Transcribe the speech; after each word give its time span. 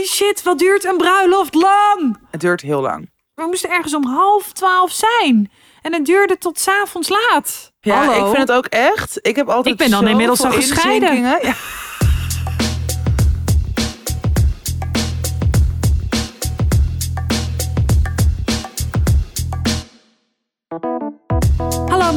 holy 0.00 0.12
shit, 0.12 0.42
wat 0.42 0.58
duurt 0.58 0.84
een 0.84 0.96
bruiloft 0.96 1.54
lang? 1.54 2.18
Het 2.30 2.40
duurt 2.40 2.60
heel 2.60 2.80
lang. 2.80 3.10
We 3.34 3.46
moesten 3.46 3.70
ergens 3.70 3.94
om 3.94 4.06
half 4.06 4.52
twaalf 4.52 4.92
zijn. 4.92 5.50
En 5.82 5.92
het 5.92 6.04
duurde 6.06 6.38
tot 6.38 6.60
's 6.60 6.68
avonds 6.68 7.08
laat. 7.08 7.72
Ja, 7.80 8.04
Hallo? 8.04 8.18
ik 8.26 8.36
vind 8.36 8.48
het 8.48 8.56
ook 8.56 8.66
echt. 8.66 9.18
Ik 9.22 9.36
heb 9.36 9.48
altijd 9.48 9.66
Ik 9.66 9.76
ben 9.76 9.90
dan 9.90 10.08
inmiddels 10.08 10.44
al 10.44 10.50
gescheiden. 10.52 11.20
Ja. 11.20 11.54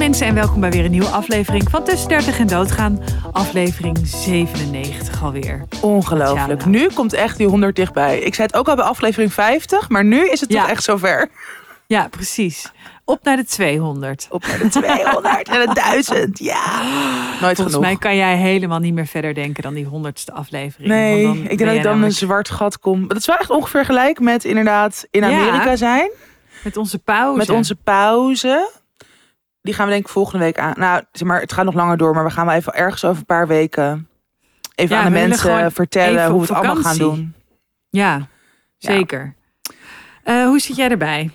Mensen 0.03 0.27
en 0.27 0.33
welkom 0.35 0.59
bij 0.59 0.71
weer 0.71 0.85
een 0.85 0.91
nieuwe 0.91 1.07
aflevering 1.07 1.69
van 1.69 1.83
Tussen 1.83 2.09
30 2.09 2.39
en 2.39 2.47
Doodgaan. 2.47 2.99
Aflevering 3.31 3.97
97 4.07 5.23
alweer. 5.23 5.65
Ongelooflijk. 5.81 6.59
Nou. 6.59 6.69
Nu 6.69 6.87
komt 6.93 7.13
echt 7.13 7.37
die 7.37 7.47
100 7.47 7.75
dichtbij. 7.75 8.19
Ik 8.19 8.35
zei 8.35 8.47
het 8.47 8.55
ook 8.55 8.67
al 8.67 8.75
bij 8.75 8.85
aflevering 8.85 9.33
50, 9.33 9.89
maar 9.89 10.05
nu 10.05 10.29
is 10.29 10.39
het 10.39 10.51
Ja. 10.51 10.61
toch 10.61 10.69
echt 10.69 10.83
zover. 10.83 11.29
Ja, 11.87 12.07
precies. 12.07 12.71
Op 13.05 13.19
naar 13.23 13.35
de 13.35 13.45
200. 13.45 14.27
Op 14.29 14.47
naar 14.47 14.57
de 14.59 14.67
200 14.69 15.47
en 15.47 15.67
de 15.67 15.73
1000. 15.91 16.39
Ja. 16.39 16.81
Nooit 16.81 17.39
Volgens 17.39 17.57
genoeg. 17.75 17.81
mij 17.81 17.95
kan 17.95 18.15
jij 18.15 18.35
helemaal 18.37 18.79
niet 18.79 18.93
meer 18.93 19.07
verder 19.07 19.33
denken 19.33 19.63
dan 19.63 19.73
die 19.73 19.85
honderdste 19.85 20.31
aflevering. 20.33 20.89
Nee, 20.89 21.23
dan 21.23 21.37
ik 21.37 21.47
denk 21.47 21.59
dat 21.59 21.73
ik 21.77 21.83
dan 21.83 22.03
een 22.03 22.11
zwart 22.11 22.49
gat 22.49 22.79
kom. 22.79 23.07
Dat 23.07 23.17
is 23.17 23.25
wel 23.25 23.37
echt 23.37 23.49
ongeveer 23.49 23.85
gelijk 23.85 24.19
met 24.19 24.43
inderdaad 24.45 25.05
in 25.11 25.21
Ja. 25.21 25.27
Amerika 25.27 25.75
zijn. 25.75 26.11
Met 26.63 26.77
onze 26.77 26.99
pauze. 26.99 27.37
Met 27.37 27.49
onze 27.49 27.75
pauze. 27.75 28.69
Die 29.63 29.73
gaan 29.73 29.85
we 29.85 29.91
denk 29.91 30.05
ik 30.05 30.11
volgende 30.11 30.43
week 30.45 30.59
aan. 30.59 30.73
Nou, 30.77 31.03
zeg 31.11 31.27
maar, 31.27 31.39
het 31.39 31.53
gaat 31.53 31.65
nog 31.65 31.73
langer 31.73 31.97
door, 31.97 32.13
maar 32.13 32.23
we 32.23 32.29
gaan 32.29 32.45
wel 32.45 32.55
even 32.55 32.73
ergens 32.73 33.05
over 33.05 33.17
een 33.17 33.25
paar 33.25 33.47
weken 33.47 34.07
even 34.75 34.95
Ja, 34.95 35.01
aan 35.01 35.11
de 35.13 35.19
mensen 35.19 35.71
vertellen 35.71 36.27
hoe 36.29 36.41
we 36.41 36.47
het 36.47 36.55
allemaal 36.55 36.83
gaan 36.83 36.97
doen. 36.97 37.33
Ja, 37.89 38.27
zeker. 38.77 39.35
Eh, 40.23 40.45
hoe 40.45 40.59
zit 40.59 40.75
jij 40.75 40.89
erbij? 40.89 41.31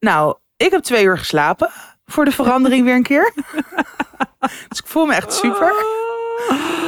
Nou, 0.00 0.36
ik 0.56 0.70
heb 0.70 0.82
twee 0.82 1.04
uur 1.04 1.18
geslapen. 1.18 1.70
Voor 2.06 2.24
de 2.24 2.30
verandering 2.30 2.84
weer 2.84 2.94
een 2.94 3.02
keer. 3.02 3.32
dus 4.68 4.78
ik 4.78 4.86
voel 4.86 5.06
me 5.06 5.14
echt 5.14 5.32
super. 5.32 5.72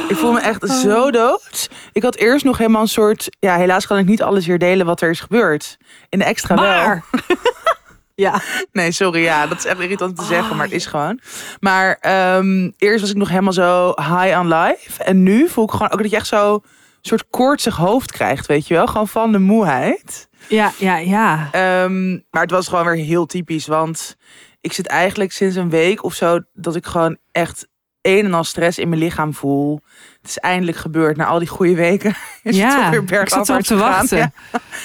Ik 0.07 0.15
voel 0.15 0.31
me 0.31 0.39
echt 0.39 0.63
Oh. 0.63 0.75
zo 0.75 1.11
dood. 1.11 1.69
Ik 1.91 2.03
had 2.03 2.15
eerst 2.15 2.45
nog 2.45 2.57
helemaal 2.57 2.81
een 2.81 2.87
soort... 2.87 3.27
Ja, 3.39 3.55
helaas 3.55 3.87
kan 3.87 3.97
ik 3.97 4.05
niet 4.05 4.21
alles 4.23 4.45
weer 4.45 4.59
delen 4.59 4.85
wat 4.85 5.01
er 5.01 5.09
is 5.09 5.19
gebeurd. 5.19 5.77
In 6.09 6.19
de 6.19 6.25
extra 6.25 6.55
wel. 6.55 7.01
Ja. 8.15 8.41
Nee, 8.71 8.91
sorry. 8.91 9.21
Ja, 9.21 9.47
dat 9.47 9.57
is 9.57 9.65
echt 9.65 9.79
irritant 9.79 10.15
te 10.15 10.21
Oh, 10.21 10.27
zeggen, 10.27 10.55
maar 10.55 10.65
het 10.65 10.75
is 10.75 10.85
gewoon. 10.85 11.19
Maar 11.59 11.97
ehm, 12.01 12.71
eerst 12.77 13.01
was 13.01 13.09
ik 13.09 13.15
nog 13.15 13.29
helemaal 13.29 13.53
zo 13.53 13.93
high 13.95 14.39
on 14.39 14.47
life. 14.47 15.03
En 15.03 15.23
nu 15.23 15.49
voel 15.49 15.63
ik 15.63 15.71
gewoon 15.71 15.91
ook 15.91 16.01
dat 16.01 16.09
je 16.09 16.15
echt 16.15 16.27
zo... 16.27 16.61
soort 17.01 17.25
koortsig 17.29 17.75
hoofd 17.75 18.11
krijgt, 18.11 18.45
weet 18.45 18.67
je 18.67 18.73
wel? 18.73 18.87
Gewoon 18.87 19.07
van 19.07 19.31
de 19.31 19.39
moeheid. 19.39 20.27
Ja, 20.47 20.71
ja, 20.77 20.97
ja. 20.97 21.49
Ehm, 21.51 22.11
maar 22.11 22.41
het 22.41 22.51
was 22.51 22.67
gewoon 22.67 22.85
weer 22.85 23.05
heel 23.05 23.25
typisch. 23.25 23.67
Want 23.67 24.15
ik 24.61 24.73
zit 24.73 24.87
eigenlijk 24.87 25.31
sinds 25.31 25.55
een 25.55 25.69
week 25.69 26.03
of 26.03 26.13
zo... 26.13 26.39
dat 26.53 26.75
ik 26.75 26.85
gewoon 26.85 27.17
echt 27.31 27.67
een 28.01 28.25
en 28.25 28.33
al 28.33 28.43
stress 28.43 28.77
in 28.79 28.89
mijn 28.89 29.01
lichaam 29.01 29.33
voel. 29.33 29.81
Het 30.25 30.35
is 30.35 30.41
eindelijk 30.41 30.77
gebeurd. 30.77 31.17
Na 31.17 31.25
al 31.25 31.39
die 31.39 31.47
goede 31.47 31.75
weken 31.75 32.09
is 32.43 32.57
het 32.57 32.71
toch 32.71 32.79
Ja, 32.79 32.89
weer 32.89 33.21
ik 33.21 33.29
zat 33.29 33.65
te 33.65 33.75
wachten. 33.75 34.17
Ja, 34.17 34.31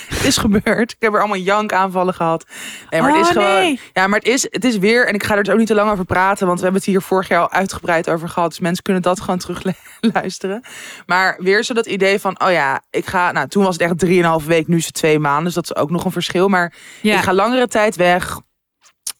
het 0.08 0.24
is 0.24 0.36
gebeurd. 0.36 0.90
Ik 0.92 0.96
heb 0.98 1.12
er 1.12 1.18
allemaal 1.18 1.36
jankaanvallen 1.38 2.14
gehad. 2.14 2.44
Nee, 2.90 3.00
maar 3.00 3.10
het 3.10 3.20
Oh, 3.20 3.26
is 3.26 3.32
gewoon... 3.32 3.52
nee. 3.54 3.80
Ja, 3.92 4.06
maar 4.06 4.18
het 4.18 4.28
is, 4.28 4.42
het 4.42 4.64
is 4.64 4.78
weer... 4.78 5.06
En 5.06 5.14
ik 5.14 5.22
ga 5.22 5.36
er 5.36 5.42
dus 5.42 5.52
ook 5.52 5.58
niet 5.58 5.66
te 5.66 5.74
lang 5.74 5.90
over 5.90 6.04
praten. 6.04 6.46
Want 6.46 6.58
we 6.58 6.64
hebben 6.64 6.80
het 6.82 6.90
hier 6.90 7.02
vorig 7.02 7.28
jaar 7.28 7.40
al 7.40 7.50
uitgebreid 7.50 8.10
over 8.10 8.28
gehad. 8.28 8.48
Dus 8.48 8.58
mensen 8.60 8.82
kunnen 8.82 9.02
dat 9.02 9.20
gewoon 9.20 9.38
terug 9.38 9.62
luisteren. 10.12 10.64
Maar 11.06 11.36
weer 11.38 11.64
zo 11.64 11.74
dat 11.74 11.86
idee 11.86 12.18
van... 12.20 12.40
Oh 12.42 12.50
ja, 12.50 12.82
ik 12.90 13.06
ga... 13.06 13.32
Nou, 13.32 13.48
toen 13.48 13.64
was 13.64 13.72
het 13.72 13.82
echt 13.82 13.98
drieënhalve 13.98 14.48
week. 14.48 14.68
Nu 14.68 14.76
is 14.76 14.86
het 14.86 14.94
twee 14.94 15.18
maanden. 15.18 15.44
Dus 15.44 15.54
dat 15.54 15.64
is 15.64 15.76
ook 15.76 15.90
nog 15.90 16.04
een 16.04 16.12
verschil. 16.12 16.48
Maar 16.48 16.72
ja. 17.02 17.16
ik 17.16 17.22
ga 17.22 17.34
langere 17.34 17.68
tijd 17.68 17.96
weg. 17.96 18.40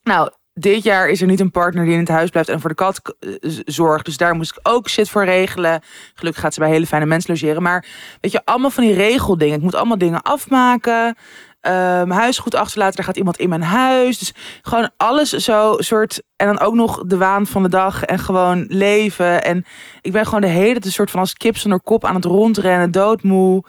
Nou, 0.03 0.31
dit 0.55 0.83
jaar 0.83 1.09
is 1.09 1.21
er 1.21 1.27
niet 1.27 1.41
een 1.41 1.51
partner 1.51 1.85
die 1.85 1.93
in 1.93 2.01
het 2.01 2.09
huis 2.09 2.31
blijft 2.31 2.49
en 2.49 2.61
voor 2.61 2.71
de 2.71 2.77
kat 2.77 3.17
eh, 3.19 3.31
zorgt. 3.65 4.05
Dus 4.05 4.17
daar 4.17 4.35
moest 4.35 4.51
ik 4.51 4.59
ook 4.63 4.89
shit 4.89 5.11
voor 5.11 5.25
regelen. 5.25 5.83
Gelukkig 6.15 6.43
gaat 6.43 6.55
ze 6.55 6.61
bij 6.61 6.69
hele 6.69 6.87
fijne 6.87 7.07
mensen 7.07 7.31
logeren. 7.31 7.63
Maar 7.63 7.87
weet 8.21 8.33
je, 8.33 8.45
allemaal 8.45 8.71
van 8.71 8.85
die 8.85 8.95
regeldingen. 8.95 9.57
Ik 9.57 9.63
moet 9.63 9.75
allemaal 9.75 9.99
dingen 9.99 10.23
afmaken. 10.23 11.17
mijn 11.61 12.11
huis 12.11 12.39
goed 12.39 12.55
achterlaten. 12.55 12.99
Er 12.99 13.05
gaat 13.05 13.17
iemand 13.17 13.39
in 13.39 13.49
mijn 13.49 13.63
huis. 13.63 14.19
Dus 14.19 14.35
gewoon 14.63 14.91
alles 14.97 15.31
zo 15.31 15.75
soort. 15.79 16.23
En 16.37 16.47
dan 16.47 16.61
ook 16.61 16.75
nog 16.75 17.03
de 17.07 17.17
waan 17.17 17.47
van 17.47 17.63
de 17.63 17.69
dag. 17.69 18.05
En 18.05 18.19
gewoon 18.19 18.65
leven. 18.69 19.45
En 19.45 19.65
ik 20.01 20.13
ben 20.13 20.25
gewoon 20.25 20.41
de 20.41 20.47
hele 20.47 20.73
tijd 20.73 20.85
een 20.85 20.93
soort 20.93 21.11
van 21.11 21.21
als 21.21 21.35
kip 21.35 21.57
zonder 21.57 21.81
kop 21.81 22.05
aan 22.05 22.15
het 22.15 22.25
rondrennen. 22.25 22.91
Doodmoe. 22.91 23.65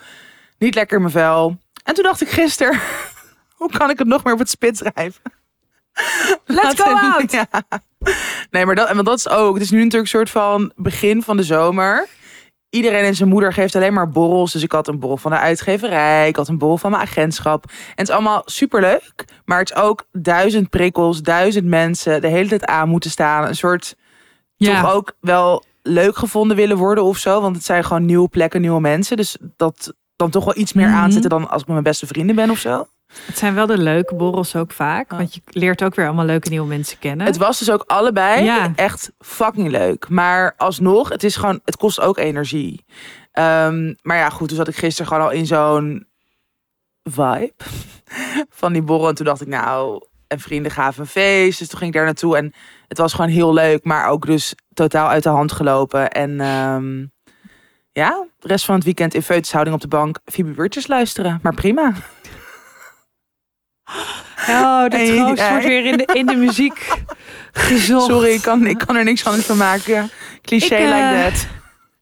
Niet 0.58 0.76
lekker 0.76 0.96
in 0.96 1.02
mijn 1.02 1.14
vel. 1.14 1.58
En 1.84 1.94
toen 1.94 2.04
dacht 2.04 2.22
ik 2.22 2.30
gisteren. 2.30 2.80
Hoe 3.60 3.72
kan 3.78 3.90
ik 3.90 3.98
het 3.98 4.08
nog 4.08 4.24
meer 4.24 4.34
op 4.34 4.40
het 4.40 4.50
spit 4.50 4.78
schrijven? 4.78 5.41
Let's 6.46 6.82
go 6.82 6.94
out! 6.96 7.32
Ja. 7.40 7.46
Nee, 8.52 8.66
maar 8.66 8.76
dat, 8.76 8.88
en 8.88 8.96
want 8.96 9.08
dat 9.08 9.18
is 9.18 9.30
ook. 9.30 9.54
Het 9.54 9.64
is 9.64 9.72
nu 9.72 9.78
natuurlijk 9.78 10.04
een 10.04 10.10
soort 10.20 10.30
van 10.30 10.72
begin 10.76 11.22
van 11.24 11.38
de 11.38 11.44
zomer. 11.44 12.08
Iedereen 12.70 13.04
en 13.04 13.16
zijn 13.16 13.30
moeder 13.30 13.54
geeft 13.54 13.76
alleen 13.76 13.94
maar 13.94 14.10
borrels. 14.10 14.52
Dus 14.52 14.64
ik 14.64 14.72
had 14.72 14.88
een 14.88 15.00
borrel 15.00 15.18
van 15.18 15.32
de 15.32 15.38
uitgeverij. 15.38 16.28
Ik 16.28 16.36
had 16.36 16.48
een 16.48 16.58
borrel 16.58 16.78
van 16.78 16.92
mijn 16.92 17.04
agentschap. 17.04 17.64
En 17.70 17.72
het 17.96 18.08
is 18.08 18.14
allemaal 18.14 18.42
superleuk. 18.46 19.26
Maar 19.46 19.60
het 19.60 19.70
is 19.70 19.76
ook 19.76 20.06
duizend 20.12 20.70
prikkels, 20.70 21.22
duizend 21.22 21.66
mensen. 21.66 22.22
De 22.22 22.28
hele 22.28 22.50
tijd 22.50 22.66
aan 22.66 22.90
moeten 22.90 23.10
staan. 23.10 23.48
Een 23.48 23.56
soort 23.56 23.96
ja. 24.56 24.82
toch 24.82 24.94
ook 24.94 25.14
wel 25.20 25.64
leuk 25.82 26.18
gevonden 26.18 26.58
willen 26.58 26.78
worden 26.78 27.04
of 27.04 27.18
zo. 27.18 27.42
Want 27.42 27.56
het 27.56 27.66
zijn 27.66 27.84
gewoon 27.84 28.06
nieuwe 28.06 28.30
plekken, 28.30 28.62
nieuwe 28.62 28.82
mensen. 28.82 29.18
Dus 29.18 29.38
dat 29.58 29.94
dan 30.16 30.30
toch 30.30 30.46
wel 30.46 30.58
iets 30.58 30.74
meer 30.74 30.88
Mhm. 30.88 30.98
aanzetten 30.98 31.30
dan 31.30 31.42
als 31.50 31.52
ik 31.62 31.66
met 31.68 31.68
mijn 31.68 31.84
beste 31.84 32.08
vrienden 32.08 32.36
ben 32.36 32.50
of 32.50 32.58
zo. 32.60 32.86
Het 33.26 33.38
zijn 33.38 33.54
wel 33.56 33.66
de 33.66 33.78
leuke 33.78 34.16
borrels 34.16 34.56
ook 34.56 34.72
vaak. 34.72 35.12
Oh. 35.12 35.18
Want 35.18 35.34
je 35.34 35.42
leert 35.46 35.84
ook 35.84 35.96
weer 35.96 36.06
allemaal 36.06 36.26
leuke 36.26 36.50
nieuwe 36.50 36.68
mensen 36.68 37.00
kennen. 37.00 37.26
Het 37.26 37.38
was 37.38 37.60
dus 37.60 37.72
ook 37.72 37.84
allebei 37.88 38.44
Ja. 38.44 38.72
echt 38.76 39.12
fucking 39.20 39.70
leuk. 39.70 40.10
Maar 40.10 40.54
alsnog, 40.58 41.10
het 41.10 41.24
is 41.24 41.36
gewoon, 41.36 41.60
het 41.66 41.78
kost 41.78 42.00
ook 42.00 42.18
energie. 42.18 42.86
Ehm, 43.32 43.94
maar 44.02 44.18
ja, 44.18 44.30
goed, 44.30 44.48
toen 44.48 44.58
zat 44.58 44.68
ik 44.68 44.76
gisteren 44.76 45.12
gewoon 45.12 45.28
al 45.28 45.32
in 45.32 45.46
zo'n 45.46 46.08
vibe 47.04 47.54
van 48.50 48.74
die 48.74 48.82
borrel. 48.82 49.08
En 49.08 49.16
toen 49.16 49.26
dacht 49.26 49.42
ik, 49.42 49.48
nou, 49.48 50.06
en 50.28 50.40
vrienden 50.40 50.72
gaven 50.72 51.02
een 51.02 51.08
feest. 51.08 51.60
Dus 51.60 51.68
toen 51.68 51.78
ging 51.78 51.92
ik 51.92 51.96
daar 51.98 52.06
naartoe. 52.06 52.38
En 52.38 52.54
het 52.88 52.98
was 52.98 53.14
gewoon 53.14 53.30
heel 53.30 53.54
leuk, 53.54 53.84
maar 53.84 54.08
ook 54.08 54.26
dus 54.26 54.56
totaal 54.74 55.08
uit 55.08 55.24
de 55.24 55.30
hand 55.30 55.52
gelopen. 55.52 56.10
En 56.12 56.42
ehm, 56.42 57.06
ja, 57.92 58.26
de 58.40 58.48
rest 58.48 58.66
van 58.66 58.76
het 58.76 58.84
weekend 58.84 59.14
in 59.14 59.22
feutushouding 59.22 59.76
op 59.76 59.82
de 59.82 59.88
bank 59.88 60.20
Phoebe 60.26 60.84
luisteren. 60.88 61.40
Maar 61.44 61.54
prima. 61.54 61.94
Oh, 64.50 64.86
de 64.86 64.98
En- 64.98 65.06
troost 65.16 65.50
wordt 65.50 65.66
weer 65.66 65.86
in 65.86 65.98
de, 65.98 66.06
in 66.14 66.26
de 66.26 66.36
muziek 66.36 66.88
gezocht. 67.52 68.06
Sorry, 68.06 68.30
ik 68.32 68.42
kan, 68.42 68.66
ik 68.66 68.78
kan 68.78 68.96
er 68.96 69.04
niks 69.04 69.26
anders 69.26 69.46
van 69.46 69.58
maken. 69.58 70.10
Cliché 70.42 70.76
Ik, 70.76 70.82
eh, 70.82 70.88
like 70.88 71.30
that. 71.32 71.48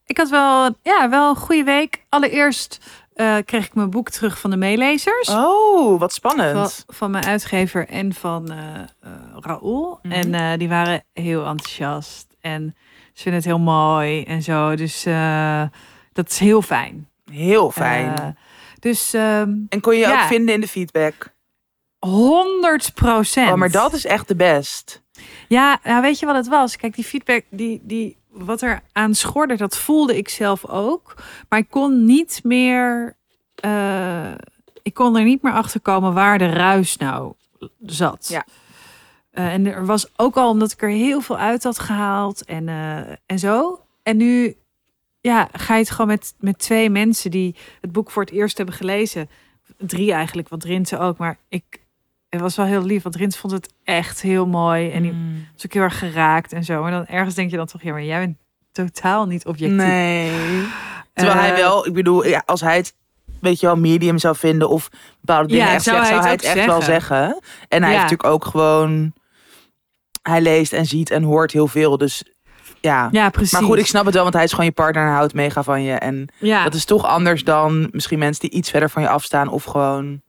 Ik 0.06 0.18
had 0.18 0.30
wel, 0.30 0.76
ja, 0.84 1.10
wel 1.10 1.30
een 1.30 1.36
goede 1.36 1.64
week. 1.64 2.04
Allereerst 2.10 2.80
eh, 3.14 3.36
kreeg 3.46 3.66
ik 3.66 3.74
mijn 3.74 3.90
boek 3.90 4.10
terug 4.10 4.40
van 4.40 4.50
de 4.50 4.58
meelezers. 4.58 5.30
Oh, 5.30 6.00
wat 6.00 6.14
spannend. 6.14 6.86
van 6.88 7.12
mijn 7.12 7.26
uitgever 7.26 7.88
en 7.88 8.14
van 8.14 8.52
eh 8.52 8.58
eh, 9.02 9.12
Raoul. 9.40 10.00
Mhm. 10.02 10.14
En 10.14 10.34
eh, 10.34 10.58
die 10.58 10.70
waren 10.70 11.04
heel 11.14 11.46
enthousiast. 11.46 12.28
En 12.42 12.76
ze 13.14 13.22
vinden 13.22 13.42
het 13.42 13.50
heel 13.50 13.60
mooi 13.60 14.24
en 14.24 14.42
zo. 14.42 14.76
Dus 14.76 15.06
eh, 15.06 15.62
dat 16.14 16.30
is 16.30 16.40
heel 16.40 16.62
fijn. 16.62 17.08
Heel 17.32 17.72
fijn. 17.72 18.16
Eh, 18.18 18.26
dus 18.80 19.14
ehm 19.14 19.50
en 19.70 19.82
kon 19.82 19.94
je 19.94 20.00
je 20.00 20.08
ja. 20.08 20.22
ook 20.22 20.28
vinden 20.28 20.54
in 20.56 20.62
de 20.62 20.68
feedback? 20.68 21.34
100 22.00 22.94
procent. 22.94 23.52
Oh, 23.52 23.56
maar 23.56 23.72
dat 23.72 23.94
is 23.94 24.06
echt 24.06 24.28
de 24.28 24.36
best. 24.36 25.02
Ja, 25.48 25.80
nou 25.84 26.02
weet 26.02 26.20
je 26.20 26.26
wat 26.26 26.36
het 26.36 26.48
was? 26.48 26.76
Kijk, 26.76 26.96
die 26.96 27.04
feedback, 27.04 27.44
die, 27.50 27.82
die, 27.84 28.18
wat 28.30 28.62
er 28.62 28.82
aan 28.92 29.16
schorde, 29.16 29.56
dat 29.56 29.78
voelde 29.78 30.18
ik 30.18 30.30
zelf 30.30 30.66
ook. 30.66 31.16
Maar 31.50 31.60
ik 31.60 31.70
kon 31.70 32.06
niet 32.06 32.40
meer, 32.44 33.16
eh, 33.56 34.32
ik 34.82 34.94
kon 34.94 35.18
er 35.18 35.24
niet 35.24 35.42
meer 35.42 35.54
achter 35.54 35.80
komen 35.80 36.14
waar 36.14 36.38
de 36.38 36.50
ruis 36.50 36.98
nou 36.98 37.34
zat. 37.86 38.28
Ja. 38.28 38.46
Eh, 39.32 39.54
en 39.54 39.66
er 39.66 39.86
was 39.86 40.10
ook 40.16 40.38
al 40.38 40.50
omdat 40.50 40.72
ik 40.72 40.82
er 40.82 40.90
heel 40.90 41.22
veel 41.22 41.38
uit 41.38 41.64
had 41.64 41.80
gehaald 41.80 42.46
en, 42.46 42.70
eh, 42.70 43.12
en 43.26 43.40
zo. 43.40 43.86
En 44.04 44.18
nu 44.18 44.58
ja, 45.22 45.50
ga 45.52 45.74
je 45.74 45.80
het 45.80 45.90
gewoon 45.90 46.08
met, 46.08 46.34
met 46.40 46.60
twee 46.60 46.90
mensen 46.90 47.32
die 47.32 47.56
het 47.82 47.92
boek 47.92 48.12
voor 48.12 48.24
het 48.24 48.32
eerst 48.32 48.58
hebben 48.58 48.76
gelezen. 48.76 49.30
Drie 49.78 50.12
eigenlijk, 50.14 50.50
want 50.50 50.64
Rintse 50.64 50.98
ook. 50.98 51.18
Maar 51.18 51.38
ik, 51.50 51.79
het 52.30 52.42
was 52.42 52.56
wel 52.56 52.66
heel 52.66 52.84
lief, 52.84 53.04
want 53.04 53.16
Rintse 53.16 53.40
vond 53.40 53.54
het 53.54 53.74
echt 53.84 54.22
heel 54.22 54.46
mooi. 54.48 54.90
En 54.92 55.02
die 55.02 55.12
Mm. 55.12 55.48
was 55.56 55.66
ook 55.66 55.74
heel 55.74 55.82
erg 55.82 56.00
geraakt 56.00 56.54
en 56.54 56.64
zo. 56.64 56.82
Maar 56.82 56.92
dan 56.92 57.06
ergens 57.06 57.36
denk 57.36 57.52
je 57.52 57.58
dan 57.58 57.66
toch, 57.66 57.82
ja, 57.84 57.92
maar 57.92 58.04
jij 58.04 58.20
bent 58.20 58.38
totaal 58.72 59.26
niet 59.26 59.46
objectief. 59.46 59.78
Nee. 59.78 60.32
Terwijl 61.14 61.38
Eh, 61.38 61.44
hij 61.44 61.56
wel, 61.56 61.88
ik 61.88 61.94
bedoel, 61.94 62.26
ja, 62.28 62.44
als 62.46 62.62
hij 62.62 62.76
het, 62.78 62.94
weet 63.42 63.60
je 63.60 63.66
wel, 63.66 63.76
medium 63.78 64.18
zou 64.18 64.36
vinden 64.36 64.70
of 64.70 64.90
bepaalde 65.22 65.48
dingen 65.48 65.66
Ja, 65.66 65.74
echt 65.74 65.84
zou 65.84 65.96
zegt, 65.98 66.08
hij 66.10 66.16
zou 66.18 66.28
hij 66.28 66.36
het 66.36 66.58
echt 66.58 66.66
wel 66.66 66.82
zeggen. 66.82 67.40
En 67.68 67.82
hij 67.84 67.92
Ja. 67.92 68.00
heeft 68.00 68.02
natuurlijk 68.12 68.30
ook 68.30 68.46
gewoon, 68.46 69.14
hij 70.22 70.42
leest 70.42 70.74
en 70.74 70.86
ziet 70.86 71.10
en 71.12 71.24
hoort 71.24 71.52
heel 71.52 71.68
veel. 71.68 71.98
Dus 71.98 72.24
ja. 72.82 73.10
Ja, 73.12 73.30
precies. 73.30 73.52
Maar 73.52 73.64
goed, 73.64 73.78
ik 73.78 73.86
snap 73.86 74.06
het 74.06 74.14
wel, 74.14 74.24
want 74.24 74.36
hij 74.36 74.44
is 74.44 74.50
gewoon 74.52 74.66
je 74.66 74.72
partner 74.72 75.04
en 75.08 75.14
houdt 75.14 75.34
mega 75.34 75.64
van 75.64 75.82
je. 75.84 75.94
En 75.94 76.28
ja, 76.40 76.64
dat 76.64 76.74
is 76.74 76.86
toch 76.86 77.06
anders 77.06 77.44
dan 77.44 77.88
misschien 77.92 78.20
mensen 78.20 78.42
die 78.50 78.58
iets 78.60 78.70
verder 78.70 78.90
van 78.90 79.02
je 79.02 79.10
afstaan 79.10 79.48
of 79.48 79.64
gewoon 79.64 80.22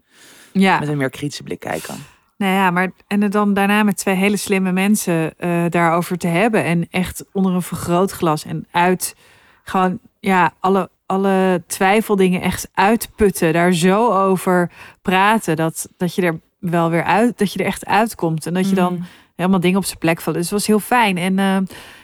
ja. 0.52 0.78
met 0.78 0.88
een 0.88 0.96
meer 0.96 1.10
kritische 1.10 1.42
blik 1.42 1.60
kijken. 1.60 1.94
Nou 2.36 2.52
ja, 2.52 2.70
maar 2.70 2.90
en 3.06 3.22
het 3.22 3.32
dan 3.32 3.54
daarna 3.54 3.82
met 3.82 3.96
twee 3.96 4.14
hele 4.14 4.36
slimme 4.36 4.72
mensen 4.72 5.38
eh, 5.38 5.64
daarover 5.68 6.18
te 6.18 6.26
hebben. 6.26 6.64
En 6.64 6.86
echt 6.90 7.24
onder 7.32 7.52
een 7.54 7.62
vergrootglas 7.62 8.44
en 8.44 8.66
uit 8.70 9.16
gewoon 9.62 9.98
ja, 10.20 10.52
alle, 10.60 10.90
alle 11.06 11.62
twijfeldingen 11.66 12.40
echt 12.40 12.68
uitputten. 12.74 13.52
Daar 13.52 13.72
zo 13.72 14.12
over 14.12 14.70
praten 15.02 15.56
dat, 15.56 15.88
dat 15.96 16.14
je 16.14 16.22
er 16.22 16.40
wel 16.58 16.90
weer 16.90 17.04
uit, 17.04 17.38
dat 17.38 17.52
je 17.52 17.58
er 17.58 17.66
echt 17.66 17.86
uitkomt. 17.86 18.46
En 18.46 18.54
dat 18.54 18.68
je 18.68 18.74
dan 18.74 18.92
Mm. 18.92 19.04
helemaal 19.36 19.60
dingen 19.60 19.78
op 19.78 19.84
zijn 19.84 19.98
plek 19.98 20.20
vallen. 20.20 20.40
Dus 20.40 20.50
het 20.50 20.58
was 20.58 20.68
heel 20.68 20.80
fijn. 20.80 21.16
En 21.16 21.38
eh, 21.38 21.56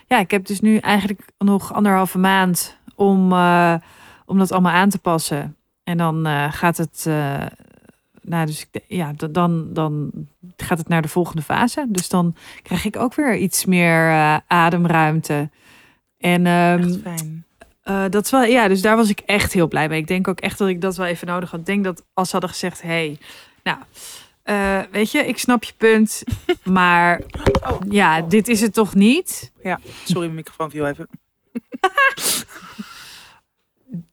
ja, 0.07 0.19
ik 0.19 0.31
heb 0.31 0.47
dus 0.47 0.61
nu 0.61 0.77
eigenlijk 0.77 1.21
nog 1.39 1.73
anderhalve 1.73 2.19
maand 2.19 2.79
om, 2.95 3.33
eh, 3.33 3.75
om 4.27 4.39
dat 4.39 4.53
allemaal 4.53 4.73
aan 4.73 4.89
te 4.91 4.99
passen. 4.99 5.57
En 5.85 5.97
dan 5.97 6.27
gaat 6.51 6.77
het. 6.77 7.09
Nou, 8.27 8.47
dus 8.47 8.67
ja, 8.87 9.13
dan, 9.31 9.73
dan 9.73 10.11
gaat 10.57 10.79
het 10.79 10.89
naar 10.89 11.03
de 11.03 11.09
volgende 11.09 11.43
fase. 11.43 11.87
Dus 11.89 12.09
dan 12.09 12.37
krijg 12.63 12.85
ik 12.85 12.97
ook 12.97 13.15
weer 13.15 13.37
iets 13.37 13.65
meer 13.65 14.09
eh, 14.09 14.37
ademruimte. 14.47 15.51
En 16.19 16.47
ehm, 16.47 16.93
fijn. 17.03 17.45
eh, 17.83 18.05
dat 18.11 18.25
is 18.25 18.31
wel, 18.31 18.45
ja, 18.45 18.69
dus 18.69 18.83
daar 18.83 18.97
was 18.97 19.09
ik 19.09 19.21
echt 19.21 19.53
heel 19.53 19.69
blij 19.69 19.89
mee. 19.89 20.01
Ik 20.01 20.07
denk 20.07 20.29
ook 20.29 20.41
echt 20.41 20.59
dat 20.59 20.69
ik 20.69 20.81
dat 20.81 20.97
wel 20.97 21.07
even 21.07 21.27
nodig 21.27 21.51
had. 21.51 21.61
Ik 21.61 21.67
denk 21.67 21.85
dat 21.85 22.05
als 22.15 22.27
ze 22.27 22.33
hadden 22.33 22.51
gezegd: 22.51 22.83
hey, 22.83 23.19
nou, 23.63 23.79
eh, 24.43 24.81
weet 24.91 25.11
je, 25.11 25.19
ik 25.19 25.39
snap 25.39 25.65
je 25.65 25.73
punt, 25.77 26.23
maar 26.65 27.21
Oh. 27.67 27.79
ja, 27.89 28.21
dit 28.23 28.49
is 28.49 28.61
het 28.61 28.73
toch 28.73 28.95
niet? 28.95 29.53
Ja, 29.63 29.79
sorry, 30.05 30.23
mijn 30.23 30.35
microfoon 30.35 30.71
viel 30.71 30.87
even. 30.87 31.09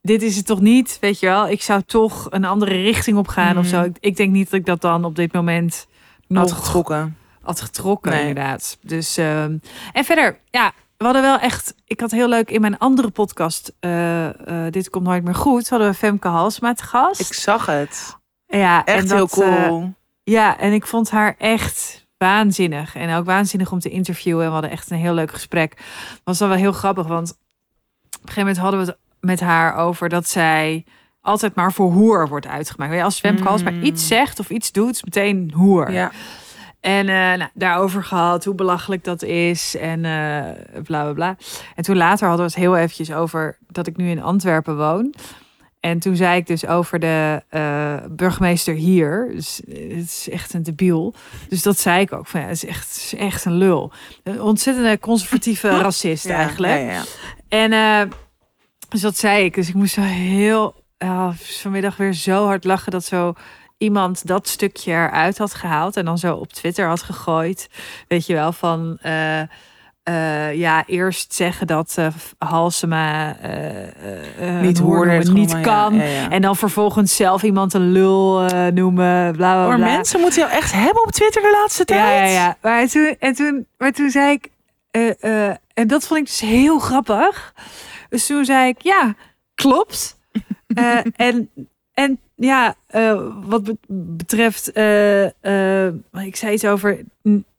Dit 0.01 0.21
is 0.21 0.35
het 0.35 0.45
toch 0.45 0.59
niet? 0.61 0.97
Weet 1.01 1.19
je 1.19 1.25
wel, 1.25 1.49
ik 1.49 1.61
zou 1.61 1.81
toch 1.85 2.27
een 2.29 2.45
andere 2.45 2.71
richting 2.81 3.17
op 3.17 3.27
gaan 3.27 3.57
of 3.57 3.63
Mhm. 3.71 3.75
zo. 3.75 3.81
Ik, 3.83 3.97
ik 3.99 4.15
denk 4.15 4.31
niet 4.31 4.49
dat 4.49 4.59
ik 4.59 4.65
dat 4.65 4.81
dan 4.81 5.05
op 5.05 5.15
dit 5.15 5.33
moment 5.33 5.87
Had 6.27 6.47
nog 6.49 6.55
getrokken. 6.57 7.17
had 7.41 7.61
getrokken, 7.61 8.11
Nee. 8.11 8.19
inderdaad. 8.27 8.77
Dus, 8.81 9.17
ehm, 9.17 9.57
en 9.93 10.03
verder, 10.05 10.39
ja, 10.49 10.71
we 10.97 11.05
hadden 11.05 11.21
wel 11.23 11.39
echt... 11.39 11.75
Ik 11.85 11.99
had 11.99 12.11
heel 12.11 12.27
leuk 12.27 12.51
in 12.51 12.61
mijn 12.61 12.77
andere 12.77 13.09
podcast, 13.09 13.73
eh, 13.79 14.65
eh, 14.65 14.71
Dit 14.71 14.89
Komt 14.89 15.05
Nooit 15.05 15.23
Meer 15.23 15.35
Goed, 15.35 15.69
hadden 15.69 15.87
we 15.89 15.93
Femke 15.93 16.27
Halsma 16.27 16.73
te 16.73 16.83
gast. 16.83 17.19
Ik 17.19 17.33
zag 17.33 17.65
het. 17.65 18.17
ja, 18.47 18.85
Echt 18.85 18.97
en 19.09 19.15
heel 19.17 19.27
dat, 19.27 19.41
eh, 19.41 19.65
cool. 19.67 19.93
ja, 20.23 20.57
en 20.59 20.73
ik 20.73 20.87
vond 20.87 21.09
haar 21.11 21.35
echt 21.37 22.05
waanzinnig. 22.17 22.95
En 22.95 23.15
ook 23.15 23.25
waanzinnig 23.25 23.71
om 23.71 23.79
te 23.79 23.89
interviewen. 23.89 24.41
En 24.41 24.47
we 24.47 24.53
hadden 24.53 24.71
echt 24.71 24.91
een 24.91 24.97
heel 24.97 25.13
leuk 25.13 25.31
gesprek. 25.31 25.77
Was 26.23 26.37
dan 26.37 26.49
wel 26.49 26.57
heel 26.57 26.71
grappig, 26.71 27.07
want 27.07 27.29
op 27.31 27.37
een 28.11 28.19
gegeven 28.19 28.39
moment 28.41 28.57
hadden 28.57 28.79
we 28.79 28.85
het 28.85 28.97
met 29.23 29.39
haar 29.39 29.75
over 29.75 30.09
dat 30.09 30.27
zij 30.29 30.85
altijd 31.21 31.55
maar 31.55 31.73
voor 31.73 31.91
hoer 31.91 32.27
wordt 32.27 32.47
uitgemaakt. 32.47 33.01
Als 33.03 33.21
Halsma 33.43 33.69
Mm. 33.71 33.83
iets 33.83 34.07
zegt 34.07 34.39
of 34.39 34.49
iets 34.49 34.71
doet, 34.71 35.03
meteen 35.03 35.51
hoer. 35.55 35.91
ja. 35.91 36.11
En 36.79 37.07
eh, 37.09 37.15
nou, 37.15 37.49
daarover 37.53 38.03
gehad, 38.03 38.45
hoe 38.45 38.55
belachelijk 38.55 39.03
dat 39.03 39.21
is 39.23 39.75
en 39.77 40.05
eh, 40.05 40.81
bla 40.83 41.03
bla 41.03 41.13
bla. 41.13 41.35
En 41.75 41.83
toen 41.83 41.97
later 41.97 42.27
hadden 42.27 42.45
we 42.45 42.51
het 42.51 42.61
heel 42.61 42.77
eventjes 42.77 43.11
over 43.13 43.57
dat 43.67 43.87
ik 43.87 43.97
nu 43.97 44.09
in 44.09 44.21
Antwerpen 44.21 44.77
woon. 44.77 45.13
En 45.79 45.99
toen 45.99 46.15
zei 46.15 46.37
ik 46.37 46.47
dus 46.47 46.65
over 46.65 46.99
de 46.99 47.43
eh, 47.49 47.95
burgemeester 48.09 48.73
hier. 48.73 49.31
Dus 49.35 49.61
het 49.67 49.77
is 50.03 50.27
echt 50.31 50.53
een 50.53 50.63
debiel. 50.63 51.13
Dus 51.49 51.61
dat 51.61 51.79
zei 51.79 52.01
ik 52.01 52.13
ook. 52.13 52.27
Van, 52.27 52.39
ja, 52.41 52.45
het, 52.47 52.55
is 52.55 52.65
echt, 52.65 52.87
het 52.93 52.95
is 53.03 53.15
echt 53.15 53.45
een 53.45 53.57
lul. 53.57 53.91
Een 54.23 54.41
ontzettende 54.41 54.99
conservatieve 54.99 55.69
racist 55.81 56.27
Ja, 56.27 56.35
eigenlijk. 56.35 56.81
Ja. 56.81 57.01
En 57.47 57.71
dus 58.93 59.01
dat 59.01 59.17
zei 59.17 59.45
ik. 59.45 59.53
Dus 59.53 59.67
ik 59.69 59.73
moest 59.73 59.93
zo 59.93 60.01
heel 60.01 60.75
vanmiddag 61.35 61.97
weer 61.97 62.13
zo 62.13 62.45
hard 62.45 62.63
lachen 62.63 62.91
dat 62.91 63.03
zo 63.03 63.33
iemand 63.77 64.27
dat 64.27 64.47
stukje 64.47 64.91
eruit 64.91 65.37
had 65.37 65.53
gehaald 65.53 65.97
en 65.97 66.05
dan 66.05 66.17
zo 66.17 66.35
op 66.35 66.53
Twitter 66.53 66.87
had 66.87 67.01
gegooid. 67.01 67.69
Weet 68.07 68.25
je 68.25 68.33
wel 68.33 68.51
van. 68.51 68.97
eh, 69.01 69.41
eh, 70.03 70.53
ja, 70.55 70.83
eerst 70.85 71.33
zeggen 71.33 71.67
dat 71.67 71.93
eh, 71.97 72.07
Halsema 72.37 73.35
Niet 74.61 74.79
hoorde 74.79 75.11
het 75.11 75.33
niet 75.33 75.61
kan. 75.61 75.95
Ja, 75.95 76.03
ja, 76.03 76.09
ja. 76.09 76.29
En 76.29 76.41
dan 76.41 76.55
vervolgens 76.55 77.15
zelf 77.15 77.43
iemand 77.43 77.73
een 77.73 77.91
lul 77.91 78.41
noemen, 78.73 79.31
bla 79.35 79.53
bla 79.53 79.67
Maar 79.67 79.75
bla. 79.77 79.85
mensen 79.85 80.19
moeten 80.19 80.39
jou 80.41 80.53
echt 80.53 80.71
hebben 80.71 81.03
op 81.03 81.11
Twitter 81.11 81.41
de 81.41 81.57
laatste 81.61 81.85
tijd. 81.85 82.17
Ja, 82.17 82.25
ja, 82.25 82.31
ja. 82.31 82.57
Maar 82.61 82.87
toen, 82.87 83.15
en 83.19 83.33
toen, 83.33 83.65
maar 83.77 83.91
toen 83.91 84.09
zei 84.09 84.31
ik, 84.31 84.49
en 85.73 85.87
dat 85.87 86.07
vond 86.07 86.19
ik 86.19 86.25
dus 86.25 86.39
heel 86.39 86.79
grappig. 86.79 87.53
Dus 88.13 88.25
toen 88.25 88.45
zei 88.45 88.67
ik, 88.67 88.81
ja, 88.81 89.15
klopt. 89.55 90.17
Eh, 90.73 90.97
en, 91.15 91.49
en 91.93 92.19
ja, 92.35 92.75
eh, 92.87 93.21
wat 93.43 93.63
be- 93.63 93.77
betreft, 94.17 94.71
eh, 94.71 95.23
ik 96.25 96.35
zei 96.35 96.53
iets 96.53 96.65
over 96.65 96.99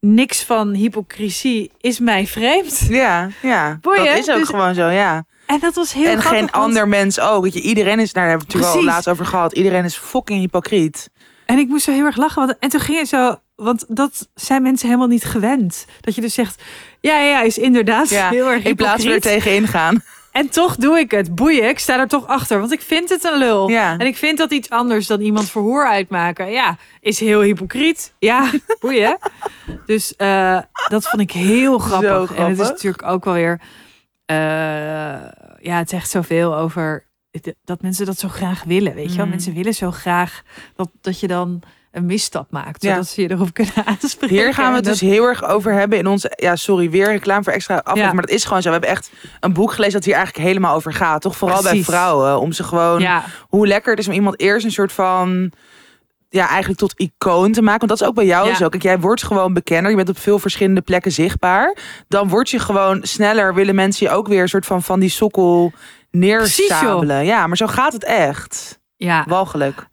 niks 0.00 0.42
van 0.44 0.72
hypocrisie 0.74 1.70
is 1.80 1.98
mij 1.98 2.26
vreemd. 2.26 2.86
Ja, 2.88 3.28
ja. 3.42 3.78
Boeien, 3.80 4.04
dat 4.04 4.18
is 4.18 4.30
ook 4.30 4.38
dus- 4.38 4.48
gewoon 4.48 4.74
zo, 4.74 4.88
ja. 4.88 5.24
En 5.46 5.58
dat 5.60 5.74
was 5.74 5.92
heel 5.92 6.04
en 6.04 6.10
grappig. 6.10 6.30
geen 6.30 6.40
want- 6.40 6.52
ander 6.64 6.88
mens 6.88 7.20
ook. 7.20 7.42
Weet 7.42 7.54
je, 7.54 7.60
iedereen 7.60 8.00
is, 8.00 8.12
daar 8.12 8.28
hebben 8.28 8.46
we 8.48 8.58
het 8.58 8.66
al 8.66 8.84
laatst 8.84 9.08
over 9.08 9.26
gehad. 9.26 9.52
Iedereen 9.52 9.84
is 9.84 9.96
fucking 9.96 10.40
hypocriet. 10.40 11.10
En 11.46 11.58
ik 11.58 11.68
moest 11.68 11.84
zo 11.84 11.92
heel 11.92 12.04
erg 12.04 12.16
lachen. 12.16 12.46
Want, 12.46 12.58
en 12.58 12.68
toen 12.68 12.80
ging 12.80 12.98
het 12.98 13.08
zo. 13.08 13.36
Want 13.56 13.84
dat 13.88 14.28
zijn 14.34 14.62
mensen 14.62 14.86
helemaal 14.86 15.08
niet 15.08 15.24
gewend. 15.24 15.86
Dat 16.00 16.14
je 16.14 16.20
dus 16.20 16.34
zegt. 16.34 16.62
Ja, 17.00 17.18
ja, 17.20 17.42
is 17.42 17.58
inderdaad 17.58 18.08
Ja, 18.08 18.28
heel 18.28 18.50
erg 18.50 18.64
In 18.64 18.74
plaats 18.74 19.04
er 19.04 19.10
hypocriet. 19.10 19.42
tegenin 19.42 19.68
gaan. 19.68 20.02
En 20.34 20.48
toch 20.50 20.76
doe 20.76 20.98
ik 20.98 21.10
het. 21.10 21.34
Boeien, 21.34 21.69
ik 21.69 21.78
sta 21.78 21.98
er 21.98 22.08
toch 22.08 22.26
achter. 22.26 22.58
Want 22.58 22.72
ik 22.72 22.81
vind 22.81 23.08
het 23.08 23.25
een 23.25 23.38
lul. 23.38 23.69
Ja. 23.69 23.98
En 23.98 24.06
ik 24.06 24.16
vind 24.16 24.38
dat 24.38 24.50
iets 24.52 24.70
anders 24.70 25.06
dan 25.06 25.20
iemand 25.20 25.50
voor 25.50 25.62
hoer 25.62 25.86
uitmaken. 25.86 26.50
Ja, 26.50 26.76
is 27.00 27.20
heel 27.20 27.40
hypocriet. 27.40 28.14
Ja, 28.19 28.50
boeien. 28.81 29.19
Dus 29.86 30.16
eh, 30.16 30.60
dat 30.88 31.08
vond 31.08 31.22
ik 31.22 31.31
heel 31.31 31.78
grappig. 31.78 32.36
En 32.36 32.48
het 32.48 32.60
is 32.60 32.69
natuurlijk 32.69 33.02
ook 33.02 33.25
wel 33.25 33.34
weer... 33.34 33.60
eh, 34.26 34.36
ja, 35.60 35.78
het 35.78 35.90
zegt 35.90 36.10
zoveel 36.10 36.56
over 36.56 37.06
dat 37.64 37.82
mensen 37.82 38.06
dat 38.06 38.19
zo 38.19 38.28
graag 38.28 38.64
willen. 38.64 38.94
Weet 38.94 39.10
je 39.10 39.16
wel? 39.16 39.25
Mm. 39.25 39.30
Mensen 39.30 39.54
willen 39.54 39.75
zo 39.75 39.90
graag 39.90 40.42
dat, 40.76 40.90
dat 41.00 41.20
je 41.20 41.26
dan 41.26 41.62
een 41.94 42.06
misstap 42.06 42.46
maakt. 42.50 42.82
Ja. 42.82 42.91
Zodat 42.91 43.06
ze 43.08 43.23
je 43.23 43.31
erop 43.31 43.52
kunnen 43.52 43.73
aanspreken. 44.00 44.37
Hier 44.37 44.55
gaan 44.55 44.70
we 44.70 44.76
het 44.76 44.85
dus 44.85 45.00
heel 45.00 45.25
erg 45.25 45.44
over 45.44 45.73
hebben 45.73 45.99
in 45.99 46.06
onze... 46.06 46.32
Ja, 46.37 46.56
sorry, 46.56 46.91
weer 46.91 47.06
reclame 47.06 47.43
voor 47.44 47.52
extra 47.52 47.75
aflevering. 47.75 48.06
Ja. 48.08 48.12
Maar 48.14 48.26
dat 48.26 48.35
is 48.35 48.44
gewoon 48.44 48.62
zo. 48.62 48.67
We 48.69 48.75
hebben 48.75 48.91
echt 48.91 49.11
een 49.41 49.52
boek 49.52 49.73
gelezen 49.73 49.94
dat 49.94 50.05
hier 50.05 50.14
eigenlijk 50.14 50.46
helemaal 50.46 50.75
over 50.75 50.93
gaat. 50.93 51.20
Toch 51.23 51.37
vooral 51.37 51.61
Precies. 51.61 51.87
bij 51.87 51.94
vrouwen. 51.94 52.41
Om 52.41 52.52
ze 52.52 52.64
gewoon... 52.64 53.00
Ja, 53.00 53.25
Hoe 53.49 53.67
lekker 53.67 53.91
het 53.91 54.00
is 54.00 54.08
om 54.08 54.14
iemand 54.14 54.41
eerst 54.41 54.64
een 54.64 54.73
soort 54.73 54.93
van... 54.93 55.52
Ja, 56.29 56.49
eigenlijk 56.49 56.78
tot 56.78 56.92
icoon 56.97 57.52
te 57.52 57.62
maken. 57.62 57.87
Want 57.87 57.90
dat 57.90 58.00
is 58.00 58.07
ook 58.07 58.14
bij 58.14 58.26
jou 58.26 58.49
Ja. 58.49 58.54
zo. 58.54 58.68
Kijk, 58.68 58.83
jij 58.83 58.99
wordt 59.00 59.23
gewoon 59.23 59.52
bekender. 59.52 59.90
Je 59.90 59.97
bent 59.97 60.09
op 60.09 60.18
veel 60.18 60.38
verschillende 60.38 60.80
plekken 60.80 61.12
zichtbaar. 61.12 61.76
Dan 62.09 62.28
word 62.28 62.50
je 62.50 62.59
gewoon 62.59 62.99
sneller... 63.02 63.54
Willen 63.54 63.75
mensen 63.75 64.07
je 64.07 64.12
ook 64.12 64.28
weer 64.28 64.42
een 64.42 64.49
soort 64.49 64.66
van 64.66 64.83
van 64.83 65.00
die 65.00 65.09
sokkel 65.11 65.73
neerstabelen. 66.11 67.25
Ja, 67.25 67.47
maar 67.47 67.57
zo 67.57 67.66
gaat 67.66 67.92
het 67.92 68.04
echt. 68.04 68.80
ja, 68.97 69.25
Walgelijk. 69.28 69.87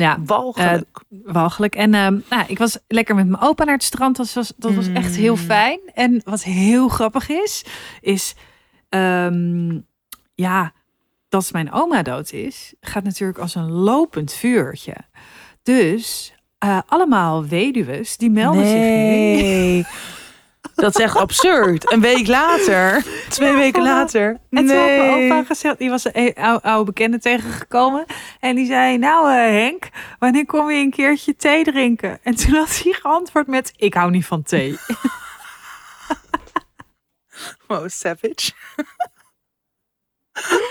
Ja. 0.00 0.18
Walgelijk. 0.24 1.00
walgelijk. 1.08 1.74
En 1.74 1.94
ehm, 1.94 2.18
nou, 2.30 2.44
ik 2.46 2.58
was 2.58 2.78
lekker 2.88 3.14
met 3.14 3.28
mijn 3.28 3.42
opa 3.42 3.64
naar 3.64 3.74
het 3.74 3.82
strand. 3.82 4.16
Dat 4.16 4.32
was, 4.32 4.52
dat 4.56 4.74
was 4.74 4.88
echt 4.88 5.16
heel 5.16 5.34
Mm. 5.36 5.40
fijn. 5.42 5.80
En 5.94 6.20
wat 6.24 6.42
heel 6.42 6.88
grappig 6.88 7.28
is, 7.28 7.64
is 8.00 8.34
ehm, 8.88 9.78
ja, 10.34 10.72
dat 11.28 11.52
mijn 11.52 11.72
oma 11.72 12.02
dood 12.02 12.32
is, 12.32 12.74
gaat 12.80 13.04
natuurlijk 13.04 13.38
als 13.38 13.54
een 13.54 13.70
lopend 13.70 14.32
vuurtje. 14.32 14.94
Dus 15.62 16.34
eh, 16.58 16.78
allemaal 16.86 17.46
weduwen 17.46 18.04
die 18.16 18.30
melden 18.30 18.66
zich 18.66 18.78
nu. 18.80 19.82
nee. 20.80 20.90
Dat 20.90 20.98
is 20.98 21.04
echt 21.04 21.16
absurd. 21.16 21.92
Een 21.92 22.00
week 22.00 22.26
later. 22.26 23.04
Twee 23.28 23.52
weken 23.52 23.82
later. 23.82 24.28
En 24.50 24.66
toen 24.66 24.76
had 24.76 24.86
mijn 24.86 25.00
Nee. 25.10 25.32
opa 25.32 25.44
gezegd, 25.44 25.78
die 25.78 25.90
was 25.90 26.04
een 26.12 26.34
oude, 26.34 26.62
oude 26.62 26.84
bekende 26.84 27.18
tegengekomen. 27.18 28.04
En 28.40 28.54
die 28.56 28.66
zei, 28.66 28.98
nou 28.98 29.30
eh, 29.30 29.36
Henk, 29.36 29.88
wanneer 30.18 30.46
kom 30.46 30.70
je 30.70 30.78
een 30.82 30.90
keertje 30.90 31.36
thee 31.36 31.64
drinken? 31.64 32.18
En 32.22 32.34
toen 32.34 32.54
had 32.54 32.80
hij 32.84 32.92
geantwoord 32.92 33.46
met, 33.46 33.72
ik 33.76 33.94
hou 33.94 34.10
niet 34.10 34.26
van 34.26 34.42
thee. 34.42 34.78
Wow, 37.66 37.88
savage. 37.88 38.52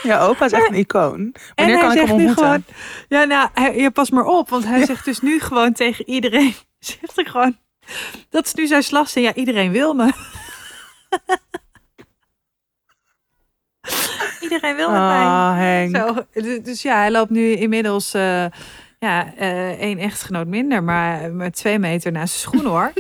Ja, 0.04 0.20
opa 0.20 0.46
is 0.46 0.52
echt 0.52 0.68
een 0.70 0.76
icoon. 0.76 1.36
Wanneer 1.56 1.76
en 1.76 1.82
kan 1.82 1.92
ik 1.92 1.98
hem 1.98 2.12
ontmoeten? 2.12 2.44
gewoon, 2.44 2.64
ja 3.08 3.24
nou, 3.24 3.50
hij, 3.54 3.76
ja, 3.76 3.90
pas 3.90 4.10
maar 4.10 4.26
op. 4.26 4.50
Want 4.50 4.66
hij 4.66 4.86
zegt 4.86 5.06
dus 5.06 5.20
nu 5.20 5.40
gewoon 5.40 5.74
tegen 5.74 6.10
iedereen, 6.10 6.54
zegt 6.80 7.16
hij 7.16 7.26
gewoon, 7.26 7.58
dat 8.30 8.46
is 8.46 8.54
nu 8.54 8.68
zijn 8.68 8.84
slagzin. 8.84 9.24
Ja, 9.24 9.34
iedereen 9.34 9.72
wil 9.72 9.94
me. 9.94 10.12
iedereen 14.42 14.76
wil 14.76 14.92
met 14.92 15.00
mij. 15.00 15.26
Ah, 15.26 15.56
Henk. 15.56 15.96
Zo, 15.96 16.16
dus- 16.34 16.62
dus 16.64 16.82
ja, 16.82 16.96
hij 16.98 17.12
loopt 17.12 17.30
nu 17.30 17.52
inmiddels 17.52 18.14
eh, 18.14 18.46
ja, 19.00 19.34
eh, 19.36 19.70
één 19.70 19.98
echtgenoot 19.98 20.48
minder, 20.48 20.84
maar 20.84 21.32
met 21.32 21.56
twee 21.56 21.80
meter 21.80 22.12
naast 22.12 22.34
zijn 22.40 22.54
schoen 22.56 22.72
hoor. 22.72 22.94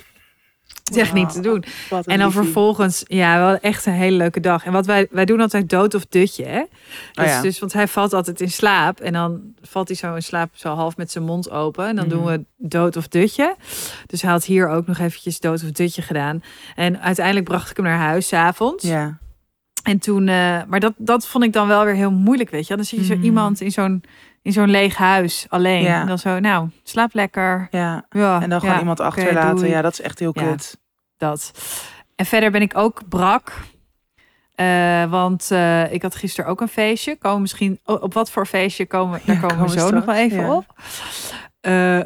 Het 0.89 0.97
is 0.97 1.03
echt 1.03 1.13
niet 1.13 1.31
te 1.33 1.39
doen. 1.41 1.63
En 2.05 2.19
dan 2.19 2.31
vervolgens, 2.31 3.03
ja, 3.07 3.37
wel 3.37 3.57
echt 3.59 3.85
een 3.85 3.93
hele 3.93 4.17
leuke 4.17 4.39
dag. 4.39 4.65
En 4.65 4.71
wat 4.71 4.85
wij, 4.85 5.07
wij 5.11 5.25
doen 5.25 5.41
altijd 5.41 5.69
dood 5.69 5.93
of 5.95 6.05
dutje, 6.05 6.45
hè? 6.45 6.63
Dus, 7.13 7.25
Oh 7.25 7.31
ja. 7.31 7.41
dus, 7.41 7.59
want 7.59 7.73
hij 7.73 7.87
valt 7.87 8.13
altijd 8.13 8.41
in 8.41 8.51
slaap. 8.51 8.99
En 8.99 9.13
dan 9.13 9.41
valt 9.61 9.87
hij 9.87 9.97
zo 9.97 10.15
in 10.15 10.23
slaap, 10.23 10.49
zo 10.53 10.73
half 10.75 10.97
met 10.97 11.11
zijn 11.11 11.23
mond 11.23 11.49
open. 11.51 11.87
En 11.87 11.95
dan 11.95 12.07
doen 12.07 12.21
Mhm. 12.21 12.29
we 12.31 12.43
dood 12.57 12.95
of 12.97 13.07
dutje. 13.07 13.55
Dus 14.05 14.21
hij 14.21 14.31
had 14.31 14.45
hier 14.45 14.69
ook 14.69 14.87
nog 14.87 14.97
eventjes 14.99 15.39
dood 15.39 15.63
of 15.63 15.71
dutje 15.71 16.01
gedaan. 16.01 16.43
En 16.75 17.01
uiteindelijk 17.01 17.45
bracht 17.45 17.69
ik 17.69 17.75
hem 17.77 17.85
naar 17.85 17.97
huis, 17.99 18.27
's 18.27 18.33
avonds. 18.33 18.83
Ja. 18.83 19.17
En 19.83 19.99
toen, 19.99 20.27
eh, 20.27 20.61
maar 20.67 20.79
dat, 20.79 20.93
dat 20.97 21.27
vond 21.27 21.43
ik 21.43 21.53
dan 21.53 21.67
wel 21.67 21.85
weer 21.85 21.93
heel 21.95 22.11
moeilijk, 22.11 22.49
weet 22.49 22.67
je. 22.67 22.75
Dan 22.75 22.85
zie 22.85 22.99
je 22.99 23.05
zo 23.05 23.15
Mhm. 23.15 23.23
iemand 23.23 23.61
in 23.61 23.71
zo'n, 23.71 24.03
in 24.41 24.51
zo'n 24.51 24.69
leeg 24.69 24.95
huis, 24.95 25.45
alleen. 25.49 25.81
Ja. 25.83 26.01
En 26.01 26.07
dan 26.07 26.17
zo, 26.19 26.39
nou, 26.39 26.69
slaap 26.83 27.13
lekker. 27.13 27.67
ja. 27.71 28.05
Ja, 28.09 28.41
En 28.41 28.49
dan 28.49 28.59
gewoon 28.59 28.73
ja, 28.75 28.79
iemand 28.81 28.99
achterlaten. 28.99 29.67
ja, 29.69 29.81
dat 29.81 29.91
is 29.93 30.01
echt 30.01 30.19
heel 30.19 30.33
kut. 30.33 30.79
Dat. 31.17 31.51
En 32.15 32.25
verder 32.25 32.51
ben 32.51 32.61
ik 32.61 32.77
ook 32.77 33.01
brak. 33.09 33.53
Eh, 34.55 35.09
want 35.09 35.51
eh, 35.51 35.93
ik 35.93 36.01
had 36.01 36.15
gisteren 36.15 36.49
ook 36.49 36.61
een 36.61 36.67
feestje. 36.67 37.15
Komen 37.17 37.41
misschien 37.41 37.79
op 37.85 38.13
wat 38.13 38.31
voor 38.31 38.45
feestje 38.45 38.85
komen, 38.85 39.19
daar 39.25 39.39
komen, 39.39 39.55
komen 39.57 39.73
we 39.73 39.79
zo 39.79 39.89
nog 39.89 40.05
wel 40.05 40.15
even 40.15 40.49
op. 40.49 40.65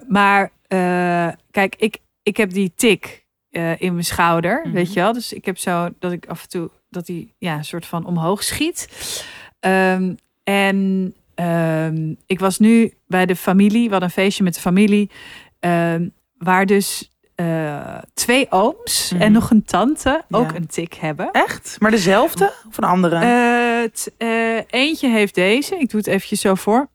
Maar 0.08 0.52
kijk, 1.52 1.76
ik, 1.78 1.98
ik 2.24 2.38
heb 2.38 2.50
die 2.50 2.74
tik 2.76 3.22
in 3.78 3.92
mijn 3.94 4.04
schouder, 4.04 4.60
Mhm. 4.64 4.74
weet 4.74 4.94
je 4.94 5.00
wel. 5.00 5.14
Dus 5.14 5.34
ik 5.34 5.46
heb 5.46 5.58
zo 5.58 5.90
dat 6.00 6.12
ik 6.12 6.26
af 6.28 6.42
en 6.44 6.50
toe 6.50 6.70
dat 6.94 7.06
die 7.06 7.34
ja 7.38 7.56
een 7.58 7.66
soort 7.66 7.86
van 7.86 8.06
omhoog 8.06 8.44
schiet. 8.44 8.88
Ehm, 9.60 10.14
en 10.44 11.14
ehm, 11.36 12.14
ik 12.26 12.40
was 12.40 12.60
nu 12.60 12.94
bij 13.08 13.26
de 13.26 13.36
familie. 13.36 13.84
We 13.86 13.90
hadden 13.92 14.10
een 14.10 14.16
feestje 14.16 14.44
met 14.44 14.54
de 14.54 14.60
familie, 14.60 15.10
ehm, 15.60 16.08
waar 16.38 16.66
dus 16.66 17.12
eh, 17.36 17.98
twee 18.14 18.48
ooms 18.52 19.12
Mhm. 19.14 19.22
en 19.22 19.32
nog 19.32 19.50
een 19.52 19.64
tante 19.64 20.24
ook 20.30 20.50
Ja. 20.52 20.56
een 20.58 20.68
tik 20.68 20.94
hebben. 20.94 21.32
Echt? 21.32 21.76
Maar 21.80 21.92
dezelfde 21.92 22.54
of 22.68 22.78
een 22.78 22.84
andere? 22.84 23.16
Eh, 23.16 23.90
t- 23.92 24.12
eh, 24.18 24.58
eentje 24.68 25.10
heeft 25.10 25.36
deze. 25.36 25.76
Ik 25.78 25.90
doe 25.90 26.00
het 26.00 26.10
eventjes 26.10 26.42
zo 26.42 26.56
voor. 26.56 26.90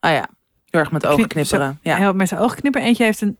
ah 0.00 0.10
ja. 0.12 0.28
Heel 0.70 0.80
erg 0.80 0.90
met 0.92 1.04
ogen 1.06 1.16
knip- 1.16 1.28
knipperen. 1.28 1.78
Ja. 1.82 1.96
Heel 1.96 2.12
met 2.12 2.28
zijn 2.28 2.40
ogen 2.40 2.56
knippen. 2.60 2.82
Eentje 2.82 3.04
heeft 3.04 3.20
een 3.20 3.38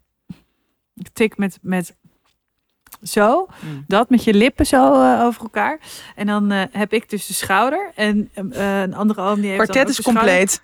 tik 1.13 1.37
met, 1.37 1.59
met 1.63 1.97
zo. 3.03 3.47
Mm. 3.61 3.85
Dat 3.87 4.11
met 4.11 4.25
je 4.25 4.35
lippen 4.35 4.67
zo 4.67 5.03
eh, 5.03 5.25
over 5.25 5.43
elkaar. 5.43 5.79
En 6.15 6.27
dan 6.27 6.51
eh, 6.51 6.63
heb 6.73 6.93
ik 6.93 7.11
dus 7.11 7.27
de 7.27 7.35
schouder. 7.35 7.91
En 7.95 8.31
eh, 8.35 8.81
een 8.81 8.95
andere 8.95 9.21
oom 9.21 9.41
die 9.41 9.51
heeft 9.51 9.57
dan 9.59 9.67
Kwartet 9.67 9.89
is 9.99 10.03
compleet. 10.05 10.61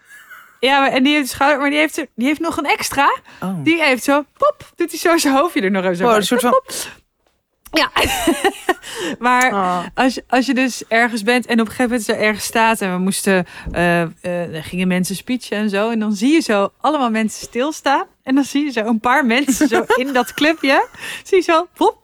Ja, 0.61 0.81
maar, 0.81 0.91
en 0.91 1.03
die 1.03 1.12
heeft 1.15 1.29
de 1.29 1.35
schouder. 1.35 1.59
Maar 1.61 1.71
die 1.71 1.79
heeft, 1.79 1.97
er- 1.99 2.07
die 2.15 2.27
heeft 2.27 2.41
nog 2.41 2.57
een 2.57 2.67
extra. 2.67 3.17
Oh. 3.43 3.65
Die 3.65 3.83
heeft 3.83 4.05
zo, 4.05 4.25
pop, 4.37 4.73
doet 4.77 4.91
hij 4.91 4.99
zo 4.99 5.17
zijn 5.19 5.35
hoofdje 5.35 5.61
er 5.61 5.71
nog 5.71 5.85
even 5.85 6.07
bij. 6.07 6.17
een 6.17 6.23
soort 6.23 6.41
van... 6.41 6.61
Ja. 7.73 7.91
maar 9.19 9.53
Oh. 9.53 9.79
als, 9.95 10.15
je- 10.15 10.25
als 10.29 10.47
je 10.47 10.55
dus 10.55 10.85
ergens 10.89 11.23
bent 11.23 11.47
en 11.47 11.53
op 11.61 11.67
een 11.67 11.73
gegeven 11.73 11.85
moment 11.91 12.03
zo 12.05 12.12
ergens 12.12 12.45
staat 12.45 12.81
en 12.81 12.93
we 12.93 12.99
moesten, 12.99 13.47
er 13.73 14.65
gingen 14.65 14.89
mensen 14.89 15.17
speechen 15.17 15.57
en 15.57 15.71
zo. 15.71 15.91
En 15.91 15.99
dan 15.99 16.12
zie 16.12 16.33
je 16.33 16.41
zo 16.41 16.73
allemaal 16.81 17.11
mensen 17.11 17.47
stilstaan. 17.47 18.05
En 18.23 18.35
dan 18.35 18.45
zie 18.45 18.65
je 18.65 18.71
zo 18.71 18.81
een 18.85 19.01
paar 19.01 19.27
mensen 19.37 19.69
zo 19.69 19.85
in 19.97 20.12
dat 20.12 20.35
clubje. 20.35 20.87
Zie 21.25 21.37
je 21.37 21.43
zo, 21.43 21.67
plop. 21.75 22.01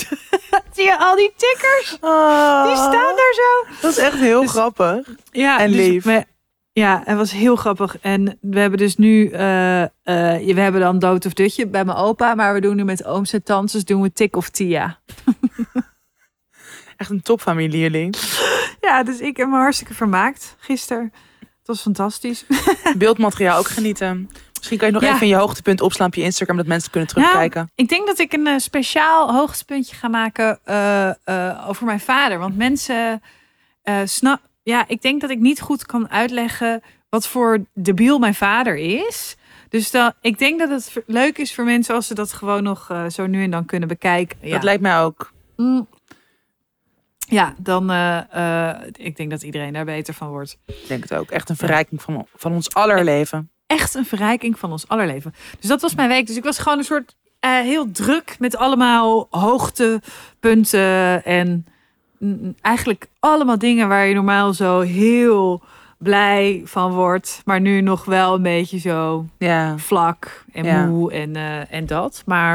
zie 0.74 0.84
je 0.84 0.98
al 0.98 1.16
die 1.16 1.32
tikkers? 1.36 1.90
Die 1.90 2.76
staan 2.76 3.16
daar 3.16 3.34
zo. 3.34 3.74
Dat 3.80 3.90
is 3.90 3.98
echt 3.98 4.16
heel 4.18 4.40
Dus- 4.40 4.50
grappig. 4.50 5.08
Ja, 5.30 5.58
En 5.60 5.72
dus 5.72 5.76
lief. 5.76 6.24
ja, 6.72 7.02
het 7.04 7.16
was 7.16 7.32
heel 7.32 7.56
grappig. 7.56 7.98
En 8.00 8.38
we 8.40 8.58
hebben 8.60 8.78
dus 8.78 8.96
nu, 8.96 9.30
eh, 9.30 9.82
eh, 9.82 9.88
we 10.54 10.60
hebben 10.60 10.80
dan 10.80 10.98
dood 10.98 11.26
of 11.26 11.32
dutje 11.32 11.66
bij 11.66 11.84
mijn 11.84 11.98
opa. 11.98 12.34
Maar 12.34 12.54
we 12.54 12.60
doen 12.60 12.76
nu 12.76 12.84
met 12.84 13.04
ooms 13.04 13.32
en 13.32 13.42
tantes, 13.42 13.84
doen 13.84 14.02
we 14.02 14.12
tik 14.12 14.36
of 14.36 14.48
tia. 14.48 14.98
Echt 16.96 17.10
een 17.10 17.22
topfamilie 17.22 17.80
jullie. 17.80 18.10
Ja, 18.80 19.02
dus 19.02 19.18
ik 19.20 19.36
heb 19.36 19.48
me 19.48 19.56
hartstikke 19.56 19.94
vermaakt 19.94 20.56
gisteren. 20.58 21.12
Het 21.40 21.76
was 21.76 21.80
fantastisch. 21.82 22.44
Beeldmateriaal 22.96 23.58
ook 23.58 23.66
genieten. 23.68 24.30
Misschien 24.58 24.78
kan 24.78 24.86
je 24.88 24.94
nog 24.94 25.02
Ja. 25.02 25.14
even 25.14 25.26
je 25.26 25.34
hoogtepunt 25.34 25.80
opslaan 25.80 26.06
op 26.06 26.14
je 26.14 26.22
Instagram. 26.22 26.56
Dat 26.56 26.66
mensen 26.66 26.90
kunnen 26.90 27.08
terugkijken. 27.08 27.70
Ik 27.74 27.88
denk 27.88 28.06
dat 28.06 28.18
ik 28.18 28.32
een 28.32 28.46
eh, 28.46 28.58
speciaal 28.58 29.32
hoogtepuntje 29.32 29.96
ga 29.96 30.08
maken 30.08 30.58
eh, 30.64 31.08
eh, 31.24 31.68
over 31.68 31.86
mijn 31.86 32.00
vader. 32.00 32.38
Want 32.38 32.56
mensen 32.56 33.22
snap. 34.04 34.40
Ja, 34.62 34.84
ik 34.88 35.02
denk 35.02 35.20
dat 35.20 35.30
ik 35.30 35.38
niet 35.38 35.60
goed 35.60 35.86
kan 35.86 36.10
uitleggen 36.10 36.82
wat 37.08 37.26
voor 37.26 37.58
debiel 37.74 38.18
mijn 38.18 38.34
vader 38.34 38.76
is. 38.76 39.36
Dus 39.68 39.90
dan, 39.90 40.12
ik 40.20 40.38
denk 40.38 40.58
dat 40.58 40.70
het 40.70 41.02
leuk 41.06 41.38
is 41.38 41.54
voor 41.54 41.64
mensen 41.64 41.94
als 41.94 42.06
ze 42.06 42.14
dat 42.14 42.32
gewoon 42.32 42.62
nog 42.62 42.92
zo 43.08 43.26
nu 43.26 43.42
en 43.42 43.50
dan 43.50 43.64
kunnen 43.64 43.88
bekijken. 43.88 44.38
Ja, 44.40 44.52
Dat 44.52 44.62
lijkt 44.62 44.82
mij 44.82 44.98
ook. 45.00 45.32
Mm. 45.56 45.88
ja 47.18 47.54
dan. 47.58 47.90
eh, 47.90 48.72
ik 48.92 49.16
denk 49.16 49.30
dat 49.30 49.42
iedereen 49.42 49.72
daar 49.72 49.84
beter 49.84 50.14
van 50.14 50.28
wordt. 50.28 50.58
Ik 50.66 50.88
denk 50.88 51.02
het 51.02 51.14
ook. 51.14 51.30
Echt 51.30 51.48
een 51.48 51.56
verrijking 51.56 52.02
van, 52.02 52.26
van 52.34 52.52
ons 52.52 52.74
aller 52.74 53.04
leven. 53.04 53.50
Echt 53.68 53.94
een 53.94 54.04
verrijking 54.04 54.58
van 54.58 54.70
ons 54.70 54.88
allerleven. 54.88 55.34
Dus 55.60 55.68
dat 55.68 55.80
was 55.82 55.94
mijn 55.94 56.08
week. 56.08 56.26
Dus 56.26 56.36
ik 56.36 56.44
was 56.44 56.58
gewoon 56.58 56.78
een 56.78 56.84
soort 56.84 57.16
eh, 57.40 57.50
heel 57.50 57.90
druk 57.90 58.36
met 58.38 58.56
allemaal 58.56 59.26
hoogtepunten 59.30 61.24
en 61.24 61.66
mm, 62.18 62.54
eigenlijk 62.60 63.08
allemaal 63.20 63.58
dingen 63.58 63.88
waar 63.88 64.06
je 64.06 64.14
normaal 64.14 64.52
zo 64.54 64.80
heel 64.80 65.62
blij 65.98 66.60
van 66.64 66.92
wordt, 66.92 67.42
maar 67.44 67.60
nu 67.60 67.80
nog 67.80 68.04
wel 68.04 68.34
een 68.34 68.42
beetje 68.42 68.78
zo 68.78 69.26
Ja. 69.38 69.78
vlak 69.78 70.44
en 70.52 70.64
Ja. 70.64 70.86
moe 70.86 71.12
en, 71.12 71.36
eh, 71.36 71.72
en 71.72 71.86
dat. 71.86 72.22
Maar 72.26 72.54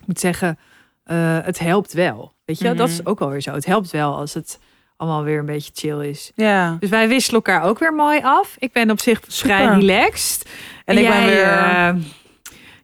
ik 0.00 0.06
moet 0.06 0.20
zeggen, 0.20 0.58
eh, 1.04 1.38
het 1.42 1.58
helpt 1.58 1.92
wel. 1.92 2.32
Weet 2.44 2.58
je, 2.58 2.64
dat 2.64 2.74
Mhm. 2.76 2.84
is 2.86 3.06
ook 3.06 3.18
wel 3.18 3.28
weer 3.30 3.40
zo. 3.40 3.52
Het 3.52 3.64
helpt 3.66 3.90
wel 3.90 4.16
als 4.16 4.34
het 4.34 4.58
allemaal 4.96 5.22
weer 5.24 5.38
een 5.38 5.46
beetje 5.46 5.70
chill 5.74 6.08
is. 6.08 6.32
Ja. 6.34 6.76
Dus 6.80 6.90
wij 6.90 7.08
wisselen 7.08 7.42
elkaar 7.42 7.62
ook 7.68 7.78
weer 7.78 7.94
mooi 7.94 8.20
af. 8.22 8.56
Ik 8.58 8.72
ben 8.72 8.90
op 8.90 9.00
zich 9.00 9.20
vrij 9.28 9.60
Super. 9.62 9.78
relaxed. 9.78 10.48
En 10.84 10.98
ik 10.98 11.08
ben 11.08 11.24
weer 11.24 11.42
eh, 11.42 11.94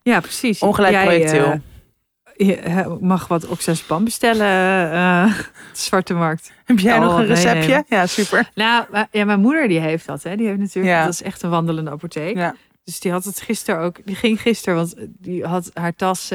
ja, 0.02 0.20
precies. 0.20 0.60
ongelijk 0.60 0.92
Jij, 0.92 1.04
projectiel. 1.04 1.44
eh, 1.44 1.58
je 2.36 2.96
mag 3.00 3.28
wat 3.28 3.46
oxazepam 3.46 4.04
bestellen. 4.04 4.46
eh, 4.92 5.32
Zwarte 5.72 6.14
Markt. 6.14 6.52
Heb 6.64 6.78
jij 6.78 6.94
oh, 6.96 7.02
nog 7.02 7.18
een 7.18 7.26
receptje? 7.26 7.84
Ja, 7.88 8.06
super. 8.06 8.50
Nou, 8.54 8.84
ja, 9.10 9.24
mijn 9.24 9.40
moeder 9.40 9.68
die 9.68 9.80
heeft 9.80 10.06
dat. 10.06 10.22
Hè. 10.22 10.36
Die 10.36 10.46
heeft 10.46 10.58
natuurlijk, 10.58 10.94
Ja. 10.94 11.04
dat 11.04 11.12
is 11.12 11.22
echt 11.22 11.42
een 11.42 11.50
wandelende 11.50 11.90
apotheek. 11.90 12.36
Ja. 12.36 12.54
Dus 12.84 13.00
die 13.00 13.12
had 13.12 13.24
het 13.24 13.40
gisteren 13.40 13.80
ook. 13.80 13.96
Die 14.04 14.14
ging 14.16 14.40
gisteren, 14.40 14.74
want 14.78 14.94
die 14.98 15.44
had 15.44 15.70
haar 15.74 15.94
tas 15.94 16.30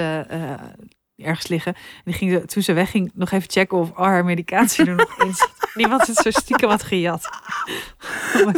ergens 1.17 1.47
liggen. 1.47 1.73
En 1.75 2.01
die 2.05 2.13
ging 2.13 2.31
ze- 2.31 2.45
toen 2.45 2.63
ze 2.63 2.73
wegging 2.73 3.11
nog 3.13 3.31
even 3.31 3.49
checken 3.51 3.77
of 3.77 3.95
al 3.95 4.05
haar 4.05 4.25
medicatie 4.25 4.85
er 4.85 4.95
nog 4.95 5.15
in 5.23 5.33
zit. 5.33 5.49
Die 5.73 5.87
had 5.87 6.07
het 6.07 6.17
zo 6.17 6.29
stiekem 6.31 6.69
wat 6.69 6.83
gejat. 6.83 7.29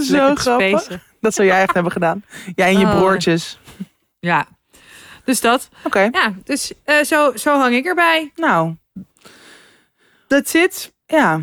Zo 0.01 0.35
grappig. 0.35 0.67
spacen. 0.79 1.01
Dat 1.21 1.33
zou 1.33 1.47
jij 1.47 1.61
echt 1.61 1.73
hebben 1.73 1.91
gedaan. 1.91 2.23
Jij 2.55 2.67
en 2.73 2.79
je 2.79 2.85
Oh. 2.85 2.97
broertjes. 2.97 3.59
Ja. 4.19 4.47
Dus 5.25 5.41
dat. 5.41 5.69
Oké. 5.83 6.09
Ja, 6.11 6.33
dus 6.43 6.73
eh, 6.83 7.03
zo, 7.03 7.31
zo 7.35 7.57
hang 7.59 7.75
ik 7.75 7.85
erbij. 7.85 8.31
Nou, 8.35 8.75
That's 10.27 10.53
it. 10.53 10.93
ja. 11.05 11.41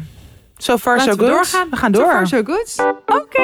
So 0.56 0.76
far 0.78 0.96
Laten 0.96 1.12
so 1.12 1.18
we 1.18 1.24
good. 1.24 1.34
doorgaan. 1.36 1.70
We 1.70 1.76
gaan 1.76 1.94
So 1.94 2.00
door. 2.00 2.10
far, 2.10 2.26
so 2.26 2.42
good. 2.44 2.94
Oké. 3.06 3.42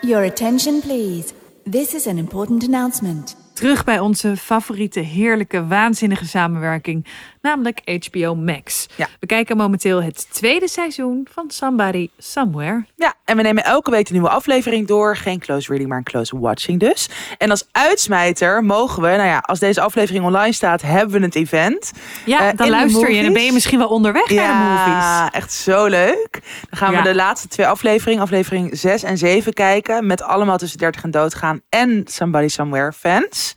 Your 0.00 0.24
attention, 0.24 0.80
please. 0.80 1.32
This 1.70 1.94
is 1.94 2.06
an 2.06 2.18
important 2.18 2.64
announcement. 2.64 3.36
Terug 3.54 3.84
bij 3.84 3.98
onze 3.98 4.36
favoriete, 4.36 5.00
heerlijke, 5.00 5.66
waanzinnige 5.66 6.26
samenwerking, 6.26 7.06
namelijk 7.44 7.80
HBO 8.08 8.34
Max. 8.34 8.86
Ja. 8.96 9.06
We 9.20 9.26
kijken 9.26 9.56
momenteel 9.56 10.02
het 10.02 10.26
tweede 10.32 10.68
seizoen 10.68 11.28
van 11.32 11.50
Somebody 11.50 12.08
Somewhere. 12.18 12.84
Ja, 12.96 13.14
en 13.24 13.36
we 13.36 13.42
nemen 13.42 13.64
elke 13.64 13.90
week 13.90 14.06
een 14.06 14.12
nieuwe 14.12 14.28
aflevering 14.28 14.86
door. 14.86 15.16
Geen 15.16 15.38
close 15.38 15.68
reading, 15.68 15.88
maar 15.88 15.98
een 15.98 16.04
close 16.04 16.38
watching 16.38 16.80
dus. 16.80 17.08
En 17.38 17.50
als 17.50 17.68
uitsmijter 17.72 18.64
mogen 18.64 19.02
we, 19.02 19.08
nou 19.08 19.26
ja, 19.28 19.38
als 19.38 19.58
deze 19.58 19.80
aflevering 19.80 20.24
online 20.24 20.52
staat, 20.52 20.82
hebben 20.82 21.18
we 21.20 21.24
het 21.26 21.34
event. 21.34 21.92
Ja, 22.24 22.50
Eh, 22.50 22.56
dan 22.56 22.68
luister 22.68 23.10
je 23.10 23.16
en 23.18 23.24
dan 23.24 23.32
ben 23.32 23.42
je 23.44 23.52
misschien 23.52 23.78
wel 23.78 23.88
onderweg 23.88 24.30
naar 24.30 24.46
de 24.46 24.68
movies. 24.68 25.04
Ja, 25.04 25.32
echt 25.32 25.52
zo 25.52 25.86
leuk. 25.86 26.28
Dan 26.70 26.78
gaan 26.78 26.92
Ja. 26.92 27.02
we 27.02 27.08
de 27.08 27.14
laatste 27.14 27.48
twee 27.48 27.66
afleveringen, 27.66 28.22
aflevering 28.22 28.78
6 28.78 29.02
en 29.02 29.18
7 29.18 29.52
kijken. 29.52 30.06
Met 30.06 30.22
allemaal 30.22 30.58
tussen 30.58 30.78
30 30.78 31.02
en 31.02 31.10
doodgaan 31.10 31.60
en 31.68 32.02
Somebody 32.04 32.48
Somewhere 32.48 32.92
fans. 32.92 33.52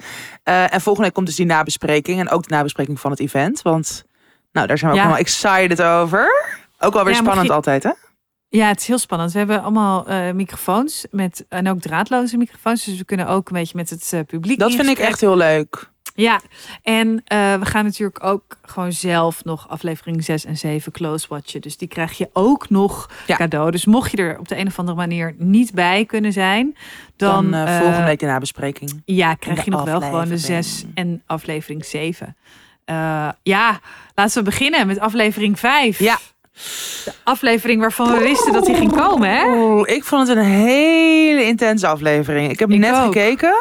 Eh, 0.48 0.74
en 0.74 0.82
volgende 0.82 1.02
week 1.08 1.14
komt 1.14 1.26
dus 1.28 1.36
die 1.36 1.46
nabespreking. 1.46 2.20
En 2.20 2.30
ook 2.30 2.48
de 2.48 2.56
nabespreking 2.56 3.00
van 3.00 3.12
het 3.12 3.20
event. 3.20 3.62
Want 3.62 4.04
nou, 4.52 4.68
daar 4.68 4.78
zijn 4.78 4.92
we 4.92 4.98
ook 4.98 5.04
Ja. 5.04 5.10
wel 5.10 5.20
excited 5.20 5.82
over. 5.82 6.28
Ook 6.80 6.94
wel 6.94 7.04
weer 7.04 7.14
Ja, 7.14 7.20
spannend 7.20 7.48
je- 7.48 7.54
altijd, 7.54 7.84
hè? 7.84 7.92
Ja, 8.50 8.68
het 8.68 8.80
is 8.80 8.88
heel 8.88 8.98
spannend. 8.98 9.32
We 9.32 9.38
hebben 9.38 9.62
allemaal 9.62 10.08
eh, 10.08 10.32
microfoons 10.32 11.06
met, 11.12 11.46
en 11.50 11.70
ook 11.70 11.80
draadloze 11.80 12.38
microfoons. 12.38 12.84
Dus 12.84 12.98
we 12.98 13.04
kunnen 13.06 13.28
ook 13.28 13.48
een 13.50 13.56
beetje 13.56 13.76
met 13.78 13.90
het 13.90 14.14
eh, 14.14 14.20
publiek 14.28 14.60
Dat 14.60 14.70
in 14.70 14.76
vind 14.78 14.90
ik 14.90 14.98
echt 15.00 15.22
heel 15.22 15.38
leuk. 15.38 15.92
Ja, 16.20 16.42
en 16.84 17.22
eh, 17.26 17.54
we 17.60 17.66
gaan 17.66 17.84
natuurlijk 17.86 18.24
ook 18.24 18.44
gewoon 18.62 18.92
zelf 18.92 19.44
nog 19.44 19.70
aflevering 19.70 20.24
6 20.24 20.46
en 20.46 20.58
7 20.58 20.92
close 20.92 21.26
watchen. 21.30 21.62
Dus 21.62 21.78
die 21.78 21.88
krijg 21.88 22.18
je 22.18 22.30
ook 22.34 22.70
nog 22.70 23.10
Ja. 23.28 23.36
cadeau. 23.36 23.72
Dus 23.72 23.86
mocht 23.86 24.12
je 24.12 24.18
er 24.18 24.40
op 24.40 24.48
de 24.48 24.58
een 24.58 24.68
of 24.68 24.80
andere 24.80 24.98
manier 24.98 25.36
niet 25.38 25.74
bij 25.74 26.06
kunnen 26.06 26.34
zijn, 26.34 26.78
dan, 27.16 27.52
Dan, 27.52 27.54
eh, 27.68 27.76
eh, 27.76 27.82
volgende 27.82 28.06
week 28.06 28.20
de 28.20 28.26
nabespreking. 28.26 29.02
Ja, 29.06 29.34
krijg 29.34 29.66
je 29.66 29.72
nog 29.72 29.84
wel 29.84 30.02
gewoon 30.02 30.12
de 30.28 30.34
aflevering. 30.34 30.66
6 30.66 30.86
en 30.94 31.24
aflevering 31.26 31.86
7. 31.86 32.36
Eh, 32.86 33.30
ja, 33.44 33.80
laten 34.16 34.38
we 34.38 34.44
beginnen 34.50 34.88
met 34.88 35.00
aflevering 35.00 35.60
5. 35.60 36.00
Ja. 36.00 36.18
De 37.06 37.14
aflevering 37.24 37.80
waarvan 37.82 38.12
we 38.12 38.20
wisten 38.20 38.54
dat 38.54 38.66
die 38.66 38.76
ging 38.76 38.92
komen, 38.96 39.30
hè? 39.30 39.44
Ik 39.86 40.04
vond 40.04 40.28
het 40.28 40.38
een 40.38 40.44
hele 40.44 41.44
intense 41.44 41.88
aflevering. 41.88 42.52
Ik 42.52 42.60
heb 42.60 42.72
Ik 42.72 42.80
net 42.80 42.96
ook. 42.96 43.02
gekeken 43.04 43.54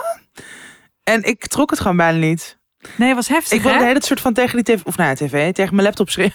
en 1.06 1.22
ik 1.22 1.46
trok 1.46 1.70
het 1.70 1.80
gewoon 1.80 1.96
bijna 1.96 2.18
niet. 2.18 2.58
Nee, 2.96 3.08
het 3.08 3.16
was 3.16 3.28
heftig, 3.28 3.52
Ik 3.52 3.62
wilde 3.62 3.76
hè? 3.76 3.82
de 3.82 3.88
hele 3.88 4.04
soort 4.04 4.20
van 4.20 4.32
tegen 4.32 4.64
die 4.64 4.76
tv, 4.76 4.84
of 4.84 4.96
nou 4.96 5.08
ja, 5.08 5.14
tv, 5.14 5.52
tegen 5.52 5.74
mijn 5.74 5.86
laptop 5.86 6.10
schreeuwen. 6.10 6.34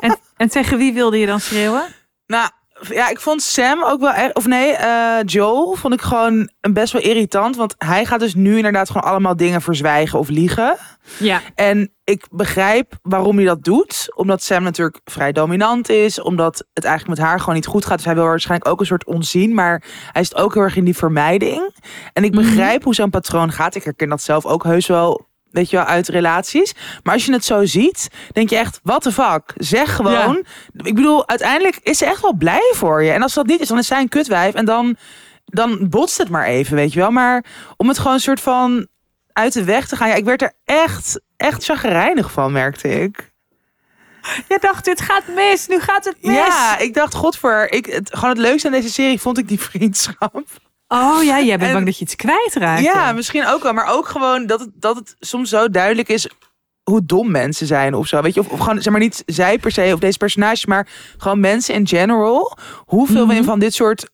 En, 0.00 0.18
en 0.36 0.48
tegen 0.48 0.78
wie 0.78 0.92
wilde 0.92 1.18
je 1.18 1.26
dan 1.26 1.40
schreeuwen? 1.40 1.84
Nou, 2.26 2.50
ja, 2.88 3.08
ik 3.08 3.20
vond 3.20 3.42
Sam 3.42 3.84
ook 3.84 4.00
wel 4.00 4.12
echt, 4.12 4.34
of 4.34 4.46
nee, 4.46 4.72
eh, 4.72 5.16
Joel 5.24 5.74
vond 5.74 5.94
ik 5.94 6.00
gewoon 6.00 6.50
een 6.60 6.72
best 6.72 6.92
wel 6.92 7.02
irritant, 7.02 7.56
want 7.56 7.74
hij 7.78 8.04
gaat 8.04 8.20
dus 8.20 8.34
nu 8.34 8.56
inderdaad 8.56 8.90
gewoon 8.90 9.10
allemaal 9.10 9.36
dingen 9.36 9.62
verzwijgen 9.62 10.18
of 10.18 10.28
liegen. 10.28 10.76
Ja, 11.18 11.40
En 11.54 11.92
ik 12.04 12.26
begrijp 12.30 12.92
waarom 13.02 13.36
hij 13.36 13.44
dat 13.46 13.64
doet. 13.64 14.12
Omdat 14.14 14.42
Sam 14.42 14.62
natuurlijk 14.62 15.00
vrij 15.04 15.32
dominant 15.32 15.88
is. 15.88 16.20
Omdat 16.20 16.64
het 16.72 16.84
eigenlijk 16.84 17.18
met 17.18 17.28
haar 17.28 17.38
gewoon 17.40 17.54
niet 17.54 17.66
goed 17.66 17.84
gaat. 17.84 17.96
Dus 17.96 18.06
hij 18.06 18.14
wil 18.14 18.24
waarschijnlijk 18.24 18.70
ook 18.70 18.80
een 18.80 18.86
soort 18.86 19.04
onzien. 19.06 19.54
Maar 19.54 19.82
hij 20.12 20.22
is 20.22 20.34
ook 20.34 20.54
heel 20.54 20.62
erg 20.62 20.76
in 20.76 20.84
die 20.84 20.96
vermijding. 20.96 21.74
En 22.12 22.24
ik 22.24 22.34
Mhm. 22.34 22.42
begrijp 22.42 22.84
hoe 22.84 22.94
zo'n 22.94 23.10
patroon 23.10 23.52
gaat. 23.52 23.74
Ik 23.74 23.84
herken 23.84 24.08
dat 24.08 24.22
zelf 24.22 24.46
ook 24.46 24.64
heus 24.64 24.86
wel. 24.86 25.28
Weet 25.50 25.70
je 25.70 25.76
wel, 25.76 25.84
uit 25.84 26.08
relaties. 26.08 26.74
Maar 27.02 27.14
als 27.14 27.24
je 27.24 27.32
het 27.32 27.44
zo 27.44 27.64
ziet, 27.64 28.08
denk 28.32 28.50
je 28.50 28.56
echt, 28.56 28.80
what 28.82 29.02
the 29.02 29.12
fuck? 29.12 29.52
Zeg 29.56 29.96
gewoon. 29.96 30.44
Ik 30.76 30.94
bedoel, 30.94 31.28
uiteindelijk 31.28 31.78
is 31.82 31.98
ze 31.98 32.04
echt 32.04 32.22
wel 32.22 32.34
blij 32.34 32.72
voor 32.74 33.02
je. 33.02 33.10
En 33.10 33.22
als 33.22 33.34
dat 33.34 33.46
niet 33.46 33.60
is, 33.60 33.68
dan 33.68 33.78
is 33.78 33.86
zij 33.86 34.00
een 34.00 34.08
kutwijf. 34.08 34.54
En 34.54 34.64
dan, 34.64 34.96
dan 35.44 35.88
botst 35.88 36.18
het 36.18 36.28
maar 36.28 36.46
even, 36.46 36.76
weet 36.76 36.92
je 36.92 36.98
wel. 37.00 37.10
Maar 37.10 37.44
om 37.76 37.88
het 37.88 37.98
gewoon 37.98 38.12
een 38.12 38.20
soort 38.20 38.40
van 38.40 38.86
uit 39.32 39.52
de 39.52 39.64
weg 39.64 39.88
te 39.88 39.96
gaan. 39.96 40.08
Ja, 40.08 40.14
ik 40.14 40.24
werd 40.24 40.42
er 40.42 40.52
echt, 40.64 41.20
echt 41.36 41.64
chagrijnig 41.64 42.32
van, 42.32 42.52
merkte 42.52 42.88
ik. 42.88 43.32
je 44.48 44.58
dacht, 44.60 44.84
dit 44.84 45.00
gaat 45.00 45.26
mis, 45.34 45.66
nu 45.66 45.80
gaat 45.80 46.04
het 46.04 46.16
mis. 46.22 46.34
Ja, 46.34 46.78
ik 46.78 46.94
dacht, 46.94 47.14
godver. 47.14 47.72
Ik, 47.72 47.86
het, 47.86 48.10
gewoon 48.12 48.30
het 48.30 48.38
leukste 48.38 48.66
aan 48.66 48.74
deze 48.74 48.90
serie 48.90 49.20
vond 49.20 49.38
ik 49.38 49.48
die 49.48 49.60
vriendschap. 49.70 50.44
Oh 50.92 51.22
ja, 51.24 51.40
jij 51.40 51.56
bent 51.58 51.68
En- 51.68 51.72
bang 51.72 51.84
dat 51.86 51.96
je 51.98 52.04
iets 52.04 52.16
kwijtraakt. 52.16 52.82
Ja, 52.82 53.12
misschien 53.12 53.46
ook 53.46 53.62
wel. 53.62 53.72
Maar 53.72 53.86
ook 53.92 54.08
gewoon 54.08 54.46
dat 54.46 54.60
het, 54.60 54.70
dat 54.74 54.96
het 54.96 55.16
soms 55.18 55.48
zo 55.48 55.68
duidelijk 55.68 56.08
is 56.08 56.28
hoe 56.82 57.04
dom 57.04 57.30
mensen 57.30 57.66
zijn 57.66 57.94
of 57.94 58.06
zo. 58.06 58.22
Weet 58.22 58.34
je, 58.34 58.40
of, 58.40 58.48
of 58.48 58.58
gewoon, 58.60 58.82
zeg 58.82 58.92
maar 58.92 59.02
niet 59.02 59.22
zij 59.26 59.58
per 59.58 59.70
se 59.70 59.90
of 59.94 60.00
deze 60.00 60.18
personages, 60.18 60.66
maar 60.66 60.88
gewoon 61.18 61.40
mensen 61.40 61.74
in 61.74 61.86
general. 61.86 62.56
Hoeveel 62.86 63.26
we 63.26 63.32
in 63.32 63.38
Mhm. 63.38 63.48
van 63.48 63.58
dit 63.58 63.74
soort 63.74 64.10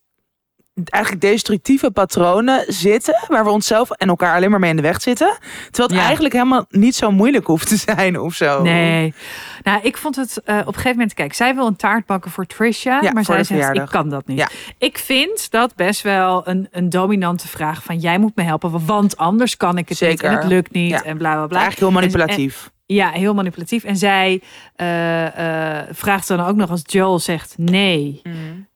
eigenlijk 0.85 1.23
destructieve 1.25 1.90
patronen 1.90 2.64
zitten, 2.68 3.25
waar 3.28 3.45
we 3.45 3.50
onszelf 3.50 3.90
en 3.90 4.09
elkaar 4.09 4.35
alleen 4.37 4.50
maar 4.50 4.61
mee 4.61 4.71
in 4.71 4.76
de 4.76 4.83
weg 4.83 5.02
zitten. 5.02 5.37
Terwijl 5.71 5.88
het 5.88 5.99
Ja. 5.99 6.04
eigenlijk 6.04 6.35
helemaal 6.35 6.64
niet 6.71 6.95
zo 6.95 7.11
moeilijk 7.11 7.47
hoeft 7.47 7.68
te 7.68 7.76
zijn 7.76 8.21
of 8.21 8.35
zo. 8.35 8.62
Nee. 8.62 9.14
Nou, 9.62 9.80
ik 9.83 9.97
vond 9.97 10.16
het 10.16 10.40
eh, 10.45 10.59
op 10.59 10.66
een 10.66 10.73
gegeven 10.75 10.90
moment... 10.90 11.14
Kijk, 11.14 11.35
zij 11.35 11.54
wil 11.54 11.66
een 11.66 11.76
taart 11.76 12.06
bakken 12.06 12.30
voor 12.30 12.47
Trisha. 12.47 13.00
Ja, 13.02 13.12
maar 13.12 13.25
voor 13.25 13.35
zij 13.35 13.45
zegt, 13.45 13.75
ik 13.76 13.87
kan 13.87 14.09
dat 14.09 14.26
niet. 14.26 14.38
Ja. 14.38 14.49
Ik 14.78 14.99
vind 14.99 15.50
dat 15.50 15.75
best 15.75 16.02
wel 16.02 16.49
een, 16.49 16.68
een 16.71 16.90
dominante 16.90 17.49
vraag 17.49 17.83
van... 17.83 17.99
jij 17.99 18.18
moet 18.18 18.37
me 18.37 18.42
helpen, 18.42 18.87
want 18.87 19.16
anders 19.16 19.56
kan 19.56 19.78
ik 19.78 19.88
het 19.88 19.99
Zeker. 19.99 20.12
niet. 20.14 20.23
En 20.23 20.35
het 20.42 20.45
lukt 20.47 20.73
niet 20.73 21.02
en 21.02 21.16
bla, 21.18 21.35
bla, 21.35 21.47
bla. 21.47 21.59
Eigenlijk 21.61 21.78
heel 21.78 21.88
En- 21.88 21.95
manipulatief. 21.95 22.71
Ja, 22.87 23.11
heel 23.11 23.35
manipulatief. 23.35 23.85
En 23.85 23.97
zij 23.97 24.42
eh, 24.76 25.78
eh, 25.78 25.87
vraagt 25.92 26.28
dan 26.28 26.40
ook 26.40 26.56
nog 26.56 26.71
als 26.71 26.83
Joel 26.87 27.18
zegt 27.18 27.54
nee, 27.59 28.21
Mm. 28.23 28.68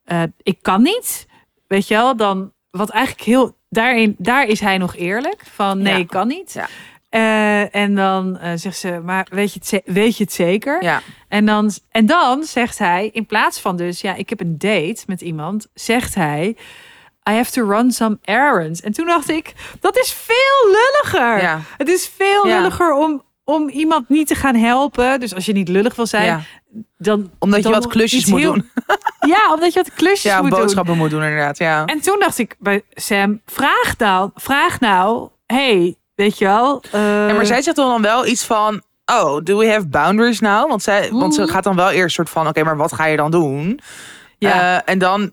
ik 0.43 0.59
kan 0.63 0.83
niet. 0.83 1.27
Weet 1.71 1.89
je 1.89 1.95
wel, 1.95 2.17
dan 2.17 2.53
wat 2.71 2.91
eigenlijk 2.91 3.25
heel 3.25 3.57
daarin, 3.69 4.15
daar 4.19 4.47
is 4.47 4.61
hij 4.61 4.79
nog 4.79 4.97
eerlijk 4.97 5.43
van 5.53 5.83
nee, 5.83 5.93
Ja. 5.93 5.99
ik 5.99 6.07
kan 6.07 6.29
niet. 6.29 6.53
Ja. 6.53 6.69
Eh, 7.09 7.75
en 7.75 7.95
dan 7.95 8.39
eh, 8.39 8.53
zegt 8.55 8.79
ze, 8.79 9.01
maar 9.05 9.27
weet 9.31 9.53
je 9.53 9.61
het, 9.63 9.83
weet 9.85 10.17
je 10.17 10.25
het 10.25 10.33
zeker? 10.33 10.83
Ja. 10.83 11.01
En 11.29 11.47
dan, 11.47 11.71
en 11.91 12.07
dan 12.07 12.45
zegt 12.45 12.79
hij, 12.79 13.11
in 13.13 13.27
plaats 13.27 13.61
van 13.61 13.77
dus, 13.77 14.01
ja, 14.01 14.15
ik 14.15 14.29
heb 14.29 14.41
een 14.41 14.59
date 14.59 15.03
met 15.07 15.21
iemand, 15.21 15.69
zegt 15.75 16.15
hij, 16.15 16.57
I 17.29 17.33
have 17.33 17.51
to 17.51 17.69
run 17.69 17.93
some 17.93 18.19
errands. 18.23 18.81
En 18.81 18.93
toen 18.93 19.07
dacht 19.07 19.29
ik, 19.29 19.53
dat 19.81 19.99
is 19.99 20.13
veel 20.13 20.73
lulliger. 20.73 21.43
Ja. 21.43 21.61
Het 21.77 21.89
is 21.89 22.13
veel 22.17 22.47
lulliger 22.47 22.93
om, 22.93 23.23
om 23.55 23.69
iemand 23.69 24.09
niet 24.09 24.27
te 24.27 24.35
gaan 24.35 24.55
helpen. 24.55 25.21
Dus 25.21 25.35
als 25.35 25.47
je 25.47 25.53
niet 25.53 25.69
lullig 25.69 25.95
wil 25.97 26.07
zijn, 26.07 26.25
Ja. 26.25 26.41
dan... 26.99 27.31
Omdat 27.39 27.59
je 27.63 27.71
dan 27.71 27.73
wat 27.81 27.87
klusjes 27.87 28.27
moet 28.27 28.41
heel- 28.41 28.53
doen. 28.53 28.71
Ja, 29.21 29.53
omdat 29.55 29.73
je 29.73 29.83
wat 29.83 29.95
klusjes 29.95 30.23
Ja, 30.23 30.41
moet 30.41 30.51
doen. 30.51 30.59
boodschappen 30.61 30.97
moet 30.97 31.11
doen 31.11 31.23
inderdaad. 31.23 31.59
Ja. 31.59 31.85
En 31.85 32.01
toen 32.01 32.19
dacht 32.19 32.39
ik 32.39 32.57
bij 32.59 32.83
Sam, 32.91 33.41
vraag 33.47 33.95
nou, 33.99 34.31
vraag 34.35 34.81
nou, 34.81 35.29
hey, 35.47 35.95
weet 36.15 36.39
je 36.39 36.45
wel. 36.45 36.83
eh, 36.93 37.01
Ja, 37.29 37.33
maar 37.35 37.47
zij 37.47 37.63
zegt 37.63 37.77
dan 37.77 38.03
wel 38.03 38.27
iets 38.27 38.45
van... 38.45 38.83
Oh, 39.05 39.41
do 39.45 39.59
we 39.59 39.71
have 39.71 39.87
boundaries 39.87 40.41
now? 40.41 40.69
Want, 40.69 40.83
zij, 40.83 41.11
want 41.13 41.35
ze 41.35 41.49
gaat 41.49 41.65
dan 41.65 41.77
wel 41.77 41.91
eerst 41.91 42.15
soort 42.15 42.31
van... 42.31 42.49
Oké, 42.49 42.63
maar 42.63 42.77
wat 42.77 42.93
ga 42.93 43.05
je 43.07 43.17
dan 43.17 43.31
doen? 43.31 43.81
Ja. 44.39 44.77
Eh, 44.77 44.93
en 44.93 44.99
dan, 44.99 45.33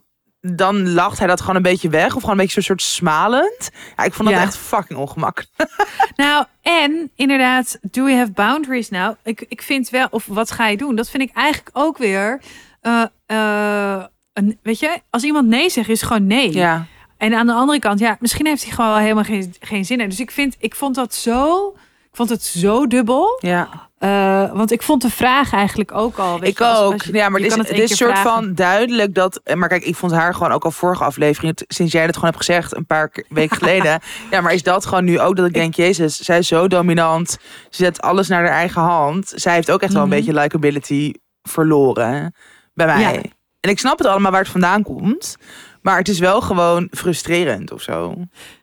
dan 0.55 0.93
lacht 0.93 1.17
hij 1.17 1.27
dat 1.27 1.39
gewoon 1.41 1.55
een 1.55 1.61
beetje 1.61 1.89
weg. 1.89 2.05
Of 2.05 2.13
gewoon 2.13 2.29
een 2.31 2.37
beetje 2.37 2.53
zo'n 2.53 2.63
soort 2.63 2.81
smalend. 2.81 3.69
Ja, 3.97 4.03
ik 4.03 4.13
vond 4.13 4.27
dat 4.29 4.37
Ja. 4.37 4.43
echt 4.43 4.57
fucking 4.57 4.99
ongemakkelijk. 4.99 5.51
Nou, 6.15 6.45
en 6.61 7.11
inderdaad, 7.15 7.77
do 7.81 8.03
we 8.05 8.13
have 8.15 8.31
boundaries 8.31 8.89
nou? 8.89 9.15
Ik, 9.23 9.45
ik 9.47 9.61
vind 9.61 9.89
wel, 9.89 10.07
of 10.09 10.25
wat 10.25 10.51
ga 10.51 10.67
je 10.67 10.77
doen? 10.77 10.95
Dat 10.95 11.09
vind 11.09 11.23
ik 11.23 11.31
eigenlijk 11.33 11.69
ook 11.77 11.97
weer. 11.97 12.41
eh, 12.81 13.03
eh, 13.25 14.03
een, 14.33 14.59
weet 14.63 14.79
je, 14.79 15.01
als 15.09 15.23
iemand 15.23 15.47
nee 15.47 15.69
zegt, 15.69 15.89
is 15.89 16.01
gewoon 16.01 16.27
nee. 16.27 16.53
Ja, 16.53 16.85
En 17.17 17.33
aan 17.33 17.45
de 17.47 17.53
andere 17.53 17.79
kant, 17.79 17.99
ja, 17.99 18.17
misschien 18.19 18.45
heeft 18.45 18.63
hij 18.63 18.71
gewoon 18.71 18.89
wel 18.89 18.99
helemaal 18.99 19.23
geen, 19.23 19.55
geen 19.59 19.85
zin 19.85 19.99
in. 19.99 20.09
Dus 20.09 20.19
ik 20.19 20.31
vind, 20.31 20.55
ik 20.59 20.75
vond 20.75 20.95
dat 20.95 21.13
zo, 21.13 21.75
vond 22.17 22.29
het 22.29 22.43
zo 22.43 22.87
dubbel. 22.87 23.37
ja. 23.41 23.85
Eh, 23.97 24.51
want 24.53 24.71
ik 24.71 24.81
vond 24.81 25.01
de 25.01 25.09
vraag 25.09 25.53
eigenlijk 25.53 25.91
ook 25.91 26.17
al. 26.17 26.39
Weet 26.39 26.49
ik 26.49 26.57
je, 26.57 26.65
als- 26.65 26.79
ook. 26.79 26.93
als 26.93 27.03
je- 27.03 27.13
ja, 27.13 27.29
maar 27.29 27.39
je 27.41 27.45
het 27.45 27.57
is, 27.57 27.67
het 27.69 27.75
keer 27.75 27.87
soort 27.87 28.11
vragen. 28.11 28.31
van 28.31 28.53
duidelijk 28.53 29.13
dat... 29.15 29.41
Maar 29.55 29.69
kijk, 29.69 29.83
ik 29.83 29.95
vond 29.95 30.11
haar 30.11 30.33
gewoon 30.33 30.51
ook 30.51 30.63
al 30.65 30.71
vorige 30.71 31.03
aflevering... 31.03 31.59
het- 31.59 31.75
Sinds 31.75 31.91
jij 31.91 32.05
dat 32.05 32.15
gewoon 32.15 32.29
hebt 32.31 32.45
gezegd, 32.45 32.75
een 32.75 32.85
paar 32.85 33.11
weken 33.29 33.57
geleden. 33.61 33.99
ja, 34.31 34.41
maar 34.41 34.53
is 34.53 34.63
dat 34.63 34.85
gewoon 34.85 35.03
nu 35.03 35.19
ook 35.19 35.35
dat 35.35 35.45
ik 35.45 35.53
denk... 35.53 35.75
Jezus, 35.75 36.17
zij 36.19 36.37
is 36.37 36.47
zo 36.47 36.67
dominant. 36.67 37.29
Ze 37.69 37.83
zet 37.83 38.01
alles 38.01 38.27
naar 38.27 38.43
haar 38.45 38.53
eigen 38.57 38.81
hand. 38.81 39.31
Zij 39.35 39.53
heeft 39.53 39.71
ook 39.71 39.81
echt 39.81 39.93
wel 39.93 40.01
een 40.01 40.07
Mhm. 40.07 40.17
beetje 40.17 40.33
likability 40.33 41.13
verloren. 41.41 42.33
Bij 42.73 42.85
mij. 42.85 42.99
Ja. 43.01 43.11
En 43.59 43.69
ik 43.69 43.79
snap 43.79 43.97
het 43.97 44.07
allemaal 44.07 44.31
waar 44.31 44.41
het 44.41 44.49
vandaan 44.51 44.83
komt. 44.83 45.35
Maar 45.81 45.97
het 45.97 46.07
is 46.09 46.19
wel 46.19 46.41
gewoon 46.41 46.87
frustrerend 46.91 47.71
of 47.71 47.81
zo. 47.81 48.15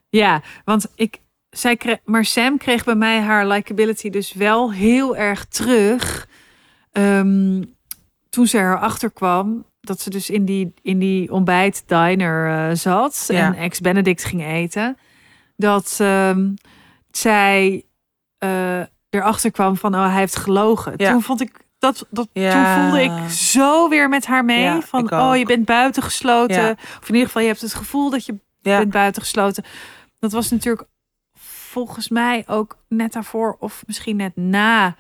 Ja, 0.09 0.43
want 0.65 0.87
ik, 0.95 1.19
zij 1.55 1.77
kreeg, 1.77 1.99
maar 2.05 2.25
Sam 2.25 2.59
kreeg 2.59 2.85
bij 2.85 2.95
mij 2.95 3.21
haar 3.21 3.47
likability 3.47 4.11
dus 4.11 4.33
wel 4.33 4.73
heel 4.73 5.17
erg 5.17 5.45
terug. 5.45 6.29
Ehm, 6.93 7.63
toen 8.31 8.47
ze 8.47 8.59
erachter 8.59 9.11
kwam 9.11 9.65
dat 9.81 10.01
ze 10.01 10.11
dus 10.11 10.31
in 10.31 10.45
die, 10.45 10.75
in 10.83 10.99
die 10.99 11.33
ontbijtdiner 11.33 12.69
eh 12.69 12.77
zat 12.77 13.25
Ja. 13.29 13.47
en 13.47 13.55
ex-Benedict 13.55 14.25
ging 14.25 14.45
eten. 14.45 14.97
Dat 15.57 15.97
ehm, 16.01 16.51
zij 17.11 17.85
eh, 18.39 18.81
erachter 19.11 19.51
kwam 19.51 19.77
van, 19.77 19.95
oh, 19.95 20.07
hij 20.11 20.19
heeft 20.19 20.37
gelogen. 20.37 20.93
Ja. 20.97 21.11
Toen 21.11 21.23
vond 21.23 21.41
ik 21.41 21.51
dat, 21.79 22.07
dat 22.11 22.29
Ja. 22.33 22.53
toen 22.77 22.83
voelde 22.83 23.03
ik 23.03 23.31
zo 23.31 23.89
weer 23.89 24.09
met 24.09 24.27
haar 24.27 24.45
mee. 24.45 24.63
Ja, 24.63 24.81
van, 24.81 25.13
oh, 25.13 25.37
je 25.37 25.45
bent 25.45 25.65
buitengesloten. 25.65 26.63
Ja. 26.63 26.71
Of 26.71 27.09
in 27.09 27.15
ieder 27.15 27.27
geval, 27.27 27.43
je 27.43 27.49
hebt 27.49 27.61
het 27.61 27.75
gevoel 27.75 28.11
dat 28.11 28.27
je 28.27 28.35
Ja. 28.61 28.79
bent 28.79 28.91
buitengesloten. 28.91 29.65
Dat 30.19 30.33
was 30.33 30.51
natuurlijk 30.51 30.85
volgens 31.75 32.09
mij 32.09 32.45
ook 32.47 32.77
net 32.89 33.13
daarvoor 33.13 33.57
of 33.61 33.83
misschien 33.87 34.17
net 34.17 34.37
na 34.37 34.97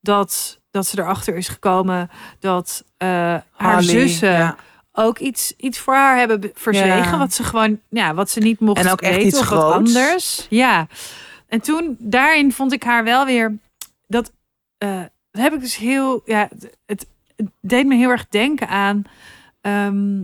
dat, 0.00 0.60
dat 0.70 0.86
ze 0.86 0.98
erachter 0.98 1.36
is 1.36 1.48
gekomen 1.48 2.10
dat 2.40 2.84
eh, 2.96 3.36
haar 3.52 3.82
zussen 3.82 4.32
ja. 4.32 4.56
ook 4.92 5.18
iets, 5.18 5.54
iets 5.56 5.78
voor 5.78 5.94
haar 5.94 6.18
hebben 6.18 6.40
be- 6.40 6.50
verzwegen. 6.54 7.10
Ja. 7.12 7.18
Wat 7.18 7.32
ze 7.32 7.42
gewoon, 7.44 7.80
ja, 7.88 8.14
wat 8.14 8.30
ze 8.30 8.40
niet 8.40 8.60
mocht 8.60 8.78
En 8.84 8.90
ook 8.90 9.00
echt 9.00 9.14
weten 9.14 9.28
iets 9.28 9.38
of 9.38 9.48
wat 9.48 9.58
groots. 9.60 9.76
anders. 9.96 10.46
Ja. 10.50 10.86
En 11.46 11.60
toen, 11.60 11.96
daarin 11.98 12.52
vond 12.52 12.72
ik 12.72 12.82
haar 12.82 13.04
wel 13.04 13.24
weer, 13.26 13.58
dat, 14.06 14.32
eh, 14.78 15.02
dat 15.30 15.42
heb 15.42 15.52
ik 15.52 15.60
dus 15.60 15.76
heel, 15.76 16.22
ja, 16.24 16.48
het, 16.50 16.76
het 16.86 17.06
deed 17.60 17.86
me 17.86 17.94
heel 17.96 18.10
erg 18.10 18.28
denken 18.28 18.68
aan, 18.68 19.02
ehm, 19.60 20.20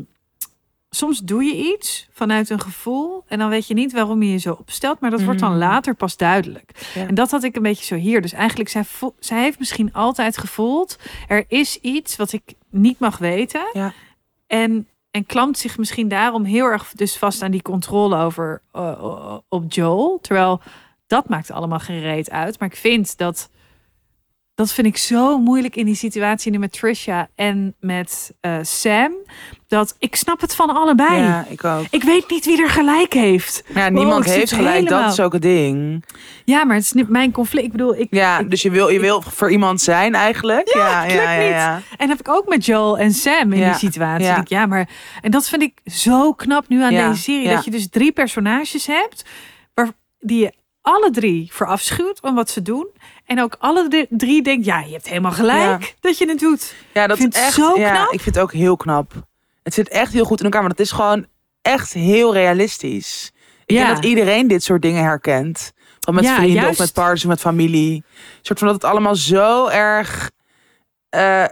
soms 0.95 1.19
doe 1.19 1.45
je 1.45 1.57
iets 1.57 2.09
vanuit 2.13 2.51
een 2.51 2.61
gevoel 2.61 3.25
en 3.27 3.39
dan 3.39 3.49
weet 3.49 3.67
je 3.67 3.75
niet 3.75 3.93
waarom 3.93 4.23
je 4.23 4.31
je 4.33 4.39
zo 4.39 4.57
opstelt, 4.61 5.01
maar 5.01 5.11
dat 5.11 5.23
wordt 5.23 5.41
dan 5.41 5.53
Mm. 5.53 5.59
later 5.59 5.95
pas 5.95 6.17
duidelijk. 6.17 6.71
Ja. 6.95 7.07
En 7.07 7.15
dat 7.15 7.31
had 7.31 7.43
ik 7.43 7.57
een 7.57 7.63
beetje 7.63 7.85
zo 7.85 7.95
hier. 7.95 8.23
Dus 8.23 8.33
eigenlijk, 8.33 8.69
zij, 8.69 8.85
zij 9.19 9.43
heeft 9.43 9.59
misschien 9.59 9.93
altijd 9.93 10.39
gevoeld, 10.39 10.99
er 11.29 11.45
is 11.49 11.79
iets 11.81 12.17
wat 12.17 12.33
ik 12.33 12.43
niet 12.71 12.99
mag 12.99 13.19
weten. 13.19 13.63
Ja. 13.73 13.93
En, 14.47 14.89
en 15.11 15.27
klampt 15.27 15.59
zich 15.59 15.79
misschien 15.79 16.09
daarom 16.09 16.45
heel 16.45 16.67
erg 16.67 16.93
dus 16.95 17.17
vast 17.17 17.43
aan 17.43 17.51
die 17.51 17.63
controle 17.63 18.17
over 18.17 18.63
uh, 18.73 19.37
op 19.49 19.73
Joel. 19.73 20.19
Terwijl 20.23 20.61
dat 21.07 21.29
maakt 21.29 21.51
allemaal 21.51 21.79
geen 21.79 22.01
reet 22.01 22.31
uit. 22.31 22.59
Maar 22.59 22.69
ik 22.69 22.77
vind 22.77 23.19
dat, 23.19 23.51
dat 24.55 24.73
vind 24.73 24.87
ik 24.87 24.97
zo 24.97 25.39
moeilijk 25.39 25.77
in 25.77 25.85
die 25.87 25.95
situatie 25.95 26.53
nu 26.53 26.59
met 26.59 26.73
Trisha 26.73 27.29
en 27.35 27.75
met 27.81 28.33
eh, 28.41 28.57
Sam. 28.63 29.13
Dat 29.69 29.97
ik 29.99 30.17
snap 30.17 30.41
het 30.41 30.55
van 30.55 30.71
allebei. 30.77 31.23
Ja, 31.23 31.45
ik 31.49 31.65
ook. 31.65 31.85
Ik 31.91 32.03
weet 32.03 32.31
niet 32.31 32.45
wie 32.45 32.63
er 32.63 32.71
gelijk 32.71 33.13
heeft. 33.13 33.65
Ja, 33.75 33.89
niemand 33.89 34.25
heeft 34.25 34.53
gelijk. 34.53 34.75
helemaal- 34.75 35.03
Dat 35.03 35.13
is 35.13 35.21
ook 35.21 35.33
het 35.33 35.43
ding. 35.43 36.05
Ja, 36.45 36.65
maar 36.65 36.77
het 36.77 36.85
is 36.85 36.93
niet 36.93 37.09
mijn 37.09 37.33
conflict. 37.33 37.65
Ik 37.65 37.73
bedoel, 37.73 37.97
ik, 37.97 38.07
Ja, 38.11 38.39
ik- 38.39 38.51
dus 38.51 38.63
je 38.63 38.71
wil, 38.71 38.89
je 38.89 39.01
wil 39.01 39.23
voor 39.23 39.51
iemand 39.51 39.81
zijn 39.81 40.15
eigenlijk. 40.15 40.75
Ja, 40.75 41.03
het 41.03 41.13
lukt 41.13 41.39
niet. 41.39 41.99
En 41.99 42.09
heb 42.09 42.21
ik 42.21 42.29
ook 42.29 42.49
met 42.49 42.65
Joel 42.67 42.99
en 42.99 43.13
Sam 43.13 43.53
in 43.53 43.59
Ja, 43.59 43.69
die 43.69 43.79
situatie. 43.79 44.25
ja. 44.27 44.35
Ja. 44.37 44.43
ja, 44.45 44.67
maar 44.67 44.89
en 45.21 45.31
dat 45.31 45.49
vind 45.49 45.63
ik 45.63 45.81
zo 45.85 46.33
knap 46.33 46.69
nu 46.69 46.83
aan 46.83 46.93
Ja, 46.93 47.09
deze 47.09 47.23
serie. 47.23 47.43
ja. 47.49 47.55
Dat 47.55 47.65
je 47.65 47.71
dus 47.71 47.89
drie 47.89 48.13
personages 48.13 48.87
hebt 48.87 49.25
waar, 49.75 49.91
die 50.19 50.39
je 50.41 50.53
alle 50.85 51.11
drie 51.11 51.49
verafschuwt 51.53 52.21
om 52.23 52.35
wat 52.35 52.51
ze 52.51 52.63
doen. 52.63 52.87
En 53.25 53.41
ook 53.43 53.57
alle 53.59 54.07
drie- 54.11 54.43
denkt, 54.43 54.65
ja, 54.65 54.81
je 54.81 54.93
hebt 54.93 55.09
helemaal 55.09 55.33
gelijk 55.33 55.95
dat 56.01 56.19
je 56.19 56.29
het 56.29 56.39
doet. 56.39 56.75
Ja, 56.95 57.07
dat 57.07 57.17
vind 57.19 57.35
is 57.35 57.41
echt 57.41 57.53
zo 57.55 57.79
ja, 57.79 57.91
knap. 57.91 58.13
Ik 58.13 58.21
vind 58.21 58.35
het 58.35 58.45
ook 58.45 58.53
heel 58.53 58.77
knap. 58.77 59.13
Het 59.63 59.75
zit 59.75 59.89
echt 59.89 60.13
heel 60.13 60.25
goed 60.25 60.39
in 60.39 60.45
elkaar, 60.45 60.61
maar 60.61 60.71
het 60.71 60.81
is 60.81 60.91
gewoon 60.93 61.27
echt 61.63 61.93
heel 61.93 62.33
realistisch. 62.33 63.33
Ik 63.67 63.77
Ja. 63.77 63.85
denk 63.85 63.97
dat 63.97 64.05
iedereen 64.05 64.49
dit 64.49 64.63
soort 64.63 64.83
dingen 64.83 65.03
herkent. 65.03 65.73
Van 66.01 66.15
met 66.15 66.25
Ja, 66.25 66.35
vrienden 66.35 66.55
juist. 66.63 66.71
of 66.71 66.79
met 66.79 66.93
partners 66.95 67.23
of 67.23 67.29
met 67.29 67.41
familie. 67.41 67.95
Een 67.95 68.05
soort 68.43 68.59
van 68.59 68.69
dat 68.69 68.83
het 68.83 68.91
allemaal 68.91 69.17
zo 69.17 69.67
erg 69.69 70.31
eh, 71.09 71.45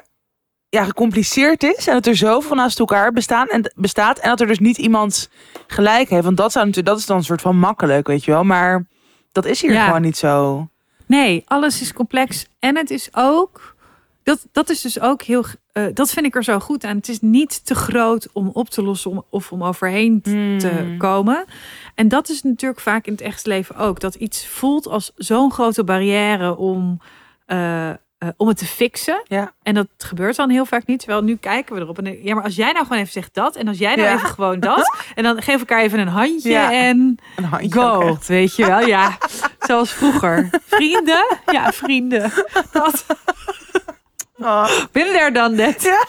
ja, 0.69 0.85
gecompliceerd 0.85 1.63
is. 1.63 1.87
En 1.87 1.95
dat 1.95 2.07
er 2.07 2.17
zoveel 2.17 2.57
naast 2.57 2.79
elkaar 2.79 3.13
bestaan 3.13 3.47
en, 3.49 3.73
bestaat. 3.77 4.19
En 4.19 4.29
dat 4.29 4.41
er 4.41 4.47
dus 4.47 4.59
niet 4.59 4.79
iemand 4.79 5.29
gelijk 5.67 6.09
heeft. 6.09 6.25
Want 6.25 6.37
dat, 6.37 6.53
zou 6.53 6.65
natuurlijk, 6.67 6.95
dat 6.95 7.03
is 7.03 7.07
dan 7.09 7.17
een 7.17 7.25
soort 7.25 7.41
van 7.41 7.57
makkelijk, 7.57 8.07
weet 8.07 8.25
je 8.25 8.31
wel. 8.31 8.45
Maar 8.45 8.87
dat 9.33 9.45
is 9.45 9.61
hier 9.63 9.73
Ja. 9.73 9.87
gewoon 9.87 10.03
niet 10.03 10.17
zo. 10.17 10.67
Nee, 11.07 11.43
alles 11.47 11.81
is 11.81 11.93
complex. 11.93 12.47
En 12.59 12.77
het 12.77 12.91
is 12.91 13.09
ook. 13.13 13.75
Dat, 14.23 14.47
dat 14.53 14.71
is 14.71 14.81
dus 14.81 15.01
ook 15.01 15.23
heel. 15.23 15.45
eh, 15.73 15.85
dat 15.95 16.11
vind 16.11 16.27
ik 16.27 16.35
er 16.35 16.45
zo 16.45 16.59
goed 16.59 16.85
aan. 16.85 16.97
Het 16.97 17.09
is 17.09 17.21
niet 17.21 17.67
te 17.67 17.75
groot 17.75 18.29
om 18.33 18.51
op 18.53 18.69
te 18.71 18.83
lossen 18.83 19.11
om, 19.11 19.25
of 19.31 19.53
om 19.53 19.65
overheen 19.65 20.21
te 20.23 20.69
Hmm. 20.69 20.99
komen. 20.99 21.45
En 21.95 22.09
dat 22.09 22.29
is 22.29 22.43
natuurlijk 22.43 22.81
vaak 22.81 23.07
in 23.07 23.13
het 23.13 23.23
echte 23.23 23.49
leven 23.49 23.77
ook. 23.77 24.01
Dat 24.01 24.15
iets 24.15 24.47
voelt 24.47 24.87
als 24.87 25.13
zo'n 25.17 25.53
grote 25.53 25.85
barrière 25.85 26.57
om, 26.57 27.01
eh, 27.47 27.91
eh, 28.23 28.29
om 28.37 28.49
het 28.49 28.57
te 28.59 28.67
fixen. 28.67 29.23
Ja. 29.25 29.53
En 29.63 29.75
dat 29.75 29.87
gebeurt 29.99 30.37
dan 30.37 30.51
heel 30.51 30.67
vaak 30.67 30.87
niet. 30.87 30.99
Terwijl 30.99 31.23
nu 31.23 31.37
kijken 31.37 31.75
we 31.75 31.81
erop. 31.81 31.99
En 31.99 32.05
dan- 32.05 32.23
ja, 32.23 32.35
maar 32.35 32.45
als 32.45 32.55
jij 32.57 32.73
nou 32.73 32.85
gewoon 32.87 32.99
even 32.99 33.13
zegt 33.13 33.35
dat. 33.35 33.57
En 33.57 33.69
als 33.69 33.79
jij 33.79 33.95
nou 33.95 34.09
Ja. 34.09 34.15
even 34.15 34.29
gewoon 34.29 34.61
dat. 34.61 34.97
En 35.15 35.23
dan 35.23 35.43
geef 35.43 35.59
elkaar 35.59 35.81
even 35.81 35.99
een 35.99 36.09
handje. 36.09 36.51
Ja. 36.51 36.73
En 36.73 37.19
Een 37.37 37.45
handje 37.45 37.73
go. 37.73 38.19
Weet 38.27 38.57
je 38.57 38.67
wel? 38.67 38.87
Ja, 38.87 39.19
zoals 39.69 39.93
vroeger. 39.93 40.51
Vrienden? 40.67 41.37
Ja, 41.53 41.73
vrienden. 41.73 42.33
Dat. 42.73 43.07
Oh. 44.37 44.71
Been 44.93 45.13
there, 45.13 45.33
done 45.33 45.57
that. 45.57 45.83
Ja. 45.83 46.05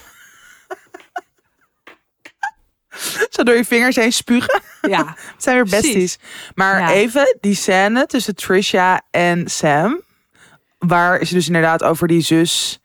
Zo 3.29 3.43
door 3.43 3.55
je 3.55 3.65
vingers 3.65 3.95
heen 3.95 4.13
spugen. 4.13 4.61
Ja, 4.81 5.05
Het 5.17 5.43
zijn 5.43 5.55
weer 5.55 5.65
Precies. 5.65 5.83
besties. 5.93 6.17
Maar 6.55 6.79
Ja. 6.79 6.91
even 6.91 7.37
die 7.41 7.55
scène 7.55 8.05
tussen 8.05 8.35
Trisha 8.35 9.01
en 9.11 9.47
Sam. 9.49 10.01
Waar 10.87 11.25
ze 11.25 11.33
dus 11.33 11.47
inderdaad 11.47 11.83
over 11.83 12.07
die 12.07 12.21
zus 12.21 12.81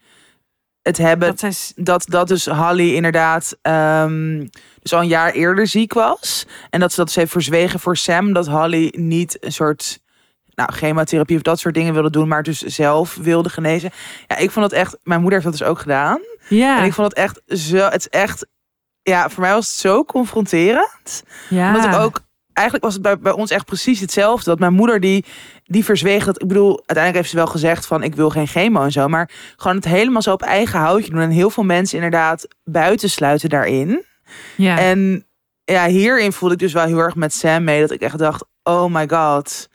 het 0.83 0.99
hebben. 0.99 1.29
dat 1.29 1.43
is... 1.43 1.73
Dat, 1.77 2.05
dat 2.09 2.29
dus 2.29 2.47
Holly 2.47 2.95
inderdaad 2.95 3.59
ehm, 3.63 4.47
dus 4.81 4.93
al 4.93 5.01
een 5.01 5.09
jaar 5.09 5.33
eerder 5.33 5.67
ziek 5.67 5.93
was. 5.93 6.47
En 6.71 6.81
dat 6.81 6.91
ze 6.91 6.97
dat 6.97 7.07
dus 7.07 7.17
heeft 7.17 7.33
verzwegen 7.33 7.81
voor 7.81 7.97
Sam. 7.97 8.33
Dat 8.33 8.47
Holly 8.47 8.95
niet 8.97 9.45
een 9.45 9.53
soort 9.53 10.01
nou, 10.55 10.73
chemotherapie 10.73 11.37
of 11.37 11.43
dat 11.43 11.59
soort 11.59 11.75
dingen 11.75 11.95
wilde 11.95 12.11
doen. 12.11 12.29
Maar 12.29 12.43
dus 12.43 12.61
zelf 12.61 13.15
wilde 13.15 13.49
genezen. 13.49 13.91
Ja, 14.27 14.37
ik 14.37 14.51
vond 14.51 14.71
dat 14.71 14.79
echt... 14.79 14.97
Mijn 15.03 15.21
moeder 15.21 15.41
heeft 15.41 15.51
dat 15.51 15.61
dus 15.61 15.69
ook 15.69 15.79
gedaan. 15.79 16.21
Ja, 16.49 16.79
En 16.79 16.85
ik 16.85 16.93
vond 16.93 17.09
het 17.09 17.17
echt 17.17 17.41
zo... 17.47 17.77
Het 17.77 18.01
is 18.01 18.09
echt... 18.09 18.47
Ja, 19.03 19.29
voor 19.29 19.43
mij 19.43 19.53
was 19.53 19.69
het 19.69 19.79
zo 19.79 20.05
confronterend. 20.05 21.23
ja. 21.49 21.75
Omdat 21.75 21.85
ik 21.85 22.01
ook, 22.01 22.21
eigenlijk 22.59 22.85
was 22.85 22.95
het 22.95 23.03
bij, 23.03 23.19
bij 23.19 23.33
ons 23.33 23.51
echt 23.51 23.65
precies 23.65 24.01
hetzelfde. 24.01 24.51
Dat 24.51 24.59
mijn 24.59 24.73
moeder 24.73 25.01
die, 25.01 25.25
die 25.65 25.85
verzweeg 25.85 26.25
dat. 26.25 26.43
Ik 26.43 26.49
bedoel, 26.49 26.77
uiteindelijk 26.77 27.17
heeft 27.17 27.31
ze 27.31 27.37
wel 27.37 27.47
gezegd 27.47 27.87
van 27.87 28.03
ik 28.03 28.15
wil 28.15 28.31
geen 28.31 28.47
chemo 28.47 28.83
en 28.83 28.93
zo. 28.93 29.09
Maar 29.09 29.31
gewoon 29.57 29.77
het 29.77 29.85
helemaal 29.85 30.23
zo 30.23 30.33
op 30.33 30.43
eigen 30.43 30.79
houtje 30.79 31.11
doen. 31.11 31.21
En 31.21 31.31
heel 31.31 31.51
veel 31.51 31.65
mensen 31.65 31.97
inderdaad 31.97 32.49
buitensluiten 32.65 33.49
daarin. 33.49 34.05
ja. 34.57 34.79
En 34.79 35.27
ja, 35.65 35.87
hierin 35.87 36.33
voelde 36.33 36.55
ik 36.55 36.61
dus 36.61 36.73
wel 36.73 36.85
heel 36.85 36.99
erg 36.99 37.15
met 37.15 37.35
Sam 37.35 37.65
mee. 37.65 37.81
Dat 37.81 37.91
ik 37.91 38.01
echt 38.01 38.19
dacht, 38.19 38.45
oh 38.63 38.93
my 38.95 39.09
god. 39.09 39.69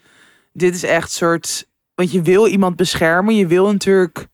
Dit 0.53 0.75
is 0.75 0.83
echt 0.83 1.11
soort... 1.11 1.71
Want 1.95 2.11
je 2.11 2.21
wil 2.21 2.47
iemand 2.47 2.75
beschermen. 2.75 3.35
Je 3.35 3.47
wil 3.47 3.71
natuurlijk 3.71 4.27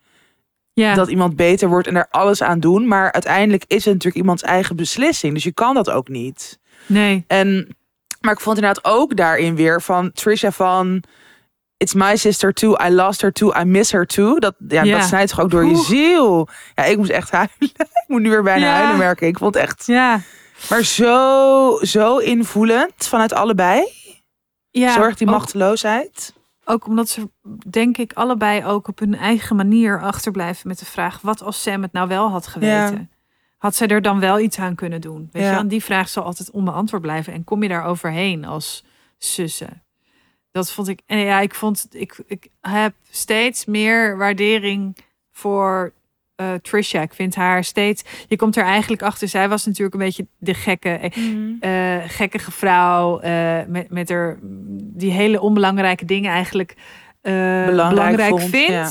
ja. 0.74 0.94
dat 0.94 1.10
iemand 1.10 1.36
beter 1.36 1.70
wordt 1.70 1.88
en 1.88 1.96
er 1.96 2.08
alles 2.10 2.42
aan 2.42 2.60
doen. 2.60 2.88
Maar 2.88 3.12
uiteindelijk 3.12 3.64
is 3.68 3.86
het 3.86 3.94
natuurlijk 3.94 4.16
iemands 4.16 4.44
eigen 4.44 4.76
beslissing. 4.76 5.34
Dus 5.34 5.44
je 5.44 5.54
kan 5.54 5.74
dat 5.74 5.90
ook 5.90 6.08
niet. 6.08 6.60
Nee, 6.86 7.24
En, 7.28 7.78
maar 8.21 8.34
ik 8.34 8.39
vond 8.39 8.58
inderdaad 8.58 8.86
ook 8.86 9.15
daarin 9.15 9.55
weer 9.55 9.82
van 9.82 10.12
Trisha 10.12 10.51
van... 10.51 11.03
It's 11.77 11.93
my 11.93 12.15
sister 12.15 12.53
too. 12.53 12.75
I 12.86 12.89
lost 12.89 13.21
her 13.21 13.32
too. 13.32 13.53
I 13.60 13.63
miss 13.63 13.91
her 13.91 14.05
too. 14.05 14.39
Dat, 14.39 14.55
ja, 14.67 14.84
Ja. 14.84 14.97
dat 14.97 15.08
snijdt 15.08 15.29
toch 15.29 15.39
ook 15.39 15.51
door 15.51 15.65
je 15.65 15.75
ziel. 15.75 16.47
Ja, 16.75 16.84
ik 16.84 16.97
moest 16.97 17.10
echt 17.10 17.32
huilen. 17.32 17.55
ik 17.69 18.03
moet 18.08 18.21
nu 18.21 18.29
weer 18.29 18.43
bijna 18.43 18.65
Ja. 18.65 18.73
huilen 18.73 18.97
merken. 18.97 19.27
Ik 19.27 19.38
vond 19.38 19.55
echt... 19.55 19.86
ja. 19.86 20.21
Maar 20.69 20.84
zo, 20.84 21.77
zo 21.82 22.17
invoelend 22.17 22.93
vanuit 23.08 23.34
allebei. 23.34 23.84
ja. 24.69 24.93
Zorg 24.93 25.15
die 25.15 25.27
ook- 25.27 25.34
machteloosheid. 25.34 26.34
Ook 26.65 26.88
omdat 26.88 27.10
ze, 27.10 27.29
denk 27.69 27.97
ik, 27.97 28.13
allebei 28.13 28.65
ook 28.65 28.88
op 28.88 28.99
hun 28.99 29.15
eigen 29.15 29.55
manier 29.55 30.01
achterblijven 30.01 30.67
met 30.67 30.79
de 30.79 30.86
vraag: 30.86 31.21
wat 31.21 31.41
als 31.41 31.62
Sam 31.62 31.82
het 31.82 31.91
nou 31.93 32.08
wel 32.08 32.29
had 32.29 32.47
geweten? 32.47 33.12
Had 33.60 33.76
zij 33.76 33.88
er 33.88 34.02
dan 34.02 34.19
wel 34.19 34.39
iets 34.39 34.60
aan 34.60 34.76
kunnen 34.76 35.02
doen? 35.02 35.30
Weet 35.32 35.43
Ja. 35.43 35.52
je, 35.52 35.58
en 35.58 35.67
die 35.67 35.84
vraag 35.84 36.10
zal 36.10 36.24
altijd 36.24 36.52
onbeantwoord 36.52 37.02
blijven. 37.02 37.34
En 37.34 37.43
kom 37.43 37.63
je 37.63 37.69
daar 37.69 37.86
overheen 37.86 38.45
als 38.45 38.84
zussen? 39.17 39.84
Dat 40.52 40.72
vond 40.72 40.88
ik. 40.88 41.00
En 41.06 41.17
ja, 41.17 41.39
ik 41.39 41.54
vond. 41.56 41.88
Ik, 41.91 42.19
ik 42.28 42.48
heb 42.62 42.93
steeds 43.10 43.65
meer 43.65 44.17
waardering 44.17 44.98
voor 45.32 45.93
eh, 46.36 46.54
Trisha. 46.54 47.02
Ik 47.02 47.13
vind 47.13 47.36
haar 47.36 47.63
steeds. 47.63 48.04
Je 48.28 48.36
komt 48.36 48.56
er 48.58 48.63
eigenlijk 48.63 49.02
achter. 49.02 49.28
Zij 49.28 49.50
was 49.50 49.65
natuurlijk 49.65 49.93
een 49.93 50.00
beetje 50.06 50.28
de 50.38 50.54
gekke. 50.54 50.89
eh, 51.60 51.98
gekkige 52.08 52.52
vrouw 52.52 53.19
eh, 53.19 53.60
met, 53.67 53.89
met 53.89 54.10
haar 54.10 54.38
die 54.82 55.12
hele 55.12 55.41
onbelangrijke 55.41 56.06
dingen 56.06 56.32
eigenlijk 56.32 56.76
eh, 57.22 57.65
belangrijk, 57.65 58.30
vond, 58.30 58.41
vindt. 58.50 58.72
ja. 58.72 58.89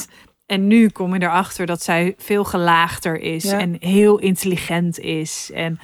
En 0.48 0.66
nu 0.66 0.88
kom 0.88 1.14
je 1.14 1.22
erachter 1.22 1.66
dat 1.66 1.82
zij 1.82 2.14
veel 2.18 2.44
gelaagder 2.44 3.20
is 3.20 3.42
Ja. 3.44 3.58
en 3.58 3.76
heel 3.80 4.18
intelligent 4.18 4.98
is. 4.98 5.50
En 5.54 5.80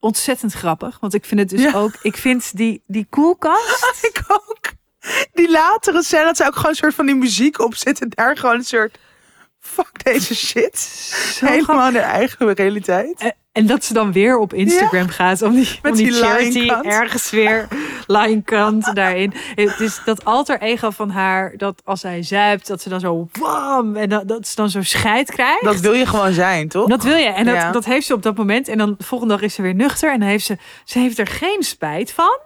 ontzettend 0.00 0.52
grappig. 0.52 1.00
Want 1.00 1.14
ik 1.14 1.24
vind 1.24 1.40
het 1.40 1.48
dus 1.48 1.60
Ja. 1.62 1.72
ook. 1.72 1.92
Ik 2.02 2.16
vind 2.16 2.56
die, 2.56 2.82
die 2.86 3.06
koelkast. 3.10 3.98
Ik 4.12 4.22
ook. 4.28 4.72
Die 5.32 5.50
latere 5.50 6.02
scène, 6.02 6.24
dat 6.24 6.36
ze 6.36 6.46
ook 6.46 6.54
gewoon 6.56 6.70
een 6.70 6.76
soort 6.76 6.94
van 6.94 7.06
die 7.06 7.14
muziek 7.14 7.58
op 7.60 7.74
zitten. 7.74 8.08
Daar 8.10 8.36
gewoon 8.36 8.54
een 8.54 8.64
soort... 8.64 8.98
Fuck 9.72 10.04
deze 10.04 10.34
shit. 10.34 10.78
zo 10.78 11.46
Helemaal 11.46 11.88
in 11.88 11.94
haar 11.94 12.12
eigen 12.12 12.52
realiteit. 12.54 13.20
Eh, 13.20 13.28
En 13.52 13.66
dat 13.66 13.84
ze 13.84 13.92
dan 13.92 14.12
weer 14.12 14.38
op 14.38 14.52
Instagram 14.54 15.08
gaat 15.08 15.42
om 15.42 15.54
die, 15.54 15.78
Met 15.82 15.92
om 15.92 15.98
die, 15.98 16.06
die 16.06 16.22
charity 16.22 16.68
ergens 16.82 17.30
weer 17.30 17.68
line-kant 18.06 18.94
daarin. 18.94 19.32
Het 19.54 19.80
is 19.80 20.00
dat 20.04 20.24
alter 20.24 20.60
ego 20.60 20.90
van 20.90 21.10
haar, 21.10 21.54
dat 21.56 21.80
als 21.84 22.02
hij 22.02 22.22
zuipt, 22.22 22.66
dat 22.66 22.82
ze 22.82 22.88
dan 22.88 23.00
zo 23.00 23.28
wam 23.32 23.96
en 23.96 24.08
dat, 24.08 24.28
dat 24.28 24.46
ze 24.48 24.54
dan 24.56 24.70
zo 24.70 24.82
scheid 24.82 25.30
krijgt. 25.30 25.64
Dat 25.64 25.80
wil 25.80 25.92
je 25.92 26.06
gewoon 26.06 26.32
zijn, 26.32 26.68
toch? 26.68 26.88
Dat 26.88 27.02
wil 27.02 27.16
je. 27.16 27.26
En 27.28 27.44
dat, 27.44 27.54
Ja. 27.54 27.72
dat 27.72 27.84
heeft 27.84 28.06
ze 28.06 28.14
op 28.14 28.22
dat 28.22 28.36
moment. 28.36 28.68
En 28.68 28.78
dan 28.78 28.94
de 28.98 29.04
volgende 29.04 29.34
dag 29.34 29.42
is 29.42 29.54
ze 29.54 29.62
weer 29.62 29.74
nuchter. 29.74 30.12
En 30.12 30.20
dan 30.20 30.28
heeft 30.28 30.44
ze, 30.46 30.56
ze 30.84 30.98
heeft 30.98 31.18
er 31.18 31.26
geen 31.26 31.62
spijt 31.62 32.12
van. 32.12 32.38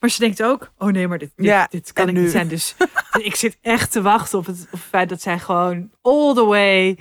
Maar 0.00 0.10
ze 0.10 0.20
denkt 0.20 0.42
ook, 0.42 0.72
oh 0.78 0.88
nee, 0.88 1.08
maar 1.08 1.18
dit, 1.18 1.30
dit, 1.36 1.46
Ja, 1.46 1.66
dit 1.70 1.92
kan 1.92 2.08
ik 2.08 2.14
nu? 2.14 2.20
niet 2.20 2.30
zijn. 2.30 2.48
Dus 2.48 2.74
ik 3.22 3.34
zit 3.36 3.58
echt 3.60 3.92
te 3.92 4.02
wachten 4.02 4.38
op 4.38 4.46
het, 4.46 4.60
op 4.64 4.70
het 4.70 4.80
feit 4.80 5.08
dat 5.08 5.22
zij 5.22 5.38
gewoon 5.38 5.90
all 6.02 6.34
the 6.34 6.44
way... 6.44 6.98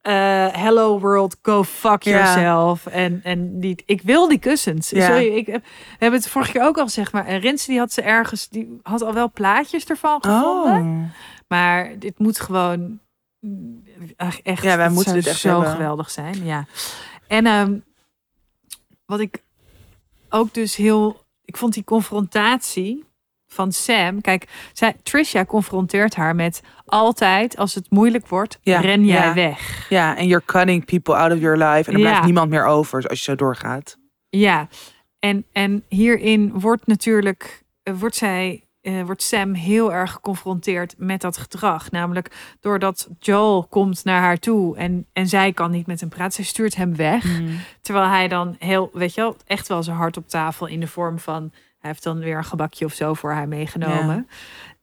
eh, 0.00 0.46
hello 0.52 1.00
world, 1.00 1.36
go 1.42 1.64
fuck 1.64 2.02
Ja. 2.02 2.10
yourself. 2.10 2.86
En, 2.86 3.20
en 3.22 3.60
die, 3.60 3.82
ik 3.86 4.02
wil 4.02 4.28
die 4.28 4.38
kussens. 4.38 4.90
Ja. 4.90 5.06
Sorry, 5.06 5.26
ik 5.36 5.46
heb, 5.46 5.62
we 5.64 5.96
hebben 5.98 6.20
het 6.20 6.28
vorige 6.28 6.52
keer 6.52 6.62
ook 6.64 6.78
al 6.78 6.84
gezegd. 6.84 7.12
Maar 7.12 7.26
en 7.26 7.40
Rins 7.40 7.66
die 7.66 7.78
had 7.78 7.92
ze 7.92 8.02
ergens, 8.02 8.48
die 8.48 8.78
had 8.82 9.02
al 9.02 9.14
wel 9.14 9.30
plaatjes 9.32 9.84
ervan 9.84 10.18
gevonden. 10.24 10.80
Oh. 10.82 11.10
Maar 11.48 11.98
dit 11.98 12.18
moet 12.18 12.40
gewoon 12.40 13.00
mm, 13.40 13.82
echt. 14.42 14.62
Ja, 14.62 14.76
wij 14.76 14.88
moeten 14.90 15.14
dit 15.14 15.26
echt 15.26 15.40
zo 15.40 15.48
hebben. 15.48 15.70
geweldig 15.70 16.10
zijn. 16.10 16.44
Ja. 16.44 16.66
En 17.26 17.46
ehm, 17.46 17.78
wat 19.06 19.20
ik 19.20 19.42
ook 20.28 20.54
dus 20.54 20.76
heel. 20.76 21.26
Ik 21.48 21.56
vond 21.56 21.74
die 21.74 21.84
confrontatie 21.84 23.04
van 23.46 23.72
Sam. 23.72 24.20
Kijk, 24.20 24.48
zij, 24.72 24.94
Trisha 25.02 25.44
confronteert 25.44 26.14
haar 26.14 26.34
met 26.34 26.62
altijd 26.86 27.56
als 27.56 27.74
het 27.74 27.90
moeilijk 27.90 28.26
wordt, 28.28 28.58
Ja, 28.62 28.80
ren 28.80 29.04
jij 29.04 29.26
ja. 29.26 29.34
weg. 29.34 29.86
Ja, 29.88 30.16
en 30.16 30.26
you're 30.26 30.44
cutting 30.44 30.84
people 30.84 31.14
out 31.14 31.32
of 31.32 31.38
your 31.38 31.56
life. 31.56 31.90
En 31.90 31.94
er 31.96 32.00
Ja. 32.00 32.06
blijft 32.06 32.24
niemand 32.24 32.50
meer 32.50 32.64
over 32.64 33.08
als 33.08 33.18
je 33.18 33.24
zo 33.24 33.34
doorgaat. 33.34 33.96
Ja, 34.28 34.68
en, 35.18 35.44
en 35.52 35.84
hierin 35.88 36.52
wordt 36.60 36.86
natuurlijk, 36.86 37.62
eh, 37.82 37.94
wordt 37.98 38.16
zij 38.16 38.62
eh, 38.88 39.04
wordt 39.04 39.22
Sam 39.22 39.54
heel 39.54 39.92
erg 39.92 40.12
geconfronteerd 40.12 40.94
met 40.96 41.20
dat 41.20 41.36
gedrag. 41.36 41.90
Namelijk 41.90 42.56
doordat 42.60 43.08
Joel 43.18 43.66
komt 43.70 44.04
naar 44.04 44.20
haar 44.20 44.38
toe 44.38 44.76
en, 44.76 45.06
en 45.12 45.26
zij 45.28 45.52
kan 45.52 45.70
niet 45.70 45.86
met 45.86 46.00
hem 46.00 46.08
praten. 46.08 46.32
Zij 46.32 46.44
stuurt 46.44 46.76
hem 46.76 46.96
weg. 46.96 47.24
Mm. 47.24 47.60
Terwijl 47.82 48.06
hij 48.08 48.28
dan 48.28 48.56
heel, 48.58 48.90
weet 48.92 49.14
je 49.14 49.20
wel, 49.20 49.36
echt 49.46 49.68
wel 49.68 49.82
zijn 49.82 49.96
hart 49.96 50.16
op 50.16 50.28
tafel 50.28 50.66
in 50.66 50.80
de 50.80 50.86
vorm 50.86 51.18
van... 51.18 51.50
Hij 51.78 51.90
heeft 51.90 52.02
dan 52.02 52.18
weer 52.18 52.36
een 52.36 52.44
gebakje 52.44 52.84
of 52.84 52.92
zo 52.92 53.14
voor 53.14 53.32
haar 53.32 53.48
meegenomen. 53.48 54.28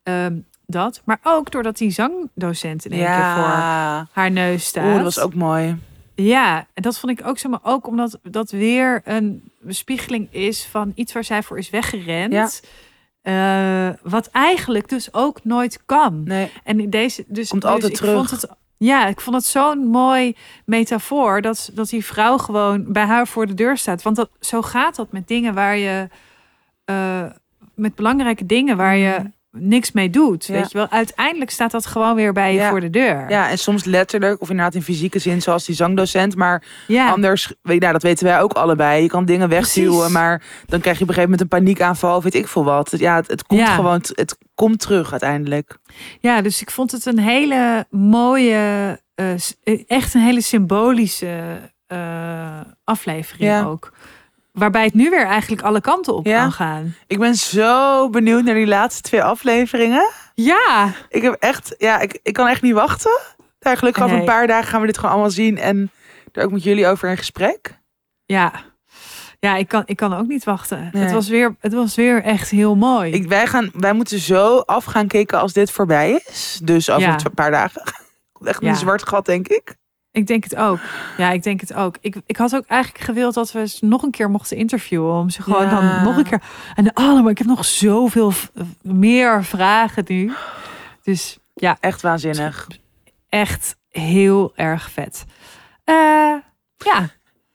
Ehm, 0.02 0.36
dat. 0.66 1.02
Maar 1.04 1.18
ook 1.22 1.50
doordat 1.50 1.76
die 1.76 1.90
zangdocent 1.90 2.84
in 2.84 2.92
één 2.92 3.04
keer 3.04 3.14
voor 3.14 3.42
Ja. 3.44 4.06
haar 4.12 4.30
neus 4.30 4.64
staat. 4.64 4.84
Oeh, 4.84 4.94
dat 4.94 5.02
was 5.02 5.20
ook 5.20 5.34
mooi. 5.34 5.78
Ja, 6.14 6.66
en 6.74 6.82
dat 6.82 6.98
vond 6.98 7.18
ik 7.20 7.26
ook 7.26 7.38
zo, 7.38 7.48
maar 7.48 7.60
ook 7.62 7.86
omdat 7.86 8.18
dat 8.22 8.50
weer 8.50 9.00
een 9.04 9.50
bespiegeling 9.60 10.28
is 10.32 10.64
van 10.64 10.92
iets 10.94 11.12
waar 11.12 11.24
zij 11.24 11.42
voor 11.42 11.58
is 11.58 11.70
weggerend. 11.70 12.32
Ja. 12.32 12.48
Eh, 13.26 13.88
wat 14.02 14.26
eigenlijk 14.26 14.88
dus 14.88 15.14
ook 15.14 15.44
nooit 15.44 15.80
kan. 15.86 16.22
Nee. 16.24 16.52
En 16.64 16.80
in 16.80 16.90
deze, 16.90 17.24
dus, 17.26 17.48
Komt 17.48 17.62
dus 17.62 17.70
altijd 17.70 17.92
ik 17.92 17.98
terug. 17.98 18.14
Vond 18.14 18.30
het, 18.30 18.48
ja, 18.76 19.06
ik 19.06 19.20
vond 19.20 19.36
het 19.36 19.44
zo'n 19.44 19.86
mooi 19.86 20.36
metafoor 20.64 21.42
dat, 21.42 21.70
dat 21.74 21.88
die 21.88 22.04
vrouw 22.04 22.38
gewoon 22.38 22.92
bij 22.92 23.04
haar 23.04 23.26
voor 23.26 23.46
de 23.46 23.54
deur 23.54 23.76
staat. 23.76 24.02
Want 24.02 24.16
dat, 24.16 24.30
zo 24.40 24.62
gaat 24.62 24.96
dat 24.96 25.12
met 25.12 25.28
dingen 25.28 25.54
waar 25.54 25.76
je, 25.76 26.08
eh, 26.84 27.24
met 27.74 27.94
belangrijke 27.94 28.46
dingen 28.46 28.76
waar 28.76 28.96
je 28.96 29.30
niks 29.58 29.92
mee 29.92 30.10
doet. 30.10 30.46
Ja. 30.46 30.52
Weet 30.54 30.72
je 30.72 30.78
wel, 30.78 30.88
uiteindelijk 30.90 31.50
staat 31.50 31.70
dat 31.70 31.86
gewoon 31.86 32.14
weer 32.14 32.32
bij 32.32 32.52
je 32.52 32.58
Ja. 32.60 32.68
voor 32.70 32.80
de 32.80 32.90
deur. 32.90 33.24
Ja, 33.30 33.50
en 33.50 33.58
soms 33.58 33.84
letterlijk 33.84 34.40
of 34.40 34.50
inderdaad 34.50 34.74
in 34.74 34.82
fysieke 34.82 35.18
zin, 35.18 35.42
zoals 35.42 35.64
die 35.64 35.74
zangdocent. 35.74 36.36
Maar 36.36 36.62
ja. 36.86 37.10
anders, 37.10 37.46
weet 37.62 37.74
je, 37.74 37.80
nou, 37.80 37.92
dat 37.92 38.02
weten 38.02 38.24
wij 38.26 38.40
ook 38.40 38.52
allebei. 38.52 39.02
Je 39.02 39.08
kan 39.08 39.24
dingen 39.24 39.48
wegduwen, 39.48 40.12
maar 40.12 40.42
dan 40.66 40.80
krijg 40.80 40.96
je 40.96 41.02
op 41.02 41.08
een 41.08 41.14
gegeven 41.14 41.22
moment 41.22 41.40
een 41.40 41.58
paniekaanval, 41.58 42.16
of 42.16 42.22
weet 42.22 42.34
ik 42.34 42.48
veel 42.48 42.64
wat. 42.64 42.94
Ja, 42.98 43.14
het, 43.16 43.26
het 43.30 43.42
komt 43.46 43.68
gewoon, 43.68 44.00
het 44.12 44.38
komt 44.54 44.80
terug 44.80 45.10
uiteindelijk. 45.10 45.78
Ja, 46.20 46.40
dus 46.42 46.60
ik 46.60 46.70
vond 46.70 46.92
het 46.92 47.06
een 47.06 47.18
hele 47.18 47.86
mooie, 47.90 49.00
eh, 49.14 49.26
s- 49.36 49.56
echt 49.86 50.14
een 50.14 50.20
hele 50.20 50.40
symbolische 50.40 51.40
eh, 51.86 52.60
aflevering 52.84 53.64
ook. 53.64 53.92
Waarbij 54.58 54.84
het 54.84 54.94
nu 54.94 55.10
weer 55.10 55.26
eigenlijk 55.26 55.62
alle 55.62 55.80
kanten 55.80 56.14
op 56.14 56.26
Ja. 56.26 56.40
kan 56.42 56.52
gaan. 56.52 56.94
Ik 57.06 57.18
ben 57.18 57.34
zo 57.34 58.08
benieuwd 58.10 58.44
naar 58.44 58.54
die 58.54 58.66
laatste 58.66 59.02
twee 59.02 59.22
afleveringen. 59.22 60.08
Ja, 60.34 60.92
Ik 61.08 61.22
heb 61.22 61.32
echt, 61.38 61.74
ja, 61.78 61.98
ik, 62.00 62.18
ik 62.22 62.32
kan 62.32 62.46
echt 62.46 62.62
niet 62.62 62.72
wachten. 62.74 63.18
Daar 63.58 63.76
gelukkig 63.76 64.02
over 64.04 64.16
een 64.18 64.24
paar 64.24 64.46
dagen 64.46 64.68
gaan 64.68 64.80
we 64.80 64.86
dit 64.86 64.96
gewoon 64.96 65.10
allemaal 65.10 65.30
zien 65.30 65.58
en 65.58 65.90
er 66.32 66.44
ook 66.44 66.50
met 66.52 66.62
jullie 66.62 66.86
over 66.86 67.08
in 67.08 67.16
gesprek. 67.16 67.78
ja. 68.26 68.52
Ja, 69.40 69.56
ik 69.56 69.68
kan, 69.68 69.82
ik 69.86 69.96
kan 69.96 70.14
ook 70.14 70.26
niet 70.26 70.44
wachten. 70.44 70.90
Nee. 70.92 71.02
Het, 71.02 71.12
was 71.12 71.28
weer, 71.28 71.56
het 71.60 71.72
was 71.72 71.94
weer 71.94 72.22
echt 72.22 72.50
heel 72.50 72.74
mooi. 72.76 73.12
Ik, 73.12 73.28
wij, 73.28 73.46
gaan, 73.46 73.70
wij 73.74 73.92
moeten 73.92 74.18
zo 74.18 74.58
af 74.58 74.84
gaan 74.84 75.06
kijken 75.06 75.38
als 75.40 75.52
dit 75.52 75.70
voorbij 75.70 76.22
is. 76.26 76.60
Dus 76.62 76.90
over 76.90 77.02
Ja. 77.02 77.18
een 77.24 77.34
paar 77.34 77.50
dagen. 77.50 77.82
Echt 78.44 78.60
Ja. 78.62 78.68
een 78.68 78.76
zwart 78.76 79.08
gat, 79.08 79.26
denk 79.26 79.48
ik. 79.48 79.74
Ik 80.16 80.26
denk 80.26 80.44
het 80.44 80.56
ook. 80.56 80.78
Ja, 81.16 81.30
ik 81.30 81.42
denk 81.42 81.60
het 81.60 81.74
ook. 81.74 81.96
Ik, 82.00 82.16
ik 82.26 82.36
had 82.36 82.54
ook 82.56 82.64
eigenlijk 82.66 83.04
gewild 83.04 83.34
dat 83.34 83.52
we 83.52 83.68
ze 83.68 83.84
nog 83.86 84.02
een 84.02 84.10
keer 84.10 84.30
mochten 84.30 84.56
interviewen. 84.56 85.14
Om 85.14 85.30
ze 85.30 85.42
gewoon 85.42 85.62
Ja. 85.62 85.70
dan 85.70 86.04
nog 86.04 86.16
een 86.16 86.24
keer. 86.24 86.42
En 86.74 86.92
allemaal, 86.92 87.30
ik 87.30 87.38
heb 87.38 87.46
nog 87.46 87.64
zoveel 87.64 88.32
meer 88.82 89.44
vragen 89.44 90.04
nu. 90.06 90.32
Dus 91.02 91.38
ja, 91.54 91.76
Echt 91.80 92.02
waanzinnig. 92.02 92.66
echt 93.28 93.76
heel 93.90 94.52
erg 94.54 94.90
vet. 94.90 95.24
Eh, 95.84 95.94
ja, 96.76 97.08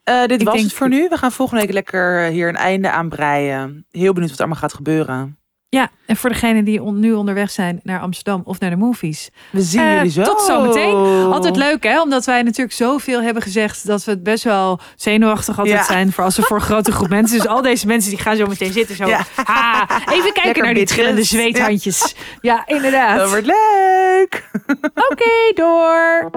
Eh, 0.03 0.21
dit 0.25 0.39
Ik 0.39 0.45
was 0.45 0.53
denk- 0.55 0.65
het 0.67 0.77
voor 0.77 0.89
nu. 0.89 1.07
We 1.09 1.17
gaan 1.17 1.31
volgende 1.31 1.61
week 1.63 1.73
lekker 1.73 2.23
hier 2.23 2.47
een 2.49 2.55
einde 2.55 2.91
aan 2.91 3.09
breien. 3.09 3.85
Heel 3.91 4.13
benieuwd 4.13 4.29
wat 4.29 4.39
er 4.39 4.45
allemaal 4.45 4.61
gaat 4.61 4.73
gebeuren. 4.73 5.37
Ja, 5.75 5.89
en 6.05 6.15
voor 6.17 6.29
degenen 6.29 6.63
die 6.65 6.81
on- 6.83 6.99
nu 6.99 7.13
onderweg 7.13 7.51
zijn 7.51 7.79
naar 7.83 7.99
Amsterdam 7.99 8.41
of 8.45 8.59
naar 8.59 8.69
de 8.69 8.75
movies. 8.75 9.29
We 9.51 9.61
zien 9.61 9.81
Eh, 9.81 9.95
jullie 9.95 10.11
zo. 10.11 10.23
tot 10.23 10.41
zometeen. 10.41 10.95
Altijd 11.31 11.55
leuk 11.55 11.83
hè, 11.83 12.01
omdat 12.01 12.25
wij 12.25 12.41
natuurlijk 12.41 12.75
zoveel 12.75 13.21
hebben 13.21 13.41
gezegd 13.43 13.87
dat 13.87 14.03
we 14.03 14.11
het 14.11 14.23
best 14.23 14.43
wel 14.43 14.79
zenuwachtig 14.95 15.57
altijd 15.59 15.77
Ja. 15.77 15.83
zijn 15.83 16.11
voor 16.11 16.23
als 16.23 16.35
we 16.35 16.41
voor 16.41 16.57
een 16.57 16.63
grote 16.63 16.91
groep 16.91 17.09
mensen. 17.09 17.37
Dus 17.37 17.47
al 17.47 17.61
deze 17.61 17.87
mensen 17.87 18.09
die 18.09 18.19
gaan 18.19 18.35
zo 18.35 18.45
meteen 18.45 18.71
zitten 18.71 18.95
zo. 18.95 19.07
Ja. 19.07 19.25
Ha, 19.35 19.81
even 19.89 20.23
kijken 20.23 20.43
Lekker 20.43 20.63
naar 20.63 20.73
die 20.73 20.85
trillende 20.85 21.23
zweethandjes. 21.23 22.15
Ja, 22.41 22.63
inderdaad. 22.67 23.17
Dat 23.17 23.29
wordt 23.29 23.45
leuk. 23.45 24.49
Oké, 25.11 25.51
door. 25.53 26.29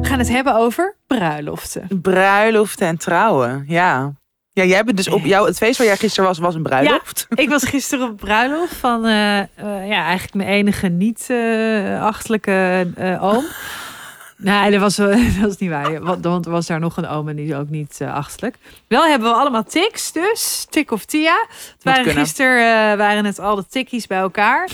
We 0.00 0.06
gaan 0.06 0.18
het 0.18 0.28
hebben 0.28 0.54
over 0.54 0.96
bruiloften. 1.06 1.88
Bruiloften 2.02 2.86
en 2.86 2.98
trouwen. 2.98 3.64
Ja. 3.66 4.12
Ja, 4.58 4.64
jij 4.64 4.84
bent 4.84 4.96
dus 4.96 5.08
op 5.08 5.24
jou, 5.24 5.46
het 5.46 5.56
feest 5.56 5.78
waar 5.78 5.86
jij 5.86 5.96
gisteren 5.96 6.28
was, 6.28 6.38
was 6.38 6.54
een 6.54 6.62
bruiloft. 6.62 7.26
Ik 7.34 7.48
was 7.48 7.64
gisteren 7.64 8.08
op 8.08 8.16
bruiloft 8.16 8.74
van 8.74 9.06
eh, 9.06 9.38
eh, 9.38 9.46
ja, 9.88 10.04
eigenlijk 10.04 10.34
mijn 10.34 10.48
enige 10.48 10.88
niet-achtelijke 10.88 12.86
eh 12.96 13.24
oom. 13.24 13.44
Nee, 14.36 14.70
dat 14.70 14.80
was, 14.80 14.96
wel- 14.96 15.08
dat 15.36 15.36
was 15.40 15.56
niet 15.56 15.70
waar. 15.70 16.00
Want, 16.02 16.24
want 16.24 16.46
er 16.46 16.50
was 16.50 16.66
daar 16.66 16.80
nog 16.80 16.96
een 16.96 17.08
oom 17.08 17.28
en 17.28 17.36
die 17.36 17.46
is 17.46 17.54
ook 17.54 17.68
niet 17.68 18.00
achterlijk. 18.12 18.56
Wel 18.88 19.04
hebben 19.04 19.28
we 19.28 19.34
allemaal 19.34 19.64
tics 19.64 20.12
dus. 20.12 20.66
Tik 20.70 20.90
of 20.90 21.04
Tia. 21.04 21.46
Het 21.48 21.84
waren 21.84 22.04
gisteren 22.04 22.98
waren 22.98 23.24
het 23.24 23.40
al 23.40 23.54
de 23.54 23.66
tikkies 23.66 24.06
bij 24.06 24.18
elkaar. 24.18 24.68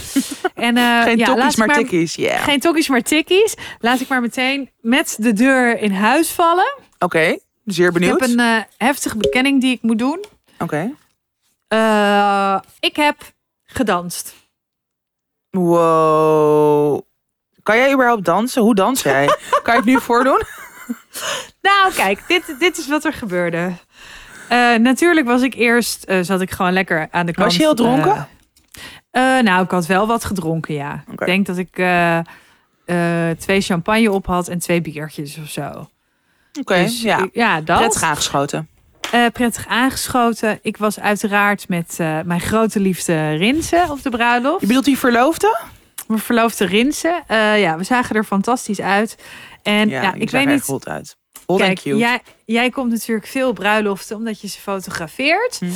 en, 0.54 0.76
Geen 1.02 1.18
ja, 1.18 1.26
tokkies, 1.26 1.52
ik 1.52 1.66
maar 1.66 1.76
tikkies. 1.76 2.14
Ja. 2.14 2.36
Geen 2.36 2.60
tokkies, 2.60 2.88
maar 2.88 3.02
tikkies. 3.02 3.54
Laat 3.78 4.00
ik 4.00 4.08
maar 4.08 4.20
meteen 4.20 4.70
met 4.80 5.16
de 5.20 5.32
deur 5.32 5.78
in 5.78 5.92
huis 5.92 6.30
vallen. 6.30 6.78
Oké, 6.98 7.36
zeer 7.64 7.87
Ik 7.87 7.92
benieuwd. 7.92 8.20
heb 8.20 8.29
een 8.29 8.40
eh, 8.40 8.61
heftige 8.77 9.16
bekenning 9.16 9.61
die 9.61 9.72
ik 9.72 9.83
moet 9.83 9.98
doen. 9.98 10.24
Oké. 10.59 10.90
Eh, 11.68 12.59
ik 12.81 12.96
heb 12.96 13.16
gedanst. 13.64 14.35
Wow. 15.50 17.00
Kan 17.62 17.77
jij 17.77 17.92
überhaupt 17.92 18.24
dansen? 18.24 18.62
Hoe 18.62 18.74
dans 18.74 19.03
jij? 19.03 19.27
kan 19.62 19.74
je 19.74 19.81
het 19.81 19.85
nu 19.85 20.00
voordoen? 20.00 20.42
Nou, 21.61 21.92
kijk, 21.94 22.24
dit, 22.29 22.57
dit 22.59 22.79
is 22.79 22.88
wat 22.88 23.05
er 23.05 23.12
gebeurde. 23.12 23.72
Eh, 24.48 24.74
natuurlijk 24.74 25.27
was 25.27 25.42
ik 25.42 25.55
eerst, 25.55 26.05
zat 26.20 26.40
ik 26.40 26.50
gewoon 26.50 26.72
lekker 26.72 27.09
aan 27.11 27.27
de 27.27 27.33
kant. 27.33 27.46
Was 27.46 27.57
je 27.57 27.62
heel 27.62 27.74
dronken? 27.74 28.29
nou, 29.42 29.64
ik 29.64 29.70
had 29.70 29.87
wel 29.87 30.07
wat 30.07 30.24
gedronken, 30.24 30.74
ja. 30.74 31.05
Ik 31.11 31.27
denk 31.27 31.46
dat 31.46 31.57
ik 31.59 31.72
twee 33.38 33.61
champagne 33.61 34.11
op 34.12 34.27
had 34.27 34.48
en 34.48 34.59
twee 34.59 34.81
biertjes 34.81 35.38
of 35.38 35.48
zo. 35.48 35.88
Oké, 36.60 36.82
Dus, 36.82 37.02
ja. 37.02 37.28
ja, 37.32 37.60
dat. 37.60 37.78
Prettig 37.78 38.02
aangeschoten. 38.02 38.68
Eh, 39.12 39.26
prettig 39.32 39.66
aangeschoten. 39.66 40.58
Ik 40.62 40.76
was 40.76 41.00
uiteraard 41.00 41.68
met 41.68 41.94
eh, 41.98 42.20
mijn 42.24 42.40
grote 42.40 42.80
liefde 42.80 43.30
Rinse 43.30 43.86
op 43.90 44.02
de 44.02 44.10
bruiloft. 44.10 44.60
Je 44.60 44.66
bedoelt 44.66 44.84
die 44.84 44.98
verloofde? 44.98 45.58
Mijn 46.06 46.20
verloofde 46.20 46.64
Rinse. 46.64 47.22
Eh, 47.26 47.60
ja, 47.60 47.76
we 47.76 47.84
zagen 47.84 48.16
er 48.16 48.24
fantastisch 48.24 48.80
uit. 48.80 49.16
En 49.62 49.88
ja, 49.88 50.14
ik 50.14 50.30
weet 50.30 50.46
niet. 50.46 50.62
goed 50.62 50.88
uit. 50.88 51.16
Kijk, 51.46 51.80
cute. 51.80 51.96
jij, 51.96 52.20
jij 52.44 52.70
komt 52.70 52.90
natuurlijk 52.90 53.26
veel 53.26 53.52
bruiloften 53.52 54.16
omdat 54.16 54.40
je 54.40 54.48
ze 54.48 54.60
fotografeert. 54.60 55.58
Hm. 55.58 55.66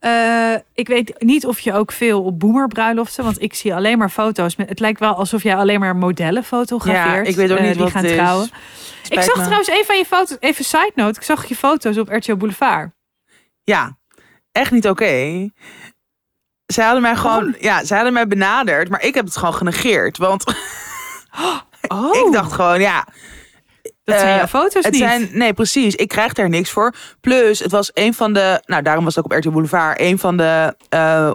Eh, 0.00 0.54
ik 0.74 0.88
weet 0.88 1.14
niet 1.18 1.46
of 1.46 1.60
je 1.60 1.72
ook 1.72 1.92
veel 1.92 2.22
op 2.22 2.38
boomerbruiloften, 2.38 3.24
want 3.24 3.42
ik 3.42 3.54
zie 3.54 3.74
alleen 3.74 3.98
maar 3.98 4.10
foto's. 4.10 4.56
Met, 4.56 4.68
het 4.68 4.80
lijkt 4.80 5.00
wel 5.00 5.14
alsof 5.14 5.42
jij 5.42 5.56
alleen 5.56 5.80
maar 5.80 5.96
modellen 5.96 6.44
fotografeert. 6.44 7.26
Ja, 7.26 7.30
ik 7.30 7.36
weet 7.36 7.50
ook 7.50 7.58
eh, 7.58 7.64
niet 7.64 7.72
die 7.74 7.82
wat 7.82 7.92
gaan 7.92 8.02
het 8.02 8.10
is. 8.10 8.16
trouwen. 8.16 8.50
Ik 9.08 9.20
zag 9.20 9.36
me. 9.36 9.42
trouwens 9.42 9.68
een 9.68 9.84
van 9.84 9.96
je 9.96 10.04
foto's, 10.04 10.36
even 10.40 10.64
side 10.64 10.92
note, 10.94 11.18
ik 11.18 11.24
zag 11.26 11.46
je 11.46 11.56
foto's 11.56 11.98
op 11.98 12.08
RTL 12.08 12.36
Boulevard. 12.36 12.90
Ja, 13.64 13.98
echt 14.52 14.70
niet 14.70 14.88
oké. 14.88 15.48
Zij 16.66 16.84
hadden 16.84 17.02
mij 17.02 17.16
gewoon, 17.16 17.56
ja, 17.58 17.84
zij 17.84 17.96
hadden 17.96 18.14
mij 18.14 18.26
benaderd, 18.26 18.88
maar 18.88 19.02
ik 19.02 19.14
heb 19.14 19.24
het 19.24 19.36
gewoon 19.36 19.54
genegeerd. 19.54 20.18
Want 20.18 20.44
Oh, 21.88 22.16
ik 22.26 22.32
dacht 22.32 22.52
gewoon, 22.52 22.80
ja, 22.80 23.06
dat 24.10 24.20
zijn 24.20 24.32
eh, 24.32 24.36
jouw 24.36 24.46
foto's 24.46 24.84
het 24.84 24.92
niet. 24.92 25.02
zijn, 25.02 25.28
nee, 25.32 25.52
precies. 25.52 25.94
Ik 25.94 26.08
krijg 26.08 26.32
daar 26.32 26.48
niks 26.48 26.70
voor. 26.70 26.94
Plus, 27.20 27.58
het 27.58 27.70
was 27.70 27.90
een 27.94 28.14
van 28.14 28.32
de, 28.32 28.62
nou, 28.66 28.82
daarom 28.82 29.04
was 29.04 29.14
het 29.14 29.24
ook 29.24 29.32
op 29.32 29.38
RTL 29.38 29.50
Boulevard, 29.50 30.00
een 30.00 30.18
van 30.18 30.36
de, 30.36 30.76
eh, 30.88 31.30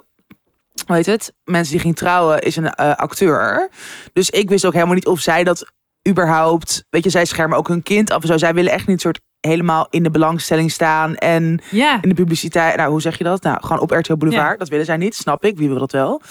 hoe 0.86 0.96
heet 0.96 1.06
het? 1.06 1.34
Mensen 1.44 1.72
die 1.72 1.82
ging 1.82 1.96
trouwen 1.96 2.42
is 2.42 2.56
een 2.56 2.70
eh, 2.74 2.96
acteur. 2.96 3.70
Dus 4.14 4.30
ik 4.30 4.50
wist 4.50 4.66
ook 4.66 4.74
helemaal 4.74 4.94
niet 4.96 5.08
of 5.08 5.20
zij 5.20 5.44
dat 5.44 5.72
überhaupt, 6.10 6.86
weet 6.90 7.04
je, 7.04 7.10
zij 7.10 7.26
schermen 7.26 7.58
ook 7.58 7.68
hun 7.68 7.84
kind 7.84 8.12
af 8.12 8.22
en 8.22 8.28
zo. 8.28 8.38
Zij 8.38 8.54
willen 8.54 8.72
echt 8.72 8.88
niet 8.88 9.02
soort 9.02 9.20
helemaal 9.40 9.88
in 9.90 10.04
de 10.04 10.10
belangstelling 10.12 10.72
staan 10.72 11.16
en 11.16 11.62
in 12.02 12.10
de 12.10 12.16
publiciteit. 12.16 12.76
Nou, 12.76 12.90
hoe 12.90 13.02
zeg 13.02 13.18
je 13.18 13.24
dat? 13.24 13.44
Nou, 13.44 13.58
gewoon 13.62 13.80
op 13.80 13.92
RTL 13.92 14.16
Boulevard. 14.16 14.60
Dat 14.60 14.70
willen 14.70 14.86
zij 14.86 14.98
niet, 14.98 15.16
snap 15.16 15.44
ik. 15.46 15.58
Wie 15.58 15.70
wil 15.70 15.80
dat 15.80 15.92
wel? 15.92 16.22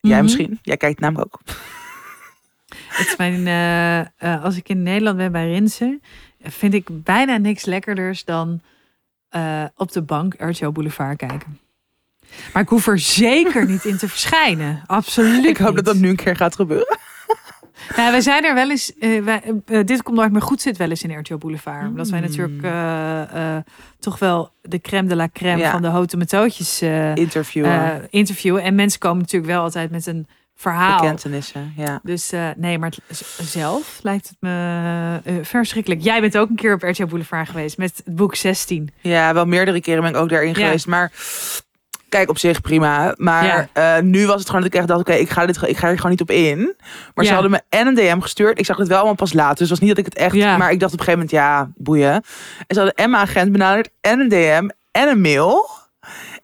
Jij 0.00 0.12
Mhm. 0.14 0.22
misschien. 0.22 0.58
Jij 0.62 0.76
kijkt 0.76 1.00
namelijk 1.00 1.34
ook. 1.34 1.56
Het 2.88 3.06
is 3.06 3.16
mijn, 3.16 3.46
eh, 3.46 3.98
eh, 4.00 4.44
als 4.44 4.56
ik 4.56 4.68
in 4.68 4.82
Nederland 4.82 5.16
ben 5.16 5.32
bij 5.32 5.50
Rinsen, 5.52 6.02
vind 6.42 6.74
ik 6.74 6.86
bijna 6.90 7.36
niks 7.36 7.64
lekkerders 7.64 8.24
dan 8.24 8.60
eh, 9.28 9.64
op 9.76 9.92
de 9.92 10.02
bank 10.02 10.34
RTL 10.38 10.68
Boulevard 10.70 11.16
kijken. 11.16 11.58
Maar 12.52 12.62
ik 12.62 12.68
hoef 12.68 12.86
er 12.86 12.98
zeker 12.98 13.66
niet 13.66 13.84
in 13.84 13.96
te 13.96 14.08
verschijnen. 14.08 14.82
Absoluut 14.86 15.44
Ik 15.44 15.56
hoop 15.56 15.74
niet. 15.74 15.76
dat 15.76 15.94
dat 15.94 16.02
nu 16.02 16.08
een 16.08 16.16
keer 16.16 16.36
gaat 16.36 16.54
gebeuren. 16.54 16.98
Nou, 17.96 18.10
wij 18.10 18.20
zijn 18.20 18.44
er 18.44 18.54
wel 18.54 18.70
eens. 18.70 18.92
wij, 19.24 19.42
dit 19.84 20.02
komt 20.02 20.16
nooit 20.16 20.32
meer 20.32 20.42
goed 20.42 20.60
zit 20.60 20.76
wel 20.76 20.90
eens 20.90 21.02
in 21.02 21.18
RTO 21.18 21.38
Boulevard. 21.38 21.88
Omdat 21.88 22.08
wij 22.08 22.20
natuurlijk 22.20 22.62
toch 23.98 24.18
wel 24.18 24.50
de 24.62 24.80
crème 24.80 25.08
de 25.08 25.16
la 25.16 25.28
crème 25.32 25.58
Ja. 25.60 25.70
van 25.70 25.82
de 25.82 25.88
houten 25.88 26.18
metootjes 26.18 26.82
Interviewen, 27.14 28.06
interviewen. 28.10 28.62
En 28.62 28.74
mensen 28.74 29.00
komen 29.00 29.18
natuurlijk 29.18 29.52
wel 29.52 29.62
altijd 29.62 29.90
met 29.90 30.06
een 30.06 30.26
verhaal. 30.56 31.00
bekentenissen. 31.00 31.72
Ja. 31.76 32.00
Dus 32.02 32.32
eh, 32.32 32.48
nee, 32.56 32.78
maar 32.78 32.92
het- 33.06 33.22
zelf 33.42 33.98
lijkt 34.02 34.28
het 34.28 34.36
me 34.40 35.20
eh, 35.24 35.34
verschrikkelijk. 35.42 36.02
Jij 36.02 36.20
bent 36.20 36.38
ook 36.38 36.48
een 36.48 36.56
keer 36.56 36.74
op 36.74 36.82
RTO 36.82 37.06
Boulevard 37.06 37.48
geweest 37.48 37.78
met 37.78 38.02
het 38.04 38.14
boek 38.16 38.34
16. 38.34 38.90
ja, 39.00 39.34
wel 39.34 39.44
meerdere 39.46 39.80
keren 39.80 40.02
ben 40.02 40.10
ik 40.10 40.16
ook 40.16 40.28
daarin 40.28 40.48
Ja. 40.48 40.54
geweest. 40.64 40.86
Maar 40.86 41.12
kijk, 42.08 42.28
op 42.30 42.38
zich 42.38 42.60
prima. 42.60 43.14
Maar 43.16 43.44
Ja. 43.44 43.96
eh, 43.96 44.02
nu 44.02 44.26
was 44.26 44.36
het 44.38 44.46
gewoon 44.46 44.62
dat 44.62 44.72
ik 44.72 44.78
echt 44.78 44.88
dacht, 44.88 45.00
oké, 45.00 45.12
ik 45.12 45.30
ga 45.30 45.46
dit, 45.46 45.62
ik 45.62 45.76
ga 45.76 45.86
hier 45.86 45.96
gewoon 45.96 46.10
niet 46.10 46.20
op 46.20 46.30
in. 46.30 46.74
Maar 47.14 47.24
ze 47.24 47.32
hadden 47.32 47.50
me 47.50 47.60
en 47.68 47.86
een 47.86 47.94
DM 47.94 48.20
gestuurd. 48.20 48.58
Ik 48.58 48.64
zag 48.64 48.76
het 48.76 48.88
wel 48.88 48.96
allemaal 48.96 49.14
pas 49.14 49.32
later. 49.32 49.56
Dus 49.58 49.60
het 49.60 49.78
was 49.78 49.78
niet 49.88 49.88
dat 49.96 49.98
ik 49.98 50.04
het 50.04 50.14
echt... 50.14 50.58
Maar 50.58 50.70
ik 50.70 50.80
dacht 50.80 50.92
op 50.92 50.98
een 50.98 51.04
gegeven 51.04 51.12
moment, 51.12 51.30
ja, 51.30 51.70
boeien. 51.76 52.12
En 52.12 52.22
ze 52.68 52.76
hadden 52.76 52.94
en 52.94 53.10
mijn 53.10 53.22
agent 53.22 53.52
benaderd 53.52 53.88
en 54.00 54.20
een 54.20 54.28
DM 54.28 54.68
en 54.90 55.08
een 55.08 55.20
mail. 55.20 55.68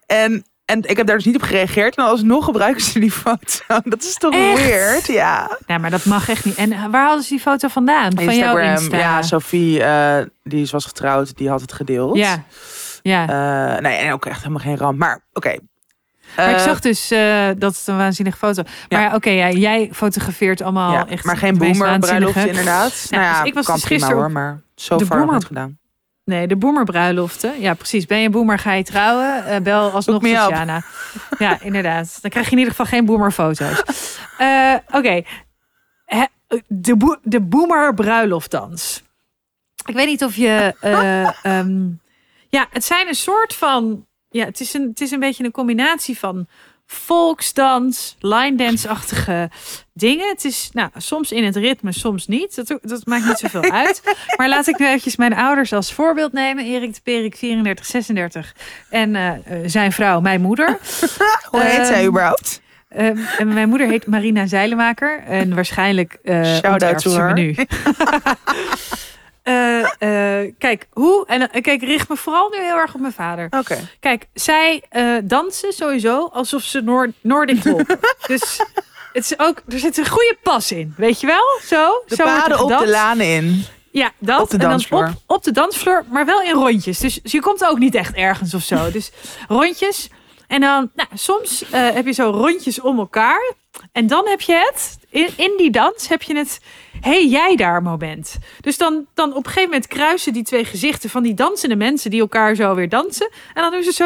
En... 0.05 0.45
En 0.73 0.81
ik 0.89 0.97
heb 0.97 1.07
daar 1.07 1.15
dus 1.15 1.25
niet 1.25 1.35
op 1.35 1.41
gereageerd. 1.41 1.95
En 1.95 2.03
alsnog 2.03 2.45
gebruiken 2.45 2.81
ze 2.83 2.99
die 2.99 3.11
foto. 3.11 3.63
Dat 3.83 4.03
is 4.03 4.15
toch 4.15 4.33
Echt? 4.33 4.65
weird? 4.65 5.07
Ja. 5.07 5.57
Ja, 5.67 5.77
maar 5.77 5.89
dat 5.89 6.05
mag 6.05 6.29
echt 6.29 6.45
niet. 6.45 6.55
En 6.55 6.71
eh, 6.71 6.85
waar 6.91 7.05
hadden 7.05 7.23
ze 7.23 7.29
die 7.29 7.39
foto 7.39 7.67
vandaan? 7.67 8.11
Van 8.15 8.35
jouw. 8.35 8.57
Insta? 8.57 8.97
Ja, 8.97 9.21
Sophie, 9.21 9.83
eh, 9.83 10.25
die 10.43 10.67
was 10.71 10.85
getrouwd. 10.85 11.37
Die 11.37 11.49
had 11.49 11.61
het 11.61 11.73
gedeeld. 11.73 12.17
Ja, 12.17 12.43
ja. 13.01 13.27
Eh, 13.75 13.81
nee, 13.81 13.95
en 13.97 14.13
ook 14.13 14.25
echt 14.25 14.37
helemaal 14.37 14.59
geen 14.59 14.77
ramp. 14.77 14.97
Maar 14.99 15.19
oké. 15.33 15.55
maar 16.35 16.49
ik 16.51 16.57
zag 16.59 16.79
dus 16.79 17.07
dat 17.57 17.75
het 17.77 17.83
een 17.85 17.97
waanzinnige 17.97 18.37
foto. 18.37 18.63
Maar 18.89 19.01
Ja. 19.01 19.15
oké, 19.15 19.29
ja, 19.29 19.49
jij 19.49 19.89
fotografeert 19.93 20.61
allemaal 20.61 20.91
ja, 20.91 21.07
echt. 21.07 21.23
maar 21.25 21.37
geen 21.37 21.53
de 21.53 21.59
boomer 21.59 21.99
bruiloft 21.99 22.35
inderdaad. 22.45 23.07
Ja, 23.09 23.17
nou 23.17 23.29
ja, 23.31 23.39
dus 23.39 23.47
ik 23.49 23.53
was 23.53 23.65
kan 23.65 23.75
dus 23.75 23.83
prima 23.83 24.11
hoor, 24.11 24.31
maar 24.31 24.61
zo 24.75 24.97
de 24.97 25.05
far 25.05 25.17
boomer- 25.17 25.33
niet 25.35 25.45
gedaan. 25.45 25.77
Nee, 26.25 26.47
de 26.47 26.55
boemerbruiloften. 26.55 27.61
Ja, 27.61 27.73
precies. 27.73 28.05
Ben 28.05 28.19
je 28.19 28.29
boomer, 28.29 28.59
ga 28.59 28.73
je 28.73 28.83
trouwen. 28.83 29.45
Eh, 29.45 29.61
bel 29.61 29.89
alsnog. 29.89 30.21
Tatjana. 30.49 30.83
Ja, 31.39 31.61
inderdaad. 31.61 32.17
Dan 32.21 32.31
krijg 32.31 32.45
je 32.45 32.51
in 32.51 32.57
ieder 32.57 32.73
geval 32.73 32.91
geen 32.91 33.05
boomerfoto's. 33.05 33.83
Eh 34.37 34.75
Oké. 34.91 35.21
De, 36.67 36.95
boe- 36.95 37.19
de. 37.23 39.01
Ik 39.85 39.95
weet 39.95 40.07
niet 40.07 40.23
of 40.23 40.35
je... 40.35 40.75
eh, 40.79 41.45
ehm, 41.45 41.87
ja, 42.49 42.67
het 42.69 42.83
zijn 42.85 43.07
een 43.07 43.15
soort 43.15 43.55
van... 43.55 44.05
Ja, 44.29 44.45
het 44.45 44.59
is 44.59 44.73
een, 44.73 44.87
het 44.89 45.01
is 45.01 45.11
een 45.11 45.19
beetje 45.19 45.43
een 45.43 45.51
combinatie 45.51 46.19
van 46.19 46.47
volksdans, 46.85 48.15
line 48.19 48.55
dance-achtige 48.55 49.49
dingen. 49.93 50.29
Het 50.29 50.45
is 50.45 50.69
nou, 50.73 50.89
soms 50.97 51.31
in 51.31 51.43
het 51.43 51.55
ritme, 51.55 51.91
soms 51.91 52.27
niet. 52.27 52.55
Dat, 52.55 52.79
dat 52.81 53.05
maakt 53.05 53.25
niet 53.25 53.37
zoveel 53.37 53.71
uit. 53.71 54.01
Maar 54.37 54.49
laat 54.49 54.67
ik 54.67 54.79
nu 54.79 54.85
eventjes 54.87 55.15
mijn 55.15 55.33
ouders 55.33 55.73
als 55.73 55.93
voorbeeld 55.93 56.31
nemen. 56.31 56.65
Erik 56.65 56.93
de 56.93 56.99
Perik, 57.03 57.35
34, 57.35 57.85
36. 57.85 58.55
En 58.89 59.15
eh, 59.15 59.29
eh, 59.29 59.41
zijn 59.65 59.91
vrouw, 59.91 60.21
mijn 60.21 60.41
moeder. 60.41 60.67
Hoe 61.51 61.61
heet 61.61 61.87
zij 61.87 61.99
Ehm, 61.99 62.07
überhaupt? 62.07 62.61
Ehm, 62.89 63.17
en 63.37 63.53
mijn 63.53 63.69
moeder 63.69 63.87
heet 63.87 64.07
Marina 64.07 64.45
Zeilenmaker. 64.45 65.23
En 65.23 65.55
waarschijnlijk 65.55 66.17
uh, 66.23 66.45
Shout-out 66.45 67.01
to 67.01 67.11
her. 67.11 67.33
nu. 67.33 67.55
Eh, 69.43 70.51
kijk, 70.57 70.87
hoe... 70.91 71.25
En 71.27 71.49
kijk, 71.49 71.67
ik 71.67 71.81
richt 71.81 72.09
me 72.09 72.15
vooral 72.15 72.49
nu 72.49 72.57
heel 72.57 72.77
erg 72.77 72.93
op 72.93 72.99
mijn 72.99 73.13
vader. 73.13 73.47
Oké. 73.49 73.77
Kijk, 73.99 74.27
zij 74.33 74.83
dansen 75.23 75.73
sowieso 75.73 76.29
alsof 76.33 76.61
ze 76.61 76.81
Noord 76.81 77.11
Noordic 77.21 77.63
lopen. 77.63 77.99
dus 78.27 78.59
het 79.13 79.23
is 79.31 79.39
ook, 79.39 79.61
er 79.67 79.79
zit 79.79 79.97
een 79.97 80.07
goede 80.09 80.37
pas 80.43 80.71
in. 80.71 80.93
Weet 80.97 81.19
je 81.19 81.27
wel? 81.27 81.59
Zo. 81.65 82.03
De 82.07 82.15
zo 82.15 82.23
paden 82.23 82.59
op 82.63 82.77
de 82.79 82.87
lanen 82.89 83.25
in. 83.27 83.63
Ja, 83.91 84.11
dat. 84.19 84.41
Op 84.41 84.47
de 84.47 84.53
en 84.53 84.59
dan 84.59 84.69
dansvloer. 84.69 85.07
op, 85.07 85.35
op 85.35 85.43
de 85.43 85.51
dansvloer, 85.51 86.03
maar 86.11 86.25
wel 86.25 86.41
in 86.41 86.53
rondjes. 86.53 86.99
Dus 86.99 87.19
je 87.23 87.39
komt 87.41 87.65
ook 87.65 87.77
niet 87.79 87.95
echt 87.95 88.15
ergens 88.15 88.53
of 88.53 88.61
zo. 88.63 88.77
Dus 88.91 89.11
rondjes. 89.47 90.09
En 90.47 90.61
dan, 90.61 90.91
nou, 90.95 91.09
soms 91.13 91.63
eh, 91.71 91.89
heb 91.89 92.05
je 92.05 92.11
zo 92.11 92.29
rondjes 92.29 92.81
om 92.81 92.99
elkaar. 92.99 93.53
En 93.91 94.07
dan 94.07 94.27
heb 94.27 94.41
je 94.41 94.53
het, 94.71 94.97
in, 95.09 95.29
in 95.35 95.53
die 95.57 95.71
dans 95.71 96.07
heb 96.07 96.21
je 96.21 96.37
het, 96.37 96.59
hey 97.01 97.27
jij 97.27 97.55
daar 97.55 97.81
moment. 97.81 98.37
Dus 98.61 98.77
dan, 98.77 99.05
dan 99.13 99.29
op 99.29 99.37
een 99.37 99.43
gegeven 99.45 99.69
moment 99.69 99.87
kruisen 99.87 100.33
die 100.33 100.43
twee 100.43 100.65
gezichten 100.65 101.09
van 101.09 101.23
die 101.23 101.33
dansende 101.33 101.75
mensen 101.75 102.11
die 102.11 102.21
elkaar 102.21 102.55
zo 102.55 102.75
weer 102.75 102.89
dansen. 102.89 103.29
En 103.53 103.61
dan 103.61 103.71
doen 103.71 103.83
ze 103.83 103.91
zo, 103.91 104.05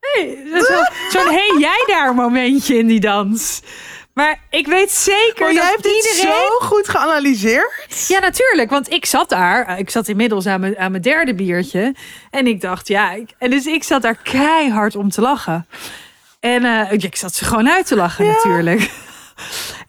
hey, 0.00 0.38
zo- 0.52 1.18
zo'n 1.18 1.32
hey 1.32 1.56
jij 1.58 1.84
daar 1.86 2.14
momentje 2.14 2.78
in 2.78 2.86
die 2.86 3.00
dans. 3.00 3.60
Maar 4.14 4.40
ik 4.50 4.66
weet 4.66 4.90
zeker 4.90 5.46
Oh, 5.46 5.52
jij 5.52 5.62
dat 5.62 5.70
hebt 5.70 5.82
dit 5.82 5.94
iedereen... 5.94 6.32
zo 6.32 6.66
goed 6.66 6.88
geanalyseerd. 6.88 8.04
Ja, 8.08 8.18
natuurlijk. 8.18 8.70
Want 8.70 8.92
ik 8.92 9.06
zat 9.06 9.28
daar. 9.28 9.78
Ik 9.78 9.90
zat 9.90 10.08
inmiddels 10.08 10.46
aan 10.46 10.60
mijn, 10.60 10.78
aan 10.78 10.90
mijn 10.90 11.02
derde 11.02 11.34
biertje. 11.34 11.94
En 12.30 12.46
ik 12.46 12.60
dacht, 12.60 12.88
ja. 12.88 13.12
Ik, 13.12 13.34
en 13.38 13.50
dus 13.50 13.66
ik 13.66 13.82
zat 13.82 14.02
daar 14.02 14.16
keihard 14.22 14.96
om 14.96 15.10
te 15.10 15.20
lachen. 15.20 15.66
En 16.40 16.64
eh, 16.64 16.92
ik 16.92 17.16
zat 17.16 17.34
ze 17.34 17.44
gewoon 17.44 17.68
uit 17.68 17.86
te 17.86 17.96
lachen, 17.96 18.26
natuurlijk. 18.26 18.90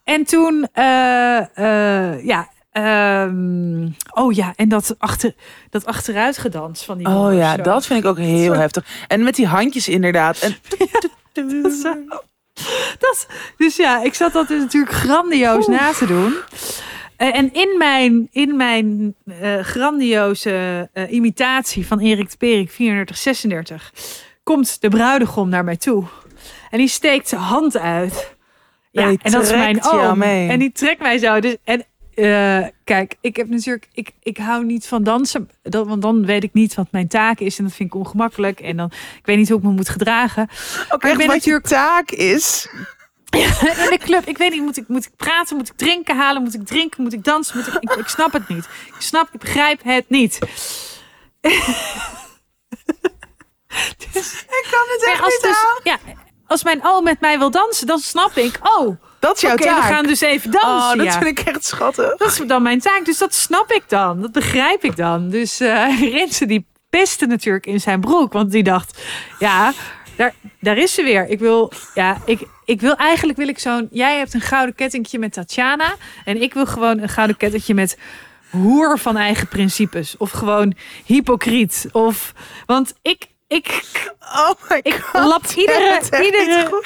En 0.03 0.23
toen, 0.23 0.67
eh, 0.73 1.37
eh, 1.57 2.25
ja. 2.25 2.49
ehm, 2.71 3.87
oh 4.13 4.33
ja, 4.33 4.53
en 4.55 4.69
dat, 4.69 4.95
achter, 4.97 5.33
dat 5.69 5.85
achteruitgedans 5.85 6.83
van 6.83 6.97
die 6.97 7.07
Oh 7.07 7.33
ja, 7.33 7.55
zo. 7.55 7.61
dat 7.61 7.85
vind 7.85 7.99
ik 7.99 8.09
ook 8.09 8.17
heel 8.17 8.53
heftig. 8.53 8.85
En 9.07 9.23
met 9.23 9.35
die 9.35 9.47
handjes 9.47 9.87
inderdaad. 9.87 10.39
En. 10.39 10.57
Dat, 12.99 13.27
dus 13.57 13.75
ja, 13.75 14.03
ik 14.03 14.13
zat 14.13 14.33
dat 14.33 14.47
dus 14.47 14.61
natuurlijk 14.61 14.93
grandioos 14.93 15.67
na 15.67 15.91
te 15.91 16.05
doen. 16.05 16.33
Eh, 17.17 17.35
en 17.35 17.53
in 17.53 17.77
mijn, 17.77 18.27
in 18.31 18.55
mijn 18.55 19.15
eh, 19.41 19.59
grandioze 19.59 20.89
eh, 20.93 21.11
imitatie 21.11 21.87
van 21.87 21.99
Erik 21.99 22.29
de 22.29 22.37
Perik, 22.37 22.71
34, 22.71 23.17
36, 23.17 23.93
komt 24.43 24.81
de 24.81 24.89
bruidegom 24.89 25.49
naar 25.49 25.63
mij 25.63 25.77
toe. 25.77 26.03
En 26.69 26.77
die 26.77 26.87
steekt 26.87 27.27
zijn 27.27 27.41
hand 27.41 27.77
uit. 27.77 28.35
Ja, 28.91 29.03
En 29.03 29.17
en 29.21 29.31
dat 29.31 29.43
is 29.43 29.51
mijn 29.51 29.83
oom. 29.83 30.17
mee. 30.17 30.49
En 30.49 30.59
die 30.59 30.71
trekt 30.71 31.01
mij 31.01 31.17
zo. 31.17 31.39
Dus, 31.39 31.55
en 31.63 31.85
eh, 32.15 32.67
kijk, 32.83 33.15
ik 33.21 33.35
heb 33.35 33.49
natuurlijk, 33.49 33.87
ik, 33.93 34.11
ik 34.23 34.37
hou 34.37 34.65
niet 34.65 34.87
van 34.87 35.03
dansen, 35.03 35.49
dat, 35.61 35.87
want 35.87 36.01
dan 36.01 36.25
weet 36.25 36.43
ik 36.43 36.53
niet 36.53 36.75
wat 36.75 36.87
mijn 36.91 37.07
taak 37.07 37.39
is 37.39 37.57
en 37.57 37.63
dat 37.63 37.73
vind 37.73 37.93
ik 37.93 37.99
ongemakkelijk. 37.99 38.59
En 38.59 38.77
dan, 38.77 38.91
ik 39.17 39.25
weet 39.25 39.37
niet 39.37 39.49
hoe 39.49 39.57
ik 39.57 39.63
me 39.63 39.71
moet 39.71 39.89
gedragen. 39.89 40.43
ook 40.43 40.49
Maar 40.49 40.95
ik 40.95 41.03
echt 41.03 41.17
ben 41.17 41.27
wat 41.27 41.35
natuurlijk- 41.35 41.67
je 41.67 41.73
taak 41.73 42.11
is. 42.11 42.67
in 43.35 43.89
de 43.89 43.99
club. 43.99 44.25
Ik 44.27 44.37
weet 44.37 44.51
niet, 44.51 44.61
moet 44.61 44.77
ik, 44.77 44.87
moet 44.87 45.05
ik 45.05 45.15
praten? 45.15 45.57
Moet 45.57 45.69
ik 45.69 45.77
drinken 45.77 46.15
halen? 46.17 46.41
Moet 46.43 46.53
ik 46.53 46.65
drinken? 46.65 47.03
Moet 47.03 47.13
ik 47.13 47.23
dansen? 47.23 47.57
Moet 47.57 47.67
ik, 47.67 47.73
ik, 47.73 47.91
ik 47.91 48.07
snap 48.07 48.33
het 48.33 48.47
niet. 48.47 48.65
Ik 48.87 49.01
snap, 49.01 49.29
ik 49.33 49.39
begrijp 49.39 49.83
het 49.83 50.09
niet. 50.09 50.39
Ik 53.95 54.67
kan 54.71 54.85
het 54.87 55.05
echt 55.05 55.21
als, 55.21 55.33
niet 55.33 55.41
dus, 55.41 55.57
aan. 55.57 55.79
ja, 55.83 55.97
als 56.47 56.63
mijn 56.63 56.79
oom 56.83 57.03
met 57.03 57.19
mij 57.19 57.37
wil 57.39 57.51
dansen, 57.51 57.87
dan 57.87 57.99
snap 57.99 58.35
ik. 58.35 58.59
Oh, 58.61 58.87
oké, 58.87 58.97
Dat 59.25 59.35
is 59.35 59.41
jouw 59.41 59.55
we 59.55 59.63
taak. 59.63 59.83
gaan 59.83 60.03
dus 60.03 60.21
even 60.21 60.51
dansen. 60.51 60.71
oh, 60.71 60.95
dat 60.95 61.05
ja. 61.05 61.11
vind 61.21 61.39
ik 61.39 61.47
echt 61.47 61.65
schattig. 61.65 62.15
Dat 62.17 62.27
is 62.27 62.41
dan 62.47 62.61
mijn 62.61 62.79
taak. 62.79 63.05
Dus 63.05 63.17
dat 63.17 63.33
snap 63.33 63.71
ik 63.71 63.83
dan. 63.87 64.21
Dat 64.21 64.31
begrijp 64.31 64.83
ik 64.83 64.95
dan. 64.95 65.29
Dus 65.29 65.59
Rinse 66.17 66.45
die 66.45 66.67
piste 66.89 67.25
natuurlijk 67.25 67.65
in 67.65 67.81
zijn 67.81 67.99
broek. 68.01 68.33
Want 68.33 68.51
die 68.51 68.63
dacht, 68.63 69.01
ja, 69.39 69.73
daar, 70.15 70.33
daar 70.59 70.77
is 70.77 70.93
ze 70.93 71.03
weer. 71.03 71.27
Ik 71.27 71.39
wil, 71.39 71.71
ja, 71.93 72.17
ik, 72.25 72.41
ik 72.65 72.81
wil 72.81 72.95
eigenlijk 72.95 73.37
wil 73.37 73.47
ik 73.47 73.59
zo'n... 73.59 73.87
Jij 73.91 74.17
hebt 74.17 74.33
een 74.33 74.41
gouden 74.41 74.75
kettingje 74.75 75.19
met 75.19 75.33
Tatjana. 75.33 75.95
En 76.25 76.41
ik 76.41 76.53
wil 76.53 76.65
gewoon 76.65 76.99
een 76.99 77.09
gouden 77.09 77.37
kettingje 77.37 77.73
met 77.73 77.97
hoer 78.49 78.99
van 78.99 79.17
eigen 79.17 79.47
principes. 79.47 80.17
Of 80.17 80.31
gewoon 80.31 80.73
hypocriet. 81.05 81.87
Of, 81.91 82.33
want 82.65 82.93
ik... 83.01 83.33
Ik, 83.47 83.83
Oh 84.19 84.51
my 84.69 84.79
ik 84.83 84.93
god. 84.93 85.25
lap 85.25 85.45
iedere. 85.55 86.81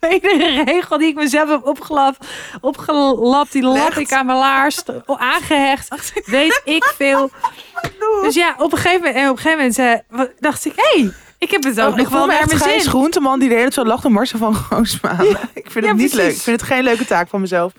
iedere 0.14 0.64
regel 0.64 0.98
die 0.98 1.08
ik 1.08 1.14
mezelf 1.14 1.48
heb 1.48 1.66
opgelapt, 1.66 2.26
opgelapt 2.60 3.52
die 3.52 3.62
lap 3.62 3.92
ik 3.92 4.12
aan 4.12 4.26
mijn 4.26 4.38
laars, 4.38 4.82
aangehecht. 5.06 6.12
Weet 6.24 6.60
ik 6.64 6.84
veel. 6.96 7.30
Dus 8.22 8.34
ja, 8.34 8.54
op 8.58 8.72
een 8.72 8.78
gegeven 8.78 8.98
moment, 9.00 9.16
en 9.16 9.28
op 9.30 9.36
een 9.36 9.42
gegeven 9.42 9.98
moment 10.10 10.32
dacht 10.38 10.64
ik, 10.64 10.72
hé, 10.76 11.00
hey, 11.00 11.12
ik 11.38 11.50
heb 11.50 11.64
het 11.64 11.80
ook 11.80 11.90
Oh, 11.92 11.96
nog 11.96 12.08
wel 12.08 12.26
naar 12.26 12.46
mijn 12.46 12.58
zin. 12.58 12.80
Groenteman 12.80 13.38
die 13.38 13.48
de 13.48 13.54
hele 13.54 13.70
tijd 13.70 13.86
zo 13.86 13.92
lacht 13.92 14.04
om 14.04 14.12
Marcel 14.12 14.38
van 14.38 14.56
Roosmaan. 14.70 15.26
Ik 15.54 15.70
vind 15.70 15.84
Ja, 15.84 15.90
het 15.90 16.00
niet 16.00 16.10
precies. 16.10 16.14
leuk. 16.16 16.30
Ik 16.36 16.40
vind 16.40 16.60
het 16.60 16.70
geen 16.70 16.82
leuke 16.82 17.04
taak 17.04 17.28
van 17.28 17.40
mezelf. 17.40 17.72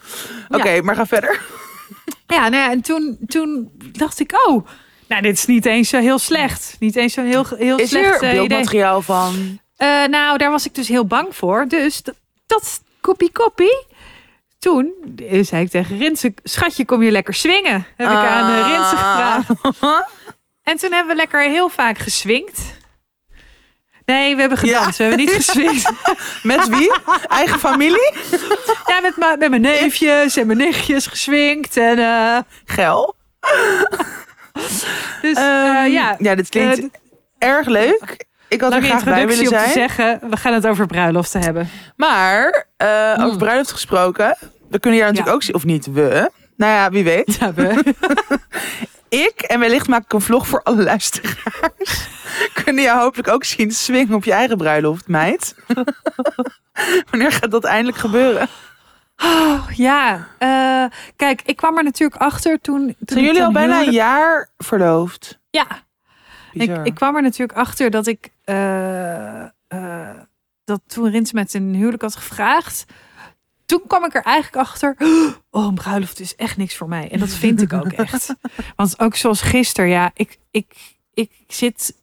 Oké, 0.49 0.81
maar 0.81 0.95
ga 0.95 1.05
verder. 1.05 1.41
Ja, 2.27 2.49
nou 2.49 2.63
ja, 2.63 2.71
en 2.71 2.81
toen, 2.81 3.17
toen 3.27 3.71
dacht 3.91 4.19
ik, 4.19 4.47
oh, 4.47 4.67
nou, 5.07 5.21
dit 5.21 5.37
is 5.37 5.45
niet 5.45 5.65
eens 5.65 5.89
zo 5.89 5.99
heel 5.99 6.19
slecht. 6.19 6.75
Niet 6.79 6.95
eens 6.95 7.13
zo'n 7.13 7.25
heel, 7.25 7.45
heel 7.57 7.77
Is 7.77 7.89
slecht 7.89 8.05
er 8.05 8.13
eh, 8.13 8.29
idee. 8.33 8.47
beeldmateriaal 8.47 9.01
van? 9.01 9.59
Eh, 9.77 10.05
nou, 10.05 10.37
daar 10.37 10.51
was 10.51 10.65
ik 10.65 10.75
dus 10.75 10.87
heel 10.87 11.05
bang 11.05 11.35
voor. 11.35 11.65
Dus 11.67 12.01
dat, 12.03 12.15
dat 12.45 12.81
kopie 13.01 13.31
kopie. 13.31 13.85
Toen 14.59 14.93
eh, 15.29 15.43
zei 15.43 15.63
ik 15.63 15.69
tegen 15.69 15.97
Rinse, 15.97 16.33
schatje, 16.43 16.85
kom 16.85 17.03
je 17.03 17.11
lekker 17.11 17.33
swingen? 17.33 17.85
Heb 17.95 18.07
ik 18.09 18.15
aan 18.15 18.49
uh, 18.51 18.55
Rinse 18.67 18.95
Ah. 18.95 19.39
gevraagd. 19.49 20.05
En 20.63 20.77
toen 20.77 20.91
hebben 20.91 21.11
we 21.15 21.21
lekker 21.21 21.41
heel 21.41 21.69
vaak 21.69 21.97
geswingd. 21.97 22.59
Nee, 24.05 24.35
we 24.35 24.39
hebben 24.41 24.57
gedanst. 24.57 24.97
We 24.97 25.03
hebben 25.03 25.25
niet 25.25 25.33
geswingd. 25.35 25.91
Met 26.43 26.67
wie? 26.67 26.91
Eigen 27.27 27.59
familie? 27.59 28.13
Ja, 28.85 28.99
met, 29.01 29.17
mijn- 29.17 29.39
met 29.39 29.49
mijn 29.49 29.61
neefjes 29.61 30.37
en 30.37 30.45
mijn 30.47 30.57
nichtjes 30.59 31.07
geswinkt. 31.07 31.77
En, 31.77 31.99
eh, 31.99 32.37
Gel? 32.65 33.15
dus 35.21 35.33
Ehm, 35.37 35.75
eh, 35.75 35.93
ja, 35.93 36.15
ja, 36.19 36.35
dit 36.35 36.49
klinkt 36.49 36.79
Eh, 36.79 36.87
erg 37.49 37.67
leuk. 37.67 38.25
Ik 38.49 38.61
had 38.61 38.73
er 38.73 38.81
lange 38.81 38.87
graag 38.91 39.03
bij 39.03 39.27
willen 39.27 39.51
om 39.51 39.63
te 39.65 39.69
zeggen, 39.73 40.19
we 40.29 40.37
gaan 40.37 40.53
het 40.53 40.67
over 40.67 40.85
bruiloften 40.85 41.41
hebben. 41.41 41.69
Maar 41.95 42.65
eh, 42.77 42.87
over 43.17 43.23
Hmm. 43.29 43.37
bruiloft 43.37 43.71
gesproken. 43.71 44.37
We 44.69 44.79
kunnen 44.79 44.99
hier 44.99 45.07
natuurlijk 45.09 45.27
Ja. 45.27 45.33
ook 45.33 45.43
zien. 45.43 45.55
Of 45.55 45.63
niet, 45.65 45.91
we. 45.91 46.31
Nou 46.57 46.71
ja, 46.71 46.89
wie 46.89 47.03
weet. 47.03 47.35
Ja, 47.39 47.53
we- 47.53 47.83
Ik, 49.09 49.41
en 49.41 49.59
wellicht 49.59 49.87
maak 49.87 50.03
ik 50.03 50.13
een 50.13 50.21
vlog 50.21 50.47
voor 50.47 50.63
alle 50.63 50.83
luisteraars. 50.83 52.07
kunnen 52.63 52.83
jou 52.83 52.99
hopelijk 52.99 53.27
ook 53.27 53.43
zien 53.43 53.71
swingen 53.71 54.13
op 54.15 54.23
je 54.23 54.31
eigen 54.31 54.57
bruiloft, 54.57 55.07
meid. 55.07 55.55
Wanneer 57.11 57.31
gaat 57.31 57.51
dat 57.51 57.63
eindelijk 57.63 57.97
gebeuren? 57.97 58.47
Oh, 59.23 59.61
ja, 59.73 60.27
eh, 60.37 60.83
kijk, 61.15 61.41
ik 61.45 61.55
kwam 61.55 61.77
er 61.77 61.83
natuurlijk 61.83 62.21
achter 62.21 62.61
toen... 62.61 62.85
toen 62.85 62.95
Zijn 63.05 63.23
jullie 63.23 63.43
al 63.43 63.51
bijna 63.51 63.81
een 63.81 63.91
jaar 63.91 64.49
verloofd? 64.57 65.39
Ja, 65.49 65.67
Bizar. 66.57 66.85
ik 66.85 66.93
kwam 66.95 67.15
er 67.15 67.21
natuurlijk 67.21 67.57
achter 67.57 67.89
dat 67.89 68.07
ik... 68.07 68.31
eh, 68.43 69.43
eh, 69.67 70.17
dat 70.63 70.81
toen 70.87 71.09
Rins 71.09 71.31
met 71.31 71.53
een 71.53 71.73
huwelijk 71.75 72.01
had 72.01 72.15
gevraagd... 72.15 72.85
Toen 73.65 73.81
kwam 73.87 74.05
ik 74.05 74.15
er 74.15 74.21
eigenlijk 74.21 74.67
achter... 74.67 74.95
Oh, 75.51 75.65
een 75.65 75.73
bruiloft 75.73 76.19
is 76.19 76.35
echt 76.35 76.57
niks 76.57 76.75
voor 76.75 76.87
mij. 76.87 77.11
En 77.11 77.19
dat 77.19 77.29
vind 77.29 77.61
ik 77.61 77.73
ook 77.73 77.91
echt. 77.91 78.35
Want 78.75 78.99
ook 78.99 79.15
zoals 79.15 79.41
gisteren, 79.41 79.89
ja, 79.89 80.11
ik, 80.13 80.39
ik, 80.51 80.95
ik 81.13 81.31
zit... 81.47 81.95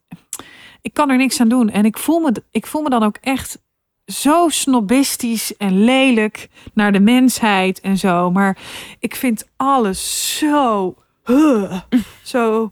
Ik 0.83 0.95
kan 0.95 1.11
er 1.11 1.17
niks 1.17 1.41
aan 1.41 1.49
doen. 1.49 1.71
En 1.71 1.85
ik 1.85 1.99
voel 1.99 2.21
me, 2.21 2.33
ik 2.51 2.67
voel 2.67 2.83
me 2.83 2.91
dan 2.91 3.03
ook 3.03 3.17
echt 3.21 3.59
zo 4.07 4.49
snobistisch 4.49 5.57
en 5.57 5.85
lelijk 5.85 6.49
naar 6.75 6.93
de 6.93 7.01
mensheid 7.01 7.81
en 7.81 7.99
zo. 7.99 8.31
Maar 8.31 8.59
ik 8.99 9.15
vind 9.15 9.49
alles 9.57 10.37
zo... 10.39 10.95
huh, 11.25 11.81
zo 12.23 12.71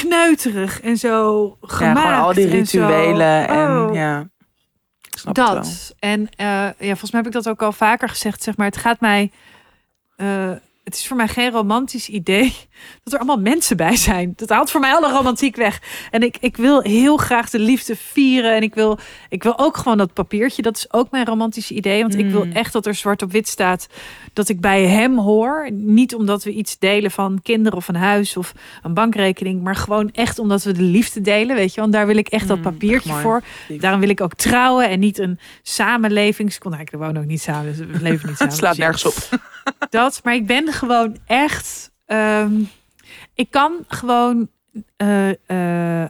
kneuterig 0.00 0.80
en 0.80 0.96
zo 0.96 1.44
ja, 1.60 1.68
gemaakt. 1.68 2.00
gewoon 2.00 2.14
al 2.22 2.32
die 2.34 2.50
en 2.50 2.66
zo. 2.66 2.78
rituelen. 2.86 3.48
En, 3.48 3.70
Oh. 3.70 3.94
ja. 3.94 4.30
Dat. 5.32 5.94
En 5.98 6.28
eh, 6.36 6.46
ja, 6.46 6.72
volgens 6.78 7.10
mij 7.10 7.20
heb 7.20 7.26
ik 7.30 7.36
dat 7.42 7.48
ook 7.48 7.62
al 7.62 7.72
vaker 7.72 8.08
gezegd. 8.08 8.42
Zeg 8.42 8.56
maar, 8.56 8.66
het 8.66 8.76
gaat 8.76 9.00
mij. 9.00 9.30
eh, 10.16 10.50
het 10.84 10.94
is 10.94 11.06
voor 11.06 11.16
mij 11.16 11.28
geen 11.28 11.50
romantisch 11.50 12.08
idee 12.08 12.54
dat 13.04 13.12
er 13.12 13.18
allemaal 13.18 13.40
mensen 13.40 13.76
bij 13.76 13.96
zijn. 13.96 14.32
Dat 14.36 14.48
haalt 14.48 14.70
voor 14.70 14.80
mij 14.80 14.92
alle 14.92 15.10
romantiek 15.12 15.56
weg. 15.56 15.82
En 16.10 16.22
ik, 16.22 16.36
ik 16.40 16.56
wil 16.56 16.80
heel 16.80 17.16
graag 17.16 17.50
de 17.50 17.58
liefde 17.58 17.96
vieren. 17.96 18.54
En 18.54 18.62
ik 18.62 18.74
wil, 18.74 18.98
ik 19.28 19.42
wil 19.42 19.58
ook 19.58 19.76
gewoon 19.76 19.98
dat 19.98 20.12
papiertje. 20.12 20.62
Dat 20.62 20.76
is 20.76 20.92
ook 20.92 21.10
mijn 21.10 21.26
romantische 21.26 21.74
idee. 21.74 22.00
Want 22.02 22.14
ik 22.18 22.30
wil 22.30 22.44
Mm. 22.44 22.52
echt 22.52 22.72
dat 22.72 22.86
er 22.86 22.94
zwart 22.94 23.22
op 23.22 23.32
wit 23.32 23.48
staat 23.48 23.86
dat 24.32 24.48
ik 24.48 24.60
bij 24.60 24.86
hem 24.86 25.18
hoor. 25.18 25.68
Niet 25.72 26.14
omdat 26.14 26.44
we 26.44 26.50
iets 26.52 26.78
delen 26.78 27.10
van 27.10 27.40
kinderen 27.42 27.78
of 27.78 27.88
een 27.88 27.94
huis 27.96 28.36
of 28.36 28.52
een 28.82 28.94
bankrekening. 28.94 29.62
Maar 29.62 29.76
gewoon 29.76 30.10
echt 30.12 30.38
omdat 30.38 30.62
we 30.62 30.72
de 30.72 30.82
liefde 30.82 31.20
delen. 31.20 31.56
Weet 31.56 31.74
je, 31.74 31.80
want 31.80 31.92
daar 31.92 32.06
wil 32.06 32.16
ik 32.16 32.28
echt 32.28 32.48
dat 32.48 32.56
Mm, 32.56 32.62
papiertje 32.62 33.12
voor. 33.12 33.42
Daarom 33.68 34.00
wil 34.00 34.08
ik 34.08 34.20
ook 34.20 34.34
trouwen 34.34 34.88
en 34.88 35.00
niet 35.00 35.18
een 35.18 35.38
samenlevingscontract. 35.62 36.90
We 36.90 36.96
wonen 36.96 37.22
ook 37.22 37.28
niet 37.28 37.40
samen, 37.42 37.76
dus 37.76 37.86
we 37.86 38.02
leven 38.02 38.28
niet 38.28 38.36
samen. 38.38 38.52
Het 38.52 38.54
slaat 38.54 38.76
Dus 38.76 38.84
nergens 38.84 39.04
op. 39.04 39.14
Dat, 39.90 40.20
maar 40.24 40.34
ik 40.34 40.46
ben 40.46 40.72
gewoon 40.72 41.18
echt. 41.26 41.92
ehm, 42.06 42.62
ik 43.34 43.50
kan 43.50 43.84
gewoon. 43.88 44.50
eh, 44.96 46.02
eh, 46.04 46.08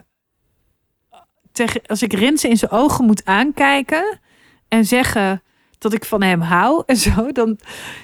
als 1.87 2.01
ik 2.01 2.13
Rinse 2.13 2.47
in 2.47 2.57
zijn 2.57 2.71
ogen 2.71 3.05
moet 3.05 3.25
aankijken 3.25 4.19
en 4.67 4.85
zeggen 4.85 5.43
dat 5.77 5.93
ik 5.93 6.05
van 6.05 6.21
hem 6.21 6.41
hou 6.41 6.83
en 6.85 6.95
zo, 6.97 7.31
dan 7.31 7.59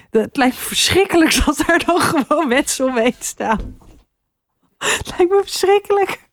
het 0.09 0.37
lijkt 0.37 0.55
me 0.55 0.61
verschrikkelijk 0.61 1.45
dat 1.45 1.59
er 1.67 1.85
dan 1.85 1.99
gewoon 2.01 2.47
mensen 2.47 2.85
omheen 2.85 3.15
staan. 3.19 3.77
Het 4.77 5.07
lijkt 5.17 5.31
me 5.33 5.41
verschrikkelijk. 5.43 6.27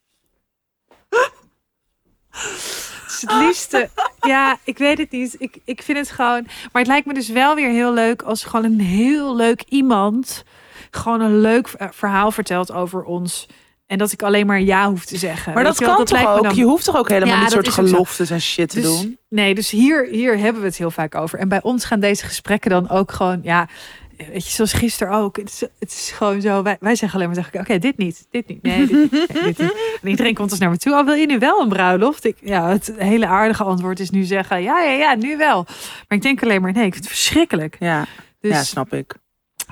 Het 3.07 3.13
is 3.15 3.21
het 3.21 3.33
liefste. 3.47 3.89
Ja, 4.21 4.59
ik 4.65 4.79
weet 4.79 4.99
het 4.99 5.11
niet. 5.11 5.37
Ik, 5.39 5.59
ik 5.65 5.83
vind 5.83 5.99
het 5.99 6.11
gewoon. 6.11 6.43
Maar 6.45 6.83
het 6.83 6.87
lijkt 6.87 7.07
me 7.07 7.15
dus 7.15 7.29
wel 7.29 7.55
weer 7.55 7.71
heel 7.71 7.93
leuk 7.93 8.23
als 8.23 8.45
gewoon 8.45 8.65
een 8.65 8.81
heel 8.81 9.37
leuk 9.37 9.63
iemand. 9.69 10.45
gewoon 10.91 11.21
een 11.21 11.41
leuk 11.41 11.69
ver- 11.69 11.91
verhaal 11.95 12.31
vertelt 12.31 12.73
over 12.73 13.03
ons. 13.05 13.47
En 13.87 13.99
dat 13.99 14.13
ik 14.13 14.23
alleen 14.23 14.47
maar 14.47 14.61
ja 14.61 14.89
hoef 14.89 15.05
te 15.05 15.17
zeggen. 15.17 15.55
Maar 15.55 15.65
dat 15.65 15.79
je 15.79 15.85
kan 15.85 15.97
toch 15.97 16.11
lijkt 16.11 16.29
ook? 16.29 16.43
dan- 16.43 16.55
Je 16.55 16.65
hoeft 16.65 16.85
toch 16.85 16.97
ook 16.97 17.09
helemaal 17.09 17.35
Ja, 17.35 17.41
niet 17.41 17.51
soort 17.51 17.69
geloftes 17.69 18.31
en 18.31 18.41
shit 18.41 18.69
te 18.69 18.81
Dus- 18.81 19.01
doen? 19.01 19.19
Nee, 19.29 19.55
dus 19.55 19.71
hier, 19.71 20.07
hier 20.11 20.39
hebben 20.39 20.63
we 20.63 20.69
het 20.69 20.77
heel 20.77 20.91
vaak 20.91 21.15
over. 21.15 21.39
En 21.39 21.49
bij 21.49 21.63
ons 21.63 21.85
gaan 21.85 22.01
deze 22.01 22.25
gesprekken 22.25 22.71
dan 22.71 22.89
ook 22.91 23.13
gewoon, 23.13 23.41
ja, 23.43 23.69
weet 24.17 24.47
je, 24.47 24.51
zoals 24.51 24.73
gisteren 24.73 25.15
ook. 25.15 25.37
Het 25.37 25.49
is, 25.49 25.61
het 25.61 25.91
is 25.93 26.11
gewoon 26.11 26.41
zo, 26.41 26.63
wij, 26.63 26.77
wij 26.81 26.95
zeggen 26.97 27.19
alleen 27.19 27.31
maar 27.31 27.43
tegen 27.43 27.53
elkaar, 27.53 27.71
oké, 27.71 27.87
dit 27.87 27.97
niet, 27.97 28.27
dit 28.31 28.49
niet, 28.49 28.63
nee, 28.63 28.87
dit 28.87 29.13
niet, 29.13 29.13
nee, 29.13 29.43
dit 29.43 29.59
niet. 29.59 29.75
En 30.03 30.09
iedereen 30.09 30.35
komt 30.35 30.51
dus 30.51 30.59
naar 30.59 30.71
me 30.71 30.77
toe, 30.77 30.93
oh, 30.93 31.05
wil 31.05 31.15
je 31.15 31.27
nu 31.27 31.39
wel 31.39 31.61
een 31.61 31.69
bruiloft? 31.69 32.25
Ik, 32.25 32.37
ja, 32.41 32.69
het 32.69 32.93
hele 32.97 33.27
aardige 33.27 33.65
antwoord 33.65 34.01
is 34.01 34.11
nu 34.11 34.23
zeggen, 34.23 34.63
ja, 34.63 34.83
ja, 34.83 34.91
ja, 34.91 35.15
nu 35.15 35.37
wel. 35.37 35.65
Maar 36.09 36.19
ik 36.19 36.23
denk 36.23 36.43
alleen 36.43 36.63
maar, 36.63 36.73
nee, 36.73 36.87
ik 36.87 36.93
vind 36.93 37.05
het 37.05 37.15
verschrikkelijk. 37.15 37.77
Ja, 37.79 38.07
Dus, 38.41 38.53
ja 38.53 38.63
snap 38.63 38.93
ik. 38.93 39.15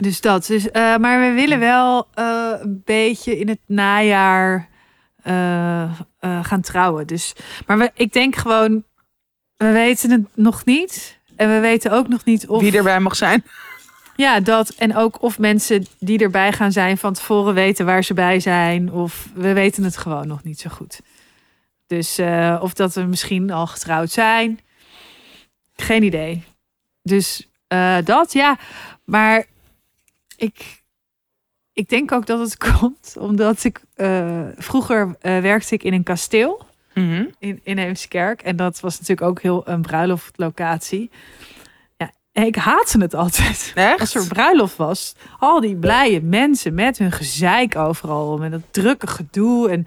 dus 0.01 0.20
dat. 0.20 0.47
Dus, 0.47 0.70
eh, 0.70 0.97
maar 0.97 1.20
we 1.20 1.32
willen 1.34 1.59
wel 1.59 2.07
eh, 2.14 2.51
een 2.61 2.82
beetje 2.84 3.38
in 3.38 3.49
het 3.49 3.61
najaar 3.66 4.68
eh, 5.22 5.99
gaan 6.42 6.61
trouwen. 6.61 7.07
Dus, 7.07 7.32
maar 7.66 7.78
we, 7.78 7.90
ik 7.95 8.12
denk 8.12 8.36
gewoon, 8.36 8.84
we 9.57 9.70
weten 9.70 10.11
het 10.11 10.26
nog 10.34 10.64
niet. 10.64 11.18
En 11.36 11.49
we 11.49 11.61
weten 11.61 11.90
ook 11.90 12.09
nog 12.09 12.24
niet 12.24 12.49
of. 12.49 12.61
Wie 12.61 12.76
erbij 12.76 13.01
mag 13.01 13.16
zijn. 13.16 13.45
Ja, 14.17 14.41
dat. 14.41 14.69
En 14.69 14.97
ook 14.97 15.23
of 15.23 15.39
mensen 15.39 15.87
die 15.99 16.19
erbij 16.19 16.53
gaan 16.53 16.73
zijn 16.73 16.99
van 16.99 17.12
tevoren 17.12 17.55
weten 17.55 17.87
waar 17.87 18.05
ze 18.05 18.15
bij 18.15 18.41
zijn. 18.41 18.93
Of 18.93 19.29
we 19.35 19.53
weten 19.53 19.85
het 19.85 19.97
gewoon 19.97 20.27
nog 20.27 20.43
niet 20.43 20.61
zo 20.61 20.71
goed. 20.71 21.01
Dus 21.87 22.19
eh, 22.19 22.59
of 22.62 22.75
dat 22.75 22.95
we 22.95 23.03
misschien 23.03 23.51
al 23.51 23.67
getrouwd 23.67 24.11
zijn. 24.11 24.61
Geen 25.77 26.03
idee. 26.03 26.45
Dus 27.03 27.49
eh, 27.67 27.97
dat, 28.05 28.33
ja. 28.33 28.59
Maar 29.05 29.45
ik, 30.37 30.83
ik 31.73 31.89
denk 31.89 32.12
ook 32.12 32.27
dat 32.27 32.41
het 32.41 32.57
komt 32.73 33.15
omdat 33.19 33.65
ik 33.65 33.81
eh, 33.95 34.41
vroeger 34.57 35.17
werkte 35.21 35.75
ik 35.75 35.83
in 35.83 35.93
een 35.93 36.03
kasteel 36.03 36.73
Mhm. 36.95 37.25
in, 37.39 37.61
in 37.62 37.79
Heemskerk. 37.79 38.43
En 38.43 38.57
dat 38.57 38.81
was 38.81 38.99
natuurlijk 38.99 39.29
ook 39.29 39.41
heel 39.43 39.69
een 39.69 39.83
bruiloftlocatie. 39.83 41.11
Ik 42.35 42.57
haatte 42.57 42.99
het 43.01 43.14
altijd. 43.14 43.72
Echt? 43.74 44.01
Als 44.01 44.14
er 44.14 44.26
bruiloft 44.26 44.76
was, 44.76 45.14
al 45.39 45.61
die 45.61 45.76
blije 45.76 46.20
mensen 46.22 46.74
met 46.74 46.99
hun 46.99 47.12
gezeik 47.12 47.76
overal. 47.76 48.39
Met 48.39 48.51
dat 48.51 48.61
drukke 48.70 49.07
gedoe. 49.07 49.70
En 49.70 49.87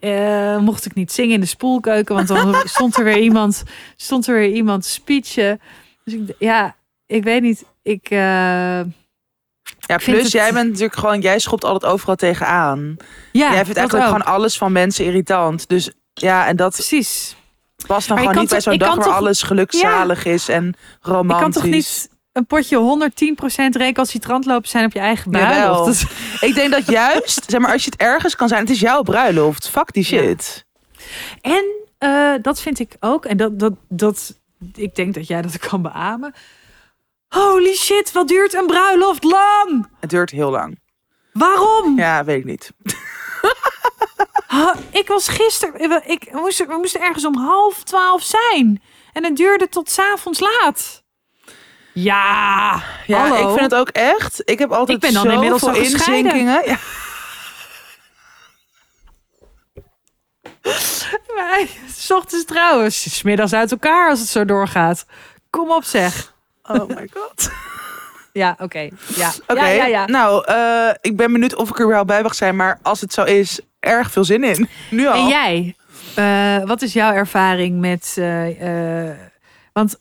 eh, 0.00 0.58
mocht 0.58 0.84
ik 0.86 0.94
niet 0.94 1.12
zingen 1.12 1.34
in 1.34 1.40
de 1.40 1.46
spoelkeuken, 1.46 2.14
want 2.14 2.28
dan 2.28 2.54
stond 2.64 2.96
er 2.96 3.04
weer 3.04 3.18
iemand, 3.18 3.62
stond 3.96 4.26
er 4.26 4.34
weer 4.34 4.52
iemand 4.52 4.84
speechen. 4.84 5.60
Dus 6.04 6.14
ik, 6.14 6.34
ja, 6.38 6.76
ik 7.06 7.24
weet 7.24 7.42
niet. 7.42 7.64
Ik, 7.82 8.10
eh, 8.10 8.18
Ja, 8.18 9.96
plus 10.04 10.22
het- 10.22 10.32
jij 10.32 10.52
bent 10.52 10.66
natuurlijk 10.68 10.96
gewoon, 10.98 11.20
jij 11.20 11.38
schopt 11.38 11.64
altijd 11.64 11.92
overal 11.92 12.16
tegenaan. 12.16 12.96
ja, 13.32 13.52
jij 13.52 13.64
vindt 13.64 13.78
eigenlijk 13.78 13.92
ook. 14.10 14.16
gewoon 14.16 14.34
alles 14.34 14.58
van 14.58 14.72
mensen 14.72 15.04
irritant. 15.04 15.68
Dus 15.68 15.90
ja, 16.14 16.46
en 16.46 16.56
dat 16.56 16.72
Precies. 16.72 17.36
Past 17.86 18.08
dan 18.08 18.18
gewoon 18.18 18.36
niet 18.36 18.48
bij 18.48 18.60
zo'n 18.60 18.78
dag 18.78 18.94
waar 18.94 19.04
toch- 19.04 19.14
alles 19.14 19.42
gelukzalig 19.42 20.24
is 20.24 20.48
en 20.48 20.64
Je 20.64 20.74
romantisch. 21.00 21.40
kan 21.42 21.50
toch 21.50 21.64
niet 21.70 22.10
een 22.32 22.46
potje 22.46 22.76
110% 22.76 23.76
recalcitrant 23.76 24.44
lopen 24.46 24.68
zijn 24.68 24.84
op 24.84 24.92
je 24.92 24.98
eigen 24.98 25.30
bruiloft? 25.30 26.04
Ik 26.40 26.54
denk 26.54 26.70
dat 26.70 26.86
juist, 26.86 27.44
zeg 27.46 27.60
maar, 27.60 27.72
als 27.72 27.84
je 27.84 27.90
het 27.90 28.00
ergens 28.00 28.36
kan 28.36 28.48
zijn, 28.48 28.60
het 28.60 28.70
is 28.70 28.80
jouw 28.80 29.02
bruiloft. 29.02 29.68
Fuck 29.68 29.92
die 29.92 30.04
shit. 30.04 30.64
En 31.40 31.64
eh, 31.98 32.32
dat 32.42 32.60
vind 32.60 32.78
ik 32.78 32.96
ook. 33.00 33.24
En 33.24 33.36
dat, 33.36 33.58
dat, 33.58 33.72
dat, 33.88 34.38
ik 34.74 34.94
denk 34.94 35.14
dat 35.14 35.26
jij 35.26 35.42
dat 35.42 35.58
kan 35.58 35.82
beamen. 35.82 36.34
Holy 37.28 37.74
shit, 37.74 38.12
wat 38.12 38.28
duurt 38.28 38.54
een 38.54 38.66
bruiloft 38.66 39.24
lang? 39.24 39.88
Het 40.00 40.10
duurt 40.10 40.30
heel 40.30 40.50
lang. 40.50 40.80
Waarom? 41.32 41.98
Ja, 41.98 42.24
weet 42.24 42.38
ik 42.38 42.44
niet. 42.44 42.72
Ha, 44.52 44.74
ik 44.90 45.08
was 45.08 45.28
gisteren, 45.28 46.02
ik, 46.06 46.28
we, 46.32 46.38
moesten, 46.38 46.68
we 46.68 46.76
moesten 46.76 47.00
ergens 47.00 47.24
om 47.24 47.36
half 47.36 47.82
twaalf 47.82 48.22
zijn. 48.22 48.82
En 49.12 49.24
het 49.24 49.36
duurde 49.36 49.68
tot 49.68 49.90
's 49.90 49.98
avonds 49.98 50.40
laat. 50.40 51.02
Ja, 51.92 52.82
Ja, 53.06 53.28
hallo. 53.28 53.48
ik 53.48 53.58
vind 53.58 53.70
het 53.70 53.74
ook 53.80 53.88
echt. 53.88 54.42
Ik 54.44 54.58
heb 54.58 54.72
altijd 54.72 55.04
Ik 55.04 55.12
ben 55.12 55.22
dan 55.22 55.32
inmiddels 55.32 55.62
al 55.62 55.74
inzinkingen. 55.74 56.62
Ja. 56.66 56.76
Maar, 61.36 61.66
s 61.96 62.10
ochtends 62.10 62.44
trouwens, 62.44 63.16
smiddags 63.18 63.52
uit 63.52 63.70
elkaar 63.70 64.10
als 64.10 64.20
het 64.20 64.28
zo 64.28 64.44
doorgaat. 64.44 65.06
Kom 65.50 65.70
op 65.70 65.84
zeg. 65.84 66.34
Oh 66.62 66.88
my 66.88 67.08
god. 67.14 67.50
Ja, 68.32 68.56
oké. 68.58 68.88
Ja. 69.06 69.32
Ja, 69.46 69.86
ja. 69.86 70.06
nou, 70.06 70.44
eh, 70.46 70.94
ik 71.00 71.16
ben 71.16 71.32
benieuwd 71.32 71.54
of 71.54 71.68
ik 71.70 71.78
er 71.78 71.88
wel 71.88 72.04
bij 72.04 72.22
mag 72.22 72.34
zijn. 72.34 72.56
Maar 72.56 72.78
als 72.82 73.00
het 73.00 73.12
zo 73.12 73.22
is, 73.22 73.60
erg 73.82 74.10
veel 74.10 74.24
zin 74.24 74.44
in. 74.44 74.68
Nu 74.90 75.06
al. 75.06 75.14
En 75.14 75.26
jij? 75.28 75.74
Eh, 76.14 76.66
wat 76.68 76.82
is 76.82 76.92
jouw 76.92 77.12
ervaring 77.12 77.80
met. 77.80 78.14
eh, 78.18 79.08
eh, 79.08 79.16
want 79.72 79.98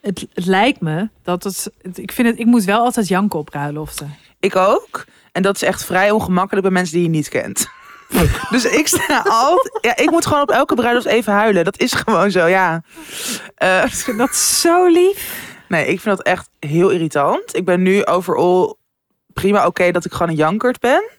het, 0.00 0.26
het 0.34 0.46
lijkt 0.46 0.80
me 0.80 1.08
dat 1.22 1.44
het, 1.44 1.70
het- 1.82 1.98
Ik 1.98 2.12
vind 2.12 2.28
het. 2.28 2.38
Ik 2.38 2.46
moet 2.46 2.64
wel 2.64 2.78
altijd 2.84 3.08
janken 3.08 3.38
op 3.38 3.44
bruiloften. 3.46 4.16
Ik 4.40 4.56
ook. 4.56 5.04
En 5.32 5.42
dat 5.42 5.54
is 5.54 5.62
echt 5.62 5.84
vrij 5.84 6.10
ongemakkelijk 6.10 6.62
bij 6.66 6.74
mensen 6.74 6.94
die 6.94 7.02
je 7.04 7.08
niet 7.10 7.28
kent. 7.28 7.66
Dus 8.50 8.64
ik 8.64 8.86
sta 8.88 9.22
altijd... 9.28 9.78
Ja, 9.80 9.96
ik 9.96 10.10
moet 10.10 10.26
gewoon 10.26 10.42
op 10.42 10.50
elke 10.50 10.74
bruiloft 10.74 11.06
even 11.06 11.32
huilen. 11.32 11.64
Dat 11.64 11.78
is 11.78 11.92
gewoon 11.92 12.30
zo, 12.30 12.46
ja. 12.46 12.82
Dat 14.16 14.34
zo 14.36 14.86
lief. 14.86 15.50
nee, 15.68 15.86
ik 15.86 16.00
vind 16.00 16.16
dat 16.16 16.26
echt 16.26 16.48
heel 16.58 16.88
irritant. 16.90 17.56
Ik 17.56 17.64
ben 17.64 17.82
nu 17.82 18.04
overal 18.04 18.78
prima 19.32 19.66
oké 19.66 19.90
dat 19.90 20.04
ik 20.04 20.12
gewoon 20.12 20.28
een 20.28 20.34
jankert 20.34 20.80
ben. 20.80 21.10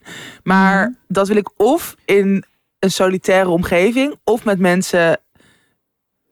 Maar 0.43 0.83
Mhm. 0.85 0.93
dat 1.07 1.27
wil 1.27 1.37
ik 1.37 1.49
of 1.61 1.95
in 2.05 2.43
een 2.79 2.91
solitaire 2.91 3.49
omgeving... 3.49 4.15
of 4.23 4.43
met 4.45 4.59
mensen... 4.59 5.17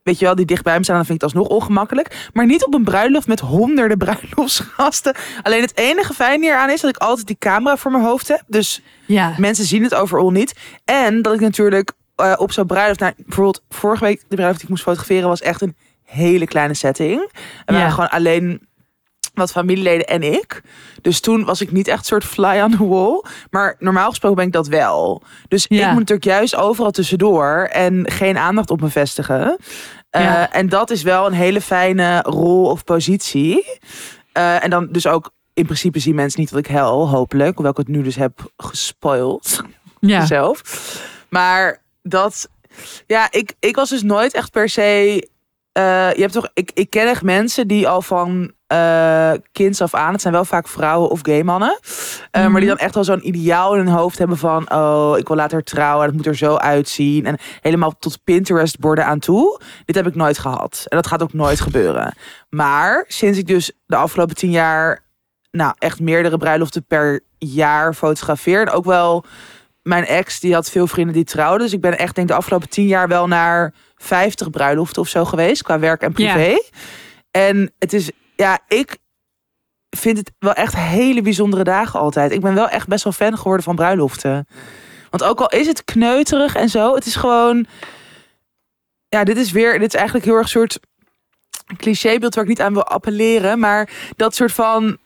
Weet 0.04 0.20
je 0.20 0.26
wel, 0.26 0.36
die 0.36 0.46
dichtbij 0.46 0.78
me 0.78 0.84
staan, 0.84 0.96
dan 0.96 1.06
vind 1.06 1.22
ik 1.24 1.28
het 1.28 1.36
alsnog 1.36 1.58
ongemakkelijk. 1.58 2.30
Maar 2.34 2.46
niet 2.46 2.66
op 2.66 2.74
een 2.74 2.84
bruiloft 2.84 3.28
met 3.28 3.40
honderden 3.40 3.98
bruiloftsgasten. 4.06 5.16
Alleen 5.42 5.62
het 5.62 5.78
enige 5.78 6.14
fijne 6.14 6.44
hieraan 6.44 6.70
is 6.70 6.82
dat 6.82 6.90
ik 6.90 6.98
altijd 6.98 7.28
die 7.28 7.36
camera 7.40 7.78
voor 7.78 7.92
mijn 7.92 8.04
hoofd 8.04 8.28
heb. 8.28 8.42
Dus 8.48 8.82
Ja. 9.06 9.34
Mensen 9.38 9.66
zien 9.66 9.84
het 9.84 9.94
overal 9.96 10.32
niet. 10.32 10.54
En 10.86 11.22
dat 11.22 11.34
ik 11.34 11.40
natuurlijk 11.40 11.92
eh, 12.16 12.34
op 12.38 12.52
zo'n 12.52 12.66
bruiloft... 12.66 13.00
Nou, 13.00 13.14
bijvoorbeeld 13.18 13.62
vorige 13.70 14.04
week, 14.04 14.20
de 14.20 14.26
bruiloft 14.28 14.56
die 14.56 14.64
ik 14.64 14.70
moest 14.70 14.84
fotograferen... 14.84 15.28
was 15.30 15.42
echt 15.42 15.62
een 15.62 15.76
hele 16.04 16.48
kleine 16.48 16.74
setting. 16.74 17.22
En 17.22 17.30
we 17.66 17.74
Ja. 17.74 17.78
waren 17.78 17.92
gewoon 17.94 18.10
alleen 18.10 18.68
wat 19.34 19.52
familieleden 19.52 20.08
en 20.08 20.24
ik. 20.24 20.62
Dus 21.02 21.20
toen 21.20 21.46
was 21.46 21.62
ik 21.62 21.72
niet 21.72 21.88
echt 21.88 22.06
soort 22.06 22.24
fly 22.24 22.60
on 22.62 22.72
the 22.72 22.88
wall. 22.88 23.24
Maar 23.50 23.76
normaal 23.80 24.10
gesproken 24.10 24.38
ben 24.38 24.46
ik 24.46 24.54
dat 24.54 24.68
wel. 24.68 25.22
Dus 25.48 25.66
Ja. 25.70 25.78
ik 25.82 25.90
moet 25.90 26.00
natuurlijk 26.00 26.28
juist 26.28 26.56
overal 26.56 26.92
tussendoor... 26.92 27.68
en 27.72 28.12
geen 28.12 28.38
aandacht 28.38 28.72
op 28.72 28.82
me 28.82 28.90
vestigen. 28.90 29.58
Eh, 30.10 30.24
Ja. 30.24 30.52
En 30.52 30.70
dat 30.70 30.90
is 30.90 31.04
wel 31.04 31.26
een 31.26 31.34
hele 31.34 31.62
fijne 31.62 32.22
rol 32.22 32.66
of 32.66 32.84
positie. 32.84 33.66
Eh, 34.32 34.64
en 34.64 34.70
dan 34.70 34.88
dus 34.92 35.08
ook... 35.08 35.32
In 35.54 35.66
principe 35.66 36.00
zien 36.00 36.16
mensen 36.16 36.40
niet 36.40 36.50
dat 36.50 36.60
ik 36.60 36.68
hel, 36.68 37.10
hopelijk. 37.10 37.54
Hoewel 37.54 37.72
ik 37.72 37.78
het 37.78 37.88
nu 37.88 38.02
dus 38.02 38.16
heb 38.16 38.52
gespoild 38.58 39.62
Ja. 40.00 40.26
zelf. 40.26 40.62
Maar 41.30 41.82
dat, 42.04 42.50
ja, 43.08 43.28
ik, 43.32 43.54
ik 43.60 43.76
was 43.76 43.90
dus 43.90 44.02
nooit 44.04 44.34
echt 44.34 44.52
per 44.52 44.70
se. 44.70 45.30
Eh, 45.72 46.14
je 46.14 46.22
hebt 46.22 46.34
toch, 46.34 46.50
ik, 46.54 46.72
ik 46.74 46.90
ken 46.90 47.08
echt 47.08 47.24
mensen 47.24 47.68
die 47.68 47.88
al 47.88 48.02
van 48.02 48.52
eh 48.68 49.32
kinds 49.52 49.82
af 49.82 49.94
aan, 49.94 50.12
het 50.12 50.22
zijn 50.22 50.34
wel 50.34 50.46
vaak 50.46 50.68
vrouwen 50.68 51.10
of 51.10 51.20
gay 51.24 51.44
mannen, 51.44 51.80
eh, 52.32 52.48
maar 52.48 52.60
die 52.60 52.70
dan 52.70 52.78
echt 52.78 52.96
al 52.96 53.04
zo'n 53.04 53.28
ideaal 53.28 53.74
in 53.76 53.86
hun 53.86 53.96
hoofd 53.96 54.18
hebben 54.18 54.38
van, 54.38 54.74
oh, 54.74 55.18
ik 55.18 55.28
wil 55.28 55.38
later 55.38 55.64
trouwen, 55.64 56.06
dat 56.06 56.16
moet 56.16 56.26
er 56.26 56.36
zo 56.36 56.56
uitzien 56.56 57.26
en 57.26 57.38
helemaal 57.62 57.94
tot 58.00 58.24
Pinterest 58.24 58.80
borden 58.80 59.06
aan 59.06 59.20
toe. 59.20 59.60
Dit 59.86 59.96
heb 59.96 60.08
ik 60.08 60.16
nooit 60.16 60.38
gehad 60.38 60.86
en 60.88 60.98
dat 60.98 61.08
gaat 61.08 61.24
ook 61.24 61.34
nooit 61.34 61.60
gebeuren. 61.60 62.14
Maar 62.50 63.06
sinds 63.08 63.38
ik 63.38 63.48
dus 63.48 63.72
de 63.86 63.96
afgelopen 63.96 64.36
tien 64.36 64.52
jaar, 64.52 65.04
nou, 65.52 65.74
echt 65.78 66.00
meerdere 66.00 66.38
bruiloften 66.38 66.86
per 66.86 67.20
jaar 67.38 67.94
fotografeer, 67.94 68.62
en 68.62 68.70
ook 68.70 68.86
wel 68.86 69.26
mijn 69.84 70.06
ex 70.06 70.40
die 70.40 70.54
had 70.54 70.70
veel 70.70 70.88
vrienden 70.88 71.14
die 71.14 71.24
trouwden. 71.24 71.60
Dus 71.60 71.74
ik 71.74 71.82
ben 71.82 71.98
echt 71.98 72.16
denk 72.16 72.28
de 72.28 72.34
afgelopen 72.34 72.70
tien 72.70 72.88
jaar 72.88 73.08
wel 73.08 73.28
naar 73.28 73.74
50 74.02 74.50
bruiloften 74.50 75.02
of 75.02 75.08
zo 75.08 75.26
geweest. 75.26 75.64
Qua 75.64 75.80
werk 75.80 76.02
en 76.02 76.14
privé. 76.14 76.62
En 77.32 77.74
het 77.80 77.94
is, 77.94 78.12
ja, 78.36 78.60
ik 78.68 78.98
vind 79.90 80.18
het 80.18 80.32
wel 80.40 80.54
echt 80.54 80.76
hele 80.76 81.22
bijzondere 81.22 81.64
dagen 81.64 82.00
altijd. 82.00 82.32
Ik 82.32 82.42
ben 82.42 82.54
wel 82.54 82.70
echt 82.70 82.88
best 82.88 83.04
wel 83.04 83.14
fan 83.14 83.38
geworden 83.38 83.64
van 83.64 83.76
bruiloften. 83.76 84.48
Want 85.10 85.24
ook 85.24 85.40
al 85.40 85.50
is 85.50 85.68
het 85.68 85.86
kneuterig 85.86 86.56
en 86.56 86.70
zo. 86.70 86.96
Het 86.96 87.06
is 87.06 87.16
gewoon, 87.16 87.66
ja, 89.10 89.24
dit 89.24 89.38
is 89.38 89.52
weer, 89.52 89.80
dit 89.80 89.88
is 89.88 89.96
eigenlijk 90.00 90.26
heel 90.26 90.36
erg 90.36 90.44
een 90.44 90.50
soort 90.50 90.80
clichébeeld 91.78 92.36
waar 92.36 92.44
ik 92.44 92.50
niet 92.50 92.62
aan 92.62 92.74
wil 92.74 92.86
appelleren. 92.88 93.60
Maar 93.60 93.90
dat 94.16 94.36
soort 94.36 94.52
van 94.52 94.98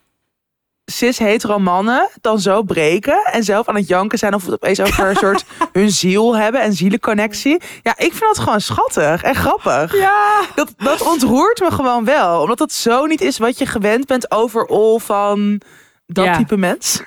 cis-hetero 0.86 1.60
mannen 1.60 2.10
dan 2.22 2.40
zo 2.40 2.62
breken 2.64 3.24
en 3.32 3.44
zelf 3.44 3.68
aan 3.68 3.76
het 3.76 3.88
janken 3.88 4.18
zijn 4.18 4.34
of 4.34 4.44
het 4.46 4.54
opeens 4.54 4.80
over 4.80 5.10
een 5.10 5.16
soort 5.16 5.46
hun 5.74 5.90
ziel 5.92 6.36
hebben 6.38 6.62
en 6.62 6.74
zielenconnectie. 6.74 7.62
Ja, 7.84 7.92
ik 7.98 8.14
vind 8.14 8.20
dat 8.36 8.40
gewoon 8.40 8.62
schattig 8.62 9.24
en 9.24 9.36
grappig. 9.36 9.98
Ja. 9.98 10.42
Dat, 10.56 10.74
dat 10.78 11.02
ontroert 11.02 11.60
me 11.60 11.72
gewoon 11.72 12.06
wel, 12.06 12.42
omdat 12.42 12.58
dat 12.58 12.72
zo 12.74 13.06
niet 13.06 13.22
is 13.22 13.38
wat 13.38 13.58
je 13.58 13.66
gewend 13.66 14.06
bent 14.06 14.32
overal 14.32 15.00
van 15.00 15.62
dat 16.08 16.26
Ja. 16.26 16.38
type 16.38 16.58
mens. 16.58 17.02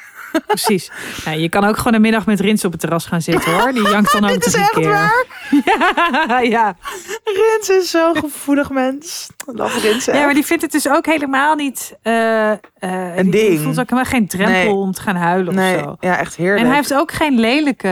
Precies. 0.46 0.90
Ja, 1.24 1.30
je 1.30 1.48
kan 1.48 1.64
ook 1.64 1.76
gewoon 1.76 1.94
een 1.94 2.00
middag 2.00 2.26
met 2.26 2.40
Rins 2.40 2.64
op 2.64 2.72
het 2.72 2.80
terras 2.80 3.06
gaan 3.06 3.22
zitten 3.22 3.52
hoor. 3.60 3.72
Die 3.72 3.88
jankt 3.88 4.12
dan 4.12 4.24
ook 4.28 4.30
Dit 4.32 4.46
is 4.46 4.54
echt 4.54 4.70
keer. 4.70 4.88
waar. 4.88 5.24
Ja, 5.64 6.38
ja. 6.56 6.76
Rins 7.24 7.68
is 7.68 7.90
zo'n 7.90 8.16
gevoelig 8.16 8.70
mens. 8.70 9.28
Love 9.46 9.80
Rins. 9.80 10.04
ja, 10.04 10.12
maar 10.24 10.34
die 10.34 10.44
vindt 10.46 10.62
het 10.62 10.72
dus 10.72 10.88
ook 10.88 11.06
helemaal 11.06 11.54
niet... 11.54 11.96
eh, 12.02 12.50
eh, 12.52 12.58
Een 12.78 13.14
die- 13.22 13.30
die 13.30 13.48
ding. 13.48 13.60
voelt 13.60 13.80
ook 13.80 13.90
helemaal 13.90 14.10
geen 14.10 14.26
drempel 14.28 14.52
Nee. 14.54 14.68
om 14.72 14.92
te 14.92 15.00
gaan 15.02 15.16
huilen 15.16 15.54
nee, 15.54 15.76
of 15.76 15.82
zo. 15.82 15.96
ja, 16.00 16.18
echt 16.18 16.36
heerlijk. 16.36 16.60
En 16.60 16.66
hij 16.66 16.76
heeft 16.76 16.94
ook 16.94 17.12
geen 17.12 17.38
lelijke, 17.40 17.88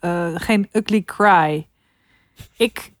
eh, 0.00 0.26
geen 0.34 0.68
ugly 0.72 1.02
cry. 1.02 1.66
Ik, 2.56 2.92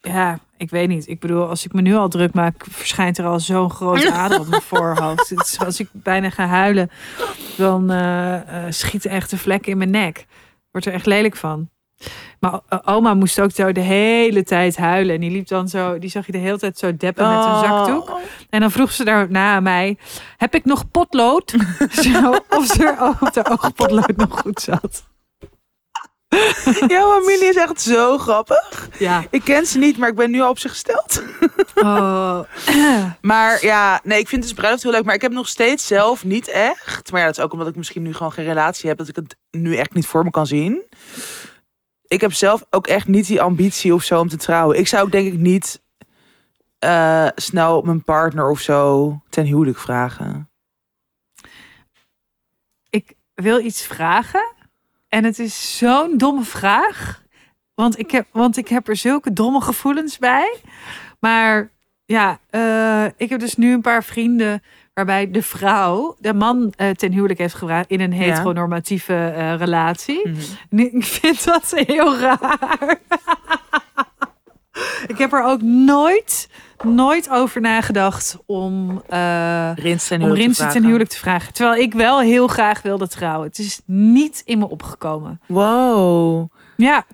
ja, 0.00 0.38
ik 0.60 0.70
weet 0.70 0.88
niet. 0.88 1.08
Ik 1.08 1.20
bedoel, 1.20 1.48
als 1.48 1.64
ik 1.64 1.72
me 1.72 1.80
nu 1.80 1.94
al 1.94 2.08
druk 2.08 2.34
maak, 2.34 2.64
verschijnt 2.70 3.18
er 3.18 3.24
al 3.26 3.40
zo'n 3.40 3.70
grote 3.70 4.12
ader 4.12 4.40
op 4.40 4.46
mijn 4.48 4.62
voorhoofd. 4.62 5.32
Is- 5.32 5.58
als 5.64 5.80
ik 5.80 5.88
bijna 5.92 6.30
ga 6.30 6.46
huilen, 6.46 6.90
dan 7.56 7.90
eh 7.90 8.34
eh, 8.34 8.72
schieten 8.72 9.10
echt 9.10 9.30
de 9.30 9.38
vlekken 9.38 9.72
in 9.72 9.78
mijn 9.78 9.90
nek. 9.90 10.26
Wordt 10.70 10.86
er 10.86 10.92
echt 10.92 11.06
lelijk 11.06 11.36
van. 11.36 11.68
Maar 12.40 12.52
o- 12.68 12.80
oma 12.84 13.14
moest 13.14 13.40
ook 13.40 13.50
zo 13.50 13.72
de 13.72 13.80
hele 13.80 14.42
tijd 14.42 14.76
huilen. 14.76 15.14
En 15.14 15.20
die 15.20 15.30
liep 15.30 15.48
dan 15.48 15.68
zo, 15.68 15.98
die 15.98 16.10
zag 16.10 16.26
je 16.26 16.32
de 16.32 16.38
hele 16.38 16.58
tijd 16.58 16.78
zo 16.78 16.96
deppen 16.96 17.28
met 17.36 17.44
een 17.44 17.58
zakdoek. 17.58 18.10
Oh. 18.10 18.18
En 18.50 18.60
dan 18.60 18.70
vroeg 18.70 18.92
ze 18.92 19.04
daarna 19.04 19.54
aan 19.54 19.62
mij: 19.62 19.98
Heb 20.36 20.54
ik 20.54 20.64
nog 20.64 20.90
potlood? 20.90 21.54
Zo, 21.90 22.30
of 22.48 22.66
ze 22.66 22.84
er 22.98 23.16
op 23.20 23.32
de 23.32 23.50
oogpotlood 23.50 24.16
nog 24.16 24.40
goed 24.40 24.60
zat. 24.60 25.08
Jouw 26.94 27.20
familie 27.20 27.48
is 27.48 27.56
echt 27.56 27.80
zo 27.80 28.18
grappig. 28.18 28.88
Ja. 28.98 29.24
Ik 29.30 29.44
ken 29.44 29.66
ze 29.66 29.78
niet, 29.78 29.98
maar 29.98 30.08
ik 30.08 30.14
ben 30.14 30.30
nu 30.30 30.40
al 30.40 30.50
op 30.50 30.58
ze 30.58 30.68
gesteld. 30.68 31.22
Oh. 31.74 32.40
Maar 33.20 33.64
ja, 33.64 34.00
nee, 34.04 34.18
ik 34.18 34.28
vind 34.28 34.42
dus 34.42 34.52
bruiloft 34.52 34.82
heel 34.82 34.92
leuk. 34.92 35.04
Maar 35.04 35.14
ik 35.14 35.20
heb 35.20 35.32
nog 35.32 35.48
steeds 35.48 35.86
zelf 35.86 36.24
niet 36.24 36.48
echt. 36.48 37.10
Maar 37.10 37.20
ja, 37.20 37.26
dat 37.26 37.38
is 37.38 37.44
ook 37.44 37.52
omdat 37.52 37.68
ik 37.68 37.76
misschien 37.76 38.02
nu 38.02 38.14
gewoon 38.14 38.32
geen 38.32 38.44
relatie 38.44 38.88
heb. 38.88 38.98
Dat 38.98 39.08
ik 39.08 39.16
het 39.16 39.36
nu 39.50 39.76
echt 39.76 39.94
niet 39.94 40.06
voor 40.06 40.24
me 40.24 40.30
kan 40.30 40.46
zien. 40.46 40.82
Ik 42.06 42.20
heb 42.20 42.32
zelf 42.32 42.64
ook 42.70 42.86
echt 42.86 43.06
niet 43.06 43.26
die 43.26 43.42
ambitie 43.42 43.94
of 43.94 44.02
zo 44.02 44.20
om 44.20 44.28
te 44.28 44.36
trouwen. 44.36 44.78
Ik 44.78 44.88
zou 44.88 45.04
ook 45.04 45.12
denk 45.12 45.32
ik 45.32 45.38
niet 45.38 45.82
eh, 46.78 47.28
snel 47.34 47.82
mijn 47.82 48.04
partner 48.04 48.50
of 48.50 48.60
zo 48.60 49.14
ten 49.28 49.44
huwelijk 49.44 49.78
vragen. 49.78 50.50
Ik 52.90 53.14
wil 53.34 53.60
iets 53.60 53.86
vragen. 53.86 54.52
En 55.10 55.24
het 55.24 55.38
is 55.38 55.78
zo'n 55.78 56.16
domme 56.16 56.44
vraag. 56.44 57.22
Want 57.74 57.98
ik, 57.98 58.10
heb, 58.10 58.26
want 58.32 58.56
ik 58.56 58.68
heb 58.68 58.88
er 58.88 58.96
zulke 58.96 59.32
domme 59.32 59.60
gevoelens 59.60 60.18
bij. 60.18 60.60
Maar 61.20 61.70
ja, 62.04 62.38
eh, 62.50 63.04
ik 63.16 63.28
heb 63.28 63.40
dus 63.40 63.56
nu 63.56 63.72
een 63.72 63.80
paar 63.80 64.04
vrienden 64.04 64.62
waarbij 64.94 65.30
de 65.30 65.42
vrouw 65.42 66.16
de 66.18 66.34
man 66.34 66.72
eh, 66.76 66.90
ten 66.90 67.12
huwelijk 67.12 67.38
heeft 67.38 67.54
gevraagd 67.54 67.90
in 67.90 68.00
een 68.00 68.12
heteronormatieve 68.12 69.14
eh, 69.14 69.54
relatie. 69.54 70.30
Nu, 70.70 70.84
Ik 70.84 71.04
vind 71.04 71.44
dat 71.44 71.72
heel 71.74 72.18
raar. 72.18 72.98
Ik 75.06 75.18
heb 75.18 75.32
er 75.32 75.44
ook 75.44 75.62
nooit, 75.62 76.48
nooit 76.82 77.30
over 77.30 77.60
nagedacht 77.60 78.36
om, 78.46 79.02
eh 79.08 79.70
Rins 79.74 80.06
ten 80.06 80.22
om 80.22 80.26
huwelijk 80.28 80.52
te 80.54 80.66
ten 80.66 80.84
huwelijk 80.84 81.10
te 81.10 81.18
vragen. 81.18 81.52
Terwijl 81.52 81.82
ik 81.82 81.94
wel 81.94 82.20
heel 82.20 82.46
graag 82.46 82.82
wilde 82.82 83.08
trouwen. 83.08 83.48
Het 83.48 83.58
is 83.58 83.80
niet 83.84 84.42
in 84.44 84.58
me 84.58 84.68
opgekomen. 84.68 85.40
Wow. 85.46 86.52
Ja, 86.76 87.04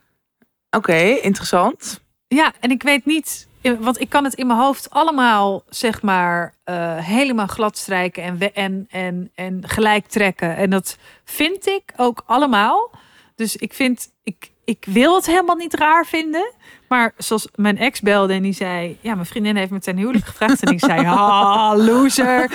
Oké, 0.71 0.97
interessant. 1.03 2.01
ja 2.29 2.53
en 2.61 2.71
ik 2.71 2.83
weet 2.83 3.05
niet... 3.07 3.49
Want 3.81 4.01
ik 4.01 4.09
kan 4.09 4.25
het 4.25 4.35
in 4.35 4.47
mijn 4.47 4.59
hoofd 4.59 4.91
allemaal, 4.91 5.63
zeg 5.69 6.03
maar, 6.03 6.55
eh, 6.65 6.97
helemaal 6.97 7.47
glad 7.47 7.79
strijken 7.79 8.23
en, 8.23 8.55
en, 8.55 8.87
en, 8.91 9.31
en 9.35 9.63
gelijk 9.67 10.07
trekken. 10.07 10.57
En 10.57 10.71
dat 10.71 10.97
vind 11.25 11.67
ik 11.67 11.83
ook 11.97 12.23
allemaal. 12.27 12.91
Dus 13.35 13.57
ik 13.57 13.73
vind, 13.73 14.13
ik, 14.23 14.51
ik 14.65 14.85
wil 14.89 15.15
het 15.15 15.27
helemaal 15.27 15.57
niet 15.57 15.75
raar 15.75 16.07
vinden. 16.07 16.53
Maar 16.89 17.13
zoals 17.17 17.49
mijn 17.55 17.79
ex 17.79 18.01
belde 18.01 18.33
en 18.33 18.43
die 18.43 18.53
zei... 18.53 18.99
Ja, 19.01 19.15
mijn 19.15 19.27
vriendin 19.27 19.57
heeft 19.57 19.71
me 19.71 19.79
ten 19.79 19.97
huwelijk 19.97 20.25
gevraagd. 20.25 20.63
En 20.63 20.73
ik 20.73 20.81
zei, 20.81 21.07
ah, 21.07 21.73
loser. 21.77 22.51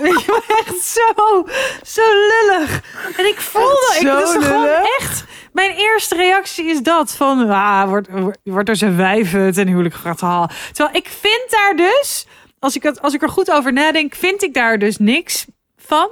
Weet 0.00 0.20
je 0.20 0.26
wel, 0.26 0.56
echt 0.58 0.82
zo, 0.82 1.46
zo 1.84 2.02
lullig. 2.02 2.82
En 3.16 3.26
ik 3.26 3.40
voelde, 3.40 3.94
ik, 4.00 4.06
zo 4.06 4.14
dat 4.14 4.36
is 4.36 4.46
gewoon 4.46 4.68
echt... 4.98 5.24
Mijn 5.52 5.70
eerste 5.70 6.16
reactie 6.16 6.64
is 6.64 6.82
dat 6.82 7.12
van... 7.12 7.50
Ah, 7.50 7.88
wordt, 7.88 8.08
wordt- 8.42 8.68
er 8.68 8.76
zijn 8.76 8.96
wijven 8.96 9.52
ten 9.52 9.66
huwelijk 9.68 9.94
gevraagd. 9.94 10.22
Ah. 10.22 10.48
Terwijl 10.72 10.96
ik 10.96 11.08
vind 11.08 11.46
daar 11.50 11.76
dus... 11.76 12.26
Als 12.58 12.76
ik, 12.76 12.82
het, 12.82 13.02
als 13.02 13.14
ik 13.14 13.22
er 13.22 13.28
goed 13.28 13.50
over 13.50 13.72
nadenk, 13.72 14.14
vind 14.14 14.42
ik 14.42 14.54
daar 14.54 14.78
dus 14.78 14.98
niks 14.98 15.46
van. 15.76 16.08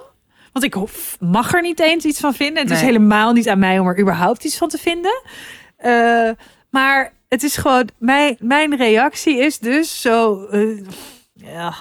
Want 0.52 0.64
ik 0.64 0.74
mag 1.20 1.54
er 1.54 1.62
niet 1.62 1.80
eens 1.80 2.04
iets 2.04 2.20
van 2.20 2.34
vinden. 2.34 2.62
Het 2.62 2.72
is 2.72 2.80
helemaal 2.80 3.32
niet 3.32 3.48
aan 3.48 3.58
mij 3.58 3.78
om 3.78 3.86
er 3.88 4.00
überhaupt 4.00 4.44
iets 4.44 4.58
van 4.58 4.68
te 4.68 4.78
vinden. 4.78 5.22
Eh, 5.76 6.30
maar 6.70 7.12
het 7.30 7.42
is 7.42 7.56
gewoon, 7.56 7.88
mijn, 7.98 8.36
mijn 8.40 8.76
reactie 8.76 9.38
is 9.38 9.58
dus 9.58 10.00
zo, 10.00 10.44
eh, 10.44 10.84
ja, 11.32 11.74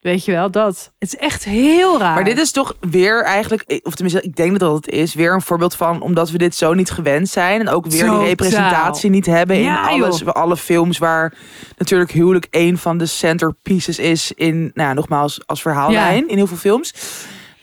weet 0.00 0.24
je 0.24 0.32
wel, 0.32 0.50
dat. 0.50 0.92
Het 0.98 1.12
is 1.12 1.16
echt 1.18 1.44
heel 1.44 1.98
raar. 1.98 2.14
Maar 2.14 2.24
dit 2.24 2.38
is 2.38 2.50
toch 2.50 2.76
weer 2.80 3.22
eigenlijk, 3.22 3.80
of 3.82 3.94
tenminste, 3.94 4.22
ik 4.22 4.36
denk 4.36 4.50
dat 4.50 4.60
dat 4.60 4.74
het 4.74 4.88
is, 4.88 5.14
weer 5.14 5.32
een 5.32 5.42
voorbeeld 5.42 5.74
van 5.74 6.00
omdat 6.00 6.30
we 6.30 6.38
dit 6.38 6.54
zo 6.54 6.74
niet 6.74 6.90
gewend 6.90 7.28
zijn. 7.28 7.60
En 7.60 7.68
ook 7.68 7.86
weer 7.86 8.10
die 8.10 8.24
representatie 8.24 9.10
niet 9.10 9.26
hebben 9.26 9.56
in 9.56 9.62
Ja, 9.62 9.88
alles, 9.88 10.18
joh. 10.18 10.28
alle 10.28 10.56
films 10.56 10.98
waar 10.98 11.34
natuurlijk 11.76 12.10
huwelijk 12.10 12.46
een 12.50 12.78
van 12.78 12.98
de 12.98 13.06
centerpieces 13.06 13.98
is 13.98 14.32
in, 14.32 14.60
nou 14.60 14.88
ja, 14.88 14.92
nogmaals, 14.92 15.46
als 15.46 15.62
verhaallijn 15.62 16.28
in 16.28 16.36
heel 16.36 16.46
veel 16.46 16.56
films. 16.56 16.94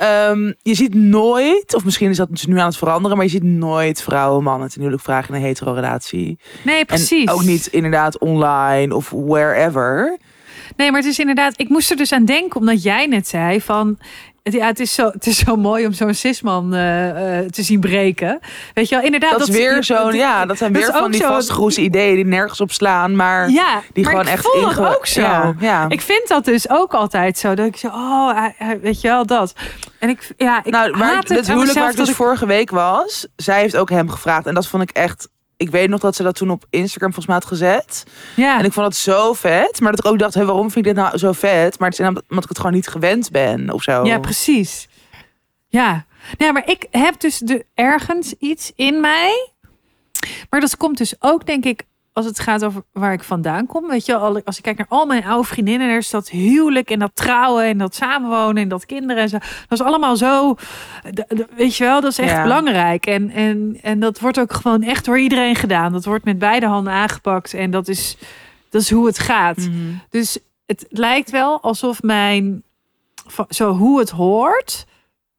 Ehm, 0.02 0.52
je 0.62 0.76
ziet 0.76 0.94
nooit, 0.94 1.76
of 1.76 1.86
misschien 1.86 2.10
is 2.10 2.18
dat 2.18 2.30
dus 2.30 2.46
nu 2.46 2.60
aan 2.60 2.66
het 2.66 2.78
veranderen, 2.78 3.18
maar 3.18 3.26
je 3.26 3.32
ziet 3.32 3.44
nooit 3.44 4.02
vrouwen 4.02 4.38
en 4.38 4.44
mannen 4.44 4.70
ten 4.70 4.80
huwelijk 4.80 5.04
vragen 5.04 5.30
in 5.30 5.42
een 5.42 5.48
hetero 5.48 5.74
relatie. 5.74 6.40
nee, 6.64 6.86
precies. 6.86 7.26
En 7.26 7.34
ook 7.34 7.44
niet 7.44 7.68
inderdaad 7.68 8.20
online 8.20 8.96
of 8.96 9.10
wherever. 9.10 10.18
Nee, 10.76 10.92
maar 10.92 11.00
het 11.02 11.10
is 11.10 11.20
inderdaad, 11.20 11.54
ik 11.60 11.70
moest 11.70 11.92
er 11.92 11.98
dus 11.98 12.12
aan 12.12 12.26
denken, 12.26 12.60
omdat 12.60 12.84
jij 12.84 13.06
net 13.06 13.28
zei 13.28 13.62
van. 13.62 13.98
Het- 14.44 14.54
Ja, 14.54 14.66
het 14.66 14.80
is 14.80 14.94
zo, 14.94 15.06
het 15.10 15.28
is 15.28 15.38
zo 15.38 15.56
mooi 15.56 15.86
om 15.86 15.94
zo'n 15.94 16.14
cisman 16.14 16.74
eh, 16.74 17.40
eh, 17.40 17.46
te 17.50 17.64
zien 17.64 17.80
breken. 17.80 18.40
Weet 18.74 18.90
je 18.90 18.96
wel, 18.96 19.04
inderdaad. 19.04 19.32
Dat, 19.40 19.48
is 19.48 19.56
weer 19.56 19.84
zo'n, 19.84 20.14
ja, 20.14 20.46
dat 20.46 20.58
zijn 20.58 20.74
dat 20.74 20.82
weer 20.84 20.92
van 20.94 21.12
die 21.12 21.22
vastgeroeste 21.24 21.82
ideeën 21.82 22.16
die 22.16 22.26
nergens 22.26 22.62
op 22.62 22.72
slaan, 22.72 23.16
maar 23.16 23.50
Ja, 23.50 23.82
die 23.94 24.04
maar 24.04 24.12
gewoon 24.14 24.28
ik 24.28 24.34
echt 24.34 24.44
voel 24.46 24.62
inge- 24.70 24.96
ook 24.96 25.06
zo. 25.06 25.22
Ja, 25.22 25.54
ja. 25.60 25.86
Ik 25.90 26.02
vind 26.02 26.28
dat 26.28 26.46
dus 26.46 26.70
ook 26.70 26.94
altijd 26.94 27.38
zo. 27.38 27.54
Dat 27.56 27.66
ik 27.66 27.78
zo, 27.78 27.88
oh, 27.88 28.46
weet 28.82 29.02
je 29.02 29.08
wel, 29.08 29.26
dat. 29.26 29.54
En 30.00 30.10
ik, 30.10 30.34
ja, 30.38 30.60
ik 30.64 30.72
nou, 30.72 30.98
het 31.06 31.30
het 31.30 31.48
huwelijk 31.48 31.80
waar 31.80 31.90
ik 31.90 31.96
dus 31.96 32.08
dat 32.08 32.16
vorige 32.16 32.46
week 32.46 32.70
was, 32.70 33.28
zij 33.36 33.60
heeft 33.60 33.78
ook 33.78 33.90
hem 33.90 34.10
gevraagd. 34.10 34.46
En 34.46 34.54
dat 34.54 34.68
vond 34.68 34.84
ik 34.84 34.90
echt. 34.92 35.30
Ik 35.62 35.70
weet 35.70 35.90
nog 35.90 36.00
dat 36.00 36.16
ze 36.16 36.24
dat 36.24 36.36
toen 36.36 36.50
op 36.50 36.66
Instagram 36.70 37.14
volgens 37.14 37.26
mij 37.26 37.36
had 37.36 37.46
gezet. 37.46 38.04
Ja, 38.36 38.60
En 38.60 38.66
ik 38.66 38.74
vond 38.74 38.86
het 38.86 38.96
zo 38.96 39.34
vet. 39.34 39.80
Maar 39.80 39.92
dat 39.92 40.06
ik 40.06 40.12
ook 40.12 40.20
dacht, 40.20 40.34
hé, 40.34 40.46
waarom 40.46 40.72
vind 40.72 40.86
ik 40.86 40.94
dit 40.94 41.04
nou 41.04 41.18
zo 41.18 41.32
vet? 41.32 41.80
Maar 41.80 41.90
het 41.90 42.00
is 42.00 42.08
omdat 42.08 42.24
omdat 42.30 42.44
ik 42.44 42.50
het 42.50 42.58
gewoon 42.58 42.74
niet 42.74 42.88
gewend 42.88 43.32
ben 43.32 43.70
of 43.70 43.84
zo. 43.84 44.06
ja, 44.06 44.20
precies. 44.20 44.88
Ja. 45.68 46.06
ja, 46.38 46.52
maar 46.52 46.70
ik 46.70 46.88
heb 46.92 47.20
dus 47.20 47.38
de, 47.38 47.66
ergens 47.74 48.34
iets 48.40 48.72
in 48.76 49.00
mij. 49.00 49.52
Maar 50.50 50.60
dat 50.60 50.78
komt 50.78 50.98
dus 50.98 51.16
ook, 51.20 51.46
denk 51.46 51.66
ik, 51.66 51.84
als 52.14 52.26
het 52.26 52.40
gaat 52.40 52.66
over 52.66 52.84
waar 52.92 53.14
ik 53.14 53.24
vandaan 53.24 53.66
kom. 53.66 53.88
Weet 53.88 54.06
je, 54.06 54.16
als 54.46 54.58
ik 54.58 54.64
kijk 54.64 54.78
naar 54.78 54.86
al 54.90 55.06
mijn 55.06 55.26
oude 55.26 55.48
vriendinnen, 55.48 55.90
er 55.90 55.98
is 55.98 56.10
dat 56.10 56.30
huwelijk 56.30 56.90
en 56.90 57.00
dat 57.00 57.12
trouwen 57.14 57.66
en 57.66 57.78
dat 57.78 57.96
samenwonen 57.96 58.64
en 58.64 58.70
dat 58.70 58.86
kinderen 58.86 59.24
en 59.24 59.30
zo. 59.30 59.38
Dat 59.68 59.80
is 59.80 59.86
allemaal 59.86 60.16
zo, 60.18 60.54
d- 61.14 61.46
weet 61.56 61.76
je 61.76 61.84
wel, 61.84 62.02
dat 62.02 62.12
is 62.12 62.18
echt 62.20 62.32
Ja. 62.32 62.44
belangrijk. 62.44 63.06
En, 63.06 63.30
en, 63.30 63.78
en 63.82 64.00
dat 64.00 64.20
wordt 64.20 64.40
ook 64.40 64.54
gewoon 64.54 64.84
echt 64.84 65.06
door 65.06 65.20
iedereen 65.20 65.56
gedaan. 65.56 65.92
Dat 65.92 66.06
wordt 66.06 66.26
met 66.26 66.40
beide 66.40 66.66
handen 66.66 66.94
aangepakt 66.94 67.54
en 67.54 67.72
dat 67.72 67.88
is, 67.88 68.18
dat 68.70 68.82
is 68.82 68.92
hoe 68.92 69.06
het 69.06 69.20
gaat. 69.20 69.58
Mhm. 69.58 69.70
Dus 70.10 70.38
het 70.66 70.86
lijkt 70.90 71.30
wel 71.32 71.62
alsof 71.62 72.02
mijn, 72.02 72.64
zo 73.50 73.72
hoe 73.74 74.00
het 74.00 74.10
hoort, 74.10 74.86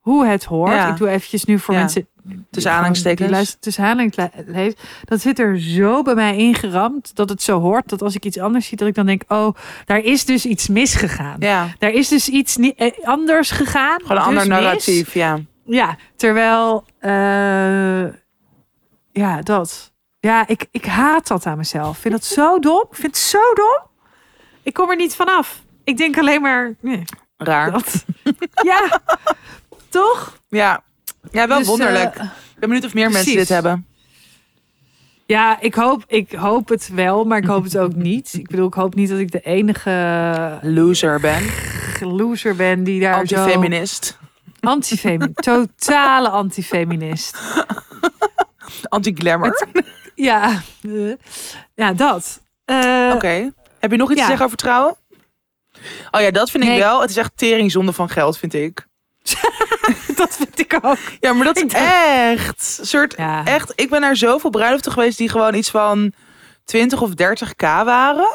hoe 0.02 0.26
het 0.26 0.44
hoort. 0.44 0.72
Ja. 0.72 0.88
Ik 0.90 0.96
doe 0.96 1.08
eventjes 1.08 1.44
nu 1.44 1.58
voor 1.58 1.74
Ja. 1.74 1.80
mensen 1.80 2.06
Tussen 2.50 2.72
aanhalingstekens. 2.72 3.30
luisteren 3.30 3.60
tussen 3.60 3.84
aanhalingstekens. 3.84 4.74
Dat 5.04 5.20
zit 5.20 5.38
er 5.38 5.60
zo 5.60 6.02
bij 6.02 6.14
mij 6.14 6.36
ingeramd 6.36 7.16
dat 7.16 7.28
het 7.28 7.42
zo 7.42 7.60
hoort 7.60 7.88
dat 7.88 8.02
als 8.02 8.14
ik 8.14 8.24
iets 8.24 8.38
anders 8.38 8.66
zie, 8.66 8.76
dat 8.76 8.88
ik 8.88 8.94
dan 8.94 9.06
denk, 9.06 9.22
oh, 9.28 9.54
daar 9.84 9.98
is 9.98 10.24
dus 10.24 10.46
iets 10.46 10.68
misgegaan. 10.68 11.36
Ja, 11.38 11.68
Daar 11.78 11.90
is 11.90 12.08
dus 12.08 12.28
iets 12.28 12.56
niet, 12.56 12.74
eh, 12.76 12.90
anders 13.02 13.50
gegaan. 13.50 14.00
gewoon 14.00 14.16
een 14.16 14.28
dus 14.28 14.38
ander 14.42 14.48
mis. 14.48 14.48
narratief. 14.64 15.14
Ja. 15.14 15.38
Ja, 15.64 15.96
terwijl, 16.16 16.84
eh, 16.98 18.12
ja, 19.12 19.40
dat. 19.42 19.92
Ja, 20.20 20.46
ik, 20.48 20.66
ik 20.70 20.84
haat 20.84 21.26
dat 21.26 21.46
aan 21.46 21.56
mezelf. 21.56 21.94
Ik 21.96 22.00
vind 22.02 22.14
dat 22.14 22.24
zo 22.24 22.58
dom. 22.58 22.84
Ik 22.90 22.96
vind 22.96 23.06
het 23.06 23.24
zo 23.24 23.54
dom. 23.54 23.80
Ik 24.62 24.72
kom 24.72 24.90
er 24.90 24.96
niet 24.96 25.14
vanaf. 25.14 25.62
Ik 25.84 25.96
denk 25.96 26.18
alleen 26.18 26.42
maar, 26.42 26.74
nee, 26.80 27.02
Raar. 27.36 27.70
dat. 27.70 28.04
ja, 28.64 29.00
toch? 29.92 30.38
Ja. 30.48 30.82
ja, 31.30 31.46
wel 31.48 31.58
Dus, 31.58 31.66
wonderlijk. 31.66 32.14
eh, 32.16 32.24
ik 32.24 32.30
ben 32.58 32.68
benieuwd 32.68 32.84
of 32.84 32.94
meer 32.94 33.04
mensen 33.10 33.22
precies. 33.22 33.38
dit 33.40 33.48
hebben. 33.48 33.86
ja, 35.26 35.60
ik 35.60 35.74
hoop, 35.74 36.04
ik 36.06 36.32
hoop 36.32 36.68
het 36.68 36.88
wel, 36.94 37.24
maar 37.24 37.38
ik 37.38 37.46
hoop 37.46 37.64
het 37.64 37.78
ook 37.78 37.94
niet. 38.10 38.32
Ik 38.34 38.48
bedoel, 38.48 38.66
ik 38.66 38.74
hoop 38.74 38.94
niet 38.94 39.08
dat 39.08 39.18
ik 39.18 39.30
de 39.32 39.40
enige 39.40 40.58
Loser 40.62 41.20
ben. 41.20 41.42
loser 42.18 42.56
ben 42.56 42.84
die 42.84 43.00
daar 43.00 43.26
zo... 43.26 43.36
Antifeminist. 43.36 44.18
Antifeminist. 44.60 45.42
Totale 45.76 46.28
antifeminist. 46.28 47.38
Anti-glamour. 48.88 49.66
Ja, 50.14 50.62
eh, 50.82 51.12
ja 51.74 51.92
dat. 51.92 52.40
Eh, 52.64 53.10
Oké. 53.14 53.52
Heb 53.78 53.90
je 53.90 53.96
nog 53.96 54.08
iets 54.10 54.18
ja. 54.18 54.24
te 54.24 54.28
zeggen 54.28 54.44
over 54.46 54.56
trouwen? 54.58 54.96
Oh 56.10 56.20
ja, 56.20 56.30
dat 56.30 56.50
vind 56.50 56.62
ik 56.62 56.68
Nee. 56.68 56.78
wel. 56.78 57.00
Het 57.00 57.10
is 57.10 57.16
echt 57.16 57.32
teringzonde 57.34 57.92
van 57.92 58.08
geld, 58.08 58.38
vind 58.38 58.54
ik. 58.54 58.86
Dat 60.16 60.36
vind 60.36 60.58
ik 60.60 60.78
ook. 60.82 60.98
Ja, 61.20 61.32
maar 61.32 61.44
dat 61.44 61.56
is 61.56 61.72
echt. 61.72 62.78
Soort, 62.82 63.14
Ja. 63.16 63.44
echt. 63.44 63.72
Ik 63.76 63.90
ben 63.90 64.00
naar 64.00 64.16
zoveel 64.16 64.50
bruiloften 64.50 64.92
geweest 64.92 65.18
die 65.18 65.28
gewoon 65.28 65.54
iets 65.54 65.70
van 65.70 66.12
20 66.64 67.00
of 67.02 67.10
30k 67.10 67.56
waren. 67.84 68.28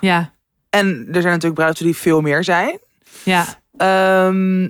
Ja, 0.00 0.32
En 0.70 0.86
er 1.08 1.20
zijn 1.20 1.24
natuurlijk 1.24 1.54
bruiloften 1.54 1.84
die 1.86 1.96
veel 1.96 2.20
meer 2.20 2.44
zijn. 2.44 2.78
ja, 3.22 3.44
Ehm, 3.76 4.64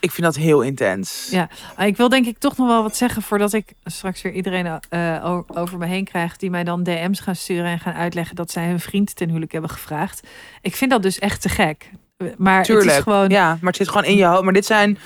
ik 0.00 0.10
vind 0.10 0.22
dat 0.22 0.36
heel 0.36 0.60
intens. 0.62 1.28
ja. 1.30 1.48
Ah, 1.76 1.86
Ik 1.86 1.96
wil 1.96 2.08
denk 2.08 2.26
ik 2.26 2.38
toch 2.38 2.56
nog 2.56 2.66
wel 2.66 2.82
wat 2.82 2.96
zeggen 2.96 3.22
voordat 3.22 3.52
ik 3.52 3.72
straks 3.84 4.22
weer 4.22 4.32
iedereen 4.32 4.80
eh, 4.88 5.40
over 5.46 5.78
me 5.78 5.86
heen 5.86 6.04
krijg 6.04 6.36
die 6.36 6.50
mij 6.50 6.64
dan 6.64 6.82
DM's 6.82 7.20
gaan 7.20 7.36
sturen 7.36 7.64
en 7.70 7.78
gaan 7.80 7.94
uitleggen 7.94 8.36
dat 8.36 8.50
zij 8.50 8.66
hun 8.66 8.80
vriend 8.80 9.16
ten 9.16 9.28
huwelijk 9.28 9.52
hebben 9.52 9.70
gevraagd. 9.70 10.26
Ik 10.60 10.76
vind 10.76 10.90
dat 10.90 11.02
dus 11.02 11.18
echt 11.18 11.40
te 11.42 11.48
gek. 11.48 11.90
Maar 12.36 12.64
Tuurlijk. 12.64 12.86
het 12.88 12.96
is 12.96 13.02
gewoon. 13.02 13.28
Ja, 13.28 13.46
maar 13.48 13.58
het 13.72 13.76
zit 13.76 13.88
gewoon 13.88 14.04
in 14.04 14.16
je 14.16 14.24
hoofd. 14.24 14.42
Maar 14.42 14.52
dit 14.52 14.66
zijn 14.66 14.98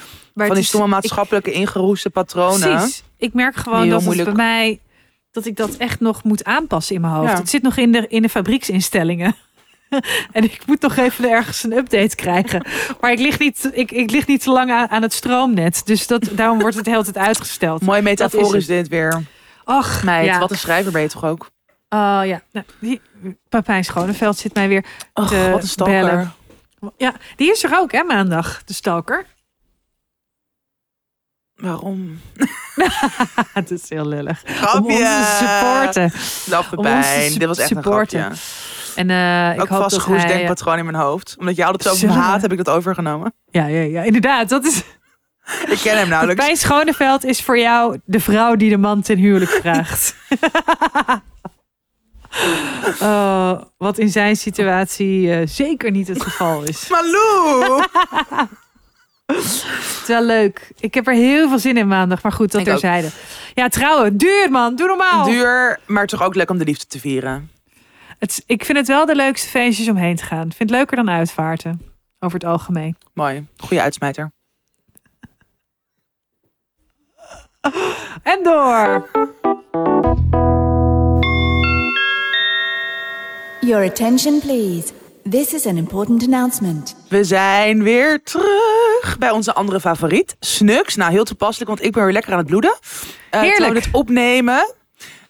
van 0.47 0.55
die 0.55 0.65
is- 0.65 0.69
stomme 0.69 0.87
ik- 0.87 0.93
maatschappelijke 0.93 1.53
ingeroeste 1.53 2.11
patronen. 2.11 2.77
Precies. 2.77 3.03
Ik 3.17 3.33
merk 3.35 3.57
gewoon 3.57 3.85
dat 3.89 3.95
het 3.97 4.05
moeilijk- 4.05 4.35
bij 4.35 4.45
mij 4.45 4.81
dat 5.31 5.47
ik 5.47 5.57
dat 5.57 5.77
echt 5.77 6.01
nog 6.01 6.25
moet 6.25 6.45
aanpassen 6.45 6.95
in 6.95 7.01
mijn 7.01 7.13
hoofd. 7.13 7.31
Ja. 7.33 7.37
Het 7.39 7.51
zit 7.51 7.63
nog 7.63 7.77
in 7.77 7.93
de, 7.93 8.07
in 8.09 8.23
de 8.23 8.29
fabrieksinstellingen. 8.29 9.37
en 10.33 10.45
ik 10.45 10.61
moet 10.67 10.81
nog 10.81 10.97
even 10.97 11.31
ergens 11.31 11.63
een 11.63 11.73
update 11.73 12.17
krijgen. 12.17 12.67
Maar 13.01 13.13
ik 13.13 13.19
lig 13.19 13.39
niet, 13.39 13.71
ik, 13.73 13.91
ik 13.91 14.11
lig 14.11 14.27
niet 14.27 14.43
te 14.43 14.51
lang 14.51 14.71
aan, 14.71 14.89
aan 14.89 15.03
het 15.03 15.13
stroomnet. 15.13 15.83
Dus 15.85 16.07
dat, 16.07 16.29
daarom 16.33 16.59
wordt 16.59 16.77
het 16.77 16.85
de 16.85 16.91
hele 16.91 17.05
tijd 17.05 17.17
uitgesteld. 17.17 17.83
Mooi 17.83 18.03
is, 18.57 18.67
dit 18.67 18.89
weer. 18.89 19.23
Ach, 19.65 20.05
Meid, 20.05 20.27
ja. 20.27 20.39
wat 20.39 20.51
een 20.51 20.59
schrijver 20.59 20.93
ben 20.93 21.03
je 21.03 21.09
toch 21.09 21.25
ook? 21.25 21.51
Oh 21.89 22.21
ja, 22.25 22.43
nou, 22.53 22.67
die, 22.79 23.01
Papijn 23.49 23.85
Schoneveld 23.85 24.39
zit 24.39 24.55
mij 24.55 24.69
weer 24.69 24.85
Och, 25.15 25.29
te 25.29 25.51
wat 25.51 25.63
een 25.63 25.69
stalker. 25.69 26.01
bellen. 26.01 26.33
Ja, 26.97 27.15
die 27.37 27.51
is 27.51 27.65
er 27.65 27.71
ook 27.79 27.93
hè, 27.93 28.03
maandag, 28.03 28.63
de 28.65 28.73
stalker. 28.75 29.27
Waarom? 31.59 32.21
Het 33.53 33.71
is 33.71 33.89
heel 33.89 34.07
lullig. 34.07 34.43
Om 34.47 34.53
Grapje. 34.55 34.81
ons 34.81 34.99
te 34.99 35.35
supporten. 35.39 36.05
Om 36.61 36.71
te 36.71 36.77
pijn. 36.83 37.39
Dit 37.39 37.49
was 37.49 37.59
echt 37.59 37.71
een 37.71 37.77
supporten. 37.77 38.21
grapje. 38.21 38.41
En 38.95 39.11
eh, 39.11 39.55
ik 39.55 39.61
Ook 39.61 39.69
hoop 39.69 39.91
vast 39.91 40.07
hij... 40.07 40.27
denkpatroon 40.27 40.79
in 40.79 40.85
mijn 40.85 40.97
hoofd. 40.97 41.37
Omdat 41.39 41.57
jij 41.57 41.67
altijd 41.67 41.97
zo 41.97 42.07
haat, 42.07 42.43
heb 42.43 42.53
ik 42.53 42.65
dat 42.65 42.69
overgenomen. 42.69 43.35
Ja, 43.51 43.67
ja, 43.67 43.81
ja, 43.81 44.03
inderdaad. 44.03 44.49
Dat 44.49 44.65
is... 44.65 44.83
Ik 45.71 45.79
ken 45.83 45.97
hem 45.99 46.09
nauwelijks. 46.09 46.45
Pijn 46.45 46.57
Schoneveld 46.57 47.25
is 47.25 47.43
voor 47.43 47.59
jou 47.59 48.01
de 48.05 48.21
vrouw 48.21 48.57
die 48.57 48.71
de 48.71 48.77
man 48.77 49.03
ten 49.03 49.17
huwelijk 49.17 49.51
vraagt. 49.63 50.15
oh, 53.01 53.61
wat 53.77 53.99
in 53.99 54.09
zijn 54.09 54.37
situatie 54.37 55.33
eh, 55.33 55.47
zeker 55.47 55.91
niet 55.91 56.09
het 56.09 56.23
geval 56.23 56.63
is. 56.63 56.89
Malou! 56.89 57.85
Het 59.33 59.45
is 60.03 60.07
wel 60.07 60.23
leuk. 60.25 60.71
Ik 60.81 60.95
heb 60.95 61.07
er 61.07 61.15
heel 61.15 61.49
veel 61.49 61.59
zin 61.59 61.77
in 61.77 61.89
maandag. 61.89 62.23
Maar 62.23 62.33
goed, 62.33 62.53
dat 62.53 62.61
Ik 62.61 62.67
ook. 62.67 62.73
terzijde. 62.79 63.09
Ja, 63.55 63.69
trouwen. 63.69 64.17
Duur, 64.17 64.51
man. 64.51 64.77
Doe 64.77 64.87
normaal. 64.87 65.25
Duur, 65.25 65.81
maar 65.87 66.07
toch 66.07 66.23
ook 66.23 66.35
leuk 66.35 66.51
om 66.51 66.59
de 66.59 66.65
liefde 66.65 66.87
te 66.87 66.99
vieren. 67.01 67.51
Het, 68.19 68.43
ik 68.47 68.65
vind 68.65 68.79
het 68.79 68.87
wel 68.89 69.07
de 69.07 69.15
leukste 69.15 69.49
feestjes 69.49 69.89
om 69.89 69.97
heen 69.97 70.17
te 70.17 70.25
gaan. 70.25 70.47
Ik 70.47 70.57
vind 70.57 70.71
het 70.71 70.79
leuker 70.79 70.97
dan 70.97 71.11
uitvaarten. 71.11 71.81
Over 72.21 72.39
het 72.39 72.49
algemeen. 72.49 72.97
Mooi. 73.15 73.47
Goeie 73.57 73.83
uitsmijter. 73.83 74.31
En 78.23 78.43
door. 78.43 79.09
Your 83.61 83.85
attention, 83.85 84.41
please. 84.41 84.93
This 85.31 85.53
is 85.55 85.67
an 85.67 85.77
important 85.77 86.23
announcement. 86.25 86.97
We 87.09 87.25
zijn 87.25 87.83
weer 87.83 88.23
terug 88.23 88.68
bij 89.19 89.31
onze 89.31 89.55
andere 89.55 89.81
favoriet, 89.81 90.37
Snux. 90.41 90.97
Nou, 90.97 91.11
heel 91.13 91.25
toepasselijk, 91.25 91.71
want 91.71 91.85
ik 91.85 91.93
ben 91.93 92.05
weer 92.05 92.13
lekker 92.13 92.33
aan 92.33 92.39
het 92.39 92.47
bloeden. 92.47 92.79
Eh, 93.31 93.41
Heerlijk. 93.41 93.73
we 93.73 93.81
dit 93.81 93.89
opnemen. 93.93 94.73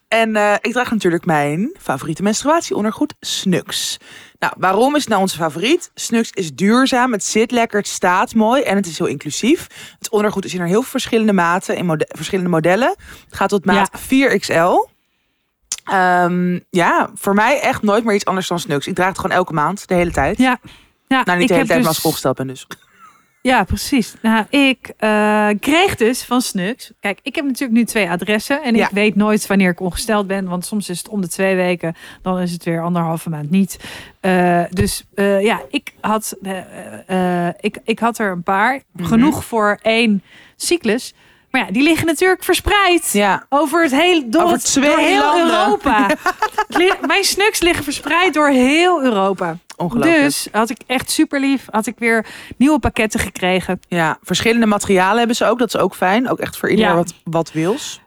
En 0.08 0.36
eh, 0.36 0.52
ik 0.60 0.72
draag 0.72 0.90
natuurlijk 0.90 1.24
mijn 1.24 1.76
favoriete 1.80 2.22
menstruatieondergoed, 2.22 3.14
Snux. 3.20 3.96
Nou, 4.38 4.52
waarom 4.58 4.94
is 4.94 5.00
het 5.00 5.08
nou 5.08 5.20
onze 5.22 5.36
favoriet? 5.36 5.90
Snux 5.94 6.30
is 6.30 6.54
duurzaam, 6.54 7.12
het 7.12 7.24
zit 7.24 7.50
lekker, 7.50 7.78
het 7.78 7.88
staat 7.88 8.34
mooi 8.34 8.62
en 8.62 8.76
het 8.76 8.86
is 8.86 8.98
heel 8.98 9.06
inclusief. 9.06 9.66
Het 9.98 10.10
ondergoed 10.10 10.44
is 10.44 10.54
in 10.54 10.60
er 10.60 10.66
heel 10.66 10.80
veel 10.80 10.90
verschillende 10.90 11.32
maten, 11.32 11.76
in 11.76 11.86
mode- 11.86 12.08
verschillende 12.08 12.50
modellen. 12.50 12.88
Het 13.24 13.36
gaat 13.36 13.48
tot 13.48 13.64
maat 13.64 13.90
4XL. 14.00 14.88
Ehm, 15.84 16.58
ja, 16.70 17.10
voor 17.14 17.34
mij 17.34 17.60
echt 17.60 17.82
nooit 17.82 18.04
meer 18.04 18.14
iets 18.14 18.24
anders 18.24 18.48
dan 18.48 18.58
Snux. 18.60 18.86
Ik 18.86 18.94
draag 18.94 19.08
het 19.08 19.18
gewoon 19.18 19.36
elke 19.36 19.52
maand, 19.52 19.88
de 19.88 19.94
hele 19.94 20.10
tijd. 20.10 20.38
Ja. 20.38 20.58
Ja, 21.08 21.22
Nou, 21.24 21.38
niet 21.38 21.40
ik 21.40 21.48
de 21.48 21.54
hele 21.54 21.66
tijd, 21.66 21.68
maar 21.68 21.78
dus- 21.78 21.86
als 21.86 22.04
opgesteld 22.04 22.36
ben 22.36 22.46
dus. 22.46 22.66
Ja, 23.42 23.64
precies. 23.64 24.14
Nou, 24.22 24.44
ik 24.50 24.92
eh, 24.98 25.48
kreeg 25.60 25.94
dus 25.96 26.22
van 26.22 26.40
Snux. 26.40 26.90
Kijk, 27.00 27.18
ik 27.22 27.34
heb 27.34 27.44
natuurlijk 27.44 27.78
nu 27.78 27.84
twee 27.84 28.10
adressen. 28.10 28.62
En 28.62 28.74
Ja. 28.74 28.84
ik 28.86 28.90
weet 28.94 29.14
nooit 29.14 29.46
wanneer 29.46 29.70
ik 29.70 29.80
ongesteld 29.80 30.26
ben. 30.26 30.48
Want 30.48 30.66
soms 30.66 30.88
is 30.88 30.98
het 30.98 31.08
om 31.08 31.20
de 31.20 31.28
twee 31.28 31.56
weken. 31.56 31.94
Dan 32.22 32.38
is 32.40 32.52
het 32.52 32.64
weer 32.64 32.82
anderhalve 32.82 33.30
maand 33.30 33.50
niet. 33.50 33.78
Eh, 34.20 34.62
dus 34.70 35.04
eh, 35.14 35.42
ja, 35.42 35.60
ik 35.70 35.92
had, 36.00 36.36
ik, 37.60 37.78
ik 37.84 37.98
had 37.98 38.18
er 38.18 38.30
een 38.32 38.42
paar. 38.42 38.80
Mhm. 38.92 39.04
Genoeg 39.06 39.44
voor 39.44 39.78
één 39.82 40.22
cyclus. 40.56 41.14
Maar 41.50 41.60
ja, 41.66 41.70
die 41.72 41.82
liggen 41.82 42.06
natuurlijk 42.06 42.44
verspreid. 42.44 43.10
Ja, 43.12 43.46
Over 43.48 43.82
het 43.82 43.92
hele 43.92 44.28
door, 44.28 44.50
het- 44.50 44.72
door 44.80 44.98
heel 44.98 45.20
landen. 45.22 45.46
Europa. 45.58 46.06
Mijn 47.06 47.24
snuks 47.24 47.60
liggen 47.60 47.84
verspreid 47.84 48.34
door 48.34 48.48
heel 48.48 49.02
Europa. 49.02 49.56
Ongelooflijk. 49.78 50.20
Dus 50.20 50.48
had 50.52 50.70
ik 50.70 50.78
echt 50.86 51.10
super 51.10 51.40
lief. 51.40 51.66
Had 51.70 51.86
ik 51.86 51.98
weer 51.98 52.26
nieuwe 52.56 52.78
pakketten 52.78 53.20
gekregen. 53.20 53.80
Ja, 53.88 54.18
verschillende 54.22 54.66
materialen 54.66 55.18
hebben 55.18 55.36
ze 55.36 55.44
ook. 55.44 55.58
Dat 55.58 55.74
is 55.74 55.80
ook 55.80 55.94
fijn. 55.94 56.28
Ook 56.28 56.38
echt 56.38 56.56
voor 56.56 56.70
iedereen 56.70 56.90
Ja. 56.90 56.96
wat, 56.96 57.14
wat 57.24 57.52
wils. 57.52 58.00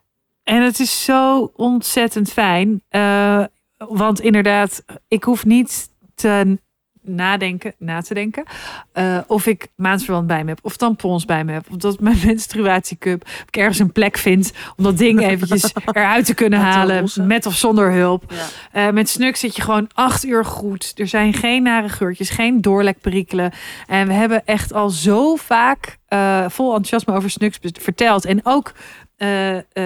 En 0.44 0.62
het 0.64 0.80
is 0.80 1.04
zo 1.04 1.52
ontzettend 1.56 2.32
fijn. 2.32 2.84
Eh, 2.90 3.44
want 3.78 4.20
inderdaad, 4.22 4.84
ik 5.08 5.24
hoef 5.24 5.46
niet 5.46 5.90
te 6.16 6.60
nadenken, 7.04 7.74
na 7.78 8.02
te 8.02 8.14
denken. 8.14 8.44
eh, 8.92 9.18
of 9.28 9.46
ik 9.46 9.68
maandverband 9.76 10.28
bij 10.28 10.44
me 10.44 10.50
heb. 10.50 10.60
Of 10.62 10.78
tampons 10.78 11.26
bij 11.26 11.44
me 11.44 11.52
heb. 11.52 11.66
Of 11.70 11.76
dat 11.78 12.00
mijn 12.00 12.18
menstruatiecup. 12.26 13.24
Of 13.24 13.46
ik 13.48 13.58
ergens 13.58 13.80
een 13.80 13.92
plek 13.92 14.18
vind. 14.18 14.52
Om 14.78 14.84
dat 14.84 14.98
ding 14.98 15.22
eventjes 15.22 15.74
eruit 15.86 16.26
te 16.26 16.34
kunnen 16.34 16.60
halen. 16.60 17.10
Met 17.22 17.46
of 17.46 17.56
zonder 17.56 17.92
hulp. 17.92 18.24
Ja. 18.72 18.88
Eh, 18.88 18.94
met 18.94 19.10
Snuk 19.10 19.36
zit 19.36 19.56
je 19.56 19.62
gewoon 19.62 19.90
acht 19.94 20.26
uur 20.26 20.46
goed. 20.46 20.92
Er 20.96 21.08
zijn 21.08 21.34
geen 21.34 21.64
nare 21.64 21.90
geurtjes, 21.90 22.30
geen 22.30 22.62
doorlekperikelen. 22.62 23.52
En 23.88 24.08
we 24.08 24.14
hebben 24.14 24.46
echt 24.46 24.74
al 24.74 24.90
zo 24.90 25.36
vaak 25.36 25.98
eh, 26.08 26.46
vol 26.48 26.68
enthousiasme 26.68 27.14
over 27.14 27.30
Snuks 27.30 27.60
verteld. 27.62 28.26
En 28.26 28.40
ook, 28.44 28.72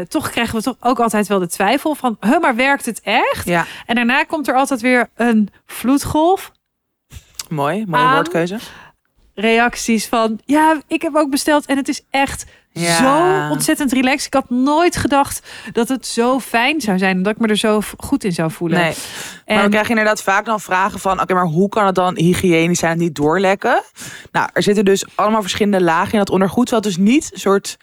toch 0.07 0.29
krijgen 0.29 0.55
we 0.55 0.61
toch 0.61 0.75
ook 0.79 0.99
altijd 0.99 1.27
wel 1.27 1.39
de 1.39 1.47
twijfel 1.47 1.95
van... 1.95 2.17
Huh, 2.19 2.39
maar 2.41 2.55
werkt 2.55 2.85
het 2.85 3.01
echt? 3.01 3.45
ja, 3.45 3.65
En 3.85 3.95
daarna 3.95 4.23
komt 4.23 4.47
er 4.47 4.55
altijd 4.55 4.81
weer 4.81 5.09
een 5.15 5.49
vloedgolf. 5.65 6.51
Mooi. 7.49 7.83
Mooie 7.87 8.03
Aan. 8.03 8.13
woordkeuze. 8.13 8.57
Reacties 9.33 10.05
van, 10.07 10.39
ja, 10.45 10.81
ik 10.87 11.01
heb 11.01 11.15
ook 11.15 11.29
besteld 11.29 11.65
en 11.65 11.77
het 11.77 11.87
is 11.87 12.01
echt 12.09 12.45
Ja. 12.71 12.95
zo 12.97 13.51
ontzettend 13.53 13.91
relaxed. 13.91 14.25
Ik 14.25 14.33
had 14.33 14.49
nooit 14.49 14.95
gedacht 14.95 15.47
dat 15.71 15.87
het 15.89 16.05
zo 16.07 16.39
fijn 16.39 16.81
zou 16.81 16.97
zijn. 16.97 17.23
Dat 17.23 17.33
ik 17.33 17.39
me 17.39 17.47
er 17.47 17.57
zo 17.57 17.81
goed 17.97 18.23
in 18.23 18.31
zou 18.31 18.51
voelen. 18.51 18.79
Nee. 18.79 18.93
Maar 19.45 19.55
we 19.57 19.61
En- 19.63 19.69
krijgen 19.69 19.89
inderdaad 19.89 20.23
vaak 20.23 20.45
dan 20.45 20.59
vragen 20.59 20.99
van... 20.99 21.21
oké, 21.21 21.33
maar 21.33 21.45
hoe 21.45 21.69
kan 21.69 21.85
het 21.85 21.95
dan 21.95 22.17
hygiënisch 22.17 22.79
zijn 22.79 22.91
en 22.91 22.97
niet 22.97 23.15
doorlekken? 23.15 23.81
Nou, 24.31 24.49
er 24.53 24.63
zitten 24.63 24.85
dus 24.85 25.05
allemaal 25.15 25.41
verschillende 25.41 25.81
lagen 25.81 26.11
in 26.13 26.19
dat 26.19 26.29
ondergoed... 26.29 26.69
wat 26.69 26.83
dus 26.83 26.97
niet 26.97 27.29
een 27.33 27.39
soort 27.39 27.77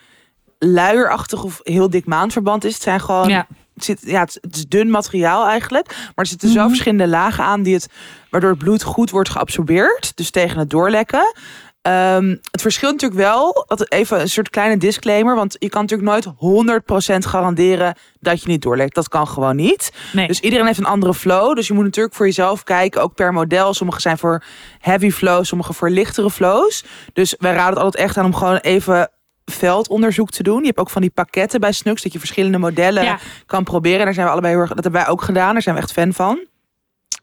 luierachtig 0.59 1.45
of 1.45 1.61
heel 1.63 1.91
dik 1.91 2.07
maandverband 2.07 2.65
is. 2.65 2.75
Het 2.75 2.83
zijn 2.83 3.01
gewoon... 3.01 3.29
ja. 3.29 3.47
Het, 3.75 3.85
zit, 3.85 4.01
ja, 4.05 4.21
het, 4.21 4.39
het 4.41 4.57
is 4.57 4.67
dun 4.69 4.91
materiaal 4.91 5.47
eigenlijk. 5.47 5.89
Maar 5.89 6.11
er 6.15 6.27
zitten 6.27 6.49
zo 6.49 6.59
Mhm. 6.61 6.69
verschillende 6.69 7.07
lagen 7.09 7.45
aan... 7.45 7.63
Die 7.63 7.75
het, 7.75 7.89
waardoor 8.31 8.51
het 8.51 8.59
bloed 8.59 8.83
goed 8.83 9.11
wordt 9.11 9.29
geabsorbeerd. 9.29 10.13
Dus 10.17 10.31
tegen 10.31 10.59
het 10.59 10.71
doorlekken. 10.71 11.35
Ehm, 11.83 12.37
het 12.51 12.61
verschilt 12.63 12.93
natuurlijk 12.93 13.21
wel. 13.21 13.67
Even 13.89 14.21
een 14.21 14.29
soort 14.29 14.51
kleine 14.51 14.77
disclaimer. 14.77 15.35
Want 15.35 15.57
je 15.59 15.69
kan 15.69 15.81
natuurlijk 15.81 16.11
nooit 16.11 16.35
100% 16.37 17.27
garanderen 17.27 17.97
dat 18.21 18.43
je 18.43 18.49
niet 18.49 18.63
doorlekt. 18.63 18.95
Dat 18.95 19.09
kan 19.09 19.27
gewoon 19.29 19.57
niet. 19.57 19.93
Nee. 20.13 20.27
Dus 20.27 20.41
iedereen 20.41 20.67
heeft 20.67 20.79
een 20.79 20.85
andere 20.85 21.15
flow. 21.15 21.55
Dus 21.57 21.67
je 21.67 21.73
moet 21.75 21.85
natuurlijk 21.85 22.15
voor 22.15 22.27
jezelf 22.27 22.63
kijken, 22.63 23.03
ook 23.03 23.15
per 23.15 23.33
model. 23.33 23.75
Sommige 23.75 24.01
zijn 24.01 24.19
voor 24.19 24.43
heavy 24.79 25.11
flows, 25.11 25.49
sommige 25.49 25.73
voor 25.73 25.91
lichtere 25.91 26.31
flows. 26.31 26.85
Dus 27.13 27.35
wij 27.39 27.53
raden 27.53 27.75
het 27.75 27.83
altijd 27.83 28.05
echt 28.05 28.17
aan 28.17 28.25
om 28.25 28.35
gewoon 28.35 28.57
even 28.57 29.11
veldonderzoek 29.53 30.31
te 30.31 30.43
doen. 30.43 30.61
Je 30.61 30.67
hebt 30.67 30.79
ook 30.79 30.91
van 30.91 31.01
die 31.03 31.11
pakketten 31.11 31.61
bij 31.61 31.73
Snux, 31.73 32.03
dat 32.03 32.13
je 32.13 32.19
verschillende 32.19 32.59
modellen 32.59 33.05
Ja. 33.05 33.19
kan 33.47 33.65
proberen. 33.65 34.05
Daar 34.05 34.15
zijn 34.15 34.27
we 34.27 34.33
allebei 34.33 34.53
heel 34.53 34.63
erg, 34.63 34.73
dat 34.73 34.85
hebben 34.85 35.03
wij 35.03 35.11
ook 35.11 35.23
gedaan. 35.23 35.53
Daar 35.53 35.63
zijn 35.63 35.75
we 35.75 35.81
echt 35.81 35.93
fan 35.93 36.13
van. 36.13 36.41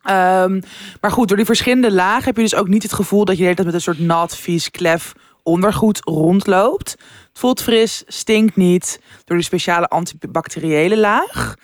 Ehm, 0.04 0.62
maar 1.02 1.12
goed, 1.12 1.28
door 1.28 1.38
die 1.38 1.46
verschillende 1.46 1.92
lagen 1.92 2.24
heb 2.24 2.36
je 2.36 2.42
dus 2.42 2.56
ook 2.56 2.68
niet 2.68 2.84
het 2.84 2.94
gevoel 2.94 3.26
dat 3.26 3.34
je 3.36 3.38
de 3.38 3.44
hele 3.44 3.56
tijd 3.56 3.68
met 3.68 3.76
een 3.76 3.82
soort 3.82 4.00
nat, 4.00 4.36
vies, 4.38 4.72
klef 4.72 5.14
ondergoed 5.44 6.00
rondloopt. 6.04 6.92
Het 7.30 7.40
voelt 7.40 7.62
fris, 7.62 8.04
stinkt 8.08 8.56
niet. 8.56 9.02
Door 9.26 9.38
die 9.38 9.46
speciale 9.46 9.88
antibacteriële 9.88 10.98
laag. 10.98 11.56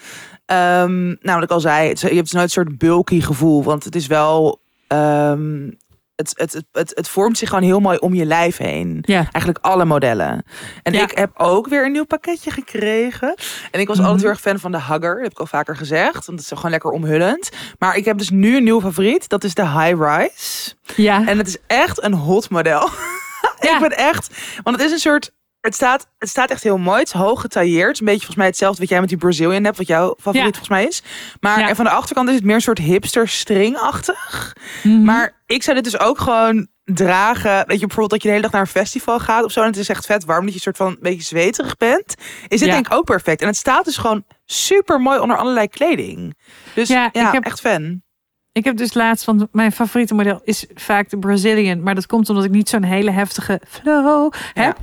Nou, 0.47 1.17
wat 1.21 1.43
ik 1.43 1.49
al 1.51 1.59
zei, 1.59 1.87
je 1.87 1.95
hebt 2.07 2.19
dus 2.19 2.31
nooit 2.31 2.43
een 2.45 2.49
soort 2.49 2.77
bulky 2.77 3.21
gevoel. 3.21 3.63
Want 3.63 3.83
het 3.83 3.95
is 3.95 4.07
wel... 4.07 4.59
ehm, 4.87 5.69
het, 6.15 6.63
het, 6.71 6.91
het, 6.95 7.09
vormt 7.09 7.37
zich 7.37 7.49
gewoon 7.49 7.63
heel 7.63 7.79
mooi 7.79 7.97
om 7.97 8.13
je 8.13 8.25
lijf 8.25 8.57
heen. 8.57 8.97
Ja. 9.01 9.17
Eigenlijk 9.17 9.57
alle 9.65 9.85
modellen. 9.85 10.43
En 10.83 10.93
Ja. 10.93 11.01
ik 11.03 11.17
heb 11.17 11.31
ook 11.37 11.67
weer 11.67 11.85
een 11.85 11.91
nieuw 11.91 12.05
pakketje 12.05 12.51
gekregen. 12.51 13.35
En 13.71 13.79
ik 13.79 13.87
was 13.87 13.97
altijd 13.97 14.15
Mhm. 14.15 14.21
heel 14.25 14.29
erg 14.29 14.39
fan 14.41 14.59
van 14.59 14.71
de 14.71 14.77
Hugger. 14.81 15.13
Dat 15.13 15.23
heb 15.23 15.31
ik 15.31 15.39
al 15.39 15.45
vaker 15.45 15.75
gezegd. 15.75 16.25
Want 16.25 16.39
het 16.39 16.39
is 16.39 16.47
gewoon 16.55 16.71
lekker 16.71 16.89
omhullend. 16.91 17.49
Maar 17.79 17.95
ik 17.95 18.05
heb 18.05 18.17
dus 18.17 18.29
nu 18.29 18.55
een 18.57 18.63
nieuwe 18.63 18.81
favoriet. 18.81 19.29
Dat 19.29 19.43
is 19.43 19.53
de 19.53 19.67
High 19.69 19.95
Rise. 20.03 20.73
Ja. 20.95 21.27
En 21.27 21.37
het 21.37 21.47
is 21.47 21.57
echt 21.67 22.03
een 22.03 22.13
hot 22.13 22.49
model. 22.49 22.89
Ja. 23.59 23.73
ik 23.73 23.79
ben 23.89 23.97
echt... 23.97 24.29
Want 24.63 24.75
het 24.75 24.85
is 24.85 24.91
een 24.91 24.99
soort... 24.99 25.31
Het 25.65 25.75
staat, 25.75 26.07
het 26.17 26.29
staat 26.29 26.49
echt 26.49 26.63
heel 26.63 26.77
mooi. 26.77 26.99
Het 26.99 27.07
is 27.07 27.13
hoog 27.13 27.41
getailleerd. 27.41 27.99
Een 27.99 28.05
beetje 28.05 28.17
volgens 28.19 28.37
mij 28.37 28.45
hetzelfde 28.47 28.79
wat 28.79 28.89
jij 28.89 28.99
met 28.99 29.09
die 29.09 29.17
Brazilian 29.17 29.63
hebt. 29.63 29.77
Wat 29.77 29.87
jouw 29.87 30.15
favoriet 30.17 30.35
Ja. 30.35 30.43
volgens 30.43 30.69
mij 30.69 30.85
is. 30.85 31.03
Maar 31.39 31.59
Ja. 31.59 31.67
en 31.69 31.75
van 31.75 31.85
de 31.85 31.91
achterkant 31.91 32.29
is 32.29 32.35
het 32.35 32.43
meer 32.43 32.55
een 32.55 32.61
soort 32.61 32.77
hipster 32.77 33.27
stringachtig. 33.27 34.55
Mhm. 34.83 35.03
Maar 35.03 35.41
ik 35.45 35.63
zou 35.63 35.75
dit 35.75 35.85
dus 35.91 35.99
ook 35.99 36.19
gewoon 36.19 36.67
dragen. 36.83 37.51
Weet 37.51 37.79
je, 37.79 37.85
bijvoorbeeld 37.87 38.09
dat 38.09 38.21
je 38.21 38.27
de 38.27 38.33
hele 38.33 38.41
dag 38.41 38.51
naar 38.51 38.61
een 38.61 38.67
festival 38.81 39.19
gaat 39.19 39.43
of 39.43 39.51
zo. 39.51 39.59
En 39.61 39.67
het 39.67 39.77
is 39.77 39.89
echt 39.89 40.05
vet 40.05 40.25
warm 40.25 40.45
dat 40.45 40.53
je 40.53 40.59
soort 40.59 40.77
van 40.77 40.87
een 40.87 40.97
beetje 41.01 41.23
zweterig 41.23 41.77
bent. 41.77 42.15
Is 42.47 42.59
dit 42.59 42.67
Ja. 42.67 42.73
denk 42.73 42.85
ik 42.85 42.93
ook 42.93 43.05
perfect. 43.05 43.41
En 43.41 43.47
het 43.47 43.57
staat 43.57 43.85
dus 43.85 43.97
gewoon 43.97 44.25
super 44.45 44.99
mooi 45.01 45.19
onder 45.19 45.37
allerlei 45.37 45.67
kleding. 45.67 46.37
Dus 46.73 46.87
Ja, 46.87 47.09
ja, 47.11 47.27
ik 47.27 47.33
heb- 47.33 47.43
echt 47.45 47.59
fan. 47.59 48.03
Ik 48.55 48.63
heb 48.63 48.77
dus 48.77 48.93
laatst, 48.93 49.25
want 49.25 49.45
mijn 49.51 49.71
favoriete 49.71 50.13
model 50.13 50.41
is 50.43 50.65
vaak 50.75 51.09
de 51.09 51.17
Brazilian. 51.17 51.83
Maar 51.83 51.95
dat 51.95 52.05
komt 52.05 52.29
omdat 52.29 52.45
ik 52.45 52.51
niet 52.51 52.69
zo'n 52.69 52.83
hele 52.83 53.11
heftige 53.11 53.61
flow 53.67 54.31
heb. 54.53 54.77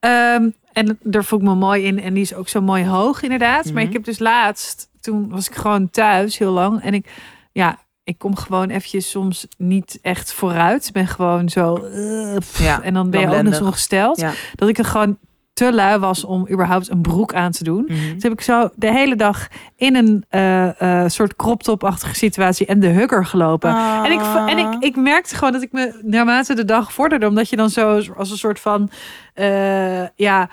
Ehm, 0.00 0.48
en 0.72 0.98
daar 1.02 1.24
voel 1.24 1.38
ik 1.38 1.44
me 1.44 1.54
mooi 1.54 1.84
in. 1.84 2.00
En 2.00 2.14
die 2.14 2.22
is 2.22 2.34
ook 2.34 2.48
zo 2.48 2.60
mooi 2.60 2.86
hoog 2.86 3.22
inderdaad. 3.22 3.64
Maar 3.64 3.72
Mhm. 3.74 3.86
ik 3.86 3.92
heb 3.92 4.04
dus 4.04 4.18
laatst, 4.18 4.88
toen 5.00 5.28
was 5.28 5.48
ik 5.48 5.54
gewoon 5.54 5.90
thuis 5.90 6.38
heel 6.38 6.52
lang. 6.52 6.82
En 6.82 6.94
ik, 6.94 7.06
ja, 7.52 7.78
ik 8.04 8.18
kom 8.18 8.36
gewoon 8.36 8.68
eventjes 8.70 9.10
soms 9.10 9.46
niet 9.56 9.98
echt 10.02 10.32
vooruit. 10.32 10.86
Ik 10.86 10.92
ben 10.92 11.06
gewoon 11.06 11.48
zo... 11.48 11.74
eh, 11.76 12.36
pff, 12.36 12.62
Ja, 12.62 12.82
en 12.82 12.94
dan 12.94 13.10
ben 13.10 13.20
je 13.20 13.26
ook 13.36 13.42
nog 13.42 13.54
zo 13.54 13.70
gesteld. 13.70 14.20
Ja. 14.20 14.32
Dat 14.54 14.68
ik 14.68 14.78
er 14.78 14.84
gewoon 14.84 15.18
te 15.58 15.72
lui 15.72 15.98
was 15.98 16.24
om 16.24 16.48
überhaupt 16.50 16.90
een 16.90 17.00
broek 17.00 17.34
aan 17.34 17.50
te 17.50 17.64
doen. 17.64 17.84
Mhm. 17.88 18.14
Dus 18.14 18.22
heb 18.22 18.32
ik 18.32 18.40
zo 18.40 18.68
de 18.74 18.90
hele 18.92 19.16
dag 19.16 19.48
in 19.76 19.96
een 19.96 20.24
eh, 20.28 21.02
eh, 21.02 21.08
soort 21.08 21.36
crop 21.36 21.62
top-achtige 21.62 22.14
situatie 22.14 22.66
en 22.66 22.80
de 22.80 22.86
hugger 22.86 23.26
gelopen. 23.26 23.70
En, 24.04 24.12
ik, 24.12 24.20
Ah. 24.20 24.50
en 24.50 24.58
ik, 24.58 24.76
ik 24.80 24.96
merkte 24.96 25.34
gewoon 25.34 25.52
dat 25.52 25.62
ik 25.62 25.72
me 25.72 26.00
naarmate 26.02 26.54
de 26.54 26.64
dag 26.64 26.92
vorderde, 26.92 27.26
omdat 27.26 27.48
je 27.48 27.56
dan 27.56 27.70
zo 27.70 28.02
als 28.16 28.30
een 28.30 28.36
soort 28.38 28.60
van, 28.60 28.90
eh, 29.34 30.06
ja, 30.16 30.48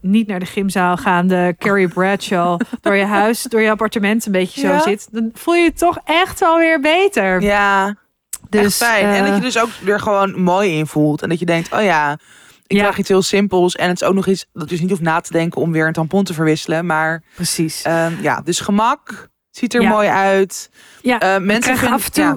niet 0.00 0.26
naar 0.26 0.40
de 0.40 0.46
gymzaal 0.46 0.96
gaande 0.96 1.54
Carrie 1.58 1.88
Bradshaw 1.88 2.60
door 2.80 2.94
je 2.94 3.04
huis, 3.04 3.42
door 3.42 3.60
je 3.60 3.70
appartement 3.70 4.26
een 4.26 4.32
beetje 4.32 4.60
zo 4.60 4.78
zit, 4.78 5.08
dan 5.10 5.30
voel 5.34 5.54
je 5.54 5.62
je 5.62 5.72
toch 5.72 5.98
echt 6.04 6.40
wel 6.40 6.58
weer 6.58 6.80
beter. 6.80 7.42
Ja, 7.42 7.96
dus 8.50 8.76
fijn. 8.76 9.04
en 9.04 9.24
dat 9.24 9.34
je 9.34 9.40
dus 9.40 9.58
ook 9.58 9.68
er 9.86 10.00
gewoon 10.00 10.40
mooi 10.42 10.78
in 10.78 10.86
voelt. 10.86 11.22
En 11.22 11.28
dat 11.28 11.38
je 11.38 11.46
denkt, 11.46 11.72
oh 11.72 11.82
ja, 11.82 12.18
ik 12.72 12.78
Ja. 12.78 12.82
draag 12.84 12.98
iets 12.98 13.08
heel 13.08 13.22
simpels. 13.22 13.76
En 13.76 13.88
het 13.88 14.00
is 14.00 14.06
ook 14.08 14.14
nog 14.14 14.26
iets 14.26 14.46
dat 14.52 14.62
je 14.62 14.68
dus 14.68 14.80
niet 14.80 14.90
hoeft 14.90 15.02
na 15.02 15.20
te 15.20 15.32
denken 15.32 15.60
om 15.60 15.72
weer 15.72 15.86
een 15.86 15.92
tampon 15.92 16.24
te 16.24 16.34
verwisselen. 16.34 16.86
Maar 16.86 17.22
precies. 17.34 17.82
ehm, 17.82 18.12
ja, 18.22 18.40
dus 18.40 18.60
gemak. 18.60 19.28
Ziet 19.50 19.74
er 19.74 19.82
Ja. 19.82 19.88
mooi 19.88 20.08
uit. 20.08 20.70
Ja, 21.02 21.18
Eh, 21.20 21.28
mensen 21.28 21.60
krijgen 21.60 21.76
vinden, 21.78 21.98
af 21.98 22.04
en 22.06 22.12
toe. 22.12 22.24
ja. 22.24 22.36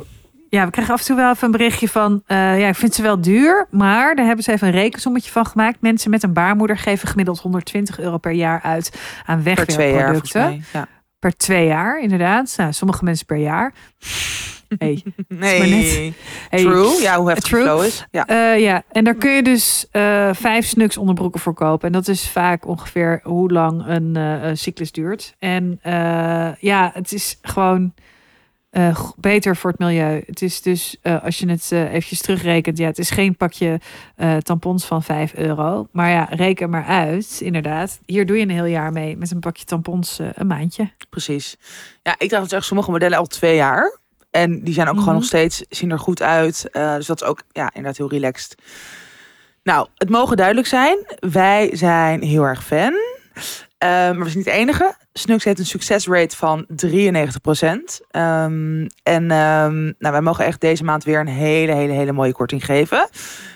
Ja. 0.49 0.65
we 0.65 0.71
krijgen 0.71 0.93
af 0.93 0.99
en 0.99 1.05
toe 1.05 1.15
wel 1.15 1.29
even 1.31 1.45
een 1.45 1.51
berichtje 1.51 1.89
van. 1.89 2.23
eh, 2.25 2.59
ja, 2.59 2.67
ik 2.67 2.75
vind 2.75 2.93
ze 2.93 3.01
wel 3.01 3.21
duur. 3.21 3.67
Maar 3.71 4.15
daar 4.15 4.25
hebben 4.25 4.43
ze 4.43 4.51
even 4.51 4.67
een 4.67 4.73
rekensommetje 4.73 5.31
van 5.31 5.45
gemaakt. 5.45 5.81
Mensen 5.81 6.09
met 6.09 6.23
een 6.23 6.33
baarmoeder 6.33 6.77
geven 6.77 7.07
gemiddeld 7.07 7.39
120 7.39 7.99
euro 7.99 8.17
per 8.17 8.31
jaar 8.31 8.61
uit 8.61 8.91
aan 9.25 9.43
jaar 9.43 9.55
wegwerpproducten. 9.55 10.41
mij. 10.41 10.61
Ja. 10.73 10.87
Per 11.25 11.37
twee 11.37 11.65
jaar, 11.65 12.01
inderdaad. 12.01 12.53
Nou, 12.57 12.73
sommige 12.73 13.03
mensen 13.03 13.25
per 13.25 13.37
jaar. 13.37 13.73
Hey, 14.77 15.03
Nee, 15.27 16.13
hey. 16.49 16.61
true. 16.61 17.01
Ja, 17.01 17.17
hoe 17.17 17.27
heftig 17.29 17.49
True. 17.49 17.63
flow 17.63 17.83
is. 17.83 18.05
Ja. 18.11 18.27
Eh, 18.27 18.59
ja, 18.59 18.83
en 18.91 19.03
daar 19.03 19.15
kun 19.15 19.31
je 19.31 19.43
dus 19.43 19.87
eh, 19.91 20.29
vijf 20.33 20.65
snuks 20.65 20.97
onderbroeken 20.97 21.39
voor 21.39 21.53
kopen. 21.53 21.87
En 21.87 21.93
dat 21.93 22.07
is 22.07 22.29
vaak 22.29 22.67
ongeveer 22.67 23.19
hoe 23.23 23.51
lang 23.51 23.83
een 23.87 24.15
eh, 24.15 24.49
cyclus 24.53 24.91
duurt. 24.91 25.35
En 25.39 25.79
ja, 26.59 26.91
het 26.93 27.13
is 27.13 27.39
gewoon. 27.41 27.93
Eh, 28.75 28.99
beter 29.17 29.55
voor 29.55 29.69
het 29.69 29.79
milieu. 29.79 30.23
Het 30.25 30.41
is 30.41 30.61
dus, 30.61 30.97
eh, 31.01 31.23
als 31.23 31.37
je 31.37 31.49
het 31.49 31.71
eh 31.71 31.93
eventjes 31.93 32.21
terugrekent, 32.21 32.77
ja, 32.77 32.85
het 32.87 32.99
is 32.99 33.09
geen 33.09 33.35
pakje 33.37 33.79
tampons 34.39 34.85
van 34.85 35.03
5 35.03 35.33
euro. 35.33 35.87
Maar 35.91 36.09
ja, 36.09 36.27
reken 36.29 36.69
maar 36.69 36.85
uit, 36.85 37.39
inderdaad. 37.41 37.99
Hier 38.05 38.25
doe 38.25 38.37
je 38.37 38.43
een 38.43 38.49
heel 38.49 38.65
jaar 38.65 38.91
mee 38.91 39.17
met 39.17 39.31
een 39.31 39.39
pakje 39.39 39.65
tampons 39.65 40.19
een 40.33 40.47
maandje. 40.47 40.91
Precies. 41.09 41.57
Ja, 42.03 42.15
ik 42.17 42.29
draag 42.29 42.41
dus 42.43 42.51
echt 42.51 42.65
sommige 42.65 42.91
modellen 42.91 43.17
al 43.17 43.25
twee 43.25 43.55
jaar. 43.55 43.97
En 44.31 44.63
die 44.63 44.73
zijn 44.73 44.87
ook 44.87 44.93
gewoon 44.93 45.07
Mhm. 45.07 45.15
nog 45.17 45.25
steeds, 45.25 45.63
zien 45.69 45.91
er 45.91 45.99
goed 45.99 46.21
uit. 46.21 46.69
Dus 46.71 47.05
dat 47.05 47.21
is 47.21 47.27
ook 47.27 47.43
ja, 47.51 47.65
inderdaad 47.73 47.97
heel 47.97 48.09
relaxed. 48.09 48.55
Nou, 49.63 49.87
het 49.95 50.09
mogen 50.09 50.37
duidelijk 50.37 50.67
zijn. 50.67 50.97
Wij 51.19 51.69
zijn 51.73 52.21
heel 52.21 52.43
erg 52.43 52.63
fan. 52.65 52.93
Eh, 53.77 53.89
maar 53.89 54.17
we 54.17 54.23
zijn 54.25 54.35
niet 54.37 54.45
de 54.45 54.51
enige. 54.51 54.95
Snux 55.13 55.43
heeft 55.43 55.59
een 55.59 55.65
succesrate 55.65 56.35
van 56.35 56.65
93%. 56.75 57.99
Ehm, 58.11 58.87
en 59.03 59.31
ehm, 59.31 59.83
nou, 59.83 60.11
wij 60.11 60.21
mogen 60.21 60.45
echt 60.45 60.61
deze 60.61 60.83
maand 60.83 61.03
weer 61.03 61.19
een 61.19 61.27
hele, 61.27 61.73
hele, 61.73 61.93
hele 61.93 62.11
mooie 62.11 62.31
korting 62.33 62.65
geven. 62.65 63.09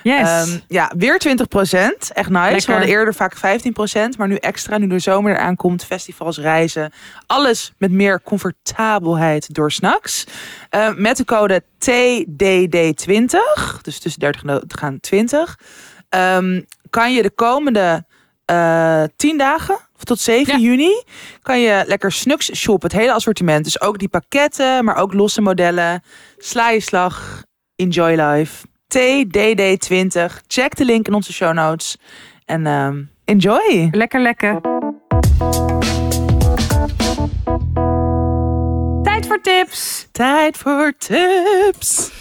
Yes. 0.04 0.62
Ja, 0.68 0.92
weer 0.98 1.20
20%. 1.20 2.12
Echt 2.14 2.30
nice. 2.30 2.52
Lekker. 2.52 2.66
We 2.66 2.72
hadden 2.72 2.90
eerder 2.90 3.14
vaak 3.14 3.38
15%. 3.38 4.18
Maar 4.18 4.28
nu 4.28 4.36
extra, 4.36 4.78
nu 4.78 4.88
de 4.88 5.00
zomer 5.00 5.32
eraan 5.36 5.56
komt. 5.56 5.86
Festivals, 5.86 6.38
reizen. 6.38 6.92
Alles 7.26 7.74
met 7.78 7.92
meer 7.92 8.22
comfortabelheid 8.22 9.54
door 9.54 9.72
Snacks. 9.72 10.24
Eh, 10.70 10.94
met 10.96 11.18
de 11.18 11.26
code 11.26 11.64
TDD20. 11.78 13.82
Dus 13.82 14.00
tussen 14.00 14.20
30 14.20 14.42
en 14.44 14.48
de- 14.48 14.64
gaan 14.78 15.00
20. 15.00 15.60
ehm, 16.10 16.62
kan 16.90 17.14
je 17.14 17.22
de 17.22 17.32
komende 17.32 18.06
eh 18.50 19.04
10 19.16 19.38
dagen... 19.38 19.76
of 19.96 20.04
Tot 20.04 20.20
7 20.20 20.54
Ja. 20.54 20.60
juni 20.60 21.04
kan 21.42 21.60
je 21.62 21.84
lekker 21.88 22.12
Snux 22.12 22.52
shoppen. 22.56 22.90
Het 22.90 23.00
hele 23.00 23.14
assortiment. 23.14 23.64
Dus 23.64 23.82
ook 23.82 24.00
die 24.00 24.08
pakketten, 24.10 24.86
maar 24.86 24.96
ook 24.96 25.14
losse 25.14 25.42
modellen. 25.42 26.04
Sla 26.38 26.70
je 26.70 26.80
slag. 26.80 27.44
Enjoy 27.76 28.22
life. 28.22 28.66
TDD20. 28.98 30.42
Check 30.48 30.76
de 30.76 30.86
link 30.86 31.08
in 31.08 31.14
onze 31.14 31.34
show 31.34 31.54
notes. 31.54 31.98
En 32.46 32.68
ehm, 32.68 33.02
enjoy. 33.26 33.88
Lekker, 33.92 34.22
lekker. 34.22 34.62
Tijd 39.04 39.28
voor 39.28 39.42
tips. 39.42 40.08
Tijd 40.12 40.58
voor 40.58 40.94
tips. 40.98 42.12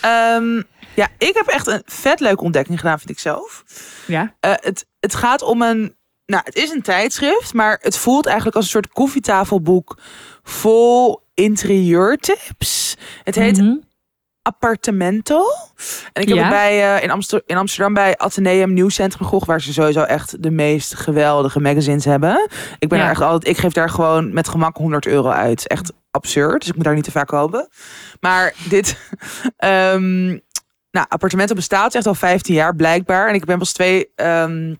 Ehm, 0.00 0.62
ja, 0.94 1.08
ik 1.18 1.34
heb 1.34 1.46
echt 1.46 1.66
een 1.66 1.82
vet 1.84 2.20
leuke 2.20 2.42
ontdekking 2.42 2.78
gedaan, 2.80 2.98
vind 2.98 3.10
ik 3.10 3.18
zelf. 3.18 3.64
Ja. 4.06 4.34
Eh, 4.40 4.52
het, 4.56 4.86
het 5.00 5.14
gaat 5.14 5.42
om 5.42 5.62
een. 5.62 5.96
Nou, 6.26 6.42
het 6.44 6.54
is 6.56 6.70
een 6.70 6.82
tijdschrift, 6.82 7.54
maar 7.54 7.78
het 7.80 7.96
voelt 7.98 8.26
eigenlijk 8.26 8.56
als 8.56 8.64
een 8.64 8.70
soort 8.70 8.88
koffietafelboek 8.88 9.98
vol 10.42 11.20
interieurtips. 11.34 12.96
Het 13.24 13.34
heet 13.34 13.56
Mhm. 13.60 13.74
Appartamento. 14.42 15.42
En 16.12 16.22
ik 16.22 16.28
heb 16.28 16.36
Ja. 16.36 16.42
het 16.42 16.50
bij, 16.52 16.96
eh, 16.96 17.02
in, 17.02 17.10
Amster- 17.10 17.42
in 17.46 17.56
Amsterdam 17.56 17.94
bij 17.94 18.16
Atheneum 18.16 18.72
Nieuwscentrum 18.72 19.24
gekocht, 19.26 19.46
waar 19.46 19.60
ze 19.60 19.72
sowieso 19.72 20.02
echt 20.02 20.42
de 20.42 20.50
meest 20.50 20.94
geweldige 20.94 21.60
magazines 21.60 22.04
hebben. 22.04 22.48
Ik 22.78 22.88
ben 22.88 22.98
Ja. 22.98 23.04
er 23.04 23.10
echt 23.10 23.20
altijd, 23.20 23.56
ik 23.56 23.60
geef 23.62 23.72
daar 23.72 23.90
gewoon 23.90 24.32
met 24.32 24.48
gemak 24.48 24.76
100 24.76 25.06
euro 25.06 25.28
uit. 25.28 25.66
Echt 25.66 25.92
absurd, 26.10 26.60
dus 26.60 26.68
ik 26.68 26.74
moet 26.74 26.84
daar 26.84 26.94
niet 26.94 27.04
te 27.04 27.10
vaak 27.10 27.26
kopen. 27.26 27.68
Maar 28.20 28.54
dit, 28.68 28.96
ehm, 29.56 30.38
nou, 30.92 31.06
Appartamento 31.08 31.54
bestaat 31.54 31.94
echt 31.94 32.06
al 32.06 32.14
15 32.14 32.54
jaar 32.54 32.76
blijkbaar. 32.76 33.28
En 33.28 33.34
ik 33.34 33.44
ben 33.44 33.58
pas 33.58 33.72
twee 33.72 34.08
ehm, 34.14 34.74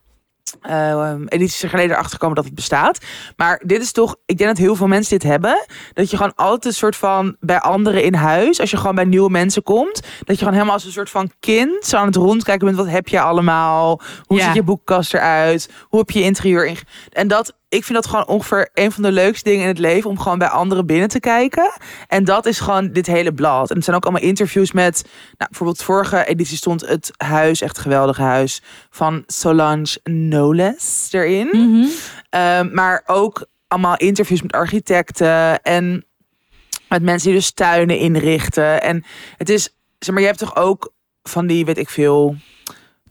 eh, 0.61 1.15
edities 1.29 1.71
geleden 1.71 1.91
erachter 1.91 2.13
gekomen 2.13 2.37
dat 2.37 2.45
het 2.45 2.55
bestaat. 2.55 2.99
Maar 3.37 3.63
dit 3.65 3.83
is 3.83 3.93
toch, 3.93 4.17
ik 4.27 4.39
denk 4.39 4.51
dat 4.51 4.59
heel 4.59 4.75
veel 4.77 4.87
mensen 4.87 5.19
dit 5.19 5.31
hebben. 5.31 5.67
Dat 5.93 6.11
je 6.11 6.17
gewoon 6.17 6.35
altijd 6.35 6.65
een 6.65 6.73
soort 6.79 6.97
van 6.97 7.37
bij 7.41 7.61
anderen 7.61 8.03
in 8.03 8.15
huis, 8.15 8.61
als 8.61 8.71
je 8.71 8.77
gewoon 8.77 8.95
bij 8.95 9.05
nieuwe 9.05 9.31
mensen 9.31 9.63
komt, 9.63 10.01
dat 10.03 10.29
je 10.29 10.37
gewoon 10.37 10.53
helemaal 10.53 10.75
als 10.75 10.85
een 10.85 10.93
soort 10.93 11.11
van 11.11 11.31
kind 11.41 11.85
zo 11.85 11.97
aan 11.97 12.07
het 12.07 12.17
rondkijken 12.17 12.67
bent. 12.67 12.79
Wat 12.79 12.89
heb 12.89 13.09
je 13.09 13.21
allemaal? 13.21 14.01
Hoe 14.27 14.39
Ja. 14.39 14.45
ziet 14.45 14.55
je 14.55 14.63
boekkast 14.63 15.15
eruit? 15.15 15.71
Hoe 15.83 15.99
heb 15.99 16.11
je 16.11 16.23
interieur 16.23 16.67
in? 16.67 16.77
En 17.13 17.29
dat, 17.29 17.57
ik 17.73 17.85
vind 17.85 18.03
dat 18.03 18.07
gewoon 18.07 18.27
ongeveer 18.27 18.71
een 18.75 18.93
van 18.93 19.03
de 19.03 19.13
leukste 19.13 19.49
dingen 19.49 19.63
in 19.63 19.69
het 19.69 19.79
leven 19.79 20.11
om 20.11 20.19
gewoon 20.19 20.39
bij 20.39 20.49
anderen 20.49 20.87
binnen 20.87 21.09
te 21.09 21.21
kijken. 21.21 21.73
En 22.09 22.25
dat 22.25 22.47
is 22.47 22.61
gewoon 22.61 22.93
dit 22.93 23.07
hele 23.07 23.35
blad. 23.35 23.71
En 23.71 23.77
het 23.77 23.85
zijn 23.85 23.97
ook 23.97 24.05
allemaal 24.05 24.23
interviews 24.23 24.73
met, 24.73 25.03
nou, 25.39 25.51
bijvoorbeeld 25.51 25.83
vorige 25.83 26.25
editie 26.25 26.57
stond 26.57 26.81
het 26.81 27.11
huis, 27.17 27.61
echt 27.61 27.77
een 27.77 27.83
geweldig 27.83 28.17
huis, 28.17 28.63
van 28.91 29.23
Solange 29.27 30.01
Knowles 30.03 31.09
erin. 31.11 31.49
Mhm. 31.53 31.87
Ehm, 32.31 32.75
maar 32.75 33.03
ook 33.07 33.47
allemaal 33.69 33.97
interviews 33.97 34.43
met 34.43 34.53
architecten 34.53 35.63
en 35.63 36.05
met 36.89 37.03
mensen 37.03 37.29
die 37.29 37.39
dus 37.39 37.53
tuinen 37.53 37.99
inrichten. 37.99 38.83
En 38.83 39.05
het 39.37 39.49
is, 39.49 39.77
zeg 39.99 40.15
maar, 40.15 40.21
je 40.23 40.29
hebt 40.29 40.39
toch 40.39 40.57
ook 40.57 40.93
van 41.23 41.47
die, 41.47 41.65
weet 41.65 41.79
ik 41.79 41.91
veel, 41.91 42.37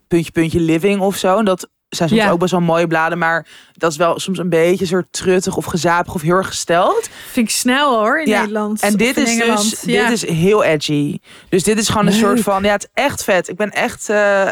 puntje, 0.08 0.32
puntje 0.32 0.60
living 0.60 1.00
of 1.00 1.16
zo. 1.16 1.38
En 1.38 1.46
dat 1.46 1.70
zijn 1.96 2.10
soms 2.10 2.22
Ja. 2.22 2.30
ook 2.32 2.40
best 2.40 2.52
wel 2.52 2.62
mooie 2.62 2.88
bladen, 2.88 3.18
maar 3.18 3.48
dat 3.74 3.92
is 3.92 3.98
wel 3.98 4.20
soms 4.20 4.38
een 4.38 4.50
beetje 4.50 4.86
soort 4.86 5.08
truttig 5.12 5.58
of 5.58 5.66
gezapig 5.66 6.14
of 6.14 6.22
heel 6.22 6.36
erg 6.36 6.48
gesteld. 6.48 7.10
Vind 7.32 7.50
ik 7.50 7.56
snel 7.56 8.00
hoor 8.00 8.20
in 8.22 8.28
Ja, 8.28 8.40
Nederland. 8.40 8.82
En 8.82 8.98
dit 8.98 9.18
is 9.18 9.30
Engeland. 9.40 9.70
dus 9.70 9.82
Ja. 9.82 10.08
dit 10.08 10.12
is 10.24 10.30
heel 10.30 10.64
edgy. 10.64 11.18
Dus 11.50 11.64
dit 11.64 11.78
is 11.78 11.88
gewoon 11.90 12.06
een 12.08 12.12
Leuk. 12.14 12.22
soort 12.22 12.40
van, 12.42 12.64
ja, 12.64 12.72
het 12.72 12.84
is 12.84 13.04
echt 13.04 13.24
vet. 13.24 13.48
Ik 13.50 13.56
ben 13.56 13.70
echt 13.72 14.10
eh 14.10 14.48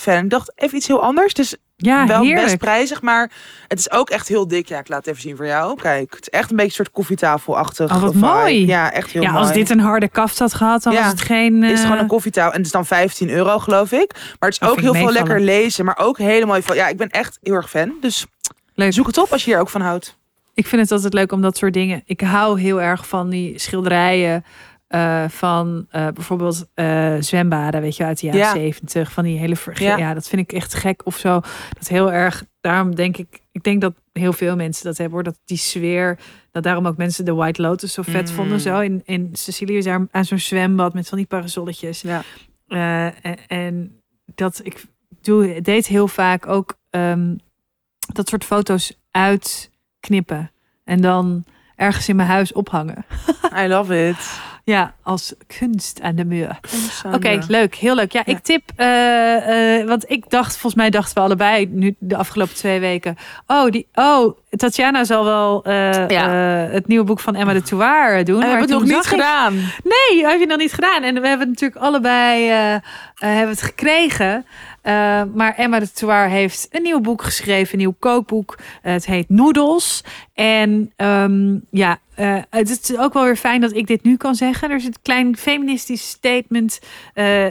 fan. 0.00 0.24
Ik 0.24 0.30
dacht 0.30 0.52
even 0.54 0.76
iets 0.76 0.86
heel 0.86 1.02
anders. 1.02 1.34
Dus 1.34 1.56
ja, 1.86 2.06
wel 2.06 2.20
heerlijk. 2.22 2.44
best 2.44 2.58
prijzig, 2.58 3.02
maar 3.02 3.30
het 3.68 3.78
is 3.78 3.90
ook 3.90 4.10
echt 4.10 4.28
heel 4.28 4.48
dik. 4.48 4.68
Ja, 4.68 4.78
ik 4.78 4.88
laat 4.88 4.98
het 4.98 5.06
even 5.06 5.20
zien 5.20 5.36
voor 5.36 5.46
jou. 5.46 5.76
Kijk, 5.80 6.10
het 6.14 6.20
is 6.20 6.28
echt 6.28 6.50
een 6.50 6.56
beetje 6.56 6.70
een 6.70 6.84
soort 6.84 6.90
koffietafelachtig. 6.90 7.90
Oh, 7.94 8.00
wat 8.02 8.14
mooi. 8.14 8.66
Ja, 8.66 8.92
echt 8.92 9.10
heel 9.10 9.22
ja, 9.22 9.30
mooi. 9.30 9.42
als 9.44 9.52
dit 9.52 9.70
een 9.70 9.80
harde 9.80 10.08
kaft 10.08 10.38
had 10.38 10.54
gehad, 10.54 10.82
dan 10.82 10.92
Ja. 10.92 11.02
was 11.02 11.10
het 11.10 11.20
geen... 11.20 11.62
is 11.64 11.70
het 11.70 11.80
gewoon 11.80 11.96
eh, 11.96 12.02
een 12.02 12.08
koffietafel 12.08 12.50
en 12.52 12.56
het 12.56 12.66
is 12.66 12.72
dan 12.72 12.86
15 12.86 13.30
euro 13.30 13.58
geloof 13.58 13.92
ik. 13.92 14.12
Maar 14.14 14.50
het 14.50 14.52
is 14.52 14.58
Dat 14.58 14.70
ook 14.70 14.80
heel 14.80 14.94
veel 14.94 15.12
lekker 15.12 15.40
lezen, 15.40 15.84
maar 15.84 15.98
ook 15.98 16.18
hele 16.18 16.46
mooie. 16.46 16.62
van- 16.62 16.76
Ja, 16.76 16.88
ik 16.88 16.96
ben 16.96 17.08
echt 17.08 17.38
heel 17.42 17.54
erg 17.54 17.70
fan. 17.70 17.92
Dus 18.00 18.26
Leuk. 18.74 18.92
zoek 18.92 19.06
het 19.06 19.18
op 19.18 19.32
als 19.32 19.44
je 19.44 19.50
hier 19.50 19.60
ook 19.60 19.68
van 19.70 19.80
houdt. 19.80 20.16
Ik 20.54 20.66
vind 20.66 20.82
het 20.82 20.92
altijd 20.92 21.12
leuk 21.12 21.32
om 21.32 21.40
dat 21.42 21.56
soort 21.56 21.72
dingen. 21.72 22.02
Ik 22.04 22.20
hou 22.20 22.60
heel 22.60 22.80
erg 22.82 23.08
van 23.08 23.28
die 23.30 23.58
schilderijen 23.58 24.44
eh, 24.92 25.24
van 25.28 25.86
eh, 25.90 26.08
bijvoorbeeld 26.08 26.66
eh, 26.74 27.14
zwembaden, 27.20 27.80
weet 27.80 27.96
je, 27.96 28.04
uit 28.04 28.20
de 28.20 28.26
jaren 28.26 28.40
Ja. 28.40 28.52
70. 28.52 29.12
Van 29.12 29.24
die 29.24 29.38
hele 29.38 29.56
Ja. 29.74 29.96
ja. 29.96 30.14
dat 30.14 30.28
vind 30.28 30.42
ik 30.42 30.52
echt 30.52 30.74
gek 30.74 31.00
of 31.04 31.16
zo. 31.16 31.40
Dat 31.78 31.88
heel 31.88 32.12
erg. 32.12 32.44
Daarom 32.60 32.94
denk 32.94 33.16
ik, 33.16 33.40
ik 33.52 33.62
denk 33.62 33.80
dat 33.80 33.94
heel 34.12 34.32
veel 34.32 34.56
mensen 34.56 34.84
dat 34.84 34.96
hebben 34.96 35.14
hoor. 35.14 35.22
Dat 35.22 35.38
die 35.44 35.56
sfeer, 35.56 36.18
dat 36.50 36.62
daarom 36.62 36.86
ook 36.86 36.96
mensen 36.96 37.24
de 37.24 37.34
White 37.34 37.62
Lotus 37.62 37.92
zo 37.92 38.02
vet 38.02 38.28
Mm. 38.28 38.34
vonden. 38.34 38.60
Zo 38.60 38.80
in, 38.80 39.02
in 39.04 39.28
Sicilië 39.32 39.76
is 39.76 39.84
daar 39.84 40.06
aan 40.10 40.24
zo'n 40.24 40.38
zwembad 40.38 40.94
met 40.94 41.08
van 41.08 41.18
die 41.18 41.26
parasolletjes. 41.26 42.00
Ja. 42.00 42.22
En, 42.68 43.36
en 43.48 44.00
dat 44.34 44.60
ik 44.64 44.84
doe, 45.20 45.60
deed 45.60 45.86
heel 45.86 46.08
vaak 46.08 46.46
ook 46.46 46.78
ehm, 46.90 47.36
dat 48.12 48.28
soort 48.28 48.44
foto's 48.44 48.98
uitknippen 49.10 50.50
en 50.84 51.00
dan 51.00 51.44
ergens 51.76 52.08
in 52.08 52.16
mijn 52.16 52.28
huis 52.28 52.52
ophangen. 52.52 53.04
I 53.56 53.66
love 53.66 54.08
it. 54.08 54.50
Ja, 54.64 54.94
als 55.02 55.34
kunst 55.58 56.00
aan 56.00 56.14
de 56.14 56.24
muur. 56.24 56.58
Oké, 57.14 57.38
leuk, 57.48 57.74
heel 57.74 57.94
leuk. 57.94 58.12
Ja, 58.12 58.22
Ja. 58.26 58.32
ik 58.32 58.38
tip, 58.42 58.62
eh, 58.76 59.78
eh, 59.80 59.86
want 59.88 60.10
ik 60.10 60.30
dacht, 60.30 60.52
volgens 60.52 60.74
mij 60.74 60.90
dachten 60.90 61.14
we 61.14 61.20
allebei 61.20 61.66
nu 61.70 61.94
de 61.98 62.16
afgelopen 62.16 62.54
twee 62.54 62.80
weken. 62.80 63.16
Oh, 63.46 63.70
die, 63.70 63.86
oh, 63.94 64.36
Tatjana 64.50 65.04
zal 65.04 65.24
wel 65.24 65.64
eh, 65.64 66.08
Ja. 66.08 66.28
het 66.70 66.86
nieuwe 66.86 67.04
boek 67.04 67.20
van 67.20 67.34
Emma 67.34 67.52
de 67.52 67.62
Touar 67.62 68.24
doen. 68.24 68.34
We 68.34 68.40
maar 68.40 68.50
hebben 68.50 68.68
het 68.70 68.78
nog 68.78 68.88
niet 68.88 69.04
ik- 69.04 69.10
gedaan. 69.10 69.54
Nee, 69.84 70.26
heb 70.26 70.40
je 70.40 70.46
nog 70.46 70.58
niet 70.58 70.72
gedaan. 70.72 71.02
En 71.02 71.20
we 71.20 71.28
hebben 71.28 71.48
het 71.48 71.60
natuurlijk 71.60 71.80
allebei 71.84 72.44
hebben 73.14 73.48
het 73.48 73.62
gekregen. 73.62 74.46
Eh, 74.82 75.22
maar 75.34 75.54
Emma 75.54 75.78
de 75.78 75.90
Touar 75.90 76.28
heeft 76.28 76.68
een 76.70 76.82
nieuw 76.82 77.00
boek 77.00 77.22
geschreven, 77.22 77.72
een 77.72 77.78
nieuw 77.78 77.94
kookboek. 77.98 78.58
Eh, 78.82 78.92
het 78.92 79.06
heet 79.06 79.28
Noedels. 79.28 80.04
En 80.34 80.92
ehm, 80.96 81.58
ja, 81.70 81.98
eh, 82.14 82.36
het 82.50 82.70
is 82.70 82.98
ook 82.98 83.12
wel 83.12 83.24
weer 83.24 83.36
fijn 83.36 83.60
dat 83.60 83.74
ik 83.74 83.86
dit 83.86 84.02
nu 84.02 84.16
kan 84.16 84.34
zeggen. 84.34 84.70
Er 84.70 84.80
zit 84.80 84.94
een 84.94 85.02
klein 85.02 85.36
feministisch 85.36 86.08
statement 86.08 86.80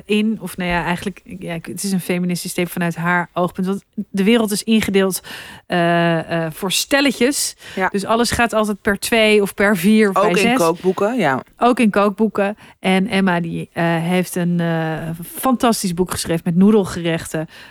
in. 0.06 0.38
Of 0.42 0.58
nou 0.58 0.70
ja, 0.70 0.84
eigenlijk, 0.84 1.22
ja, 1.40 1.58
het 1.62 1.84
is 1.84 1.92
een 1.92 2.00
feministisch 2.00 2.52
statement 2.52 2.74
vanuit 2.74 2.96
haar 2.96 3.30
oogpunt. 3.34 3.68
Want 3.68 3.84
de 4.10 4.24
wereld 4.24 4.52
is 4.52 4.64
ingedeeld 4.64 5.22
voor 6.50 6.72
stelletjes. 6.72 7.56
Ja. 7.76 7.88
Dus 7.88 8.06
alles 8.06 8.32
gaat 8.32 8.54
altijd 8.54 8.82
per 8.82 9.00
twee 9.00 9.42
of 9.42 9.54
per 9.54 9.78
vier 9.78 10.10
of 10.10 10.16
Ook 10.16 10.24
bij 10.24 10.32
in 10.32 10.38
zes. 10.38 10.58
kookboeken, 10.58 11.18
ja. 11.18 11.44
Ook 11.58 11.80
in 11.80 11.90
kookboeken. 11.90 12.58
En 12.80 13.08
Emma 13.08 13.40
die 13.40 13.70
heeft 13.74 14.36
een 14.36 14.62
fantastisch 15.36 15.94
boek 15.94 16.12
geschreven 16.12 16.42
met 16.46 16.56
noedelgerechten. 16.56 17.21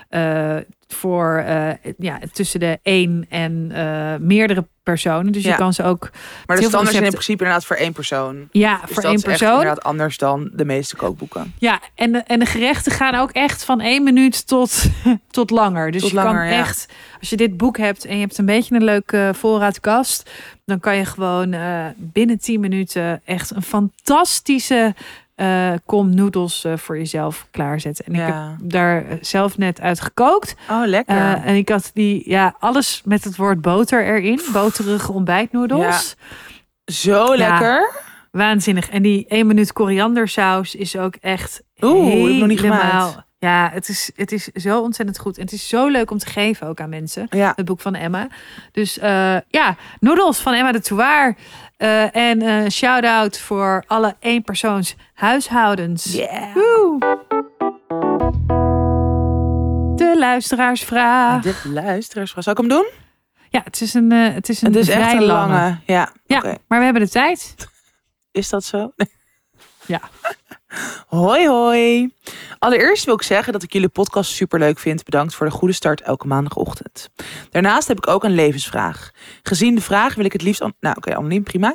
Eh, 0.09 0.57
voor 0.88 1.36
eh, 1.46 1.68
ja, 1.98 2.18
tussen 2.32 2.61
de 2.61 2.78
één 2.82 3.26
en 3.28 3.70
eh, 3.74 4.14
meerdere 4.20 4.64
personen. 4.82 5.32
Dus 5.32 5.42
Ja. 5.42 5.51
je 5.51 5.57
kan 5.57 5.72
ze 5.72 5.82
ook 5.82 6.11
Maar 6.46 6.57
de 6.57 6.62
standaard 6.62 6.90
zijn 6.92 7.05
in 7.05 7.11
principe 7.11 7.38
inderdaad 7.42 7.66
voor 7.66 7.76
één 7.76 7.92
persoon. 7.92 8.48
ja, 8.53 8.80
Dus 8.80 8.90
voor 8.94 9.03
één 9.03 9.14
is 9.14 9.22
echt 9.24 9.38
persoon. 9.38 9.59
inderdaad 9.59 9.82
anders 9.82 10.18
dan 10.18 10.51
de 10.53 10.64
meeste 10.64 10.96
kookboeken. 10.96 11.55
Ja, 11.59 11.80
en 11.94 12.12
de, 12.12 12.18
en 12.18 12.38
de 12.38 12.46
gerechten 12.46 12.92
gaan 12.92 13.14
ook 13.14 13.30
echt 13.30 13.64
van 13.64 13.80
één 13.80 14.03
minuut 14.03 14.46
tot, 14.46 14.84
tot 15.30 15.51
langer. 15.51 15.90
Dus 15.90 16.01
Tot 16.01 16.11
je 16.11 16.16
langer, 16.16 16.34
kan 16.46 16.48
ja. 16.53 16.59
echt, 16.59 16.86
als 17.20 17.30
je 17.30 17.36
dit 17.36 17.57
boek 17.57 17.78
hebt 17.78 18.05
en 18.05 18.14
je 18.14 18.20
hebt 18.20 18.38
een 18.38 18.46
beetje 18.46 18.74
een 18.74 18.84
leuke 18.84 19.30
voorraadkast, 19.34 20.30
dan 20.64 20.80
kan 20.80 20.96
je 20.96 21.05
gewoon 21.05 21.55
binnen 21.96 22.38
10 22.38 22.61
minuten 22.61 23.20
echt 23.24 23.51
een 23.55 23.62
fantastische 23.62 24.94
eh 25.41 25.72
kom 25.86 26.14
noedels 26.14 26.64
eh, 26.64 26.76
voor 26.76 26.99
jezelf 26.99 27.47
klaarzetten. 27.51 28.05
En 28.05 28.12
ik 28.14 28.18
heb 28.20 28.28
Ja. 28.28 28.57
daar 28.62 29.05
eh, 29.07 29.16
zelf 29.20 29.59
net 29.59 29.80
uit 29.80 30.01
gekookt. 30.01 30.55
Oh, 30.70 30.82
lekker. 30.86 31.16
En 31.45 31.55
ik 31.55 31.68
had 31.68 31.91
die, 31.95 32.30
ja, 32.30 32.55
alles 32.59 33.03
met 33.05 33.24
het 33.24 33.36
woord 33.36 33.61
boter 33.61 34.05
erin. 34.07 34.41
Boterige 34.53 35.12
ontbijtnoedels. 35.12 36.16
Zo 36.84 37.36
lekker. 37.36 37.91
Waanzinnig. 38.30 38.88
En 38.91 39.03
die 39.03 39.26
1 39.28 39.47
minuut 39.47 39.72
koriandersaus 39.72 40.74
is 40.74 40.97
ook 40.97 41.14
echt 41.20 41.62
Oeh, 41.80 42.09
heb 42.20 42.28
ik 42.28 42.38
nog 42.38 42.49
niet 42.49 42.61
helemaal- 42.61 42.80
gemaakt. 43.09 43.28
Ja, 43.38 43.70
het 43.72 43.88
is, 43.88 44.11
het 44.16 44.32
is 44.32 44.45
zo 44.47 44.80
ontzettend 44.80 45.18
goed. 45.18 45.36
En 45.36 45.43
het 45.45 45.53
is 45.53 45.68
zo 45.68 45.86
leuk 45.88 46.11
om 46.11 46.18
te 46.18 46.26
geven 46.26 46.66
ook 46.66 46.80
aan 46.80 46.88
mensen. 46.88 47.26
Ja. 47.30 47.53
Het 47.57 47.64
boek 47.64 47.80
van 47.80 47.95
Emma. 47.95 48.26
Dus 48.72 48.95
ja, 49.49 49.76
noedels 50.01 50.38
van 50.38 50.53
Emma 50.55 50.72
de 50.72 50.80
Touwaar. 50.80 51.36
Eh, 51.81 52.16
en 52.16 52.43
eh 52.43 52.68
shout-out 52.70 53.39
voor 53.39 53.85
alle 53.87 54.16
eenpersoons 54.18 54.97
huishoudens. 55.14 56.05
Yeah. 56.05 56.55
Woe! 56.55 56.99
De 59.97 60.14
luisteraarsvraag. 60.18 61.43
De 61.43 61.55
luisteraars. 61.64 62.33
Zal 62.33 62.53
ik 62.53 62.59
hem 62.59 62.68
doen? 62.68 62.89
Ja, 63.49 63.61
het 63.64 63.81
is 63.81 63.95
een, 63.95 64.12
eh, 64.12 64.35
het 64.35 64.49
is 64.49 64.62
een 64.62 64.72
Het 64.72 64.76
is 64.76 64.87
vrij 64.91 65.01
echt 65.03 65.12
een 65.12 65.22
lange. 65.22 65.78
Ja. 65.87 66.12
Ja, 66.26 66.39
Oké. 66.39 66.57
maar 66.68 66.78
we 66.78 66.85
hebben 66.85 67.03
de 67.03 67.09
tijd. 67.09 67.55
Is 68.31 68.49
dat 68.49 68.64
zo? 68.64 68.93
Ja. 69.87 70.01
Hoi 71.06 71.48
hoi. 71.48 72.10
Allereerst 72.58 73.04
wil 73.04 73.14
ik 73.14 73.22
zeggen 73.22 73.52
dat 73.52 73.62
ik 73.62 73.72
jullie 73.72 73.88
podcast 73.88 74.30
superleuk 74.30 74.78
vind. 74.78 75.04
Bedankt 75.04 75.34
voor 75.34 75.46
de 75.46 75.52
goede 75.52 75.74
start 75.74 76.00
elke 76.00 76.26
maandagochtend. 76.26 77.10
Daarnaast 77.50 77.88
heb 77.88 77.96
ik 77.96 78.06
ook 78.06 78.24
een 78.24 78.34
levensvraag. 78.34 79.10
Gezien 79.42 79.74
de 79.74 79.80
vraag 79.80 80.14
wil 80.14 80.24
ik 80.24 80.32
het 80.32 80.42
liefst... 80.42 80.60
Nou 80.80 80.96
oké, 80.96 81.16
anoniem, 81.16 81.42
prima. 81.42 81.74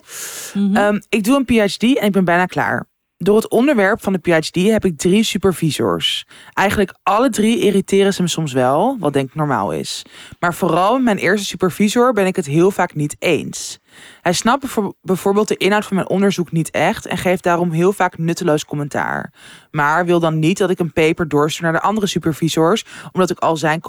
Mhm. 0.53 0.75
Ehm, 0.75 0.99
ik 1.09 1.23
doe 1.23 1.35
een 1.35 1.45
PhD 1.45 1.83
en 1.83 2.05
ik 2.05 2.11
ben 2.11 2.25
bijna 2.25 2.45
klaar. 2.45 2.87
Door 3.17 3.35
het 3.35 3.49
onderwerp 3.49 4.03
van 4.03 4.13
de 4.13 4.19
PhD 4.19 4.55
heb 4.55 4.85
ik 4.85 4.97
drie 4.97 5.23
supervisors. 5.23 6.25
Eigenlijk 6.53 6.93
alle 7.03 7.29
drie 7.29 7.59
irriteren 7.59 8.13
ze 8.13 8.21
me 8.21 8.27
soms 8.27 8.53
wel, 8.53 8.97
wat 8.99 9.13
denk 9.13 9.27
ik 9.27 9.35
normaal 9.35 9.71
is. 9.71 10.05
Maar 10.39 10.53
vooral 10.53 10.93
met 10.93 11.03
mijn 11.03 11.17
eerste 11.17 11.45
supervisor 11.45 12.13
ben 12.13 12.25
ik 12.25 12.35
het 12.35 12.45
heel 12.45 12.71
vaak 12.71 12.95
niet 12.95 13.15
eens. 13.19 13.79
Hij 14.21 14.33
snapt 14.33 14.61
bijvo- 14.61 14.93
bijvoorbeeld 15.01 15.47
de 15.47 15.57
inhoud 15.57 15.85
van 15.85 15.95
mijn 15.95 16.09
onderzoek 16.09 16.51
niet 16.51 16.71
echt 16.71 17.05
en 17.05 17.17
geeft 17.17 17.43
daarom 17.43 17.71
heel 17.71 17.93
vaak 17.93 18.17
nutteloos 18.17 18.65
commentaar. 18.65 19.33
Maar 19.71 20.05
wil 20.05 20.19
dan 20.19 20.39
niet 20.39 20.57
dat 20.57 20.69
ik 20.69 20.79
een 20.79 20.93
paper 20.93 21.27
doorstuur 21.27 21.63
naar 21.63 21.73
de 21.73 21.87
andere 21.87 22.07
supervisors, 22.07 22.85
omdat 23.11 23.29
ik 23.29 23.39
al 23.39 23.57
zijn 23.57 23.81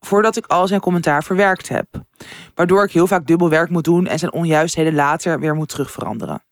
voordat 0.00 0.36
ik 0.36 0.46
al 0.46 0.66
zijn 0.66 0.80
commentaar 0.80 1.24
verwerkt 1.24 1.68
heb. 1.68 1.86
Waardoor 2.54 2.84
ik 2.84 2.92
heel 2.92 3.06
vaak 3.06 3.26
dubbel 3.26 3.48
werk 3.48 3.70
moet 3.70 3.84
doen 3.84 4.06
en 4.06 4.18
zijn 4.18 4.32
onjuistheden 4.32 4.94
later 4.94 5.40
weer 5.40 5.54
moet 5.54 5.68
terugveranderen. 5.68 6.42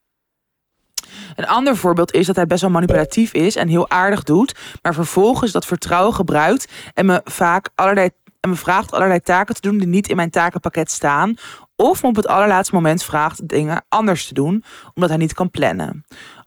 Een 1.35 1.47
ander 1.47 1.77
voorbeeld 1.77 2.13
is 2.13 2.27
dat 2.27 2.37
hij 2.37 2.47
best 2.47 2.61
wel 2.61 2.71
manipulatief 2.71 3.33
is 3.33 3.57
en 3.57 3.69
heel 3.69 3.91
aardig 3.91 4.23
doet, 4.23 4.55
maar 4.83 4.95
vervolgens 4.95 5.53
dat 5.53 5.67
vertrouwen 5.67 6.15
gebruikt 6.15 6.73
en 6.95 7.07
me 7.07 7.21
vaak 7.25 7.69
allerlei 7.75 8.11
en 8.41 8.51
me 8.51 8.57
vraagt 8.57 8.93
allerlei 8.93 9.21
taken 9.21 9.55
te 9.55 9.61
doen 9.61 9.79
die 9.79 9.87
niet 9.87 10.09
in 10.09 10.17
mijn 10.17 10.31
takenpakket 10.31 10.91
staan, 10.91 11.35
of 11.83 12.03
me 12.03 12.09
op 12.09 12.17
het 12.17 12.27
allerlaatste 12.27 12.75
moment 12.75 13.05
vraagt 13.05 13.49
dingen 13.49 13.85
anders 13.89 14.27
te 14.27 14.35
doen, 14.35 14.65
omdat 14.95 15.11
hij 15.11 15.19
niet 15.19 15.35
kan 15.35 15.51
plannen. 15.51 16.05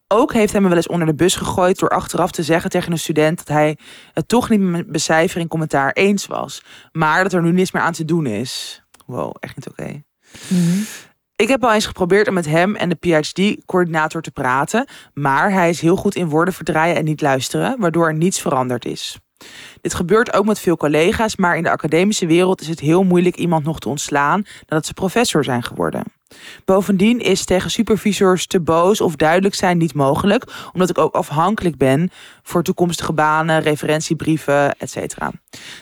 Ook 0.08 0.34
heeft 0.34 0.52
hij 0.52 0.62
me 0.62 0.68
wel 0.68 0.78
eens 0.78 0.88
onder 0.88 1.08
de 1.08 1.16
bus 1.16 1.36
gegooid 1.36 1.80
door 1.80 1.90
achteraf 1.90 2.32
te 2.32 2.44
zeggen 2.44 2.70
tegen 2.70 2.92
een 2.92 3.00
student 3.00 3.38
dat 3.38 3.48
hij 3.48 3.78
het 4.14 4.28
toch 4.28 4.50
niet 4.50 4.60
met 4.60 4.72
mijn 4.72 4.92
becijfering 4.92 5.50
commentaar 5.50 5.92
eens 5.92 6.26
was, 6.26 6.64
maar 6.92 7.24
dat 7.24 7.34
er 7.34 7.42
nu 7.42 7.52
niets 7.52 7.72
meer 7.72 7.82
aan 7.82 7.94
te 7.94 8.06
doen 8.06 8.26
is. 8.26 8.84
Wow, 9.06 9.36
echt 9.40 9.56
niet 9.56 9.70
oké. 9.70 10.04
Mhm. 10.48 10.80
Ik 11.36 11.48
heb 11.48 11.64
al 11.64 11.74
eens 11.74 11.86
geprobeerd 11.86 12.28
om 12.28 12.34
met 12.34 12.46
hem 12.46 12.76
en 12.76 12.90
de 12.90 12.96
PhD-coördinator 12.96 14.22
te 14.22 14.32
praten, 14.32 14.88
maar 15.14 15.52
hij 15.52 15.70
is 15.70 15.82
heel 15.82 15.96
goed 15.96 16.16
in 16.16 16.30
woorden 16.30 16.54
verdraaien 16.54 16.96
en 16.96 17.06
niet 17.06 17.22
luisteren, 17.22 17.80
waardoor 17.80 18.08
er 18.08 18.16
niets 18.16 18.42
veranderd 18.42 18.86
is. 18.86 19.20
Dit 19.82 19.94
gebeurt 19.94 20.34
ook 20.34 20.46
met 20.46 20.60
veel 20.60 20.78
collega's, 20.78 21.36
maar 21.36 21.58
in 21.58 21.64
de 21.64 21.70
academische 21.70 22.26
wereld 22.26 22.62
is 22.62 22.68
het 22.68 22.80
heel 22.80 23.04
moeilijk 23.04 23.36
iemand 23.36 23.64
nog 23.64 23.80
te 23.80 23.90
ontslaan 23.90 24.46
nadat 24.68 24.86
ze 24.86 24.94
professor 24.94 25.44
zijn 25.44 25.64
geworden. 25.64 26.04
Bovendien 26.66 27.20
is 27.20 27.46
tegen 27.46 27.72
supervisors 27.72 28.48
te 28.48 28.62
boos 28.62 29.02
of 29.02 29.16
duidelijk 29.16 29.56
zijn 29.56 29.78
niet 29.78 29.94
mogelijk, 29.94 30.44
omdat 30.74 30.90
ik 30.90 30.98
ook 30.98 31.14
afhankelijk 31.14 31.78
ben 31.78 32.10
voor 32.44 32.64
toekomstige 32.64 33.14
banen, 33.14 33.62
referentiebrieven, 33.62 34.78
etc. 34.78 35.16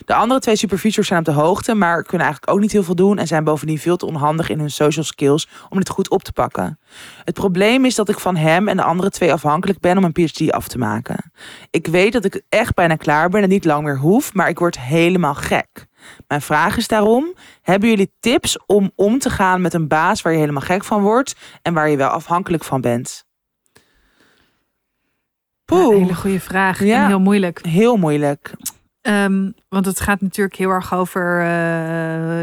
De 0.04 0.14
andere 0.14 0.40
twee 0.40 0.56
supervisors 0.56 1.06
zijn 1.06 1.18
op 1.18 1.24
de 1.24 1.32
hoogte, 1.32 1.74
maar 1.74 2.02
kunnen 2.02 2.26
eigenlijk 2.26 2.56
ook 2.56 2.60
niet 2.60 2.72
heel 2.72 2.82
veel 2.82 2.94
doen 2.94 3.18
en 3.18 3.26
zijn 3.26 3.44
bovendien 3.44 3.78
veel 3.78 3.96
te 3.96 4.06
onhandig 4.06 4.48
in 4.48 4.58
hun 4.58 4.70
social 4.70 5.04
skills 5.04 5.48
om 5.68 5.78
dit 5.78 5.88
goed 5.88 6.10
op 6.10 6.22
te 6.22 6.32
pakken. 6.32 6.78
Het 7.24 7.34
probleem 7.34 7.84
is 7.84 7.94
dat 7.94 8.08
ik 8.08 8.18
van 8.18 8.36
hem 8.36 8.68
en 8.68 8.76
de 8.76 8.82
andere 8.82 9.10
twee 9.10 9.32
afhankelijk 9.32 9.80
ben 9.80 9.98
om 9.98 10.04
een 10.04 10.12
PhD 10.12 10.52
af 10.52 10.68
te 10.68 10.78
maken. 10.78 11.32
Ik 11.70 11.86
weet 11.86 12.12
dat 12.12 12.24
ik 12.24 12.42
echt 12.48 12.74
bijna 12.74 12.96
klaar 12.96 13.28
ben 13.28 13.42
en 13.42 13.48
niet 13.48 13.64
lang 13.64 13.84
meer 13.84 13.98
hoef, 13.98 14.34
maar 14.34 14.48
ik 14.48 14.58
word 14.58 14.80
helemaal 14.80 15.34
gek. 15.34 15.86
Mijn 16.28 16.42
vraag 16.42 16.76
is 16.76 16.88
daarom: 16.88 17.34
hebben 17.62 17.88
jullie 17.88 18.12
tips 18.20 18.58
om 18.66 18.92
om 18.94 19.18
te 19.18 19.30
gaan 19.30 19.60
met 19.60 19.74
een 19.74 19.88
baas 19.88 20.22
waar 20.22 20.32
je 20.32 20.38
helemaal 20.38 20.62
gek 20.62 20.84
van 20.84 21.02
wordt 21.02 21.34
en 21.62 21.74
waar 21.74 21.88
je 21.88 21.96
wel 21.96 22.08
afhankelijk 22.08 22.64
van 22.64 22.80
bent? 22.80 23.24
Poeh, 25.64 25.94
een 25.94 26.02
hele 26.02 26.14
goede 26.14 26.40
vraag. 26.40 26.84
Ja. 26.84 27.02
En 27.02 27.06
heel 27.06 27.20
moeilijk. 27.20 27.66
heel 27.66 27.96
moeilijk. 27.96 28.54
Ehm, 29.04 29.50
want 29.68 29.86
het 29.86 30.00
gaat 30.00 30.20
natuurlijk 30.20 30.56
heel 30.56 30.70
erg 30.70 30.94
over, 30.94 31.40
eh, 31.40 31.46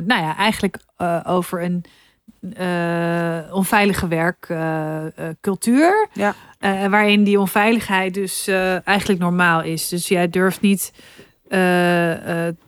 nou 0.06 0.22
ja, 0.22 0.38
eigenlijk 0.38 0.78
eh, 0.98 1.20
over 1.24 1.64
een 1.64 1.84
eh, 2.54 3.54
onveilige 3.54 4.08
werkcultuur. 4.08 6.08
Ja. 6.14 6.36
Waarin 6.90 7.24
die 7.24 7.40
onveiligheid 7.40 8.14
dus 8.14 8.48
eigenlijk 8.84 9.20
normaal 9.20 9.62
is. 9.62 9.88
Dus 9.88 10.08
jij 10.08 10.30
durft 10.30 10.62
niet, 10.62 10.94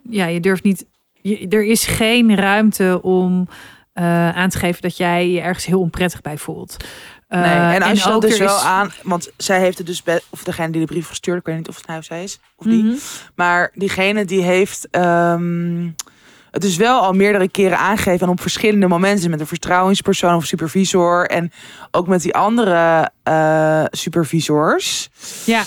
ja, 0.10 0.26
je 0.26 0.40
durft 0.40 0.64
niet, 0.64 0.86
je- 1.22 1.48
er 1.50 1.64
is 1.64 1.86
geen 1.86 2.36
ruimte 2.36 3.00
om 3.02 3.48
eh, 3.94 4.30
aan 4.36 4.50
te 4.50 4.58
geven 4.58 4.82
dat 4.82 4.98
jij 4.98 5.30
je 5.30 5.42
ergens 5.42 5.66
heel 5.66 5.80
onprettig 5.80 6.22
bij 6.22 6.38
voelt. 6.38 6.78
Eh, 7.28 7.40
Nee, 7.42 7.76
en 7.76 7.82
als 7.82 8.00
je 8.00 8.06
dat 8.06 8.14
ook 8.16 8.22
dus 8.22 8.38
wel 8.38 8.56
is- 8.56 8.64
aan, 8.64 8.92
want 9.04 9.30
zij 9.38 9.60
heeft 9.60 9.78
het 9.78 9.88
dus, 9.88 10.04
of 10.30 10.44
degene 10.44 10.70
die 10.72 10.82
de 10.82 10.88
brief 10.88 11.08
gestuurd, 11.08 11.40
ik 11.40 11.46
weet 11.46 11.56
niet 11.58 11.68
of 11.70 11.78
het 11.88 11.98
of 11.98 12.04
zij 12.04 12.24
is, 12.24 12.40
of 12.56 12.66
die, 12.66 12.84
Mhm. 12.84 12.94
maar 13.36 13.72
diegene 13.74 14.26
die 14.26 14.42
heeft 14.42 14.88
ehm, 14.92 15.90
het 16.52 16.62
dus 16.62 16.76
wel 16.78 17.00
al 17.02 17.14
meerdere 17.14 17.50
keren 17.50 17.78
aangegeven 17.78 18.26
en 18.28 18.34
op 18.34 18.42
verschillende 18.42 18.88
momenten 18.88 19.30
met 19.30 19.40
een 19.40 19.48
vertrouwenspersoon 19.48 20.36
of 20.36 20.46
supervisor 20.46 21.26
en 21.28 21.52
ook 21.92 22.08
met 22.08 22.22
die 22.22 22.36
andere 22.36 23.10
eh, 23.24 23.84
supervisors. 23.92 25.10
Ja, 25.46 25.64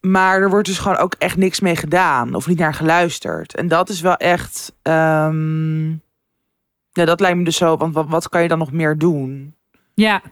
Maar 0.00 0.40
er 0.40 0.50
wordt 0.50 0.68
dus 0.68 0.78
gewoon 0.78 0.96
ook 0.96 1.14
echt 1.18 1.36
niks 1.36 1.60
mee 1.60 1.76
gedaan 1.76 2.34
of 2.34 2.46
niet 2.46 2.58
naar 2.58 2.74
geluisterd. 2.74 3.54
En 3.54 3.68
dat 3.68 3.88
is 3.88 4.00
wel 4.00 4.16
echt, 4.16 4.74
ehm, 4.82 5.88
ja, 6.92 7.04
dat 7.04 7.20
lijkt 7.20 7.38
me 7.38 7.44
dus 7.44 7.56
zo, 7.56 7.76
want 7.76 7.94
wat, 7.94 8.08
wat 8.08 8.28
kan 8.28 8.42
je 8.42 8.48
dan 8.48 8.58
nog 8.58 8.72
meer 8.72 8.98
doen? 8.98 9.54
Ja. 9.94 10.22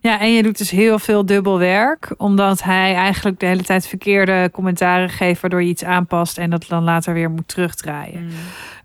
ja, 0.00 0.20
en 0.20 0.32
je 0.32 0.42
doet 0.42 0.58
dus 0.58 0.70
heel 0.70 0.98
veel 0.98 1.26
dubbel 1.26 1.58
werk, 1.58 2.14
omdat 2.16 2.62
hij 2.62 2.94
eigenlijk 2.94 3.40
de 3.40 3.46
hele 3.46 3.62
tijd 3.62 3.86
verkeerde 3.86 4.50
commentaren 4.52 5.08
geeft, 5.08 5.40
waardoor 5.40 5.62
je 5.62 5.68
iets 5.68 5.84
aanpast 5.84 6.38
en 6.38 6.50
dat 6.50 6.66
dan 6.68 6.84
later 6.84 7.14
weer 7.14 7.30
moet 7.30 7.48
terugdraaien. 7.48 8.30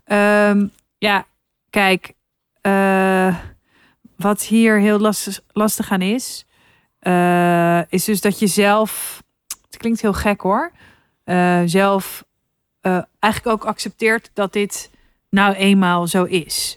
Ehm, 0.04 0.66
ja, 0.98 1.26
kijk, 1.70 2.12
eh, 2.60 3.36
wat 4.16 4.42
hier 4.42 4.78
heel 4.78 4.98
lastig, 4.98 5.40
lastig 5.52 5.90
aan 5.90 6.02
is, 6.02 6.46
eh, 6.98 7.80
is 7.88 8.04
dus 8.04 8.20
dat 8.20 8.38
je 8.38 8.46
zelf, 8.46 9.21
het 9.72 9.80
klinkt 9.80 10.00
heel 10.00 10.12
gek 10.12 10.40
hoor, 10.40 10.72
eh, 11.24 11.62
zelf 11.64 12.24
eh, 12.80 13.02
eigenlijk 13.18 13.54
ook 13.54 13.68
accepteert 13.68 14.30
dat 14.34 14.52
dit 14.52 14.90
nou 15.30 15.54
eenmaal 15.54 16.06
zo 16.06 16.24
is. 16.24 16.76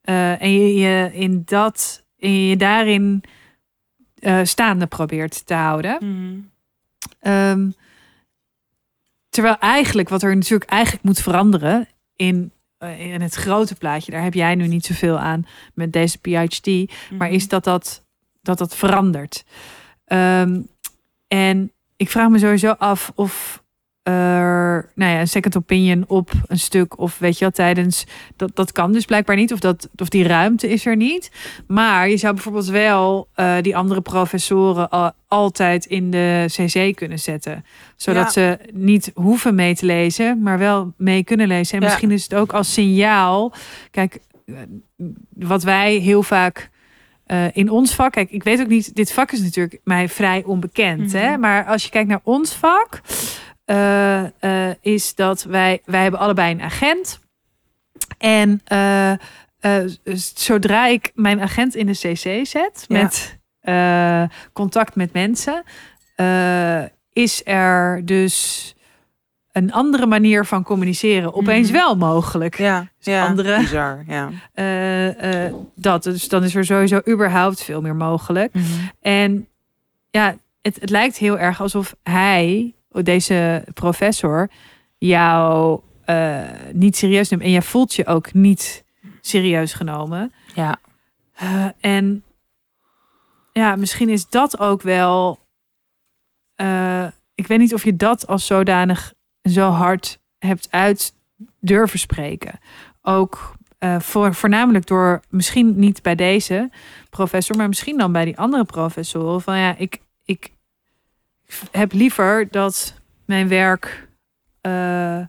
Eh, 0.00 0.42
en 0.42 0.52
je, 0.52 0.74
je 0.74 1.10
in 1.12 1.42
dat, 1.44 2.04
en 2.18 2.46
je 2.46 2.56
daarin 2.56 3.22
staande 4.42 4.86
probeert 4.86 5.46
te 5.46 5.54
houden. 5.54 5.96
Mm. 6.00 6.50
Ehm, 7.20 7.70
terwijl 9.28 9.56
eigenlijk, 9.58 10.08
wat 10.08 10.22
er 10.22 10.34
natuurlijk 10.36 10.70
eigenlijk 10.70 11.04
moet 11.04 11.20
veranderen 11.20 11.88
in, 12.16 12.52
in 12.98 13.20
het 13.20 13.34
grote 13.34 13.74
plaatje, 13.74 14.12
daar 14.12 14.22
heb 14.22 14.34
jij 14.34 14.54
nu 14.54 14.66
niet 14.66 14.86
zoveel 14.86 15.18
aan 15.18 15.46
met 15.74 15.92
deze 15.92 16.18
PhD, 16.18 16.66
maar 17.10 17.26
Mhm. 17.26 17.36
is 17.36 17.48
dat 17.48 17.64
dat, 17.64 18.04
dat, 18.42 18.58
dat 18.58 18.76
verandert. 18.76 19.44
Ehm, 20.04 20.60
en 21.28 21.72
ik 21.98 22.10
vraag 22.10 22.28
me 22.28 22.38
sowieso 22.38 22.70
af 22.70 23.12
of 23.14 23.62
er 24.02 24.90
nou 24.94 25.12
ja, 25.12 25.20
een 25.20 25.28
second 25.28 25.56
opinion 25.56 26.04
op 26.06 26.30
een 26.46 26.58
stuk 26.58 26.98
of 26.98 27.18
weet 27.18 27.34
je 27.34 27.40
wel 27.40 27.50
tijdens 27.50 28.04
dat 28.36 28.50
dat 28.54 28.72
kan 28.72 28.92
dus 28.92 29.04
blijkbaar 29.04 29.36
niet 29.36 29.52
of 29.52 29.58
dat 29.58 29.88
of 29.96 30.08
die 30.08 30.26
ruimte 30.26 30.68
is 30.68 30.86
er 30.86 30.96
niet. 30.96 31.30
Maar 31.66 32.08
je 32.08 32.16
zou 32.16 32.34
bijvoorbeeld 32.34 32.66
wel 32.66 33.28
eh, 33.34 33.56
die 33.60 33.76
andere 33.76 34.00
professoren 34.00 34.88
al, 34.90 35.12
altijd 35.26 35.84
in 35.84 36.10
de 36.10 36.44
CC 36.46 36.96
kunnen 36.96 37.18
zetten, 37.18 37.64
zodat 37.96 38.24
Ja. 38.24 38.30
ze 38.30 38.58
niet 38.72 39.10
hoeven 39.14 39.54
mee 39.54 39.74
te 39.74 39.86
lezen, 39.86 40.42
maar 40.42 40.58
wel 40.58 40.92
mee 40.96 41.24
kunnen 41.24 41.46
lezen. 41.48 41.74
En 41.74 41.80
Ja. 41.82 41.86
misschien 41.88 42.10
is 42.10 42.22
het 42.22 42.34
ook 42.34 42.52
als 42.52 42.72
signaal. 42.72 43.52
Kijk, 43.90 44.18
eh, 44.46 44.54
wat 45.34 45.62
wij 45.62 45.94
heel 45.94 46.22
vaak 46.22 46.70
eh, 47.28 47.44
in 47.52 47.70
ons 47.70 47.94
vak, 47.94 48.12
kijk, 48.12 48.30
ik 48.30 48.42
weet 48.42 48.60
ook 48.60 48.66
niet, 48.68 48.94
dit 48.94 49.12
vak 49.12 49.32
is 49.32 49.40
natuurlijk 49.40 49.80
mij 49.84 50.08
vrij 50.08 50.42
onbekend, 50.44 51.12
hè? 51.12 51.30
Mhm. 51.30 51.40
maar 51.40 51.64
als 51.64 51.84
je 51.84 51.90
kijkt 51.90 52.08
naar 52.08 52.20
ons 52.22 52.54
vak, 52.54 53.00
eh, 53.64 54.24
eh, 54.68 54.74
is 54.80 55.14
dat 55.14 55.42
wij, 55.42 55.80
wij 55.84 56.02
hebben 56.02 56.20
allebei 56.20 56.52
een 56.52 56.62
agent. 56.62 57.20
En 58.18 58.62
zodra 60.34 60.86
ik 60.86 61.10
mijn 61.14 61.40
agent 61.40 61.74
in 61.74 61.86
de 61.86 61.92
CC 61.92 62.46
zet 62.46 62.84
Ja. 62.86 63.02
met 63.02 63.38
contact 64.52 64.94
met 64.94 65.12
mensen, 65.12 65.62
is 67.12 67.40
er 67.44 68.02
dus 68.04 68.74
een 69.64 69.72
andere 69.72 70.06
manier 70.06 70.46
van 70.46 70.62
communiceren 70.62 71.34
opeens 71.34 71.68
Mhm. 71.70 71.76
wel 71.76 71.96
mogelijk. 71.96 72.58
Ja, 72.58 72.88
ja. 72.98 73.26
andere- 73.26 73.58
bizar. 73.58 74.04
Ja. 74.06 74.30
Eh, 74.52 75.44
eh, 75.46 75.54
dat. 75.74 76.02
Dus 76.02 76.28
dan 76.28 76.44
is 76.44 76.54
er 76.54 76.64
sowieso 76.64 77.00
überhaupt 77.08 77.62
veel 77.62 77.80
meer 77.80 77.96
mogelijk. 77.96 78.52
En 79.00 79.48
ja, 80.10 80.36
het, 80.62 80.80
het 80.80 80.90
lijkt 80.90 81.16
heel 81.16 81.38
erg 81.38 81.60
alsof 81.60 81.96
hij, 82.02 82.74
deze 82.90 83.64
professor, 83.74 84.48
jou 84.98 85.80
eh, 86.04 86.38
niet 86.72 86.96
serieus 86.96 87.28
neemt. 87.28 87.42
En 87.42 87.50
jij 87.50 87.62
voelt 87.62 87.94
je 87.94 88.06
ook 88.06 88.32
niet 88.32 88.84
serieus 89.20 89.72
genomen. 89.72 90.32
Ja. 90.54 90.76
Eh, 91.34 91.66
en 91.80 92.22
ja, 93.52 93.76
misschien 93.76 94.08
is 94.08 94.28
dat 94.28 94.58
ook 94.58 94.82
wel. 94.82 95.38
eh, 96.54 97.06
ik 97.34 97.46
weet 97.46 97.58
niet 97.58 97.74
of 97.74 97.84
je 97.84 97.96
dat 97.96 98.26
als 98.26 98.46
zodanig 98.46 99.12
zo 99.50 99.70
hard 99.70 100.18
hebt 100.38 100.68
uit 100.70 101.14
durven 101.60 101.98
spreken. 101.98 102.58
Ook 103.02 103.56
eh, 103.78 104.00
voor, 104.00 104.34
voornamelijk 104.34 104.86
door 104.86 105.20
misschien 105.28 105.78
niet 105.78 106.02
bij 106.02 106.14
deze 106.14 106.70
professor, 107.10 107.56
maar 107.56 107.68
misschien 107.68 107.98
dan 107.98 108.12
bij 108.12 108.24
die 108.24 108.38
andere 108.38 108.64
professoren. 108.64 109.40
Van 109.40 109.58
ja, 109.58 109.74
ik, 109.76 110.00
ik 110.24 110.52
heb 111.70 111.92
liever 111.92 112.48
dat 112.50 112.94
mijn 113.24 113.48
werk 113.48 114.08
eh, 114.60 115.20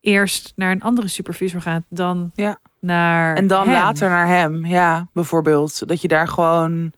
eerst 0.00 0.52
naar 0.56 0.70
een 0.70 0.82
andere 0.82 1.08
supervisor 1.08 1.60
gaat 1.60 1.82
dan 1.88 2.30
Ja. 2.34 2.58
naar. 2.80 3.36
En 3.36 3.46
dan 3.46 3.64
hem. 3.68 3.72
later 3.72 4.08
naar 4.08 4.26
hem, 4.26 4.66
ja, 4.66 5.08
bijvoorbeeld. 5.12 5.88
Dat 5.88 6.00
je 6.02 6.08
daar 6.08 6.28
gewoon, 6.28 6.92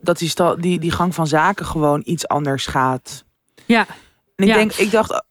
dat 0.00 0.18
die, 0.18 0.32
die, 0.58 0.78
die 0.78 0.90
gang 0.90 1.14
van 1.14 1.26
zaken 1.26 1.66
gewoon 1.66 2.02
iets 2.04 2.28
anders 2.28 2.66
gaat. 2.66 3.24
Ja, 3.64 3.86
En 4.36 4.44
ik 4.44 4.48
Ja. 4.48 4.54
denk, 4.54 4.72
ik 4.72 4.90
dacht 4.90 5.24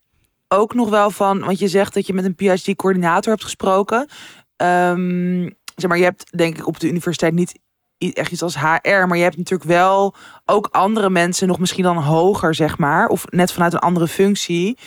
ook 0.52 0.74
nog 0.74 0.89
wel 0.89 1.12
van, 1.12 1.39
want 1.39 1.60
je 1.60 1.68
zegt 1.68 1.93
dat 1.93 2.08
je 2.08 2.14
met 2.14 2.26
een 2.26 2.36
PhD-coördinator 2.36 3.32
hebt 3.32 3.43
gesproken. 3.43 4.08
Ehm, 4.56 5.49
zeg 5.76 5.89
maar, 5.89 5.97
je 5.97 6.04
hebt 6.04 6.38
denk 6.38 6.58
ik 6.58 6.68
op 6.68 6.80
de 6.80 6.88
universiteit 6.88 7.34
niet 7.34 7.60
echt 7.97 8.32
iets 8.32 8.41
als 8.43 8.56
HR, 8.60 8.89
maar 9.08 9.18
je 9.18 9.24
hebt 9.24 9.38
natuurlijk 9.38 9.70
wel 9.70 10.16
ook 10.45 10.68
andere 10.72 11.10
mensen, 11.10 11.47
nog 11.47 11.60
misschien 11.60 11.84
dan 11.84 11.97
hoger, 11.97 12.56
zeg 12.56 12.78
maar, 12.78 13.08
of 13.08 13.26
net 13.30 13.52
vanuit 13.52 13.74
een 13.74 13.80
andere 13.80 14.08
functie, 14.08 14.78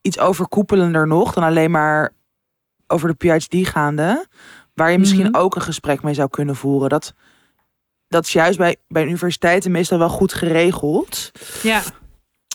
iets 0.00 0.18
overkoepelender 0.18 1.06
nog 1.06 1.32
dan 1.32 1.44
alleen 1.44 1.70
maar 1.70 2.12
over 2.86 3.14
de 3.16 3.26
PhD 3.38 3.68
gaande, 3.68 4.26
waar 4.74 4.90
je 4.92 4.98
misschien 4.98 5.26
Mhm. 5.26 5.36
ook 5.36 5.54
een 5.56 5.62
gesprek 5.62 6.02
mee 6.02 6.14
zou 6.14 6.28
kunnen 6.28 6.56
voeren. 6.56 6.88
Dat, 6.88 7.14
dat 8.08 8.24
is 8.24 8.32
juist 8.32 8.58
bij, 8.58 8.76
bij 8.88 9.04
universiteiten 9.04 9.70
meestal 9.70 9.98
wel 9.98 10.08
goed 10.08 10.32
geregeld. 10.32 11.30
ja, 11.62 11.82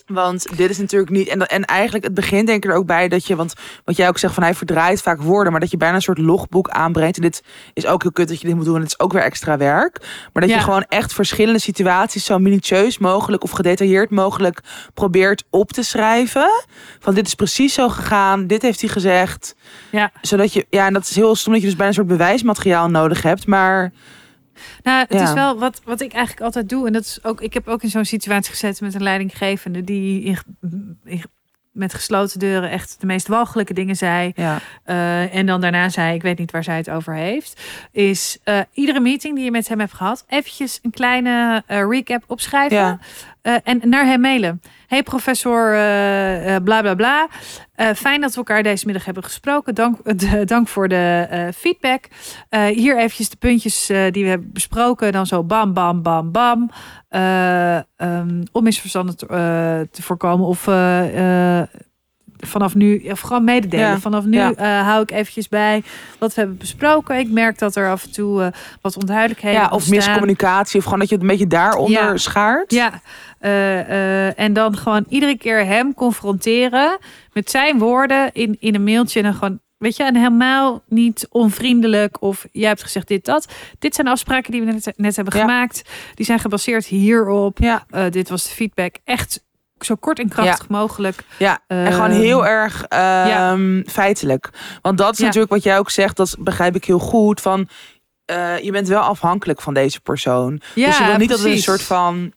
Want 0.08 0.58
dit 0.58 0.70
is 0.70 0.78
natuurlijk 0.78 1.12
niet. 1.12 1.28
En, 1.28 1.48
en 1.48 1.66
eigenlijk, 1.66 2.04
het 2.04 2.14
begint 2.14 2.48
denk 2.48 2.64
ik 2.64 2.70
er 2.72 2.76
ook 2.78 2.86
bij 2.86 3.08
dat 3.08 3.26
je. 3.28 3.36
Want 3.36 3.54
wat 3.86 3.96
jij 3.98 4.08
ook 4.08 4.18
zegt 4.18 4.34
van 4.34 4.44
hij 4.44 4.54
verdraait 4.54 5.02
vaak 5.02 5.22
woorden. 5.22 5.52
Maar 5.52 5.62
dat 5.62 5.72
je 5.72 5.78
bijna 5.78 5.96
een 5.96 6.02
soort 6.02 6.18
logboek 6.18 6.70
aanbrengt. 6.70 7.16
En 7.16 7.22
dit 7.22 7.44
is 7.74 7.86
ook 7.86 8.02
heel 8.02 8.12
kut 8.12 8.28
dat 8.28 8.42
je 8.42 8.48
dit 8.48 8.56
moet 8.56 8.66
doen. 8.66 8.76
En 8.76 8.82
het 8.82 8.90
is 8.90 9.00
ook 9.00 9.14
weer 9.14 9.22
extra 9.22 9.58
werk. 9.58 10.00
Maar 10.34 10.42
dat 10.42 10.52
Ja. 10.52 10.58
je 10.58 10.64
gewoon 10.64 10.86
echt 10.90 11.14
verschillende 11.14 11.60
situaties 11.60 12.26
zo 12.26 12.40
minutieus 12.40 12.98
mogelijk 12.98 13.44
of 13.44 13.52
gedetailleerd 13.52 14.10
mogelijk 14.10 14.60
probeert 14.94 15.44
op 15.50 15.72
te 15.72 15.84
schrijven. 15.84 16.50
Van 17.00 17.14
dit 17.14 17.28
is 17.28 17.36
precies 17.36 17.74
zo 17.74 17.90
gegaan. 17.90 18.48
Dit 18.48 18.62
heeft 18.62 18.82
hij 18.82 18.90
gezegd. 18.90 19.56
ja. 19.90 20.12
Zodat 20.22 20.54
je. 20.54 20.66
Ja, 20.70 20.86
en 20.86 20.94
dat 20.94 21.04
is 21.10 21.16
heel 21.16 21.36
stom 21.36 21.52
dat 21.54 21.62
je 21.62 21.68
dus 21.68 21.76
bijna 21.76 21.90
een 21.92 21.98
soort 21.98 22.18
bewijsmateriaal 22.18 22.90
nodig 22.90 23.22
hebt. 23.22 23.48
Maar 23.48 23.92
Nou, 24.84 25.00
het 25.00 25.14
Ja. 25.20 25.24
is 25.24 25.34
wel 25.34 25.60
wat, 25.60 25.82
wat 25.84 26.02
ik 26.02 26.14
eigenlijk 26.14 26.46
altijd 26.46 26.70
doe. 26.70 26.88
En 26.88 26.94
dat 26.94 27.02
is 27.04 27.20
ook, 27.24 27.42
ik 27.42 27.54
heb 27.54 27.68
ook 27.68 27.84
in 27.84 27.90
zo'n 27.90 28.06
situatie 28.06 28.52
gezeten 28.52 28.86
met 28.86 28.96
een 28.96 29.04
leidinggevende 29.04 29.84
die 29.84 30.24
in, 30.24 30.38
in- 31.04 31.24
met 31.72 31.94
gesloten 31.94 32.40
deuren 32.40 32.70
echt 32.70 32.96
de 33.00 33.06
meest 33.06 33.28
walgelijke 33.28 33.74
dingen 33.74 33.96
zei. 33.96 34.32
ja. 34.36 34.60
Eh, 34.84 35.36
en 35.36 35.46
dan 35.46 35.62
daarna 35.62 35.90
zei, 35.90 36.16
ik 36.16 36.22
weet 36.22 36.38
niet 36.38 36.52
waar 36.52 36.64
zij 36.64 36.78
het 36.78 36.90
over 36.90 37.14
heeft. 37.14 37.62
Is 37.92 38.38
eh, 38.44 38.60
iedere 38.74 39.00
meeting 39.00 39.36
die 39.36 39.44
je 39.44 39.52
met 39.52 39.68
hem 39.68 39.80
hebt 39.80 39.94
gehad, 39.94 40.24
eventjes 40.28 40.80
een 40.82 40.92
kleine 40.92 41.64
eh, 41.68 41.84
recap 41.90 42.24
opschrijven. 42.28 42.78
Ja. 42.78 43.00
Eh, 43.48 43.56
en 43.64 43.82
naar 43.84 44.06
hem 44.06 44.22
mailen. 44.22 44.62
Hey 44.88 45.04
professor, 45.04 45.74
eh, 45.74 46.56
bla 46.64 46.82
bla 46.82 46.96
bla. 46.96 47.28
Fijn 47.96 48.22
dat 48.22 48.32
we 48.32 48.38
elkaar 48.38 48.64
deze 48.64 48.86
middag 48.86 49.06
hebben 49.06 49.24
gesproken. 49.24 49.76
Dank, 49.76 49.98
dank 50.48 50.68
voor 50.68 50.88
de 50.88 51.52
feedback. 51.56 52.08
Hier 52.50 52.98
eventjes 52.98 53.30
de 53.30 53.38
puntjes 53.38 53.86
die 53.86 54.24
we 54.24 54.30
hebben 54.30 54.52
besproken. 54.54 55.12
Dan 55.12 55.26
zo 55.26 55.44
bam, 55.44 55.74
bam, 55.74 56.02
bam, 56.02 56.32
bam. 56.32 56.72
Eh, 57.10 57.76
ehm, 57.76 58.44
om 58.52 58.64
misverstanden 58.64 59.18
te, 59.18 59.88
te 59.92 60.02
voorkomen. 60.02 60.48
Of 60.48 60.66
vanaf 62.40 62.76
nu, 62.76 62.98
of 63.12 63.20
gewoon 63.20 63.44
mededelen. 63.44 63.86
Ja, 63.86 64.00
Vanaf 64.00 64.24
nu 64.26 64.38
ja. 64.38 64.54
eh, 64.54 64.88
hou 64.88 65.02
ik 65.02 65.12
eventjes 65.12 65.48
bij 65.50 65.84
wat 66.20 66.34
we 66.34 66.40
hebben 66.40 66.58
besproken. 66.58 67.18
Ik 67.20 67.30
merk 67.32 67.60
dat 67.60 67.76
er 67.76 67.90
af 67.90 68.04
en 68.04 68.12
toe 68.12 68.44
eh, 68.44 68.48
wat 68.82 68.98
onduidelijkheden 68.98 69.60
ja, 69.60 69.66
of 69.66 69.72
ontstaan. 69.72 69.96
miscommunicatie. 69.96 70.78
Of 70.78 70.84
gewoon 70.84 71.00
dat 71.00 71.10
je 71.10 71.14
het 71.16 71.24
een 71.24 71.30
beetje 71.30 71.48
daaronder 71.48 72.20
schaart. 72.20 72.72
Ja, 72.72 73.02
eh, 73.40 74.40
en 74.40 74.54
dan 74.54 74.78
gewoon 74.78 75.06
iedere 75.10 75.38
keer 75.38 75.66
hem 75.66 75.94
confronteren 75.94 76.98
met 77.34 77.50
zijn 77.50 77.78
woorden 77.80 78.30
in, 78.34 78.56
in 78.60 78.76
een 78.76 78.84
mailtje. 78.84 79.20
En 79.20 79.26
dan 79.26 79.34
gewoon, 79.34 79.60
weet 79.78 79.98
je, 79.98 80.04
en 80.04 80.16
helemaal 80.16 80.84
niet 80.88 81.28
onvriendelijk 81.30 82.22
of 82.22 82.46
jij 82.52 82.68
hebt 82.68 82.84
gezegd 82.84 83.08
dit, 83.08 83.26
dat. 83.26 83.48
Dit 83.80 83.96
zijn 83.96 84.08
afspraken 84.08 84.52
die 84.52 84.62
we 84.64 84.72
net, 84.72 84.94
net 84.96 85.16
hebben 85.16 85.36
Ja. 85.38 85.42
gemaakt. 85.42 85.82
Die 86.14 86.26
zijn 86.26 86.40
gebaseerd 86.40 86.86
hierop. 86.86 87.58
Ja. 87.60 87.86
Dit 88.10 88.30
was 88.30 88.44
de 88.44 88.50
feedback. 88.50 88.96
Echt 89.04 89.46
zo 89.84 89.96
kort 89.96 90.20
en 90.20 90.30
krachtig 90.30 90.68
mogelijk. 90.70 91.24
Ja, 91.38 91.60
en 91.68 91.86
Ehm, 91.86 91.94
gewoon 91.94 92.10
heel 92.12 92.46
erg 92.46 92.84
ehm, 92.84 93.84
feitelijk. 93.86 94.50
Want 94.82 94.98
dat 94.98 95.12
is 95.14 95.18
Ja. 95.20 95.26
natuurlijk 95.26 95.52
wat 95.54 95.64
jij 95.64 95.78
ook 95.78 95.90
zegt, 95.90 96.16
dat 96.18 96.36
begrijp 96.40 96.76
ik 96.76 96.86
heel 96.86 97.00
goed. 97.00 97.42
Van, 97.42 97.68
eh, 98.26 98.60
je 98.60 98.72
bent 98.72 98.88
wel 98.88 99.02
afhankelijk 99.02 99.62
van 99.62 99.74
deze 99.74 100.00
persoon. 100.02 100.62
Ja, 100.76 100.88
dus 100.88 100.98
je 100.98 101.06
wil 101.06 101.18
niet 101.18 101.30
dat 101.30 101.40
het 101.40 101.48
een 101.48 101.58
soort 101.58 101.82
van 101.84 102.34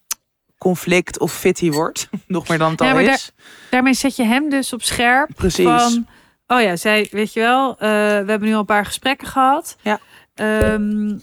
conflict 0.57 1.19
of 1.19 1.33
fitty 1.33 1.71
wordt. 1.71 2.09
Nog 2.27 2.47
meer 2.47 2.57
dan 2.57 2.71
het 2.71 2.81
al 2.81 2.99
is. 2.99 3.31
Daarmee 3.69 3.93
zet 3.93 4.15
je 4.15 4.23
hem 4.23 4.49
dus 4.49 4.73
op 4.73 4.83
scherp. 4.83 5.29
Precies. 5.35 5.65
Van, 5.65 6.07
oh 6.47 6.61
ja, 6.61 6.75
zij, 6.75 7.07
weet 7.11 7.33
je 7.33 7.39
wel, 7.39 7.71
eh, 7.71 7.77
we 7.89 8.25
hebben 8.27 8.41
nu 8.43 8.53
al 8.53 8.59
een 8.59 8.65
paar 8.65 8.85
gesprekken 8.85 9.27
gehad. 9.27 9.75
Ja. 9.81 9.99
Ehm, 10.33 11.17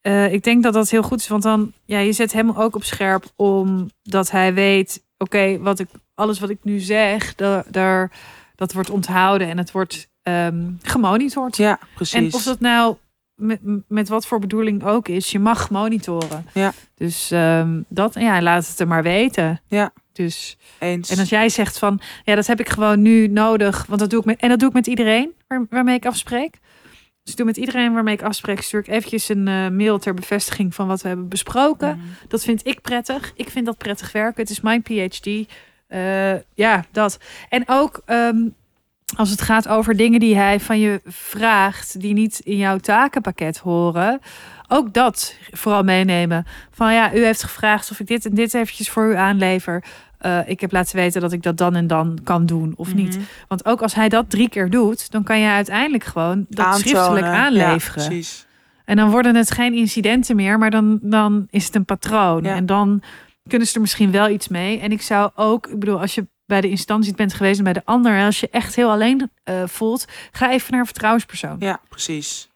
eh, 0.00 0.32
ik 0.32 0.44
denk 0.44 0.62
dat 0.62 0.72
dat 0.72 0.90
heel 0.90 1.02
goed 1.02 1.20
is, 1.20 1.28
want 1.28 1.42
dan, 1.42 1.72
ja, 1.84 1.98
je 1.98 2.12
zet 2.12 2.32
hem 2.32 2.50
ook 2.50 2.74
op 2.76 2.84
scherp 2.84 3.24
omdat 3.36 4.30
hij 4.30 4.54
weet, 4.54 5.03
oké, 5.18 5.58
wat 5.58 5.78
ik, 5.78 5.88
alles 6.14 6.38
wat 6.38 6.50
ik 6.50 6.58
nu 6.62 6.78
zeg, 6.78 7.34
da- 7.34 7.64
daar, 7.70 8.10
dat 8.54 8.72
wordt 8.72 8.90
onthouden 8.90 9.48
en 9.48 9.58
het 9.58 9.72
wordt 9.72 10.08
ehm, 10.22 10.70
gemonitord. 10.82 11.56
Ja, 11.56 11.78
precies. 11.94 12.14
En 12.14 12.34
of 12.34 12.42
dat 12.42 12.60
nou 12.60 12.96
met, 13.34 13.60
met 13.88 14.08
wat 14.08 14.26
voor 14.26 14.38
bedoeling 14.38 14.84
ook 14.84 15.08
is, 15.08 15.30
je 15.30 15.38
mag 15.38 15.70
monitoren. 15.70 16.46
Ja. 16.54 16.72
Dus 16.94 17.30
ehm, 17.30 17.80
dat, 17.88 18.14
ja, 18.14 18.42
laat 18.42 18.68
het 18.68 18.80
er 18.80 18.88
maar 18.88 19.02
weten. 19.02 19.60
Ja. 19.68 19.92
Dus 20.12 20.56
Eens. 20.78 21.10
en 21.10 21.18
als 21.18 21.28
jij 21.28 21.48
zegt 21.48 21.78
van, 21.78 22.00
ja, 22.24 22.34
dat 22.34 22.46
heb 22.46 22.60
ik 22.60 22.68
gewoon 22.68 23.02
nu 23.02 23.26
nodig, 23.28 23.86
want 23.86 24.00
dat 24.00 24.10
doe 24.10 24.20
ik 24.20 24.24
met, 24.24 24.40
en 24.40 24.48
dat 24.48 24.58
doe 24.58 24.68
ik 24.68 24.74
met 24.74 24.86
iedereen 24.86 25.32
waar, 25.48 25.66
waarmee 25.70 25.94
ik 25.96 26.06
afspreek. 26.06 26.58
Dus 27.24 27.32
ik 27.32 27.38
doe 27.38 27.46
met 27.46 27.56
iedereen 27.56 27.92
waarmee 27.92 28.14
ik 28.14 28.22
afspreek, 28.22 28.60
stuur 28.60 28.80
ik 28.80 28.88
eventjes 28.88 29.28
een 29.28 29.48
eh, 29.48 29.68
mail 29.68 29.98
ter 29.98 30.14
bevestiging 30.14 30.74
van 30.74 30.86
wat 30.86 31.02
we 31.02 31.08
hebben 31.08 31.28
besproken. 31.28 31.96
Mhm. 31.96 32.06
Dat 32.28 32.44
vind 32.44 32.66
ik 32.66 32.80
prettig. 32.80 33.32
Ik 33.34 33.50
vind 33.50 33.66
dat 33.66 33.78
prettig 33.78 34.12
werken. 34.12 34.42
Het 34.42 34.50
is 34.50 34.60
mijn 34.60 34.82
PhD. 34.82 35.26
Eh, 35.86 36.34
ja, 36.54 36.84
dat. 36.90 37.18
En 37.48 37.62
ook, 37.66 38.02
ehm, 38.04 38.48
als 39.16 39.30
het 39.30 39.42
gaat 39.42 39.68
over 39.68 39.96
dingen 39.96 40.20
die 40.20 40.36
hij 40.36 40.60
van 40.60 40.78
je 40.80 41.00
vraagt, 41.04 42.00
die 42.00 42.12
niet 42.12 42.38
in 42.38 42.56
jouw 42.56 42.78
takenpakket 42.78 43.58
horen, 43.58 44.20
ook 44.68 44.92
dat 44.92 45.36
vooral 45.50 45.82
meenemen. 45.82 46.46
Van 46.70 46.92
ja, 46.92 47.14
u 47.14 47.24
heeft 47.24 47.42
gevraagd 47.42 47.90
of 47.90 48.00
ik 48.00 48.06
dit 48.06 48.24
en 48.26 48.34
dit 48.34 48.54
eventjes 48.54 48.90
voor 48.90 49.10
u 49.10 49.16
aanlever. 49.16 49.84
Uh, 50.26 50.38
ik 50.48 50.60
heb 50.60 50.72
laten 50.72 50.96
weten 50.96 51.20
dat 51.20 51.32
ik 51.32 51.42
dat 51.42 51.56
dan 51.56 51.74
en 51.74 51.86
dan 51.86 52.18
kan 52.24 52.46
doen 52.46 52.72
of 52.76 52.94
niet. 52.94 53.16
Mhm. 53.16 53.24
Want 53.48 53.64
ook 53.64 53.82
als 53.82 53.94
hij 53.94 54.08
dat 54.08 54.30
drie 54.30 54.48
keer 54.48 54.70
doet, 54.70 55.10
dan 55.10 55.22
kan 55.22 55.40
je 55.40 55.48
uiteindelijk 55.48 56.04
gewoon 56.04 56.46
dat 56.48 56.66
Aantonen. 56.66 56.88
schriftelijk 56.88 57.26
Ja, 57.26 57.44
aanleveren. 57.44 58.06
precies. 58.06 58.46
en 58.84 58.96
dan 58.96 59.10
worden 59.10 59.34
het 59.34 59.50
geen 59.50 59.74
incidenten 59.74 60.36
meer, 60.36 60.58
maar 60.58 60.70
dan, 60.70 60.98
dan 61.02 61.46
is 61.50 61.64
het 61.64 61.74
een 61.74 61.84
patroon. 61.84 62.42
Ja. 62.42 62.54
En 62.54 62.66
dan 62.66 63.02
kunnen 63.48 63.68
ze 63.68 63.74
er 63.74 63.80
misschien 63.80 64.10
wel 64.10 64.28
iets 64.28 64.48
mee. 64.48 64.78
En 64.78 64.92
ik 64.92 65.02
zou 65.02 65.30
ook, 65.34 65.66
ik 65.66 65.78
bedoel, 65.78 66.00
als 66.00 66.14
je 66.14 66.26
bij 66.46 66.60
de 66.60 66.68
instantie 66.70 67.14
bent 67.14 67.34
geweest 67.34 67.58
en 67.58 67.64
bij 67.64 67.72
de 67.72 67.82
ander, 67.84 68.24
als 68.24 68.40
je 68.40 68.48
echt 68.50 68.74
heel 68.74 68.90
alleen 68.90 69.30
eh, 69.42 69.62
voelt, 69.66 70.04
ga 70.32 70.50
even 70.52 70.70
naar 70.70 70.80
een 70.80 70.86
vertrouwenspersoon. 70.86 71.56
Ja, 71.58 71.80
precies. 71.88 72.48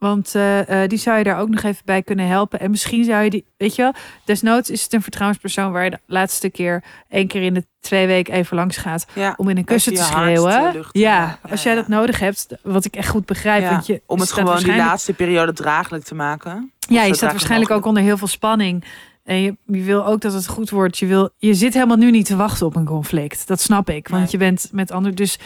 Want 0.00 0.34
eh, 0.34 0.82
eh, 0.82 0.88
die 0.88 0.98
zou 0.98 1.18
je 1.18 1.24
daar 1.24 1.38
ook 1.38 1.48
nog 1.48 1.62
even 1.62 1.82
bij 1.84 2.02
kunnen 2.02 2.26
helpen. 2.26 2.60
En 2.60 2.70
misschien 2.70 3.04
zou 3.04 3.22
je 3.24 3.30
die, 3.30 3.44
weet 3.56 3.74
je 3.74 3.82
wel, 3.82 3.92
desnoods 4.24 4.70
is 4.70 4.82
het 4.82 4.92
een 4.92 5.02
vertrouwenspersoon 5.02 5.72
waar 5.72 5.84
je 5.84 5.90
de 5.90 5.98
laatste 6.06 6.50
keer 6.50 6.84
één 7.08 7.26
keer 7.26 7.42
in 7.42 7.54
de 7.54 7.66
twee 7.80 8.06
weken 8.06 8.34
even 8.34 8.56
langs 8.56 8.76
gaat 8.76 9.06
Ja. 9.14 9.34
om 9.36 9.48
in 9.48 9.56
een 9.56 9.64
kussen 9.64 9.94
te 9.94 10.02
schreeuwen. 10.02 10.72
te 10.72 10.98
ja, 10.98 11.38
als 11.50 11.62
jij 11.62 11.74
dat 11.74 11.88
nodig 11.88 12.18
hebt, 12.18 12.46
wat 12.62 12.84
ik 12.84 12.96
echt 12.96 13.08
goed 13.08 13.26
begrijp. 13.26 13.70
Want 13.70 13.86
je 13.86 14.02
Om 14.06 14.20
het 14.20 14.28
gewoon 14.28 14.44
die 14.44 14.52
waarschijnlijk- 14.52 14.88
laatste 14.88 15.12
periode 15.12 15.52
draaglijk 15.52 16.04
te 16.04 16.14
maken. 16.14 16.72
Ja, 16.78 17.02
je 17.02 17.14
staat 17.14 17.30
waarschijnlijk 17.30 17.70
ook 17.70 17.84
onder 17.86 18.02
heel 18.02 18.16
veel 18.16 18.26
spanning. 18.28 18.84
En 19.24 19.36
je, 19.42 19.56
je 19.66 19.82
wil 19.82 20.06
ook 20.06 20.20
dat 20.20 20.32
het 20.32 20.46
goed 20.46 20.70
wordt. 20.70 20.98
Je, 20.98 21.06
wil, 21.06 21.30
je 21.36 21.54
zit 21.54 21.74
helemaal 21.74 21.96
nu 21.96 22.10
niet 22.10 22.26
te 22.26 22.36
wachten 22.36 22.66
op 22.66 22.76
een 22.76 22.84
conflict. 22.84 23.46
Dat 23.46 23.60
snap 23.60 23.90
ik. 23.90 24.08
Want 24.08 24.22
Nee. 24.22 24.30
je 24.32 24.38
bent 24.38 24.68
met 24.72 24.90
anderen. 24.90 25.16
Dus 25.16 25.38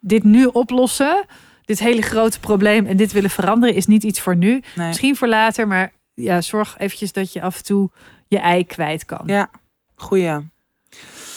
dit 0.00 0.24
nu 0.24 0.44
oplossen, 0.44 1.24
dit 1.68 1.78
hele 1.78 2.02
grote 2.02 2.40
probleem 2.40 2.86
en 2.86 2.96
dit 2.96 3.12
willen 3.12 3.30
veranderen, 3.30 3.74
is 3.74 3.86
niet 3.86 4.02
iets 4.02 4.20
voor 4.20 4.36
nu. 4.36 4.62
Nee. 4.74 4.86
Misschien 4.86 5.16
voor 5.16 5.28
later, 5.28 5.68
maar 5.68 5.92
ja, 6.14 6.40
zorg 6.40 6.74
eventjes 6.78 7.12
dat 7.12 7.32
je 7.32 7.42
af 7.42 7.56
en 7.56 7.64
toe 7.64 7.90
je 8.28 8.38
ei 8.38 8.66
kwijt 8.66 9.04
kan. 9.04 9.22
Ja, 9.26 9.50
goeie. 9.94 10.50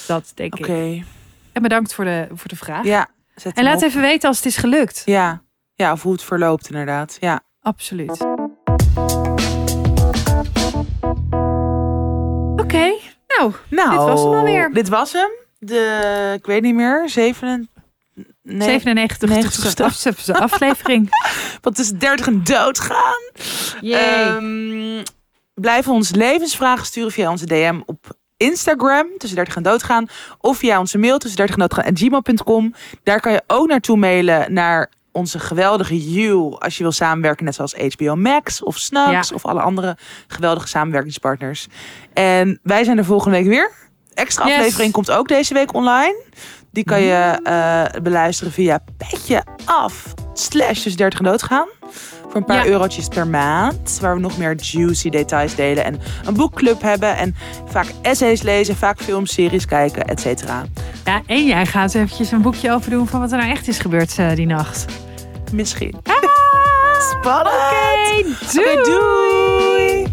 Dat 0.08 0.32
denk 0.36 0.56
Oké. 0.56 0.76
ik. 0.76 1.04
En 1.52 1.62
bedankt 1.62 1.94
voor 1.94 2.06
de, 2.06 2.28
voor 2.34 2.48
de 2.48 2.56
vraag. 2.56 2.86
Ja, 2.86 3.08
en 3.54 3.64
laat 3.64 3.76
op. 3.78 3.84
even 3.84 4.02
weten 4.02 4.28
als 4.28 4.38
het 4.38 4.46
is 4.46 4.58
gelukt. 4.58 5.02
Ja. 5.06 5.42
ja, 5.74 5.92
of 5.92 6.02
hoe 6.04 6.12
het 6.12 6.24
verloopt 6.24 6.70
inderdaad. 6.70 7.18
Ja. 7.20 7.42
Absoluut. 7.62 8.26
Oké, 12.56 12.94
nou, 13.28 13.54
Nou, 13.70 13.90
Dit 13.90 14.00
was 14.00 14.24
hem 14.24 14.34
alweer. 14.34 14.70
Dit 14.74 14.90
was 14.90 15.14
hem. 15.14 15.30
De, 15.60 16.34
ik 16.38 16.46
weet 16.46 16.62
niet 16.62 16.76
meer, 16.76 17.10
zeven... 17.10 17.70
Nee, 18.44 18.68
97 18.68 19.30
90ste. 19.30 19.84
aflevering. 19.84 20.40
aflevering. 20.40 21.10
wat 21.62 21.78
is 21.80 21.92
30 21.92 22.28
en 22.28 22.44
doodgaan. 22.44 23.22
Ehm, 23.82 25.04
blijf 25.54 25.88
ons 25.88 26.12
levensvragen 26.12 26.86
sturen 26.86 27.12
via 27.12 27.30
onze 27.30 27.46
DM 27.46 27.80
op 27.86 28.18
Instagram, 28.38 29.08
tussen 29.18 29.38
30 29.38 29.56
en 29.56 29.64
doodgaan. 29.64 30.08
Of 30.40 30.58
via 30.58 30.80
onze 30.80 30.98
mail, 30.98 31.18
tussen 31.18 31.38
30 31.38 31.56
en 31.56 31.68
doodgaan, 31.68 31.98
gmail.com. 31.98 32.74
Daar 33.04 33.20
kan 33.20 33.32
je 33.32 33.42
ook 33.48 33.68
naartoe 33.68 33.98
mailen 33.98 34.54
naar 34.54 34.90
onze 35.12 35.40
geweldige 35.40 36.12
You. 36.12 36.56
Als 36.60 36.78
je 36.78 36.84
wil 36.84 36.92
samenwerken, 36.92 37.46
net 37.46 37.56
zoals 37.56 37.76
HBO 37.76 38.16
Max 38.16 38.64
of 38.64 38.78
Snaps 38.78 39.30
Ja. 39.30 39.36
of 39.36 39.46
alle 39.46 39.62
andere 39.62 39.98
geweldige 40.28 40.68
samenwerkingspartners. 40.68 41.68
En 42.14 42.60
wij 42.64 42.84
zijn 42.84 42.98
er 42.98 43.06
volgende 43.06 43.38
week 43.38 43.48
weer. 43.48 43.72
Extra 44.14 44.46
Yes. 44.48 44.58
aflevering 44.58 44.92
komt 44.92 45.12
ook 45.12 45.28
deze 45.28 45.54
week 45.54 45.74
online. 45.74 46.16
Die 46.72 46.84
kan 46.84 47.02
je 47.02 47.40
eh, 47.44 48.02
beluisteren 48.02 48.54
via 48.54 48.80
petje 48.98 49.44
af 49.66 50.04
slash 50.34 50.74
tussen 50.82 50.98
30 50.98 51.20
en 51.20 51.26
doodgaan. 51.26 51.68
Voor 52.24 52.36
een 52.36 52.46
paar 52.46 52.66
Ja. 52.66 52.72
eurotjes 52.72 53.08
per 53.08 53.28
maand. 53.28 53.98
Waar 54.02 54.16
we 54.16 54.22
nog 54.22 54.38
meer 54.38 54.56
juicy 54.56 55.10
details 55.10 55.56
delen. 55.56 55.84
En 55.84 56.00
een 56.26 56.34
boekclub 56.34 56.82
hebben. 56.82 57.18
En 57.18 57.36
vaak 57.66 57.88
essays 58.02 58.42
lezen. 58.42 58.76
Vaak 58.76 59.02
films, 59.02 59.34
series 59.34 59.66
kijken, 59.66 60.06
et 60.06 60.20
cetera. 60.20 60.64
Ja, 61.06 61.22
en 61.26 61.46
jij 61.46 61.66
gaat 61.66 61.94
eventjes 61.96 62.32
een 62.32 62.42
boekje 62.42 62.72
over 62.72 62.90
doen 62.92 63.08
van 63.08 63.20
wat 63.20 63.32
er 63.32 63.38
nou 63.38 63.50
echt 63.52 63.68
is 63.68 63.80
gebeurd 63.80 64.18
eh, 64.18 64.36
die 64.36 64.46
nacht. 64.48 64.86
Misschien. 65.54 65.96
Ah, 66.04 66.16
Spannend. 67.10 68.36
Oké, 68.58 68.70
Oké, 68.70 68.84
doei. 68.84 70.08